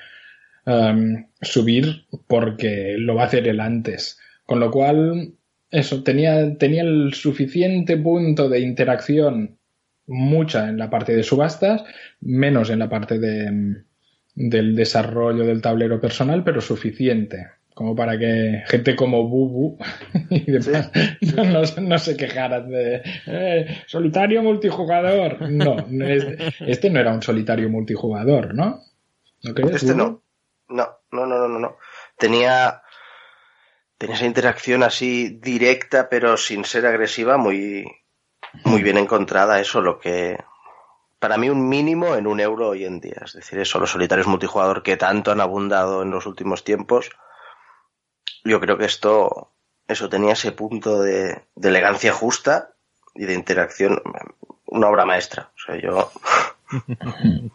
um, 0.66 1.25
subir 1.41 2.07
porque 2.27 2.97
lo 2.99 3.14
va 3.14 3.23
a 3.23 3.27
hacer 3.27 3.49
él 3.49 3.61
antes. 3.61 4.18
Con 4.45 4.61
lo 4.61 4.70
cual, 4.70 5.35
eso, 5.70 6.03
tenía, 6.03 6.57
tenía 6.59 6.83
el 6.83 7.14
suficiente 7.14 7.97
punto 7.97 8.49
de 8.49 8.61
interacción, 8.61 9.59
mucha 10.07 10.68
en 10.68 10.79
la 10.79 10.91
parte 10.91 11.14
de 11.14 11.23
subastas, 11.23 11.85
menos 12.20 12.70
en 12.70 12.81
la 12.81 12.89
parte 12.89 13.18
de, 13.18 13.51
mm, 13.51 13.85
del 14.35 14.74
desarrollo 14.74 15.45
del 15.45 15.61
tablero 15.62 16.01
personal, 16.01 16.43
pero 16.45 16.61
suficiente. 16.61 17.49
Como 17.74 17.97
para 17.97 18.18
que 18.18 18.62
gente 18.66 18.95
como 18.95 19.26
Bubu 19.28 19.78
y 20.30 20.51
demás 20.51 20.91
no, 21.35 21.45
no, 21.45 21.62
no 21.89 21.99
se 21.99 22.16
quejaran 22.18 22.68
de 22.68 23.03
"Eh, 23.26 23.83
solitario 23.87 24.43
multijugador. 24.43 25.51
No, 25.51 25.76
no 25.89 26.07
es- 26.07 26.26
este 26.61 26.91
no 26.91 27.01
era 27.01 27.12
un 27.12 27.22
solitario 27.22 27.70
multijugador, 27.70 28.55
¿no? 28.55 28.83
¿No 29.43 29.55
crees? 29.55 29.76
Este 29.76 29.95
Bubu? 29.95 30.22
No, 30.68 30.89
no, 31.12 31.26
no, 31.26 31.26
no, 31.26 31.49
no, 31.49 31.59
no. 31.59 31.76
Tenía, 32.18 32.83
tenía 33.99 34.16
esa 34.16 34.26
interacción 34.26 34.83
así 34.83 35.39
directa, 35.43 36.09
pero 36.11 36.37
sin 36.37 36.64
ser 36.64 36.85
agresiva, 36.87 37.37
muy, 37.39 37.85
muy 38.64 38.83
bien 38.83 38.99
encontrada. 38.99 39.61
Eso 39.61 39.80
lo 39.80 39.99
que, 39.99 40.37
para 41.23 41.39
mí 41.39 41.49
un 41.49 41.68
mínimo 41.68 42.16
en 42.16 42.27
un 42.27 42.41
euro 42.41 42.70
hoy 42.70 42.85
en 42.85 42.99
día. 42.99 43.23
Es 43.25 43.35
decir, 43.35 43.61
eso, 43.61 43.79
los 43.79 43.93
solitarios 43.93 44.27
multijugador 44.27 44.83
que 44.83 44.97
tanto 44.97 45.31
han 45.31 45.41
abundado 45.41 46.03
en 46.03 46.11
los 46.11 46.27
últimos 46.27 46.64
tiempos. 46.64 47.11
Yo 48.43 48.59
creo 48.59 48.77
que 48.77 48.87
esto, 48.87 49.53
eso 49.87 50.09
tenía 50.09 50.33
ese 50.33 50.51
punto 50.51 51.01
de, 51.01 51.45
de 51.55 51.68
elegancia 51.68 52.12
justa 52.12 52.75
y 53.14 53.25
de 53.27 53.35
interacción, 53.35 54.03
una 54.66 54.89
obra 54.89 55.05
maestra. 55.05 55.53
O 55.55 55.61
sea, 55.64 55.81
yo, 55.81 56.11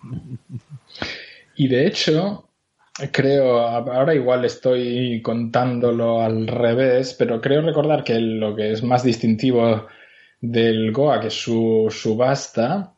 Y 1.57 1.67
de 1.67 1.87
hecho, 1.87 2.47
creo, 3.11 3.59
ahora 3.59 4.15
igual 4.15 4.45
estoy 4.45 5.21
contándolo 5.21 6.21
al 6.21 6.47
revés, 6.47 7.13
pero 7.19 7.41
creo 7.41 7.63
recordar 7.63 8.05
que 8.05 8.17
lo 8.17 8.55
que 8.55 8.71
es 8.71 8.81
más 8.81 9.03
distintivo 9.03 9.87
del 10.39 10.93
Goa, 10.93 11.19
que 11.19 11.27
es 11.27 11.33
su 11.33 11.87
subasta, 11.91 12.93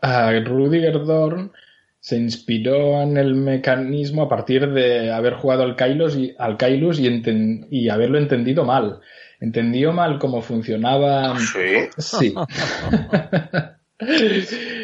a 0.00 0.30
Rudiger 0.40 1.04
Dorn 1.04 1.52
se 2.00 2.16
inspiró 2.16 3.02
en 3.02 3.16
el 3.16 3.34
mecanismo 3.34 4.22
a 4.22 4.28
partir 4.28 4.70
de 4.70 5.12
haber 5.12 5.34
jugado 5.34 5.64
al 5.64 5.76
Kailus 5.76 6.16
y, 6.16 6.34
al 6.38 6.52
y, 6.54 7.06
enten- 7.06 7.66
y 7.70 7.88
haberlo 7.88 8.18
entendido 8.18 8.64
mal. 8.64 9.00
Entendió 9.40 9.92
mal 9.92 10.18
cómo 10.18 10.40
funcionaba. 10.40 11.38
sí. 11.38 11.88
Sí. 11.98 12.34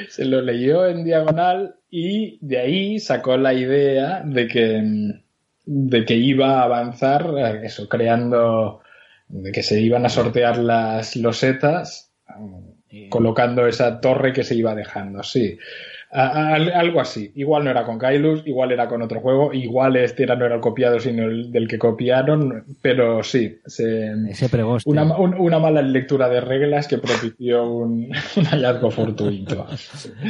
Se 0.08 0.24
lo 0.24 0.40
leyó 0.42 0.86
en 0.86 1.04
diagonal 1.04 1.76
y 1.90 2.38
de 2.40 2.58
ahí 2.58 2.98
sacó 2.98 3.36
la 3.36 3.54
idea 3.54 4.22
de 4.24 4.48
que, 4.48 4.82
de 5.64 6.04
que 6.04 6.14
iba 6.14 6.60
a 6.60 6.64
avanzar, 6.64 7.26
eso, 7.62 7.88
creando, 7.88 8.80
de 9.28 9.52
que 9.52 9.62
se 9.62 9.80
iban 9.80 10.04
a 10.04 10.08
sortear 10.08 10.58
las 10.58 11.14
losetas, 11.14 12.12
mm, 13.06 13.08
colocando 13.08 13.66
esa 13.66 14.00
torre 14.00 14.32
que 14.32 14.44
se 14.44 14.54
iba 14.54 14.74
dejando, 14.74 15.22
sí. 15.22 15.58
A- 16.16 16.28
a- 16.28 16.54
al- 16.54 16.70
algo 16.70 17.00
así. 17.00 17.32
Igual 17.34 17.64
no 17.64 17.70
era 17.72 17.82
con 17.84 17.98
Kailus, 17.98 18.46
igual 18.46 18.70
era 18.70 18.86
con 18.86 19.02
otro 19.02 19.18
juego, 19.20 19.52
igual 19.52 19.96
este 19.96 20.22
era, 20.22 20.36
no 20.36 20.44
era 20.46 20.54
el 20.54 20.60
copiado, 20.60 21.00
sino 21.00 21.24
el 21.24 21.50
del 21.50 21.66
que 21.66 21.76
copiaron, 21.76 22.64
pero 22.80 23.24
sí, 23.24 23.58
se, 23.66 24.12
Ese 24.30 24.48
pregoste. 24.48 24.88
una, 24.88 25.02
un- 25.18 25.34
una 25.34 25.58
mala 25.58 25.82
lectura 25.82 26.28
de 26.28 26.40
reglas 26.40 26.86
que 26.86 26.98
propició 26.98 27.68
un, 27.68 28.12
un 28.36 28.44
hallazgo 28.44 28.92
fortuito. 28.92 29.66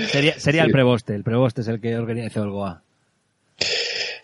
Sería, 0.07 0.39
sería 0.39 0.63
Sí. 0.63 0.67
el 0.69 0.73
preboste. 0.73 1.15
El 1.15 1.23
preboste 1.23 1.61
es 1.61 1.69
el 1.69 1.81
que 1.83 1.99
organizó 1.99 2.45
el 2.45 2.51
Goa. 2.51 2.83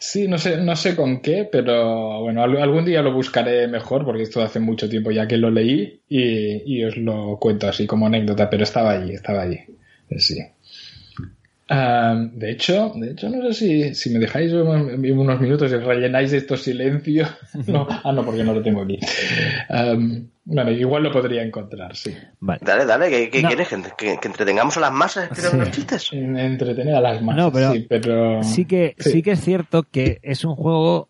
Sí, 0.02 0.26
no 0.28 0.38
sé, 0.38 0.56
no 0.56 0.74
sé 0.76 0.96
con 0.96 1.20
qué, 1.20 1.46
pero 1.50 2.20
bueno, 2.22 2.42
al- 2.42 2.56
algún 2.56 2.86
día 2.86 3.02
lo 3.02 3.12
buscaré 3.12 3.68
mejor 3.68 4.04
porque 4.04 4.22
esto 4.22 4.42
hace 4.42 4.58
mucho 4.58 4.88
tiempo 4.88 5.10
ya 5.10 5.28
que 5.28 5.36
lo 5.36 5.50
leí 5.50 6.00
y, 6.08 6.62
y 6.78 6.84
os 6.84 6.96
lo 6.96 7.36
cuento 7.38 7.68
así 7.68 7.86
como 7.86 8.06
anécdota, 8.06 8.48
pero 8.48 8.64
estaba 8.64 8.92
allí, 8.92 9.12
estaba 9.12 9.42
allí. 9.42 9.58
Sí. 10.16 10.38
De 12.32 12.50
hecho, 12.50 12.92
de 12.96 13.12
hecho, 13.12 13.28
no 13.28 13.42
sé 13.52 13.54
si, 13.54 13.94
si 13.94 14.10
me 14.10 14.18
dejáis 14.18 14.52
unos, 14.52 14.98
minutos 15.40 15.70
y 15.70 15.76
rellenáis 15.76 16.32
estos 16.32 16.62
silencios. 16.62 17.28
No, 17.66 17.86
ah, 17.88 18.12
no, 18.12 18.24
porque 18.24 18.42
no 18.42 18.54
lo 18.54 18.62
tengo 18.62 18.82
aquí. 18.82 18.98
Bueno, 20.54 20.70
igual 20.72 21.02
lo 21.04 21.12
podría 21.12 21.42
encontrar, 21.42 21.94
sí. 21.96 22.14
Vale. 22.40 22.60
Dale, 22.64 22.84
dale, 22.84 23.08
¿qué, 23.10 23.30
qué 23.30 23.42
No. 23.42 23.48
quieres? 23.48 23.68
¿Que, 23.68 23.76
que- 23.96 24.18
que 24.20 24.28
entretengamos 24.28 24.76
a 24.76 24.80
las 24.80 24.92
masas 24.92 25.24
escribiendo 25.30 25.58
Sí. 25.64 25.68
los 25.68 25.76
chistes? 25.76 26.12
En- 26.12 26.36
Entretener 26.36 26.94
a 26.94 27.00
las 27.00 27.22
masas, 27.22 27.36
No, 27.44 27.52
pero 27.52 27.72
sí, 27.72 27.86
pero... 27.88 28.42
Sí 28.42 28.64
que, 28.64 28.94
Sí. 28.98 29.10
sí 29.10 29.22
que 29.22 29.32
es 29.32 29.40
cierto 29.40 29.84
que 29.84 30.18
es 30.22 30.44
un 30.44 30.54
juego 30.56 31.08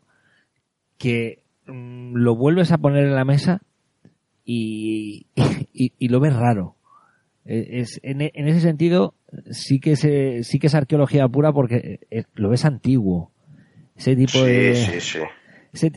que 0.98 1.42
mm, 1.66 2.14
lo 2.16 2.36
vuelves 2.36 2.70
a 2.72 2.78
poner 2.78 3.04
en 3.04 3.14
la 3.14 3.24
mesa 3.24 3.62
y, 4.44 5.26
y, 5.72 5.92
y 5.98 6.08
lo 6.08 6.20
ves 6.20 6.34
raro. 6.34 6.76
Eh, 7.44 7.80
Es, 7.80 8.00
en, 8.02 8.20
e- 8.20 8.32
en 8.34 8.48
ese 8.48 8.60
sentido, 8.60 9.14
sí 9.50 9.80
que, 9.80 9.96
se, 9.96 10.42
sí 10.44 10.58
que 10.58 10.66
es 10.66 10.74
arqueología 10.74 11.26
pura 11.28 11.52
porque 11.52 12.00
eh, 12.10 12.24
lo 12.34 12.50
ves 12.50 12.64
antiguo. 12.64 13.32
Ese 13.96 14.16
tipo 14.16 14.32
Sí, 14.32 14.44
de... 14.44 14.74
sí, 14.74 15.00
sí. 15.00 15.18
ese- 15.72 15.92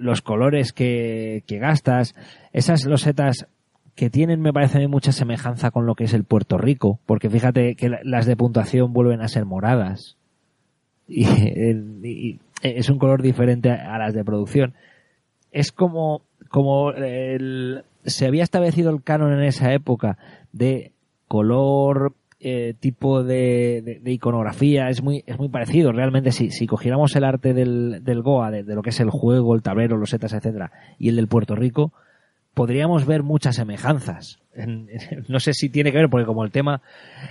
los 0.00 0.22
colores 0.22 0.72
que, 0.72 1.44
que 1.46 1.58
gastas, 1.58 2.14
esas 2.52 2.84
losetas 2.84 3.46
que 3.94 4.10
tienen, 4.10 4.40
me 4.40 4.52
parece 4.52 4.86
mucha 4.88 5.12
semejanza 5.12 5.70
con 5.70 5.86
lo 5.86 5.94
que 5.94 6.04
es 6.04 6.14
el 6.14 6.24
Puerto 6.24 6.56
Rico, 6.58 6.98
porque 7.06 7.30
fíjate 7.30 7.74
que 7.74 7.88
la- 7.88 8.00
las 8.04 8.26
de 8.26 8.36
puntuación 8.36 8.92
vuelven 8.92 9.20
a 9.20 9.28
ser 9.28 9.44
moradas. 9.44 10.16
Y, 11.08 11.24
y 12.04 12.38
es 12.62 12.88
un 12.90 12.98
color 12.98 13.22
diferente 13.22 13.70
a 13.70 13.98
las 13.98 14.14
de 14.14 14.24
producción. 14.24 14.74
Es 15.52 15.72
como, 15.72 16.22
como 16.48 16.90
el- 16.92 17.82
se 18.04 18.26
había 18.26 18.44
establecido 18.44 18.90
el 18.90 19.02
canon 19.02 19.32
en 19.32 19.42
esa 19.42 19.72
época 19.72 20.16
de 20.52 20.92
color, 21.26 22.14
eh, 22.40 22.74
tipo 22.78 23.22
de, 23.24 23.82
de- 23.84 24.00
de 24.00 24.12
iconografía, 24.12 24.88
es 24.90 25.02
muy, 25.02 25.24
es 25.26 25.38
muy 25.38 25.48
parecido. 25.48 25.92
Realmente, 25.92 26.30
si, 26.32 26.50
si 26.50 26.66
cogiéramos 26.66 27.14
el 27.16 27.24
arte 27.24 27.52
del, 27.54 28.02
del 28.04 28.22
Goa, 28.22 28.50
de, 28.50 28.62
lo 28.62 28.82
que 28.82 28.90
es 28.90 29.00
el 29.00 29.10
juego, 29.10 29.54
el 29.54 29.62
tablero, 29.62 29.96
los 29.96 30.10
setas, 30.10 30.32
etcétera, 30.32 30.70
y 30.98 31.08
el 31.08 31.16
del 31.16 31.26
Puerto 31.28 31.54
Rico, 31.56 31.92
podríamos 32.54 33.06
ver 33.06 33.22
muchas 33.22 33.56
semejanzas. 33.56 34.40
No 35.28 35.38
sé 35.40 35.52
si 35.54 35.68
tiene 35.68 35.92
que 35.92 35.98
ver, 35.98 36.08
porque 36.10 36.26
como 36.26 36.44
el 36.44 36.50
tema 36.50 36.80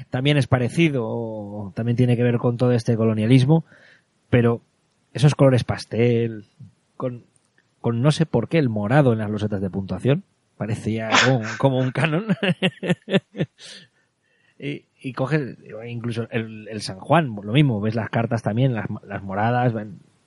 también 0.10 0.38
es 0.38 0.48
parecido, 0.48 1.06
o 1.06 1.72
también 1.76 1.98
tiene 1.98 2.16
que 2.16 2.24
ver 2.24 2.38
con 2.38 2.56
todo 2.58 2.72
este 2.72 2.96
colonialismo, 2.96 3.66
pero 4.30 4.62
esos 5.14 5.36
colores 5.36 5.64
pastel, 5.66 6.46
con, 6.96 7.24
con 7.82 8.02
no 8.02 8.12
sé 8.12 8.26
por 8.26 8.48
qué 8.48 8.58
el 8.60 8.70
morado 8.70 9.12
en 9.14 9.20
las 9.20 9.30
losetas 9.30 9.60
de 9.62 9.70
puntuación, 9.70 10.24
parecía 10.58 11.10
como, 11.26 11.42
como 11.58 11.80
un 11.80 11.92
canon. 11.92 12.26
y 15.08 15.14
coges 15.14 15.58
incluso 15.88 16.28
el, 16.32 16.82
San 16.82 17.00
Juan, 17.00 17.34
lo 17.42 17.54
mismo, 17.54 17.80
ves 17.80 17.96
las 17.96 18.10
cartas 18.10 18.44
también, 18.44 18.74
las, 18.74 18.88
las 19.08 19.24
moradas, 19.24 19.74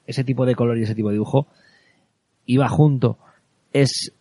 ese 0.06 0.24
tipo 0.24 0.46
de 0.46 0.54
color 0.54 0.78
y 0.78 0.84
ese 0.84 0.94
tipo 0.94 1.08
de 1.08 1.14
dibujo, 1.14 1.48
iba 2.46 2.66
junto. 2.66 3.18
Es, 3.74 4.14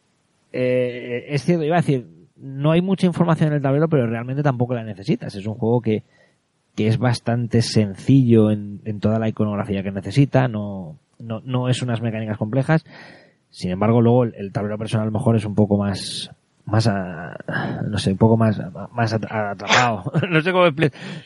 eh, 0.51 1.27
es 1.29 1.45
cierto, 1.45 1.63
iba 1.63 1.77
a 1.77 1.79
decir, 1.81 2.07
no 2.35 2.71
hay 2.71 2.81
mucha 2.81 3.07
información 3.07 3.47
en 3.49 3.55
el 3.55 3.61
tablero, 3.61 3.87
pero 3.87 4.05
realmente 4.05 4.43
tampoco 4.43 4.73
la 4.73 4.83
necesitas. 4.83 5.33
Es 5.33 5.45
un 5.45 5.55
juego 5.55 5.79
que, 5.79 6.03
que 6.75 6.87
es 6.87 6.97
bastante 6.97 7.61
sencillo 7.61 8.51
en, 8.51 8.81
en 8.83 8.99
toda 8.99 9.17
la 9.17 9.29
iconografía 9.29 9.81
que 9.81 9.91
necesita, 9.91 10.49
no, 10.49 10.97
no, 11.19 11.39
no 11.39 11.69
es 11.69 11.81
unas 11.81 12.01
mecánicas 12.01 12.37
complejas. 12.37 12.83
Sin 13.49 13.71
embargo, 13.71 14.01
luego 14.01 14.25
el, 14.25 14.35
el 14.35 14.51
tablero 14.51 14.77
personal 14.77 15.03
a 15.03 15.11
lo 15.11 15.17
mejor 15.17 15.37
es 15.37 15.45
un 15.45 15.55
poco 15.55 15.77
más, 15.77 16.31
más 16.69 16.87
a, 16.87 17.35
no 17.87 17.97
sé, 17.97 18.11
un 18.11 18.17
poco 18.17 18.37
más, 18.37 18.59
más 18.93 19.13
at- 19.13 19.25
atrapado. 19.31 20.11
no 20.29 20.41
sé 20.41 20.51
cómo 20.51 20.65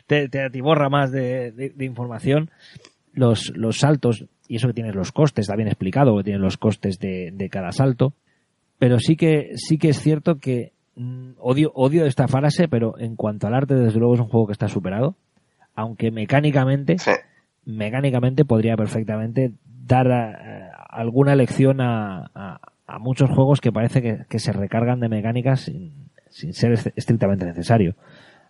te, 0.08 0.30
te 0.30 0.42
atiborra 0.42 0.90
más 0.90 1.12
de, 1.12 1.52
de- 1.52 1.70
de 1.70 1.86
información. 1.86 2.50
Los, 3.14 3.52
los 3.56 3.78
saltos, 3.80 4.26
y 4.48 4.56
eso 4.56 4.68
que 4.68 4.74
tienes 4.74 4.96
los 4.96 5.12
costes, 5.12 5.44
está 5.44 5.56
bien 5.56 5.68
explicado, 5.68 6.18
que 6.18 6.24
tienes 6.24 6.42
los 6.42 6.58
costes 6.58 6.98
de, 7.00 7.32
de 7.32 7.50
cada 7.50 7.72
salto. 7.72 8.14
Pero 8.80 9.00
sí 9.00 9.16
que, 9.16 9.52
sí 9.56 9.78
que 9.78 9.90
es 9.90 10.00
cierto 10.02 10.40
que 10.40 10.74
mm, 10.96 11.34
odio, 11.38 11.72
odio 11.76 12.06
esta 12.08 12.28
frase, 12.28 12.68
pero 12.68 12.98
en 12.98 13.16
cuanto 13.16 13.46
al 13.48 13.54
arte, 13.54 13.76
desde 13.76 14.00
luego 14.00 14.16
es 14.16 14.20
un 14.20 14.28
juego 14.30 14.48
que 14.48 14.54
está 14.54 14.68
superado. 14.68 15.16
Aunque 15.76 16.10
mecánicamente, 16.12 16.98
Sí. 16.98 17.12
mecánicamente 17.66 18.46
podría 18.46 18.76
perfectamente 18.78 19.54
dar 19.66 20.08
eh, 20.08 20.70
alguna 20.90 21.36
lección 21.36 21.82
a, 21.82 22.30
a- 22.34 22.60
a 22.94 23.00
muchos 23.00 23.30
juegos 23.32 23.60
que 23.62 23.72
parece 23.72 24.02
que, 24.02 24.26
que 24.30 24.40
se 24.40 24.54
recargan 24.54 25.00
de 25.00 25.10
mecánicas 25.10 25.62
sin, 25.62 26.10
sin 26.30 26.54
ser 26.54 26.74
est- 26.74 26.96
estrictamente 26.96 27.46
necesario. 27.46 27.96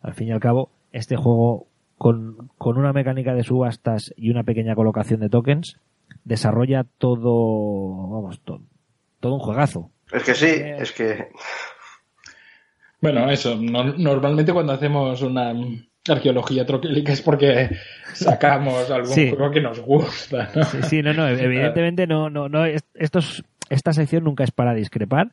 Al 0.02 0.14
fin 0.14 0.28
y 0.28 0.32
al 0.32 0.40
cabo, 0.40 0.70
este 0.91 1.15
juego 1.15 1.68
con, 1.98 2.49
con 2.57 2.78
una 2.78 2.91
mecánica 2.91 3.34
de 3.34 3.44
subastas 3.44 4.14
y 4.18 4.30
una 4.32 4.44
pequeña 4.44 4.76
colocación 4.76 5.22
de 5.22 5.30
tokens 5.30 5.80
desarrolla 6.26 6.86
todo, 6.98 8.10
vamos, 8.10 8.40
to- 8.41 8.61
todo 9.22 9.36
un 9.36 9.40
juegazo. 9.40 9.90
Es 10.11 10.24
que 10.24 10.34
sí, 10.36 10.48
es 10.48 10.91
que. 10.91 11.30
Bueno, 13.02 13.30
eso. 13.30 13.56
no- 13.60 13.94
normalmente 13.98 14.53
cuando 14.53 14.74
hacemos 14.74 15.22
una 15.22 15.53
arqueología 16.07 16.65
troquélica 16.65 17.14
es 17.14 17.22
porque 17.22 17.70
sacamos 18.14 18.90
algún 18.91 19.10
Sí. 19.14 19.30
juego 19.30 19.52
que 19.52 19.61
nos 19.61 19.80
gusta, 19.80 20.49
¿no? 20.56 20.64
Sí, 20.65 20.78
sí, 20.84 21.02
no, 21.02 21.14
no, 21.14 21.28
evidentemente 21.30 22.07
no, 22.07 22.30
no, 22.30 22.49
no, 22.49 22.65
es- 22.65 22.84
estos, 22.94 23.44
esta 23.73 23.93
sección 23.93 24.23
nunca 24.23 24.43
es 24.43 24.51
para 24.51 24.73
discrepar, 24.73 25.31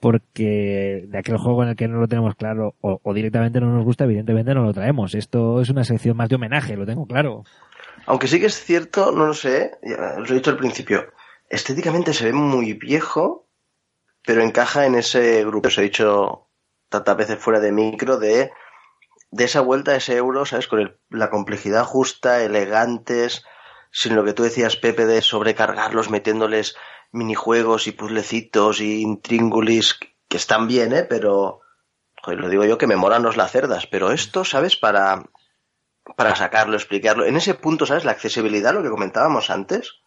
porque 0.00 1.04
de 1.08 1.18
aquel 1.18 1.36
juego 1.38 1.62
en 1.62 1.70
el 1.70 1.76
que 1.76 1.86
no 1.88 2.00
lo 2.00 2.08
tenemos 2.08 2.34
claro 2.34 2.74
o, 2.80 3.14
directamente 3.14 3.60
no 3.60 3.72
nos 3.72 3.84
gusta, 3.84 4.04
evidentemente 4.04 4.54
no 4.54 4.64
lo 4.64 4.72
traemos. 4.72 5.14
Esto 5.14 5.60
es 5.60 5.68
una 5.70 5.84
sección 5.84 6.16
más 6.16 6.28
de 6.28 6.34
homenaje, 6.34 6.76
lo 6.76 6.86
tengo 6.86 7.06
claro. 7.06 7.44
Aunque 8.06 8.26
sí 8.26 8.40
que 8.40 8.46
es 8.46 8.64
cierto, 8.64 9.12
no 9.12 9.26
lo 9.26 9.34
sé, 9.34 9.78
os 10.20 10.30
he 10.30 10.34
dicho 10.34 10.50
al 10.50 10.56
principio, 10.56 11.12
estéticamente 11.48 12.12
se 12.14 12.24
ve 12.24 12.32
muy 12.32 12.72
viejo, 12.72 13.46
pero 14.26 14.42
encaja 14.42 14.86
en 14.86 14.96
ese 14.96 15.44
grupo 15.44 15.68
os 15.68 15.78
he 15.78 15.82
dicho 15.82 16.48
tantas 16.88 17.16
veces 17.16 17.38
fuera 17.38 17.60
de 17.60 17.70
micro 17.70 18.18
de, 18.18 18.50
de 19.30 19.44
esa 19.44 19.60
vuelta 19.60 19.92
a 19.92 19.96
ese 19.96 20.16
euro, 20.16 20.44
¿sabes? 20.46 20.66
Con 20.66 20.80
el- 20.80 20.96
la 21.10 21.30
complejidad 21.30 21.84
justa, 21.84 22.42
elegantes, 22.42 23.44
sin 23.92 24.16
lo 24.16 24.24
que 24.24 24.32
tú 24.32 24.42
decías, 24.42 24.76
Pepe, 24.76 25.06
de 25.06 25.20
sobrecargarlos 25.22 26.10
metiéndoles 26.10 26.74
minijuegos 27.12 27.86
y 27.86 27.92
puzzlecitos 27.92 28.80
y 28.80 29.02
intríngulis 29.02 30.00
que 30.28 30.36
están 30.36 30.66
bien, 30.66 30.92
¿eh? 30.92 31.04
Pero, 31.04 31.60
lo 32.26 32.48
digo 32.48 32.64
yo 32.64 32.78
que 32.78 32.86
me 32.86 32.96
molan 32.96 33.22
los 33.22 33.36
lacerdas, 33.36 33.86
pero 33.86 34.10
esto, 34.10 34.44
¿sabes? 34.44 34.76
Para, 34.76 35.22
para 36.16 36.34
sacarlo, 36.34 36.74
explicarlo. 36.74 37.26
En 37.26 37.36
ese 37.36 37.54
punto, 37.54 37.86
¿sabes? 37.86 38.04
La 38.04 38.12
accesibilidad, 38.12 38.72
lo 38.72 38.82
que 38.82 38.90
comentábamos 38.90 39.50
antes, 39.50 40.00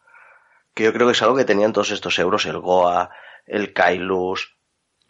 que 0.74 0.84
yo 0.84 0.94
creo 0.94 1.08
que 1.08 1.14
es 1.14 1.22
algo 1.22 1.36
que 1.36 1.46
tenían 1.46 1.74
todos 1.74 1.92
estos 1.92 2.18
euros, 2.20 2.46
el 2.48 2.60
Goa, 2.60 3.12
el 3.46 3.72
Kailus, 3.72 4.58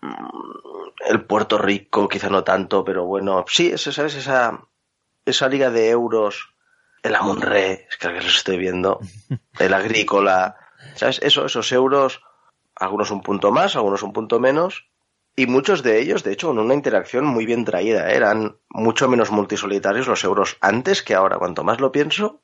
mm, 0.02 1.08
el 1.08 1.24
Puerto 1.26 1.58
Rico, 1.58 2.10
quizá 2.10 2.30
no 2.30 2.44
tanto, 2.44 2.84
pero 2.84 3.06
bueno, 3.06 3.46
sí, 3.48 3.72
ese, 3.72 3.94
¿sabes? 3.94 4.16
Esa, 4.16 4.60
esa 5.24 5.48
liga 5.48 5.70
de 5.70 5.90
euros, 5.90 6.54
el 7.04 7.16
Amunre, 7.16 7.88
es 7.90 7.98
que 7.98 8.10
los 8.10 8.38
estoy 8.38 8.58
viendo, 8.58 9.00
el 9.60 9.74
Agrícola, 9.74 10.58
¿sabes? 10.94 11.20
Eso, 11.24 11.46
esos 11.46 11.72
euros, 11.72 12.22
algunos 12.76 13.12
un 13.12 13.22
punto 13.22 13.52
más, 13.52 13.76
algunos 13.76 14.04
un 14.04 14.14
punto 14.14 14.40
menos, 14.40 14.88
y 15.36 15.48
muchos 15.48 15.84
de 15.84 16.00
ellos, 16.00 16.24
de 16.24 16.32
hecho, 16.32 16.48
con 16.48 16.60
una 16.60 16.74
interacción 16.74 17.26
muy 17.26 17.46
bien 17.46 17.66
traída. 17.66 18.10
¿eh? 18.10 18.16
Eran 18.16 18.58
mucho 18.70 19.10
menos 19.10 19.32
multisolitarios 19.32 20.08
los 20.08 20.24
euros 20.24 20.58
antes 20.62 21.04
que 21.04 21.14
ahora. 21.14 21.38
Cuanto 21.38 21.64
más 21.64 21.82
lo 21.82 21.92
pienso, 21.92 22.42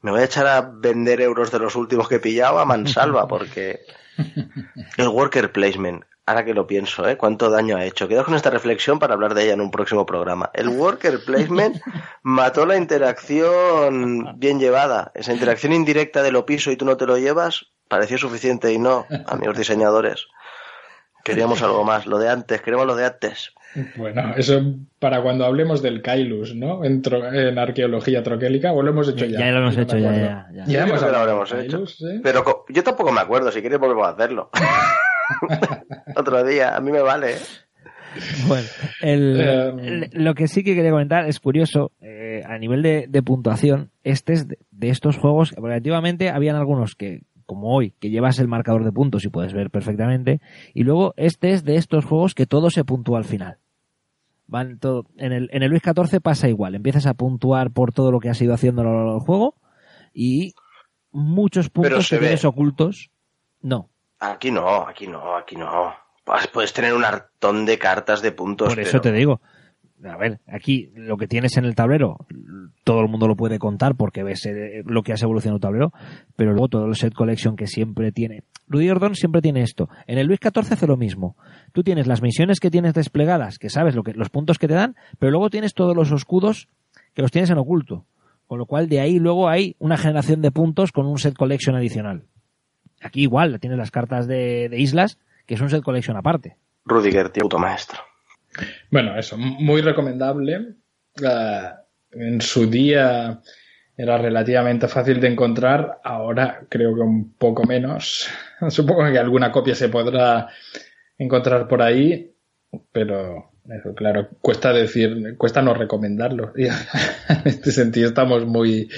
me 0.00 0.12
voy 0.12 0.20
a 0.20 0.24
echar 0.24 0.46
a 0.46 0.60
vender 0.60 1.20
euros 1.20 1.50
de 1.50 1.58
los 1.58 1.74
últimos 1.74 2.08
que 2.08 2.16
he 2.16 2.20
pillado 2.20 2.60
a 2.60 2.64
mansalva, 2.64 3.26
porque 3.26 3.80
el 4.96 5.08
worker 5.08 5.50
placement, 5.50 6.04
ahora 6.26 6.44
que 6.44 6.54
lo 6.54 6.66
pienso, 6.66 7.06
¿eh? 7.08 7.16
¿cuánto 7.16 7.50
daño 7.50 7.76
ha 7.76 7.84
hecho? 7.84 8.08
Quedaos 8.08 8.24
con 8.26 8.34
esta 8.34 8.50
reflexión 8.50 8.98
para 8.98 9.14
hablar 9.14 9.34
de 9.34 9.44
ella 9.44 9.52
en 9.54 9.60
un 9.60 9.70
próximo 9.70 10.06
programa. 10.06 10.50
El 10.54 10.68
worker 10.68 11.20
placement 11.24 11.76
mató 12.22 12.64
la 12.66 12.76
interacción 12.76 14.38
bien 14.38 14.58
llevada. 14.58 15.12
Esa 15.14 15.32
interacción 15.32 15.72
indirecta 15.72 16.22
de 16.22 16.32
lo 16.32 16.46
piso 16.46 16.70
y 16.70 16.76
tú 16.76 16.84
no 16.84 16.96
te 16.96 17.06
lo 17.06 17.18
llevas, 17.18 17.66
pareció 17.88 18.18
suficiente 18.18 18.72
y 18.72 18.78
no, 18.78 19.06
amigos 19.26 19.58
diseñadores. 19.58 20.26
Queríamos 21.24 21.62
algo 21.62 21.84
más, 21.84 22.06
lo 22.06 22.18
de 22.18 22.28
antes, 22.28 22.60
queremos 22.60 22.86
lo 22.86 22.96
de 22.96 23.06
antes. 23.06 23.52
Bueno, 23.96 24.34
eso 24.36 24.62
para 25.00 25.20
cuando 25.22 25.44
hablemos 25.44 25.82
del 25.82 26.00
Kailus, 26.00 26.54
¿no? 26.54 26.84
En, 26.84 27.02
tro- 27.02 27.32
en 27.34 27.58
arqueología 27.58 28.22
troquélica, 28.22 28.72
o 28.72 28.82
lo 28.82 28.90
hemos 28.90 29.08
hecho 29.08 29.24
ya. 29.24 29.40
Ya 29.40 29.50
lo 29.50 29.58
hemos 29.60 29.76
no 29.76 29.82
hecho, 29.82 29.98
ya, 29.98 30.12
ya, 30.14 30.46
ya. 30.52 30.64
Ya 30.66 30.82
hemos 30.84 31.00
lo 31.02 31.16
habremos 31.16 31.50
del 31.50 31.60
hecho. 31.60 31.70
Kailus, 31.78 31.96
¿sí? 31.96 32.20
Pero 32.22 32.44
co- 32.44 32.66
yo 32.68 32.84
tampoco 32.84 33.10
me 33.10 33.20
acuerdo, 33.20 33.50
si 33.50 33.62
queréis 33.62 33.80
volvemos 33.80 34.06
a 34.06 34.10
hacerlo. 34.10 34.50
Otro 36.16 36.44
día, 36.44 36.76
a 36.76 36.80
mí 36.80 36.90
me 36.92 37.00
vale. 37.02 37.34
¿eh? 37.34 37.38
Bueno, 38.46 38.66
el- 39.02 39.40
Eh, 39.40 39.68
el- 40.12 40.24
lo 40.24 40.34
que 40.34 40.46
sí 40.46 40.62
que 40.62 40.74
quería 40.74 40.90
comentar 40.92 41.26
es 41.26 41.40
curioso, 41.40 41.90
eh, 42.00 42.42
a 42.46 42.58
nivel 42.58 42.82
de, 42.82 43.06
de 43.08 43.22
puntuación, 43.22 43.90
este 44.04 44.32
es 44.34 44.46
de, 44.48 44.58
de 44.70 44.90
estos 44.90 45.16
juegos, 45.16 45.50
relativamente 45.56 46.30
habían 46.30 46.54
algunos 46.56 46.94
que, 46.94 47.22
como 47.46 47.74
hoy, 47.74 47.92
que 47.98 48.10
llevas 48.10 48.38
el 48.38 48.46
marcador 48.48 48.84
de 48.84 48.92
puntos 48.92 49.24
y 49.24 49.28
puedes 49.30 49.52
ver 49.52 49.70
perfectamente, 49.70 50.40
y 50.74 50.84
luego 50.84 51.12
este 51.16 51.50
es 51.50 51.64
de 51.64 51.74
estos 51.76 52.04
juegos 52.04 52.34
que 52.34 52.46
todo 52.46 52.70
se 52.70 52.84
puntúa 52.84 53.18
al 53.18 53.24
final. 53.24 53.58
Van 54.46 54.78
todo, 54.78 55.06
en 55.16 55.32
el, 55.32 55.48
en 55.52 55.62
el 55.62 55.70
Luis 55.70 55.82
XIV 55.82 56.20
pasa 56.20 56.48
igual, 56.48 56.74
empiezas 56.76 57.06
a 57.06 57.14
puntuar 57.14 57.70
por 57.72 57.92
todo 57.92 58.12
lo 58.12 58.20
que 58.20 58.28
has 58.28 58.40
ido 58.40 58.54
haciendo 58.54 58.82
a 58.82 58.84
lo 58.84 58.94
largo 58.94 59.12
del 59.14 59.20
juego, 59.26 59.54
y 60.12 60.54
muchos 61.10 61.68
puntos 61.70 62.06
se 62.06 62.14
que 62.16 62.20
ve. 62.20 62.26
tienes 62.26 62.44
ocultos, 62.44 63.10
no. 63.60 63.88
Aquí 64.20 64.50
no, 64.50 64.86
aquí 64.88 65.06
no, 65.06 65.36
aquí 65.36 65.56
no. 65.56 65.94
Pues 66.24 66.46
Puedes 66.48 66.72
tener 66.72 66.94
un 66.94 67.04
hartón 67.04 67.66
de 67.66 67.78
cartas 67.78 68.22
de 68.22 68.32
puntos. 68.32 68.68
Por 68.68 68.80
eso 68.80 68.92
pero- 68.92 69.02
te 69.02 69.12
digo. 69.12 69.40
A 70.06 70.18
ver, 70.18 70.40
aquí 70.46 70.90
lo 70.94 71.16
que 71.16 71.26
tienes 71.26 71.56
en 71.56 71.64
el 71.64 71.74
tablero, 71.74 72.18
todo 72.84 73.00
el 73.00 73.08
mundo 73.08 73.26
lo 73.26 73.36
puede 73.36 73.58
contar 73.58 73.94
porque 73.94 74.22
ves 74.22 74.44
eh, 74.44 74.82
lo 74.84 75.02
que 75.02 75.14
has 75.14 75.22
evolucionado 75.22 75.56
el 75.56 75.62
tablero, 75.62 75.92
pero 76.36 76.52
luego 76.52 76.68
todo 76.68 76.86
el 76.86 76.94
set 76.94 77.14
collection 77.14 77.56
que 77.56 77.66
siempre 77.66 78.12
tiene. 78.12 78.42
Rudy 78.68 78.90
Ordon 78.90 79.14
siempre 79.14 79.40
tiene 79.40 79.62
esto. 79.62 79.88
En 80.06 80.18
el 80.18 80.26
Luis 80.26 80.40
XIV 80.42 80.72
hace 80.74 80.86
lo 80.86 80.98
mismo. 80.98 81.36
Tú 81.72 81.82
tienes 81.82 82.06
las 82.06 82.20
misiones 82.20 82.60
que 82.60 82.70
tienes 82.70 82.92
desplegadas, 82.92 83.58
que 83.58 83.70
sabes 83.70 83.94
lo 83.94 84.02
que, 84.02 84.12
los 84.12 84.28
puntos 84.28 84.58
que 84.58 84.68
te 84.68 84.74
dan, 84.74 84.94
pero 85.18 85.30
luego 85.32 85.48
tienes 85.48 85.72
todos 85.72 85.96
los 85.96 86.12
escudos 86.12 86.68
que 87.14 87.22
los 87.22 87.30
tienes 87.30 87.48
en 87.48 87.58
oculto. 87.58 88.04
Con 88.46 88.58
lo 88.58 88.66
cual 88.66 88.90
de 88.90 89.00
ahí 89.00 89.18
luego 89.18 89.48
hay 89.48 89.74
una 89.78 89.96
generación 89.96 90.42
de 90.42 90.50
puntos 90.50 90.92
con 90.92 91.06
un 91.06 91.18
set 91.18 91.34
collection 91.34 91.76
adicional. 91.76 92.24
Aquí 93.00 93.22
igual, 93.22 93.58
tienes 93.60 93.78
las 93.78 93.90
cartas 93.90 94.26
de, 94.26 94.68
de 94.68 94.78
islas, 94.78 95.18
que 95.46 95.54
es 95.54 95.60
un 95.60 95.70
set 95.70 95.82
collection 95.82 96.16
aparte. 96.16 96.56
Rudiger, 96.84 97.30
tío, 97.30 97.42
puto 97.42 97.58
maestro. 97.58 98.00
Bueno, 98.90 99.18
eso, 99.18 99.36
muy 99.36 99.80
recomendable. 99.80 100.76
Ah, 101.24 101.80
en 102.10 102.40
su 102.40 102.68
día 102.68 103.40
era 103.96 104.18
relativamente 104.18 104.88
fácil 104.88 105.20
de 105.20 105.28
encontrar, 105.28 106.00
ahora 106.02 106.66
creo 106.68 106.94
que 106.94 107.00
un 107.00 107.34
poco 107.34 107.64
menos. 107.64 108.28
Supongo 108.68 109.10
que 109.10 109.18
alguna 109.18 109.52
copia 109.52 109.74
se 109.74 109.88
podrá 109.88 110.48
encontrar 111.18 111.68
por 111.68 111.82
ahí, 111.82 112.34
pero 112.92 113.52
eso, 113.70 113.94
claro, 113.94 114.28
cuesta 114.40 114.72
decir, 114.72 115.36
cuesta 115.38 115.62
no 115.62 115.74
recomendarlo. 115.74 116.52
Y 116.58 116.66
en 116.66 116.72
este 117.44 117.72
sentido 117.72 118.08
estamos 118.08 118.46
muy, 118.46 118.88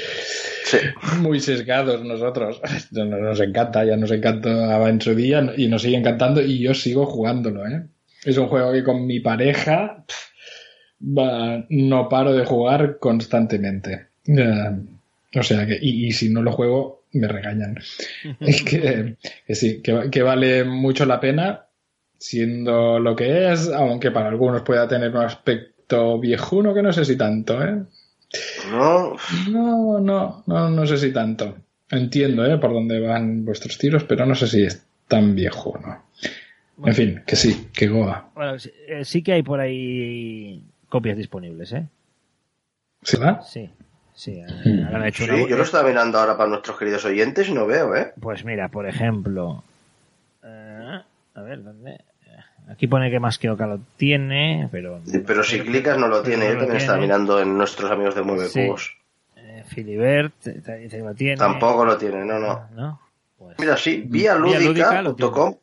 Sí. 0.65 0.79
muy 1.21 1.39
sesgados 1.41 2.05
nosotros. 2.05 2.61
Nos, 2.91 3.07
nos 3.09 3.41
encanta, 3.41 3.85
ya 3.85 3.97
nos 3.97 4.11
encantaba 4.11 4.89
en 4.89 5.01
su 5.01 5.15
día 5.15 5.53
y 5.57 5.69
nos 5.69 5.83
sigue 5.83 5.97
encantando 5.97 6.41
y 6.43 6.59
yo 6.59 6.75
sigo 6.75 7.07
jugándolo, 7.07 7.67
¿eh? 7.69 7.85
Es 8.25 8.37
un 8.39 8.49
juego 8.49 8.73
que 8.73 8.83
con 8.83 9.07
mi 9.07 9.21
pareja 9.21 10.05
pff, 10.07 11.17
va- 11.17 11.65
no 11.69 12.09
paro 12.09 12.33
de 12.33 12.45
jugar 12.45 12.99
constantemente. 12.99 14.07
O 15.35 15.43
sea 15.45 15.65
que, 15.67 15.79
y, 15.81 16.07
y 16.07 16.13
si 16.13 16.29
no 16.31 16.43
lo 16.43 16.51
juego, 16.51 17.05
me 17.13 17.29
regañan. 17.29 17.79
es 18.41 18.63
que, 18.63 19.17
que 19.47 19.55
sí, 19.55 19.81
que, 19.83 20.11
que 20.11 20.23
vale 20.23 20.65
mucho 20.65 21.07
la 21.07 21.21
pena, 21.21 21.66
siendo 22.19 22.99
lo 22.99 23.15
que 23.17 23.53
es, 23.53 23.69
aunque 23.71 24.11
para 24.11 24.29
algunos 24.29 24.63
pueda 24.63 24.87
tener 24.89 25.11
un 25.11 25.23
aspecto 25.23 26.19
viejuno 26.19 26.75
que 26.75 26.83
no 26.83 26.93
sé 26.93 27.05
si 27.05 27.17
tanto, 27.17 27.63
¿eh? 27.63 27.83
No, 28.71 29.17
No, 29.51 30.01
no, 30.01 30.43
no, 30.47 30.71
no 30.71 30.87
sé 30.87 30.99
si 30.99 31.13
tanto. 31.13 31.57
Entiendo, 31.91 32.45
¿eh? 32.45 32.59
Por 32.59 32.73
dónde 32.73 32.99
van 33.01 33.45
vuestros 33.45 33.79
tiros, 33.79 34.05
pero 34.05 34.27
no 34.27 34.35
sé 34.35 34.47
si 34.49 34.65
es 34.65 34.85
tan 35.09 35.35
viejo, 35.35 35.79
¿no? 35.85 36.05
En 36.87 36.95
fin, 36.95 37.23
que 37.27 37.37
sí, 37.37 37.69
que 37.73 37.87
Goa. 37.89 38.31
Bueno, 38.35 38.59
sí, 38.59 38.71
eh, 38.89 39.05
sí 39.05 39.23
que 39.23 39.33
hay 39.35 39.43
por 39.43 39.61
ahí 39.61 40.63
copias 40.89 41.17
disponibles, 41.17 41.73
¿eh? 41.73 41.87
¿Sí 43.03 43.17
va? 43.17 43.41
Sí, 43.43 43.71
sí. 44.15 44.43
Hmm. 44.43 44.85
ahora 44.87 44.99
han 44.99 45.07
hecho 45.07 45.25
Sí, 45.25 45.31
una- 45.31 45.49
yo 45.49 45.57
lo 45.57 45.63
estaba 45.63 45.89
mirando 45.89 46.19
ahora 46.19 46.37
para 46.37 46.51
nuestros 46.51 46.77
queridos 46.79 47.05
oyentes 47.05 47.49
y 47.49 47.53
no 47.55 47.67
veo, 47.67 47.95
¿eh? 47.95 48.13
Pues 48.21 48.45
mira, 48.45 48.69
por 48.69 48.87
ejemplo, 48.89 49.63
a 51.37 51.43
ver, 51.43 51.63
¿dónde? 51.63 52.01
Aquí 52.69 52.89
pone 52.89 53.11
que 53.13 53.21
más 53.21 53.39
que 53.39 53.49
Oca 53.49 53.67
lo 53.69 53.79
tiene, 53.97 54.69
pero... 54.73 55.01
Pero 55.25 55.45
si 55.45 55.61
clicas 55.61 55.97
no 55.99 56.09
lo 56.09 56.23
tiene, 56.23 56.47
no 56.47 56.51
yo 56.51 56.55
lo 56.55 56.61
también 56.63 56.77
estaba 56.79 56.99
tiene. 56.99 57.07
mirando 57.07 57.41
en 57.41 57.57
nuestros 57.57 57.91
amigos 57.93 58.17
de 58.17 58.23
Mueve 58.23 58.49
Sí. 58.49 58.67
Cubos. 58.67 58.97
Eh, 59.37 59.63
Filibert 59.69 60.35
eh, 60.49 60.99
lo 61.01 61.15
tiene. 61.15 61.37
Tampoco 61.37 61.85
lo 61.85 61.97
tiene, 61.97 62.25
no, 62.25 62.41
no. 62.41 62.69
¿No? 62.75 63.01
Pues- 63.39 63.57
Mira, 63.61 63.77
sí, 63.77 64.03
vialúdica.com. 64.05 65.55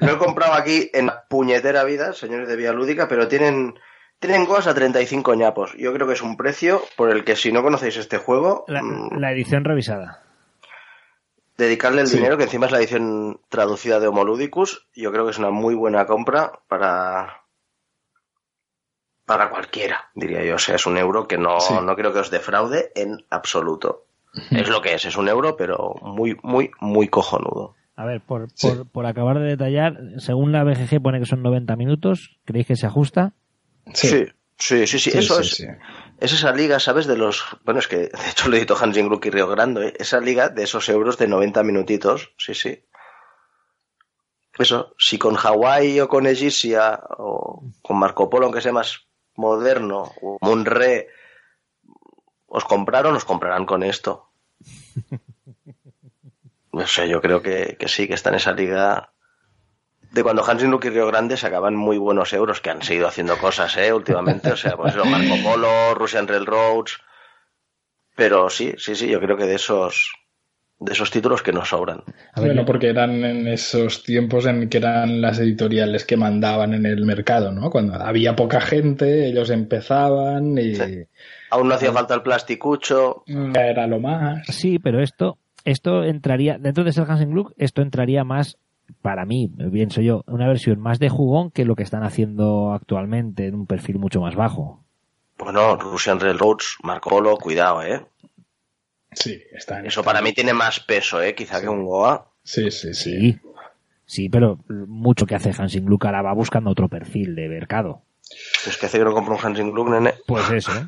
Lo 0.00 0.12
he 0.12 0.18
comprado 0.18 0.52
aquí 0.54 0.90
en 0.92 1.10
puñetera 1.28 1.84
vida, 1.84 2.12
señores 2.12 2.46
de 2.48 2.56
Vía 2.56 2.72
Lúdica, 2.72 3.08
pero 3.08 3.26
tienen, 3.28 3.74
tienen 4.20 4.44
goas 4.44 4.66
a 4.66 4.74
35 4.74 5.34
ñapos. 5.34 5.74
Yo 5.76 5.92
creo 5.94 6.06
que 6.06 6.12
es 6.12 6.22
un 6.22 6.36
precio 6.36 6.82
por 6.96 7.10
el 7.10 7.24
que 7.24 7.34
si 7.34 7.50
no 7.50 7.62
conocéis 7.62 7.96
este 7.96 8.18
juego, 8.18 8.64
La, 8.68 8.82
mm, 8.82 9.18
la 9.18 9.32
edición 9.32 9.64
revisada. 9.64 10.22
Dedicarle 11.58 12.00
el 12.00 12.06
Sí. 12.06 12.16
dinero, 12.16 12.38
que 12.38 12.44
encima 12.44 12.66
es 12.66 12.72
la 12.72 12.78
edición 12.78 13.40
traducida 13.50 14.00
de 14.00 14.06
Homoludicus, 14.06 14.88
yo 14.94 15.12
creo 15.12 15.24
que 15.26 15.32
es 15.32 15.38
una 15.38 15.50
muy 15.50 15.74
buena 15.74 16.06
compra 16.06 16.60
para 16.68 17.42
para 19.26 19.50
cualquiera, 19.50 20.08
diría 20.14 20.42
yo. 20.42 20.54
O 20.54 20.58
sea, 20.58 20.76
es 20.76 20.86
un 20.86 20.96
euro 20.96 21.28
que 21.28 21.36
no, 21.36 21.60
Sí. 21.60 21.74
no 21.82 21.94
creo 21.96 22.14
que 22.14 22.20
os 22.20 22.30
defraude 22.30 22.90
en 22.94 23.26
absoluto. 23.28 24.06
Es 24.50 24.68
lo 24.68 24.80
que 24.80 24.94
es, 24.94 25.04
es 25.04 25.16
un 25.16 25.28
euro, 25.28 25.54
pero 25.56 25.94
muy, 26.00 26.38
muy, 26.42 26.70
muy 26.80 27.08
cojonudo. 27.08 27.74
A 27.96 28.04
ver, 28.06 28.20
por, 28.22 28.48
Sí. 28.54 28.68
por, 28.68 28.88
por 28.88 29.04
acabar 29.06 29.38
de 29.38 29.46
detallar, 29.46 29.98
según 30.18 30.52
la 30.52 30.64
BGG 30.64 31.02
pone 31.02 31.18
que 31.18 31.26
son 31.26 31.42
90 31.42 31.76
minutos. 31.76 32.38
¿Creéis 32.44 32.68
que 32.68 32.76
se 32.76 32.86
ajusta? 32.86 33.32
Sí, 33.92 34.08
sí, 34.56 34.86
sí, 34.86 34.98
sí, 34.98 35.10
Sí, 35.10 35.18
eso 35.18 35.42
sí, 35.42 35.64
es. 35.64 35.68
Es 36.18 36.32
esa 36.32 36.52
liga, 36.52 36.80
¿sabes? 36.80 37.06
De 37.06 37.16
los. 37.16 37.44
Bueno, 37.64 37.80
es 37.80 37.86
que 37.86 37.96
de 37.96 38.30
hecho 38.30 38.48
lo 38.48 38.56
editó 38.56 38.76
Hansing 38.76 39.08
Gluck 39.08 39.26
y 39.26 39.30
Río 39.30 39.46
Grande, 39.46 39.88
¿eh? 39.88 39.94
esa 39.98 40.20
liga 40.20 40.48
de 40.48 40.64
esos 40.64 40.88
euros 40.88 41.16
de 41.16 41.28
90 41.28 41.62
minutitos, 41.62 42.32
sí, 42.38 42.54
sí. 42.54 42.84
Eso, 44.58 44.94
si 44.98 45.18
con 45.18 45.36
Hawái 45.36 46.00
o 46.00 46.08
con 46.08 46.26
Egipcia 46.26 47.00
o 47.18 47.62
con 47.80 47.98
Marco 47.98 48.28
Polo, 48.28 48.46
aunque 48.46 48.60
sea 48.60 48.72
más 48.72 49.06
moderno, 49.36 50.12
o 50.20 50.38
Munre, 50.40 51.08
os 52.46 52.64
compraron, 52.64 53.14
os 53.14 53.24
comprarán 53.24 53.66
con 53.66 53.82
esto. 53.82 54.30
No 56.70 56.86
sé, 56.86 57.08
yo 57.08 57.20
creo 57.20 57.42
que, 57.42 57.76
que 57.76 57.88
sí, 57.88 58.06
que 58.06 58.14
está 58.14 58.28
en 58.28 58.36
esa 58.36 58.52
liga 58.52 59.12
de 60.12 60.22
cuando 60.22 60.42
Gluck 60.42 60.84
y 60.86 60.90
Río 60.90 61.06
Grande 61.06 61.36
sacaban 61.36 61.74
muy 61.76 61.98
buenos 61.98 62.32
euros 62.32 62.60
que 62.60 62.70
han 62.70 62.82
seguido 62.82 63.08
haciendo 63.08 63.36
cosas, 63.38 63.76
¿eh? 63.76 63.92
Últimamente, 63.92 64.50
o 64.50 64.56
sea, 64.56 64.76
pues 64.76 64.94
eso, 64.94 65.04
Marco 65.04 65.34
Polo, 65.44 65.94
Russian 65.94 66.26
Railroads. 66.26 66.98
Pero 68.16 68.50
sí, 68.50 68.74
sí, 68.78 68.94
sí, 68.94 69.08
yo 69.08 69.20
creo 69.20 69.36
que 69.36 69.44
de 69.44 69.54
esos, 69.54 70.12
de 70.80 70.92
esos 70.92 71.10
títulos 71.10 71.42
que 71.42 71.52
nos 71.52 71.68
sobran. 71.68 72.02
Bueno, 72.34 72.64
porque 72.64 72.88
eran 72.88 73.24
en 73.24 73.46
esos 73.46 74.02
tiempos 74.02 74.46
en 74.46 74.68
que 74.68 74.78
eran 74.78 75.20
las 75.20 75.38
editoriales 75.38 76.04
que 76.04 76.16
mandaban 76.16 76.74
en 76.74 76.84
el 76.86 77.04
mercado, 77.04 77.52
¿no? 77.52 77.70
Cuando 77.70 77.94
había 77.94 78.34
poca 78.34 78.60
gente, 78.60 79.26
ellos 79.28 79.50
empezaban 79.50 80.58
y 80.58 80.74
Sí. 80.74 81.04
Aún 81.50 81.68
no 81.68 81.74
hacía 81.74 81.92
falta 81.92 82.14
el 82.14 82.22
plasticucho. 82.22 83.22
ya 83.26 83.66
era 83.66 83.86
lo 83.86 84.00
más. 84.00 84.44
Sí, 84.48 84.78
pero 84.78 85.00
esto, 85.00 85.38
esto 85.64 86.02
entraría, 86.04 86.58
dentro 86.58 86.82
de 86.84 86.92
ser 86.92 87.08
Hansen 87.08 87.30
Gluck, 87.30 87.52
esto 87.56 87.82
entraría 87.82 88.24
más, 88.24 88.58
para 89.02 89.24
mí, 89.24 89.50
pienso 89.72 90.00
yo, 90.00 90.22
una 90.26 90.46
versión 90.48 90.80
más 90.80 90.98
de 90.98 91.08
jugón 91.08 91.50
que 91.50 91.64
lo 91.64 91.76
que 91.76 91.82
están 91.82 92.02
haciendo 92.02 92.72
actualmente 92.72 93.46
en 93.46 93.54
un 93.54 93.66
perfil 93.66 93.98
mucho 93.98 94.20
más 94.20 94.34
bajo. 94.34 94.84
Bueno, 95.38 95.76
Russian 95.76 96.18
Railroads, 96.18 96.78
Marco 96.82 97.10
Polo, 97.10 97.36
cuidado, 97.36 97.82
¿eh? 97.82 98.04
Sí, 99.12 99.40
están. 99.52 99.86
Eso 99.86 100.02
para 100.02 100.20
mí 100.20 100.32
tiene 100.32 100.52
más 100.52 100.80
peso, 100.80 101.22
¿eh? 101.22 101.34
Quizá 101.34 101.60
que 101.60 101.68
un 101.68 101.84
Goa. 101.84 102.30
Sí, 102.42 102.70
sí, 102.70 102.92
sí. 102.94 103.18
Sí, 103.20 103.40
sí, 104.04 104.28
pero 104.28 104.58
mucho 104.68 105.26
que 105.26 105.34
hace 105.34 105.52
Hansen 105.56 105.84
Gluck 105.86 106.04
ahora 106.06 106.22
va 106.22 106.34
buscando 106.34 106.70
otro 106.70 106.88
perfil 106.88 107.34
de 107.34 107.48
mercado. 107.48 108.02
Es 108.66 108.76
que 108.76 108.86
hace 108.86 108.98
que 108.98 109.04
no 109.04 109.12
compro 109.14 109.34
un 109.36 109.40
Hansing 109.44 109.70
Gluck, 109.72 109.88
nene. 109.90 110.14
Pues 110.26 110.50
eso, 110.50 110.72
¿eh? 110.72 110.86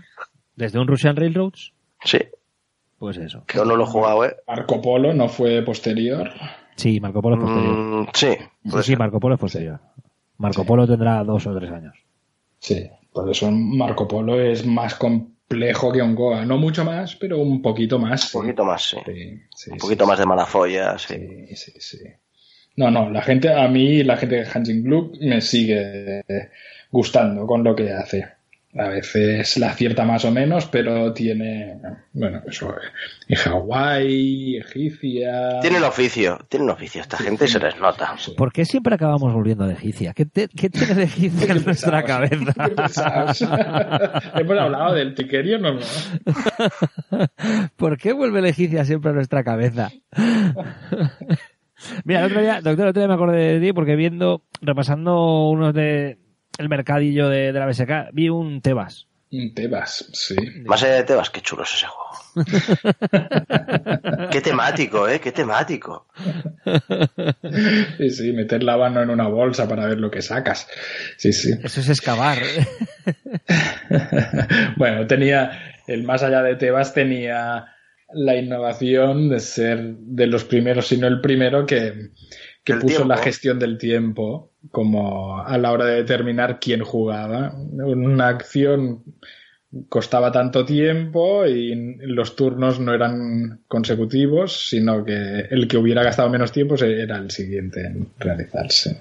Desde 0.56 0.78
un 0.78 0.86
Russian 0.88 1.16
Railroads, 1.16 1.72
Sí, 2.04 2.18
pues 2.98 3.16
eso. 3.16 3.44
que 3.46 3.58
aún 3.58 3.68
no 3.68 3.76
lo 3.76 3.84
he 3.84 3.86
jugado, 3.86 4.24
¿eh? 4.24 4.36
Marco 4.46 4.82
Polo 4.82 5.14
no 5.14 5.28
fue 5.28 5.62
posterior. 5.62 6.30
Sí, 6.76 7.00
Marco 7.00 7.20
Polo 7.22 7.36
es 7.36 7.42
posterior. 7.42 7.76
Mm, 7.76 8.06
sí, 8.14 8.28
Sí. 8.82 8.96
Marco 8.96 9.20
Polo 9.20 9.34
es 9.34 9.40
posterior. 9.40 9.80
Marco 10.38 10.64
Polo 10.64 10.86
tendrá 10.86 11.22
dos 11.24 11.46
o 11.46 11.54
tres 11.56 11.70
años. 11.70 11.94
Sí, 12.58 12.88
por 13.12 13.30
eso 13.30 13.50
Marco 13.50 14.08
Polo 14.08 14.40
es 14.40 14.64
más 14.66 14.94
complejo 14.94 15.92
que 15.92 16.00
un 16.02 16.14
Goa. 16.14 16.44
No 16.44 16.56
mucho 16.58 16.84
más, 16.84 17.16
pero 17.16 17.38
un 17.38 17.60
poquito 17.60 17.98
más. 17.98 18.22
sí. 18.22 18.36
Un 18.36 18.42
poquito 18.44 18.64
más, 18.64 18.82
sí. 18.82 18.96
Sí, 19.04 19.40
sí, 19.54 19.70
Un 19.72 19.78
poquito 19.78 20.04
sí. 20.04 20.08
más 20.10 20.18
de 20.18 20.26
mala 20.26 20.46
folla, 20.46 20.98
sí. 20.98 21.14
Sí, 21.48 21.56
sí, 21.56 21.72
sí. 21.80 21.98
No, 22.76 22.90
no, 22.90 23.10
la 23.10 23.20
gente, 23.20 23.52
a 23.52 23.68
mí 23.68 24.02
la 24.02 24.16
gente 24.16 24.36
de 24.36 24.48
Hansing 24.48 24.82
Gluck 24.84 25.16
me 25.20 25.40
sigue 25.42 26.22
gustando 26.90 27.46
con 27.46 27.62
lo 27.62 27.74
que 27.76 27.92
hace. 27.92 28.26
A 28.78 28.86
veces 28.88 29.56
la 29.56 29.70
acierta 29.70 30.04
más 30.04 30.24
o 30.24 30.30
menos, 30.30 30.66
pero 30.66 31.12
tiene, 31.12 31.80
bueno, 32.12 32.40
eso, 32.46 32.72
en 33.26 33.36
Hawái, 33.36 34.58
Egipcia. 34.58 35.58
Tienen 35.60 35.82
oficio, 35.82 36.38
tienen 36.48 36.70
oficio 36.70 37.00
esta 37.00 37.16
gente 37.16 37.46
y 37.46 37.48
se 37.48 37.58
les 37.58 37.76
nota. 37.80 38.14
Sí. 38.16 38.32
¿Por 38.36 38.52
qué 38.52 38.64
siempre 38.64 38.94
acabamos 38.94 39.34
volviendo 39.34 39.66
de 39.66 39.72
Egipcia? 39.72 40.12
¿Qué, 40.14 40.24
te- 40.24 40.46
qué 40.48 40.70
tiene 40.70 40.94
de 40.94 41.02
Egipcia 41.02 41.52
en 41.52 41.64
nuestra 41.64 42.02
Qué 42.02 42.06
cabeza? 42.06 42.54
Hemos 44.36 44.58
hablado 44.58 44.94
del 44.94 45.16
tiquerio, 45.16 45.58
no, 45.58 45.74
no. 45.74 45.80
¿Por 47.74 47.98
qué 47.98 48.12
vuelve 48.12 48.40
la 48.40 48.50
Egipcia 48.50 48.84
siempre 48.84 49.10
a 49.10 49.14
nuestra 49.14 49.42
cabeza? 49.42 49.90
Mira, 52.04 52.20
el 52.20 52.26
otro 52.26 52.40
día, 52.40 52.54
doctor, 52.60 52.82
el 52.82 52.88
otro 52.90 53.00
día 53.00 53.08
me 53.08 53.14
acordé 53.14 53.58
de 53.58 53.66
ti 53.66 53.72
porque 53.72 53.96
viendo, 53.96 54.44
repasando 54.60 55.48
unos 55.48 55.74
de 55.74 56.18
el 56.60 56.68
mercadillo 56.68 57.28
de, 57.28 57.52
de 57.52 57.58
la 57.58 57.66
BSK, 57.66 58.12
vi 58.12 58.28
un 58.28 58.60
Tebas. 58.60 59.06
Un 59.32 59.54
Tebas, 59.54 60.10
sí. 60.12 60.36
Más 60.66 60.82
allá 60.82 60.96
de 60.96 61.04
Tebas, 61.04 61.30
qué 61.30 61.40
chulo 61.40 61.62
es 61.62 61.72
ese 61.72 61.86
juego. 61.86 62.10
qué 64.30 64.40
temático, 64.42 65.08
¿eh? 65.08 65.20
Qué 65.20 65.32
temático. 65.32 66.06
Sí, 67.96 68.10
sí, 68.10 68.32
meter 68.32 68.62
la 68.62 68.76
mano 68.76 69.02
en 69.02 69.08
una 69.08 69.28
bolsa 69.28 69.66
para 69.66 69.86
ver 69.86 69.98
lo 69.98 70.10
que 70.10 70.20
sacas. 70.20 70.68
Sí, 71.16 71.32
sí. 71.32 71.54
Eso 71.62 71.80
es 71.80 71.88
excavar. 71.88 72.38
bueno, 74.76 75.06
tenía, 75.06 75.74
el 75.86 76.02
más 76.02 76.22
allá 76.22 76.42
de 76.42 76.56
Tebas 76.56 76.92
tenía 76.92 77.66
la 78.12 78.36
innovación 78.36 79.30
de 79.30 79.40
ser 79.40 79.94
de 79.96 80.26
los 80.26 80.44
primeros, 80.44 80.88
si 80.88 80.98
no 80.98 81.06
el 81.06 81.20
primero, 81.20 81.64
que, 81.64 82.10
que 82.74 82.80
puso 82.80 82.86
tiempo. 82.96 83.08
la 83.08 83.16
gestión 83.18 83.58
del 83.58 83.78
tiempo 83.78 84.50
como 84.70 85.38
a 85.40 85.56
la 85.58 85.72
hora 85.72 85.84
de 85.86 85.96
determinar 85.96 86.58
quién 86.60 86.82
jugaba. 86.84 87.54
Una 87.54 88.28
acción 88.28 89.02
costaba 89.88 90.32
tanto 90.32 90.64
tiempo 90.64 91.46
y 91.46 91.94
los 92.00 92.34
turnos 92.34 92.80
no 92.80 92.92
eran 92.92 93.60
consecutivos, 93.68 94.68
sino 94.68 95.04
que 95.04 95.46
el 95.50 95.68
que 95.68 95.76
hubiera 95.76 96.02
gastado 96.02 96.28
menos 96.28 96.50
tiempo 96.50 96.74
era 96.74 97.18
el 97.18 97.30
siguiente 97.30 97.86
en 97.86 98.08
realizarse. 98.18 99.00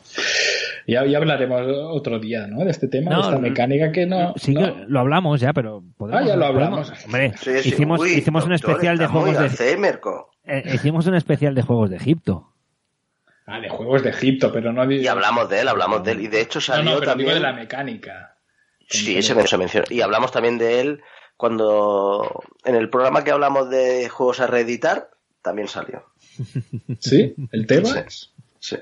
Ya, 0.86 1.06
ya 1.06 1.18
hablaremos 1.18 1.62
otro 1.92 2.20
día, 2.20 2.46
¿no? 2.48 2.64
De 2.64 2.72
este 2.72 2.88
tema, 2.88 3.12
No, 3.12 3.18
de 3.18 3.24
esta 3.30 3.40
mecánica 3.40 3.92
que 3.92 4.06
no. 4.06 4.34
Sí, 4.38 4.54
no. 4.54 4.62
que 4.76 4.86
lo 4.88 5.00
hablamos 5.00 5.40
ya, 5.42 5.54
pero 5.54 5.84
podemos, 5.98 6.22
Ah, 6.24 6.28
ya 6.28 6.36
lo 6.36 6.48
podemos- 6.54 6.90
hablamos. 6.90 7.06
Hombre, 7.06 7.34
Sí, 7.38 7.52
sí. 7.62 7.70
hicimos, 7.70 8.00
Uy, 8.00 8.12
hicimos 8.14 8.46
un 8.46 8.54
especial 8.54 8.98
de 8.98 9.08
juegos 9.08 9.40
de 9.40 9.48
eh, 10.46 10.64
hicimos 10.74 11.06
un 11.08 11.16
especial 11.16 11.54
de 11.56 11.62
juegos 11.62 11.90
de 11.92 11.98
Egipto. 11.98 12.49
Ah, 13.50 13.60
de 13.60 13.70
juegos 13.70 14.04
de 14.04 14.12
Egipto, 14.12 14.52
pero 14.52 14.72
no 14.72 14.90
Y 14.92 15.08
hablamos 15.08 15.50
de 15.50 15.62
él, 15.62 15.68
hablamos 15.68 16.04
de 16.04 16.12
él. 16.12 16.22
Y 16.22 16.28
de 16.28 16.42
hecho 16.42 16.60
No, 16.60 16.62
salió 16.62 16.84
no, 16.92 17.00
pero 17.00 17.16
digo 17.16 17.30
también. 17.30 17.34
de 17.34 17.40
la 17.40 17.54
mecánica. 17.54 18.36
Sí, 18.88 19.22
se, 19.22 19.36
men- 19.36 19.48
se 19.48 19.58
menciona. 19.58 19.86
Y 19.90 20.02
hablamos 20.02 20.32
también 20.32 20.58
de 20.58 20.80
él 20.82 21.02
cuando 21.38 22.44
en 22.66 22.76
el 22.76 22.90
programa 22.90 23.24
que 23.24 23.32
hablamos 23.32 23.70
de 23.70 24.10
juegos 24.10 24.40
a 24.40 24.48
reeditar, 24.48 25.10
también 25.42 25.68
salió. 25.68 26.04
¿Sí? 27.00 27.34
¿El 27.52 27.66
Tebas? 27.66 28.34
Sí. 28.60 28.78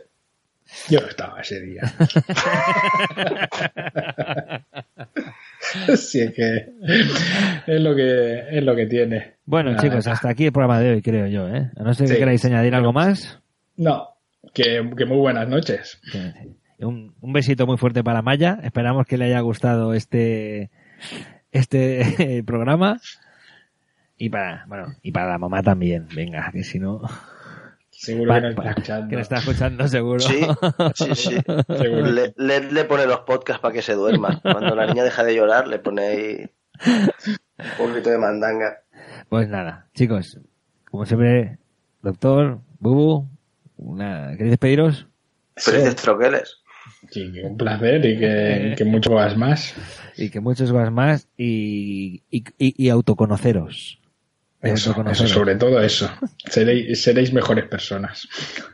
Yo 0.89 0.99
no 1.01 1.07
estaba 1.07 1.39
ese 1.39 1.61
día. 1.61 1.81
sí, 5.95 6.19
es 6.21 6.33
que 6.33 6.69
es 7.67 7.81
lo 7.81 7.95
que 7.95 8.57
es 8.57 8.63
lo 8.63 8.75
que 8.75 8.85
tiene. 8.85 9.35
Bueno, 9.45 9.71
Nada. 9.71 9.81
chicos, 9.81 10.07
hasta 10.07 10.29
aquí 10.29 10.45
el 10.45 10.51
programa 10.51 10.79
de 10.79 10.91
hoy, 10.91 11.01
creo 11.01 11.27
yo, 11.27 11.47
¿eh? 11.47 11.69
A 11.77 11.83
no 11.83 11.93
ser 11.93 12.07
que 12.07 12.13
Sí. 12.13 12.19
queráis 12.19 12.43
añadir 12.45 12.75
algo 12.75 12.93
más. 12.93 13.39
No, 13.77 14.09
que, 14.53 14.89
que 14.97 15.05
muy 15.05 15.17
buenas 15.17 15.47
noches. 15.47 15.99
Un, 16.79 17.15
un 17.21 17.33
besito 17.33 17.65
muy 17.65 17.77
fuerte 17.77 18.03
para 18.03 18.21
Maya. 18.21 18.59
Esperamos 18.63 19.05
que 19.07 19.17
le 19.17 19.25
haya 19.25 19.39
gustado 19.41 19.93
este 19.93 20.69
este 21.51 22.43
programa. 22.45 22.99
Y 24.17 24.29
para, 24.29 24.65
bueno, 24.67 24.95
y 25.01 25.11
para 25.11 25.29
la 25.29 25.37
mamá 25.37 25.61
también. 25.61 26.07
Venga, 26.15 26.49
que 26.51 26.63
si 26.63 26.79
no. 26.79 27.01
Seguro 27.89 28.29
Pa- 28.29 28.41
que 28.41 28.47
nos 28.47 28.55
pa- 28.55 28.61
está 28.61 28.69
escuchando. 28.71 29.09
Que 29.09 29.15
nos 29.15 29.21
está 29.23 29.35
escuchando 29.37 29.87
seguro. 29.87 30.19
Sí, 30.19 30.41
sí, 30.95 31.15
sí. 31.15 31.35
Le, 31.67 32.33
le- 32.37 32.71
le 32.71 32.85
pone 32.85 33.05
los 33.05 33.21
podcasts 33.21 33.61
para 33.61 33.73
que 33.73 33.81
se 33.81 33.93
duerma. 33.93 34.39
Cuando 34.41 34.75
la 34.75 34.85
niña 34.87 35.03
deja 35.03 35.23
de 35.23 35.35
llorar, 35.35 35.67
le 35.67 35.79
pone 35.79 36.01
ahí 36.03 36.49
un 36.85 37.87
poquito 37.87 38.09
de 38.11 38.17
mandanga. 38.19 38.77
Pues 39.29 39.49
nada, 39.49 39.87
chicos, 39.95 40.39
como 40.91 41.05
siempre, 41.05 41.57
doctor, 42.03 42.59
Bubu, 42.79 43.27
una, 43.77 44.31
¿queréis 44.31 44.51
despediros? 44.51 45.07
Felices 45.55 45.95
troqueles. 45.95 46.57
Sí, 47.11 47.31
que 47.31 47.41
un 47.43 47.57
placer 47.57 48.05
y 48.05 48.17
que, 48.17 48.73
que 48.77 48.85
mucho 48.85 49.11
más 49.11 49.35
más. 49.37 49.73
Y 50.17 50.29
que 50.29 50.39
muchos 50.39 50.71
más 50.71 50.91
más 50.91 51.27
y, 51.37 52.23
y, 52.29 52.43
y- 52.57 52.85
y 52.85 52.89
autoconoceros. 52.89 53.99
Eso, 54.61 54.95
eso, 55.11 55.27
sobre 55.27 55.55
todo 55.55 55.81
eso. 55.81 56.09
Seréis, 56.49 57.01
seréis 57.03 57.31
mejores 57.33 57.65
personas. 57.65 58.27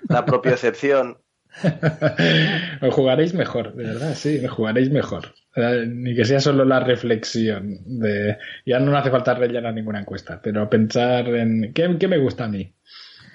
La 0.07 0.25
propia 0.25 0.51
excepción. 0.53 1.17
Os 2.81 2.93
jugaréis 2.93 3.34
mejor, 3.34 3.75
de 3.75 3.84
verdad, 3.84 4.15
sí, 4.15 4.43
os 4.43 4.51
jugaréis 4.51 4.89
mejor. 4.89 5.35
Eh, 5.55 5.85
Ni 5.88 6.15
que 6.15 6.25
sea 6.25 6.39
solo 6.39 6.65
la 6.65 6.80
reflexión 6.80 7.77
de... 7.85 8.38
Ya 8.65 8.80
no 8.80 8.97
hace 8.97 9.11
falta 9.11 9.35
rellenar 9.35 9.73
ninguna 9.73 9.99
encuesta, 9.99 10.41
pero 10.41 10.67
pensar 10.69 11.27
en 11.27 11.71
qué, 11.73 11.95
qué 11.99 12.07
me 12.07 12.17
gusta 12.17 12.45
a 12.45 12.47
mí. 12.47 12.73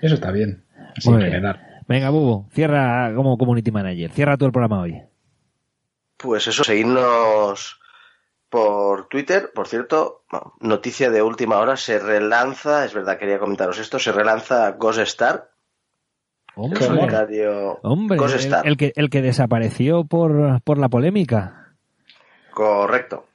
Eso 0.02 0.14
está 0.14 0.32
bien, 0.32 0.64
así 0.98 1.08
Muy 1.08 1.16
en 1.16 1.20
bien. 1.20 1.32
general. 1.32 1.82
Venga, 1.88 2.10
Bubu, 2.10 2.48
cierra 2.50 3.12
como 3.14 3.38
community 3.38 3.70
manager. 3.70 4.10
Cierra 4.10 4.36
todo 4.36 4.46
el 4.46 4.52
programa 4.52 4.80
hoy. 4.82 5.00
Pues 6.18 6.46
eso, 6.46 6.64
seguidnos 6.64 7.80
por 8.50 9.08
Twitter. 9.08 9.50
Por 9.54 9.68
cierto, 9.68 10.22
bueno, 10.30 10.54
noticia 10.60 11.10
de 11.10 11.22
última 11.22 11.58
hora, 11.58 11.76
se 11.76 11.98
relanza, 11.98 12.84
es 12.84 12.92
verdad, 12.94 13.18
quería 13.18 13.38
comentaros 13.38 13.78
esto, 13.78 13.98
se 13.98 14.12
relanza 14.12 14.72
Ghost 14.72 14.98
Star. 15.00 15.50
El 16.56 16.64
Hombre, 16.64 16.80
¿Cómo? 16.86 16.96
solitario 17.00 17.78
hombre 17.82 18.16
Ghost 18.18 18.34
el, 18.34 18.40
Star. 18.40 18.66
el 18.66 18.76
que, 18.76 18.92
el 18.96 19.10
que 19.10 19.22
desapareció 19.22 20.04
por, 20.04 20.60
por 20.62 20.78
la 20.78 20.88
polémica. 20.88 21.74
Correcto. 22.52 23.26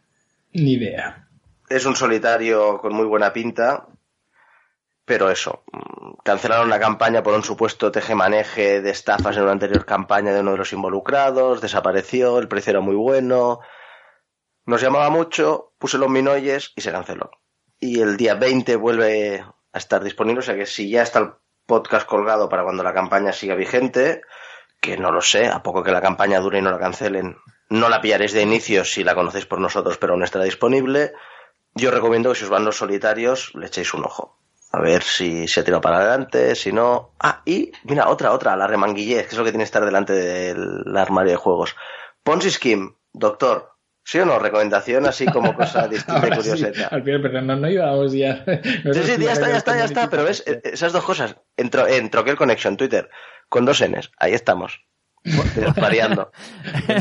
Ni 0.53 0.73
idea. 0.73 1.27
Es 1.69 1.85
un 1.85 1.95
solitario 1.95 2.79
con 2.79 2.93
muy 2.93 3.05
buena 3.05 3.31
pinta, 3.31 3.87
pero 5.05 5.29
eso, 5.29 5.63
mm, 5.71 6.21
cancelaron 6.23 6.69
la 6.69 6.79
campaña 6.79 7.23
por 7.23 7.33
un 7.33 7.43
supuesto 7.43 7.91
tejemaneje 7.91 8.81
de 8.81 8.89
estafas 8.91 9.35
en 9.37 9.43
una 9.43 9.51
anterior 9.51 9.85
campaña 9.85 10.33
de 10.33 10.41
uno 10.41 10.51
de 10.51 10.57
los 10.57 10.73
involucrados, 10.73 11.61
desapareció, 11.61 12.39
el 12.39 12.47
precio 12.47 12.71
era 12.71 12.79
muy 12.79 12.95
bueno, 12.95 13.59
nos 14.65 14.81
llamaba 14.81 15.09
mucho, 15.09 15.73
puse 15.77 15.97
los 15.97 16.09
minoyes 16.09 16.71
y 16.75 16.81
se 16.81 16.91
canceló. 16.91 17.31
Y 17.79 17.99
el 17.99 18.15
día 18.15 18.35
20 18.35 18.77
vuelve 18.77 19.43
a 19.73 19.77
estar 19.77 20.03
disponible, 20.03 20.39
o 20.39 20.43
sea 20.43 20.55
que 20.55 20.65
si 20.65 20.89
ya 20.89 21.01
está 21.01 21.19
el 21.19 21.31
podcast 21.65 22.07
colgado 22.07 22.47
para 22.47 22.63
cuando 22.63 22.83
la 22.83 22.93
campaña 22.93 23.33
siga 23.33 23.55
vigente, 23.55 24.21
que 24.79 24.97
no 24.97 25.11
lo 25.11 25.21
sé, 25.21 25.47
a 25.47 25.63
poco 25.63 25.83
que 25.83 25.91
la 25.91 26.01
campaña 26.01 26.39
dure 26.39 26.59
y 26.59 26.61
no 26.61 26.71
la 26.71 26.79
cancelen, 26.79 27.37
no 27.69 27.89
la 27.89 28.01
pillaréis 28.01 28.33
de 28.33 28.41
inicio 28.41 28.85
si 28.85 29.03
la 29.03 29.15
conocéis 29.15 29.45
por 29.45 29.59
nosotros, 29.59 29.97
pero 29.97 30.13
aún 30.13 30.23
estará 30.23 30.45
disponible. 30.45 31.13
Yo 31.73 31.91
recomiendo 31.91 32.31
que 32.31 32.37
si 32.37 32.43
os 32.43 32.49
van 32.49 32.65
los 32.65 32.77
solitarios, 32.77 33.53
le 33.55 33.67
echéis 33.67 33.93
un 33.93 34.05
ojo. 34.05 34.37
A 34.75 34.81
ver 34.81 35.03
si 35.03 35.47
se 35.47 35.59
ha 35.59 35.63
tirado 35.63 35.81
para 35.81 35.99
adelante, 35.99 36.55
si 36.55 36.71
no. 36.71 37.13
Ah, 37.19 37.43
y 37.45 37.71
mira, 37.83 38.09
otra, 38.09 38.31
otra, 38.31 38.55
la 38.55 38.65
remanguillez, 38.65 39.27
que 39.27 39.31
es 39.33 39.37
lo 39.37 39.43
que 39.43 39.51
tiene 39.51 39.63
que 39.63 39.67
estar 39.67 39.85
delante 39.85 40.13
del 40.13 40.97
armario 40.97 41.31
de 41.31 41.37
juegos. 41.37 41.75
Ponzi 42.23 42.49
Scheme, 42.49 42.95
doctor. 43.13 43.69
¿Sí 44.03 44.19
o 44.19 44.25
no? 44.25 44.37
Recomendación 44.39 45.05
así 45.05 45.25
como 45.27 45.53
cosa 45.55 45.87
distinta 45.87 46.27
y 46.27 46.31
Ahora 46.31 46.41
sí, 46.41 46.49
curioseta. 46.49 46.87
al 46.87 47.03
final, 47.03 47.21
pero 47.21 47.41
no, 47.41 47.55
no 47.55 47.69
íbamos 47.69 48.13
ya. 48.13 48.43
Sí, 48.93 49.03
sí, 49.03 49.23
ya 49.23 49.33
está, 49.33 49.49
ya 49.49 49.57
está, 49.57 49.77
ya 49.77 49.85
está, 49.85 50.09
pero 50.09 50.23
ves, 50.23 50.43
esas 50.45 50.91
dos 50.91 51.03
cosas. 51.03 51.37
En, 51.55 51.69
en 51.89 52.09
Troquel 52.09 52.35
Connection, 52.35 52.75
Twitter, 52.75 53.09
con 53.49 53.65
dos 53.65 53.81
Ns, 53.81 54.11
ahí 54.17 54.33
estamos. 54.33 54.83
Variando. 55.79 56.31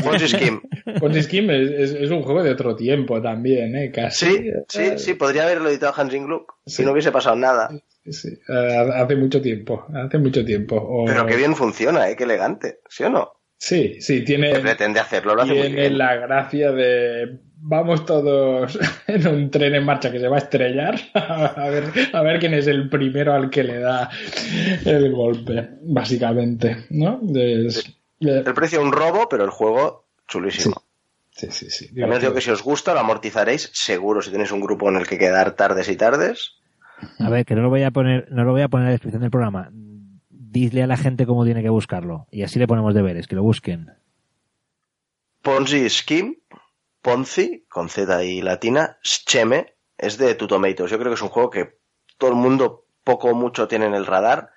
Ponzi 0.03 0.27
Scheme. 0.27 0.61
Ponzi 0.99 1.23
Scheme 1.23 1.61
es, 1.61 1.69
es- 1.71 2.01
es 2.01 2.09
un 2.11 2.21
juego 2.23 2.41
de 2.43 2.51
otro 2.51 2.75
tiempo 2.75 3.21
también, 3.21 3.75
¿eh? 3.75 3.91
Casi. 3.91 4.25
Sí, 4.25 4.51
sí, 4.69 4.91
sí, 4.97 5.13
podría 5.15 5.43
haberlo 5.43 5.69
editado 5.69 5.93
Hansing 5.95 6.25
Gluck 6.25 6.53
si 6.65 6.77
Sí. 6.77 6.85
no 6.85 6.91
hubiese 6.93 7.11
pasado 7.11 7.35
nada. 7.35 7.69
Sí, 8.05 8.29
eh, 8.49 8.91
hace 8.95 9.15
mucho 9.15 9.41
tiempo, 9.41 9.85
hace 9.93 10.17
mucho 10.17 10.43
tiempo. 10.43 10.75
O- 10.75 11.05
Pero 11.05 11.25
qué 11.25 11.35
bien 11.37 11.55
funciona, 11.55 12.09
¿eh? 12.09 12.15
Qué 12.15 12.23
elegante, 12.25 12.79
¿sí 12.89 13.03
o 13.03 13.09
no? 13.09 13.31
Sí, 13.57 14.01
sí, 14.01 14.25
tiene, 14.25 14.59
Pretende 14.59 14.99
hacerlo, 14.99 15.35
lo 15.35 15.43
hace 15.43 15.53
muy 15.53 15.61
tiene 15.61 15.75
bien. 15.81 15.97
la 15.97 16.15
gracia 16.17 16.73
de 16.73 17.39
vamos 17.65 18.05
todos 18.05 18.77
en 19.07 19.25
un 19.25 19.49
tren 19.49 19.73
en 19.75 19.85
marcha 19.85 20.11
que 20.11 20.19
se 20.19 20.27
va 20.27 20.35
a 20.35 20.39
estrellar 20.39 20.99
a 21.13 21.69
ver, 21.69 21.85
a 22.11 22.21
ver 22.23 22.39
quién 22.39 22.53
es 22.55 22.67
el 22.67 22.89
primero 22.89 23.33
al 23.33 23.49
que 23.49 23.63
le 23.63 23.79
da 23.79 24.09
el 24.83 25.13
golpe, 25.13 25.69
básicamente, 25.83 26.75
¿no? 26.89 27.21
Es- 27.33 27.87
eh, 27.87 27.93
El 28.29 28.53
precio 28.53 28.81
un 28.81 28.91
robo, 28.91 29.27
pero 29.29 29.43
el 29.43 29.49
juego 29.49 30.05
chulísimo. 30.27 30.83
sí, 31.31 31.47
sí, 31.51 31.69
sí. 31.69 31.87
También 31.87 32.13
os 32.13 32.21
digo 32.21 32.33
que 32.33 32.41
si 32.41 32.51
os 32.51 32.63
gusta, 32.63 32.93
lo 32.93 32.99
amortizaréis 32.99 33.69
seguro 33.73 34.21
si 34.21 34.31
tenéis 34.31 34.51
un 34.51 34.61
grupo 34.61 34.89
en 34.89 34.97
el 34.97 35.07
que 35.07 35.17
quedar 35.17 35.51
tardes 35.53 35.89
y 35.89 35.95
tardes. 35.95 36.53
A 37.19 37.29
ver, 37.29 37.45
que 37.45 37.55
no 37.55 37.61
lo 37.61 37.69
voy 37.69 37.83
a 37.83 37.91
poner, 37.91 38.31
no 38.31 38.43
lo 38.43 38.51
voy 38.51 38.61
a 38.61 38.69
poner 38.69 38.83
en 38.83 38.87
la 38.87 38.93
descripción 38.93 39.21
del 39.21 39.31
programa. 39.31 39.69
Dile 40.29 40.83
a 40.83 40.87
la 40.87 40.97
gente 40.97 41.25
cómo 41.25 41.45
tiene 41.45 41.63
que 41.63 41.69
buscarlo. 41.69 42.27
Y 42.31 42.43
así 42.43 42.59
le 42.59 42.67
ponemos 42.67 42.93
deberes, 42.93 43.27
que 43.27 43.35
lo 43.35 43.43
busquen. 43.43 43.91
Ponzi 45.41 45.89
Scheme, 45.89 46.37
Ponzi, 47.01 47.65
con 47.67 47.89
Z 47.89 48.23
y 48.23 48.41
latina, 48.41 48.97
Scheme, 49.03 49.73
es 49.97 50.17
de 50.17 50.35
Two 50.35 50.47
Tomatoes. 50.47 50.89
Yo 50.89 50.97
creo 50.97 51.11
que 51.11 51.15
es 51.15 51.21
un 51.21 51.29
juego 51.29 51.49
que 51.49 51.77
todo 52.17 52.29
el 52.29 52.37
mundo 52.37 52.85
poco 53.03 53.29
o 53.29 53.35
mucho 53.35 53.67
tiene 53.67 53.85
en 53.87 53.93
el 53.93 54.05
radar, 54.05 54.51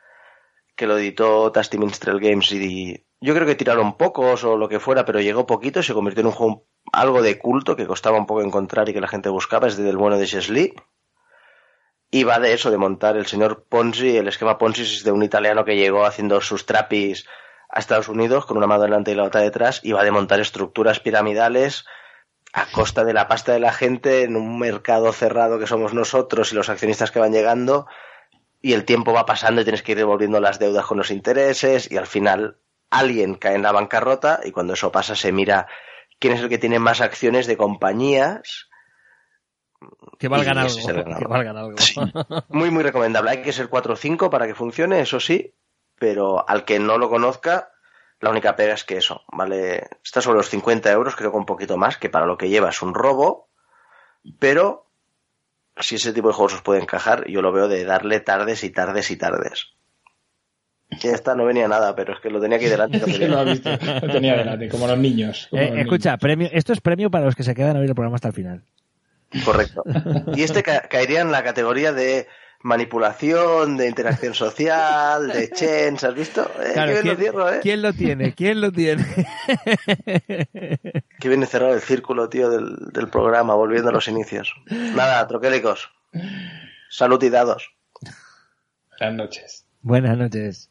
que 0.77 0.87
lo 0.87 0.99
editó 0.99 1.51
Tasty 1.51 1.79
Minstrel 1.79 2.21
Games 2.21 2.53
y 2.53 3.06
yo 3.21 3.35
creo 3.35 3.47
que 3.47 3.55
tiraron 3.55 3.97
pocos 3.97 4.45
o 4.45 4.57
lo 4.57 4.69
que 4.69 4.81
fuera, 4.81 5.05
pero 5.05 5.21
llegó 5.21 5.47
poquito 5.47 5.81
y 5.81 5.83
se 5.83 5.95
convirtió 5.95 6.21
en 6.21 6.27
un 6.27 6.33
juego 6.33 6.67
algo 6.93 7.23
de 7.23 7.39
culto 7.39 7.77
que 7.77 7.87
costaba 7.87 8.19
un 8.19 8.27
poco 8.27 8.43
encontrar 8.43 8.89
y 8.89 8.93
que 8.93 9.01
la 9.01 9.09
gente 9.09 9.29
buscaba, 9.29 9.67
es 9.67 9.77
del 9.77 9.97
bueno 9.97 10.19
de 10.19 10.27
Chesley. 10.27 10.75
Y 12.11 12.25
va 12.25 12.39
de 12.39 12.53
eso, 12.53 12.71
de 12.71 12.79
montar 12.79 13.17
el 13.17 13.27
señor 13.27 13.65
Ponzi, 13.69 14.17
el 14.17 14.29
esquema 14.29 14.59
Ponzi 14.59 14.83
es 14.83 15.03
de 15.03 15.11
un 15.11 15.23
italiano 15.23 15.65
que 15.65 15.77
llegó 15.77 16.07
haciendo 16.07 16.41
sus 16.41 16.65
trapis 16.65 17.27
a 17.69 17.81
Estados 17.81 18.09
Unidos 18.09 18.47
con 18.47 18.57
una 18.57 18.67
mano 18.67 18.85
delante 18.85 19.11
y 19.11 19.15
la 19.15 19.25
otra 19.25 19.41
detrás 19.41 19.81
y 19.83 19.93
va 19.93 20.05
de 20.05 20.13
montar 20.13 20.39
estructuras 20.39 21.01
piramidales 21.01 21.85
a 22.53 22.67
costa 22.67 23.05
de 23.05 23.13
la 23.13 23.27
pasta 23.27 23.53
de 23.53 23.61
la 23.61 23.73
gente 23.73 24.23
en 24.23 24.37
un 24.37 24.59
mercado 24.59 25.13
cerrado 25.13 25.59
que 25.59 25.67
somos 25.67 25.93
nosotros 25.93 26.53
y 26.53 26.55
los 26.55 26.69
accionistas 26.69 27.11
que 27.11 27.19
van 27.19 27.33
llegando 27.33 27.87
y 28.63 28.73
el 28.73 28.85
tiempo 28.85 29.13
va 29.13 29.27
pasando 29.27 29.61
y 29.61 29.65
tienes 29.65 29.83
que 29.83 29.93
ir 29.93 29.99
devolviendo 29.99 30.41
las 30.41 30.59
deudas 30.59 30.87
con 30.87 30.97
los 30.97 31.11
intereses 31.11 31.91
y 31.91 31.97
al 31.97 32.07
final 32.07 32.59
alguien 32.91 33.35
cae 33.35 33.55
en 33.55 33.63
la 33.63 33.73
bancarrota 33.73 34.41
y 34.45 34.53
cuando 34.53 34.75
eso 34.75 34.93
pasa 34.93 35.17
se 35.17 35.33
mira 35.33 35.67
quién 36.19 36.35
es 36.35 36.41
el 36.41 36.49
que 36.49 36.59
tiene 36.59 36.79
más 36.79 37.01
acciones 37.01 37.47
de 37.47 37.57
compañías 37.57 38.69
Que 40.19 40.29
valgan 40.29 40.59
algo. 40.59 40.77
Que 41.19 41.27
valgan 41.27 41.57
algo. 41.57 41.79
Sí. 41.79 42.01
Muy, 42.49 42.71
muy 42.71 42.83
recomendable. 42.83 43.31
Hay 43.31 43.43
que 43.43 43.53
ser 43.53 43.69
4 43.69 43.95
o 43.95 43.97
5 43.97 44.31
para 44.31 44.47
que 44.47 44.55
funcione, 44.55 45.01
eso 45.01 45.21
sí, 45.21 45.55
pero 45.99 46.49
al 46.49 46.65
que 46.65 46.79
no 46.79 46.99
lo 46.99 47.09
conozca, 47.09 47.73
la 48.21 48.31
única 48.31 48.57
pega 48.57 48.75
es 48.75 48.85
que 48.85 48.97
eso, 48.97 49.25
vale, 49.29 49.89
está 50.03 50.21
sobre 50.23 50.39
los 50.39 50.49
50 50.49 50.91
euros, 50.91 51.17
creo 51.17 51.31
que 51.31 51.37
un 51.37 51.47
poquito 51.47 51.77
más, 51.77 51.99
que 51.99 52.09
para 52.09 52.27
lo 52.27 52.39
que 52.39 52.49
lleva 52.49 52.71
es 52.71 52.81
un 52.83 52.95
robo, 52.95 53.51
pero 54.39 54.87
si 55.79 55.97
ese 55.97 56.13
tipo 56.13 56.29
de 56.29 56.35
juegos 56.35 56.55
os 56.55 56.63
puede 56.63 56.81
encajar, 56.81 57.29
yo 57.29 57.43
lo 57.43 57.53
veo 57.53 57.69
de 57.69 57.85
darle 57.85 58.21
tardes 58.21 58.65
y 58.65 58.71
tardes 58.71 59.11
y 59.11 59.17
tardes. 59.17 59.76
Ya 61.01 61.11
está, 61.13 61.35
no 61.35 61.45
venía 61.45 61.67
nada, 61.69 61.95
pero 61.97 62.15
es 62.15 62.21
que 62.21 62.31
lo 62.31 62.41
tenía 62.41 62.57
aquí 62.59 62.67
delante. 62.67 63.01
que 63.01 63.29
lo 63.29 63.39
ha 63.39 63.45
visto, 63.45 63.71
lo 63.71 64.09
tenía 64.13 64.37
delante, 64.37 64.69
como 64.69 64.87
los 64.87 64.99
niños. 64.99 65.49
como 65.51 65.63
Eh, 65.63 65.71
los 65.71 65.79
escucha, 65.81 66.11
niños. 66.11 66.21
premio, 66.21 66.49
esto 66.53 66.73
es 66.73 66.81
premio 66.81 67.11
para 67.11 67.25
los 67.25 67.35
que 67.35 67.43
se 67.43 67.55
quedan 67.55 67.77
a 67.77 67.81
oír 67.81 67.89
el 67.89 67.95
programa 67.95 68.15
hasta 68.17 68.29
el 68.29 68.35
final. 68.35 68.63
Correcto. 69.45 69.83
Y 70.37 70.43
este 70.45 70.63
ca- 70.63 70.83
caería 70.89 71.21
en 71.21 71.33
la 71.33 71.43
categoría 71.43 71.93
de 71.93 72.29
manipulación, 72.63 73.77
de 73.77 73.89
interacción 73.89 74.35
social, 74.35 75.29
de 75.29 75.51
chens, 75.51 76.05
¿has 76.05 76.15
visto? 76.15 76.49
Eh, 76.65 76.71
Claro, 76.73 76.93
¿quién, 76.93 77.07
lo 77.09 77.17
cierro, 77.17 77.53
¿eh? 77.53 77.59
quién 77.63 77.83
lo 77.83 77.93
tiene? 77.93 78.33
¿Quién 78.33 78.61
lo 78.61 78.73
tiene? 78.73 79.05
Qué 81.21 81.29
bien 81.29 81.47
cerrado 81.47 81.75
el 81.75 81.81
círculo, 81.81 82.29
tío, 82.29 82.49
del, 82.51 82.77
del 82.93 83.09
programa, 83.09 83.55
volviendo 83.55 83.91
a 83.91 83.93
los 83.93 84.09
inicios. 84.09 84.53
Nada, 84.71 85.27
troquélicos. 85.27 85.91
Salud 86.89 87.23
y 87.23 87.29
dados. 87.31 87.71
Buenas 88.99 89.17
noches. 89.17 89.67
Buenas 89.83 90.17
noches. 90.19 90.71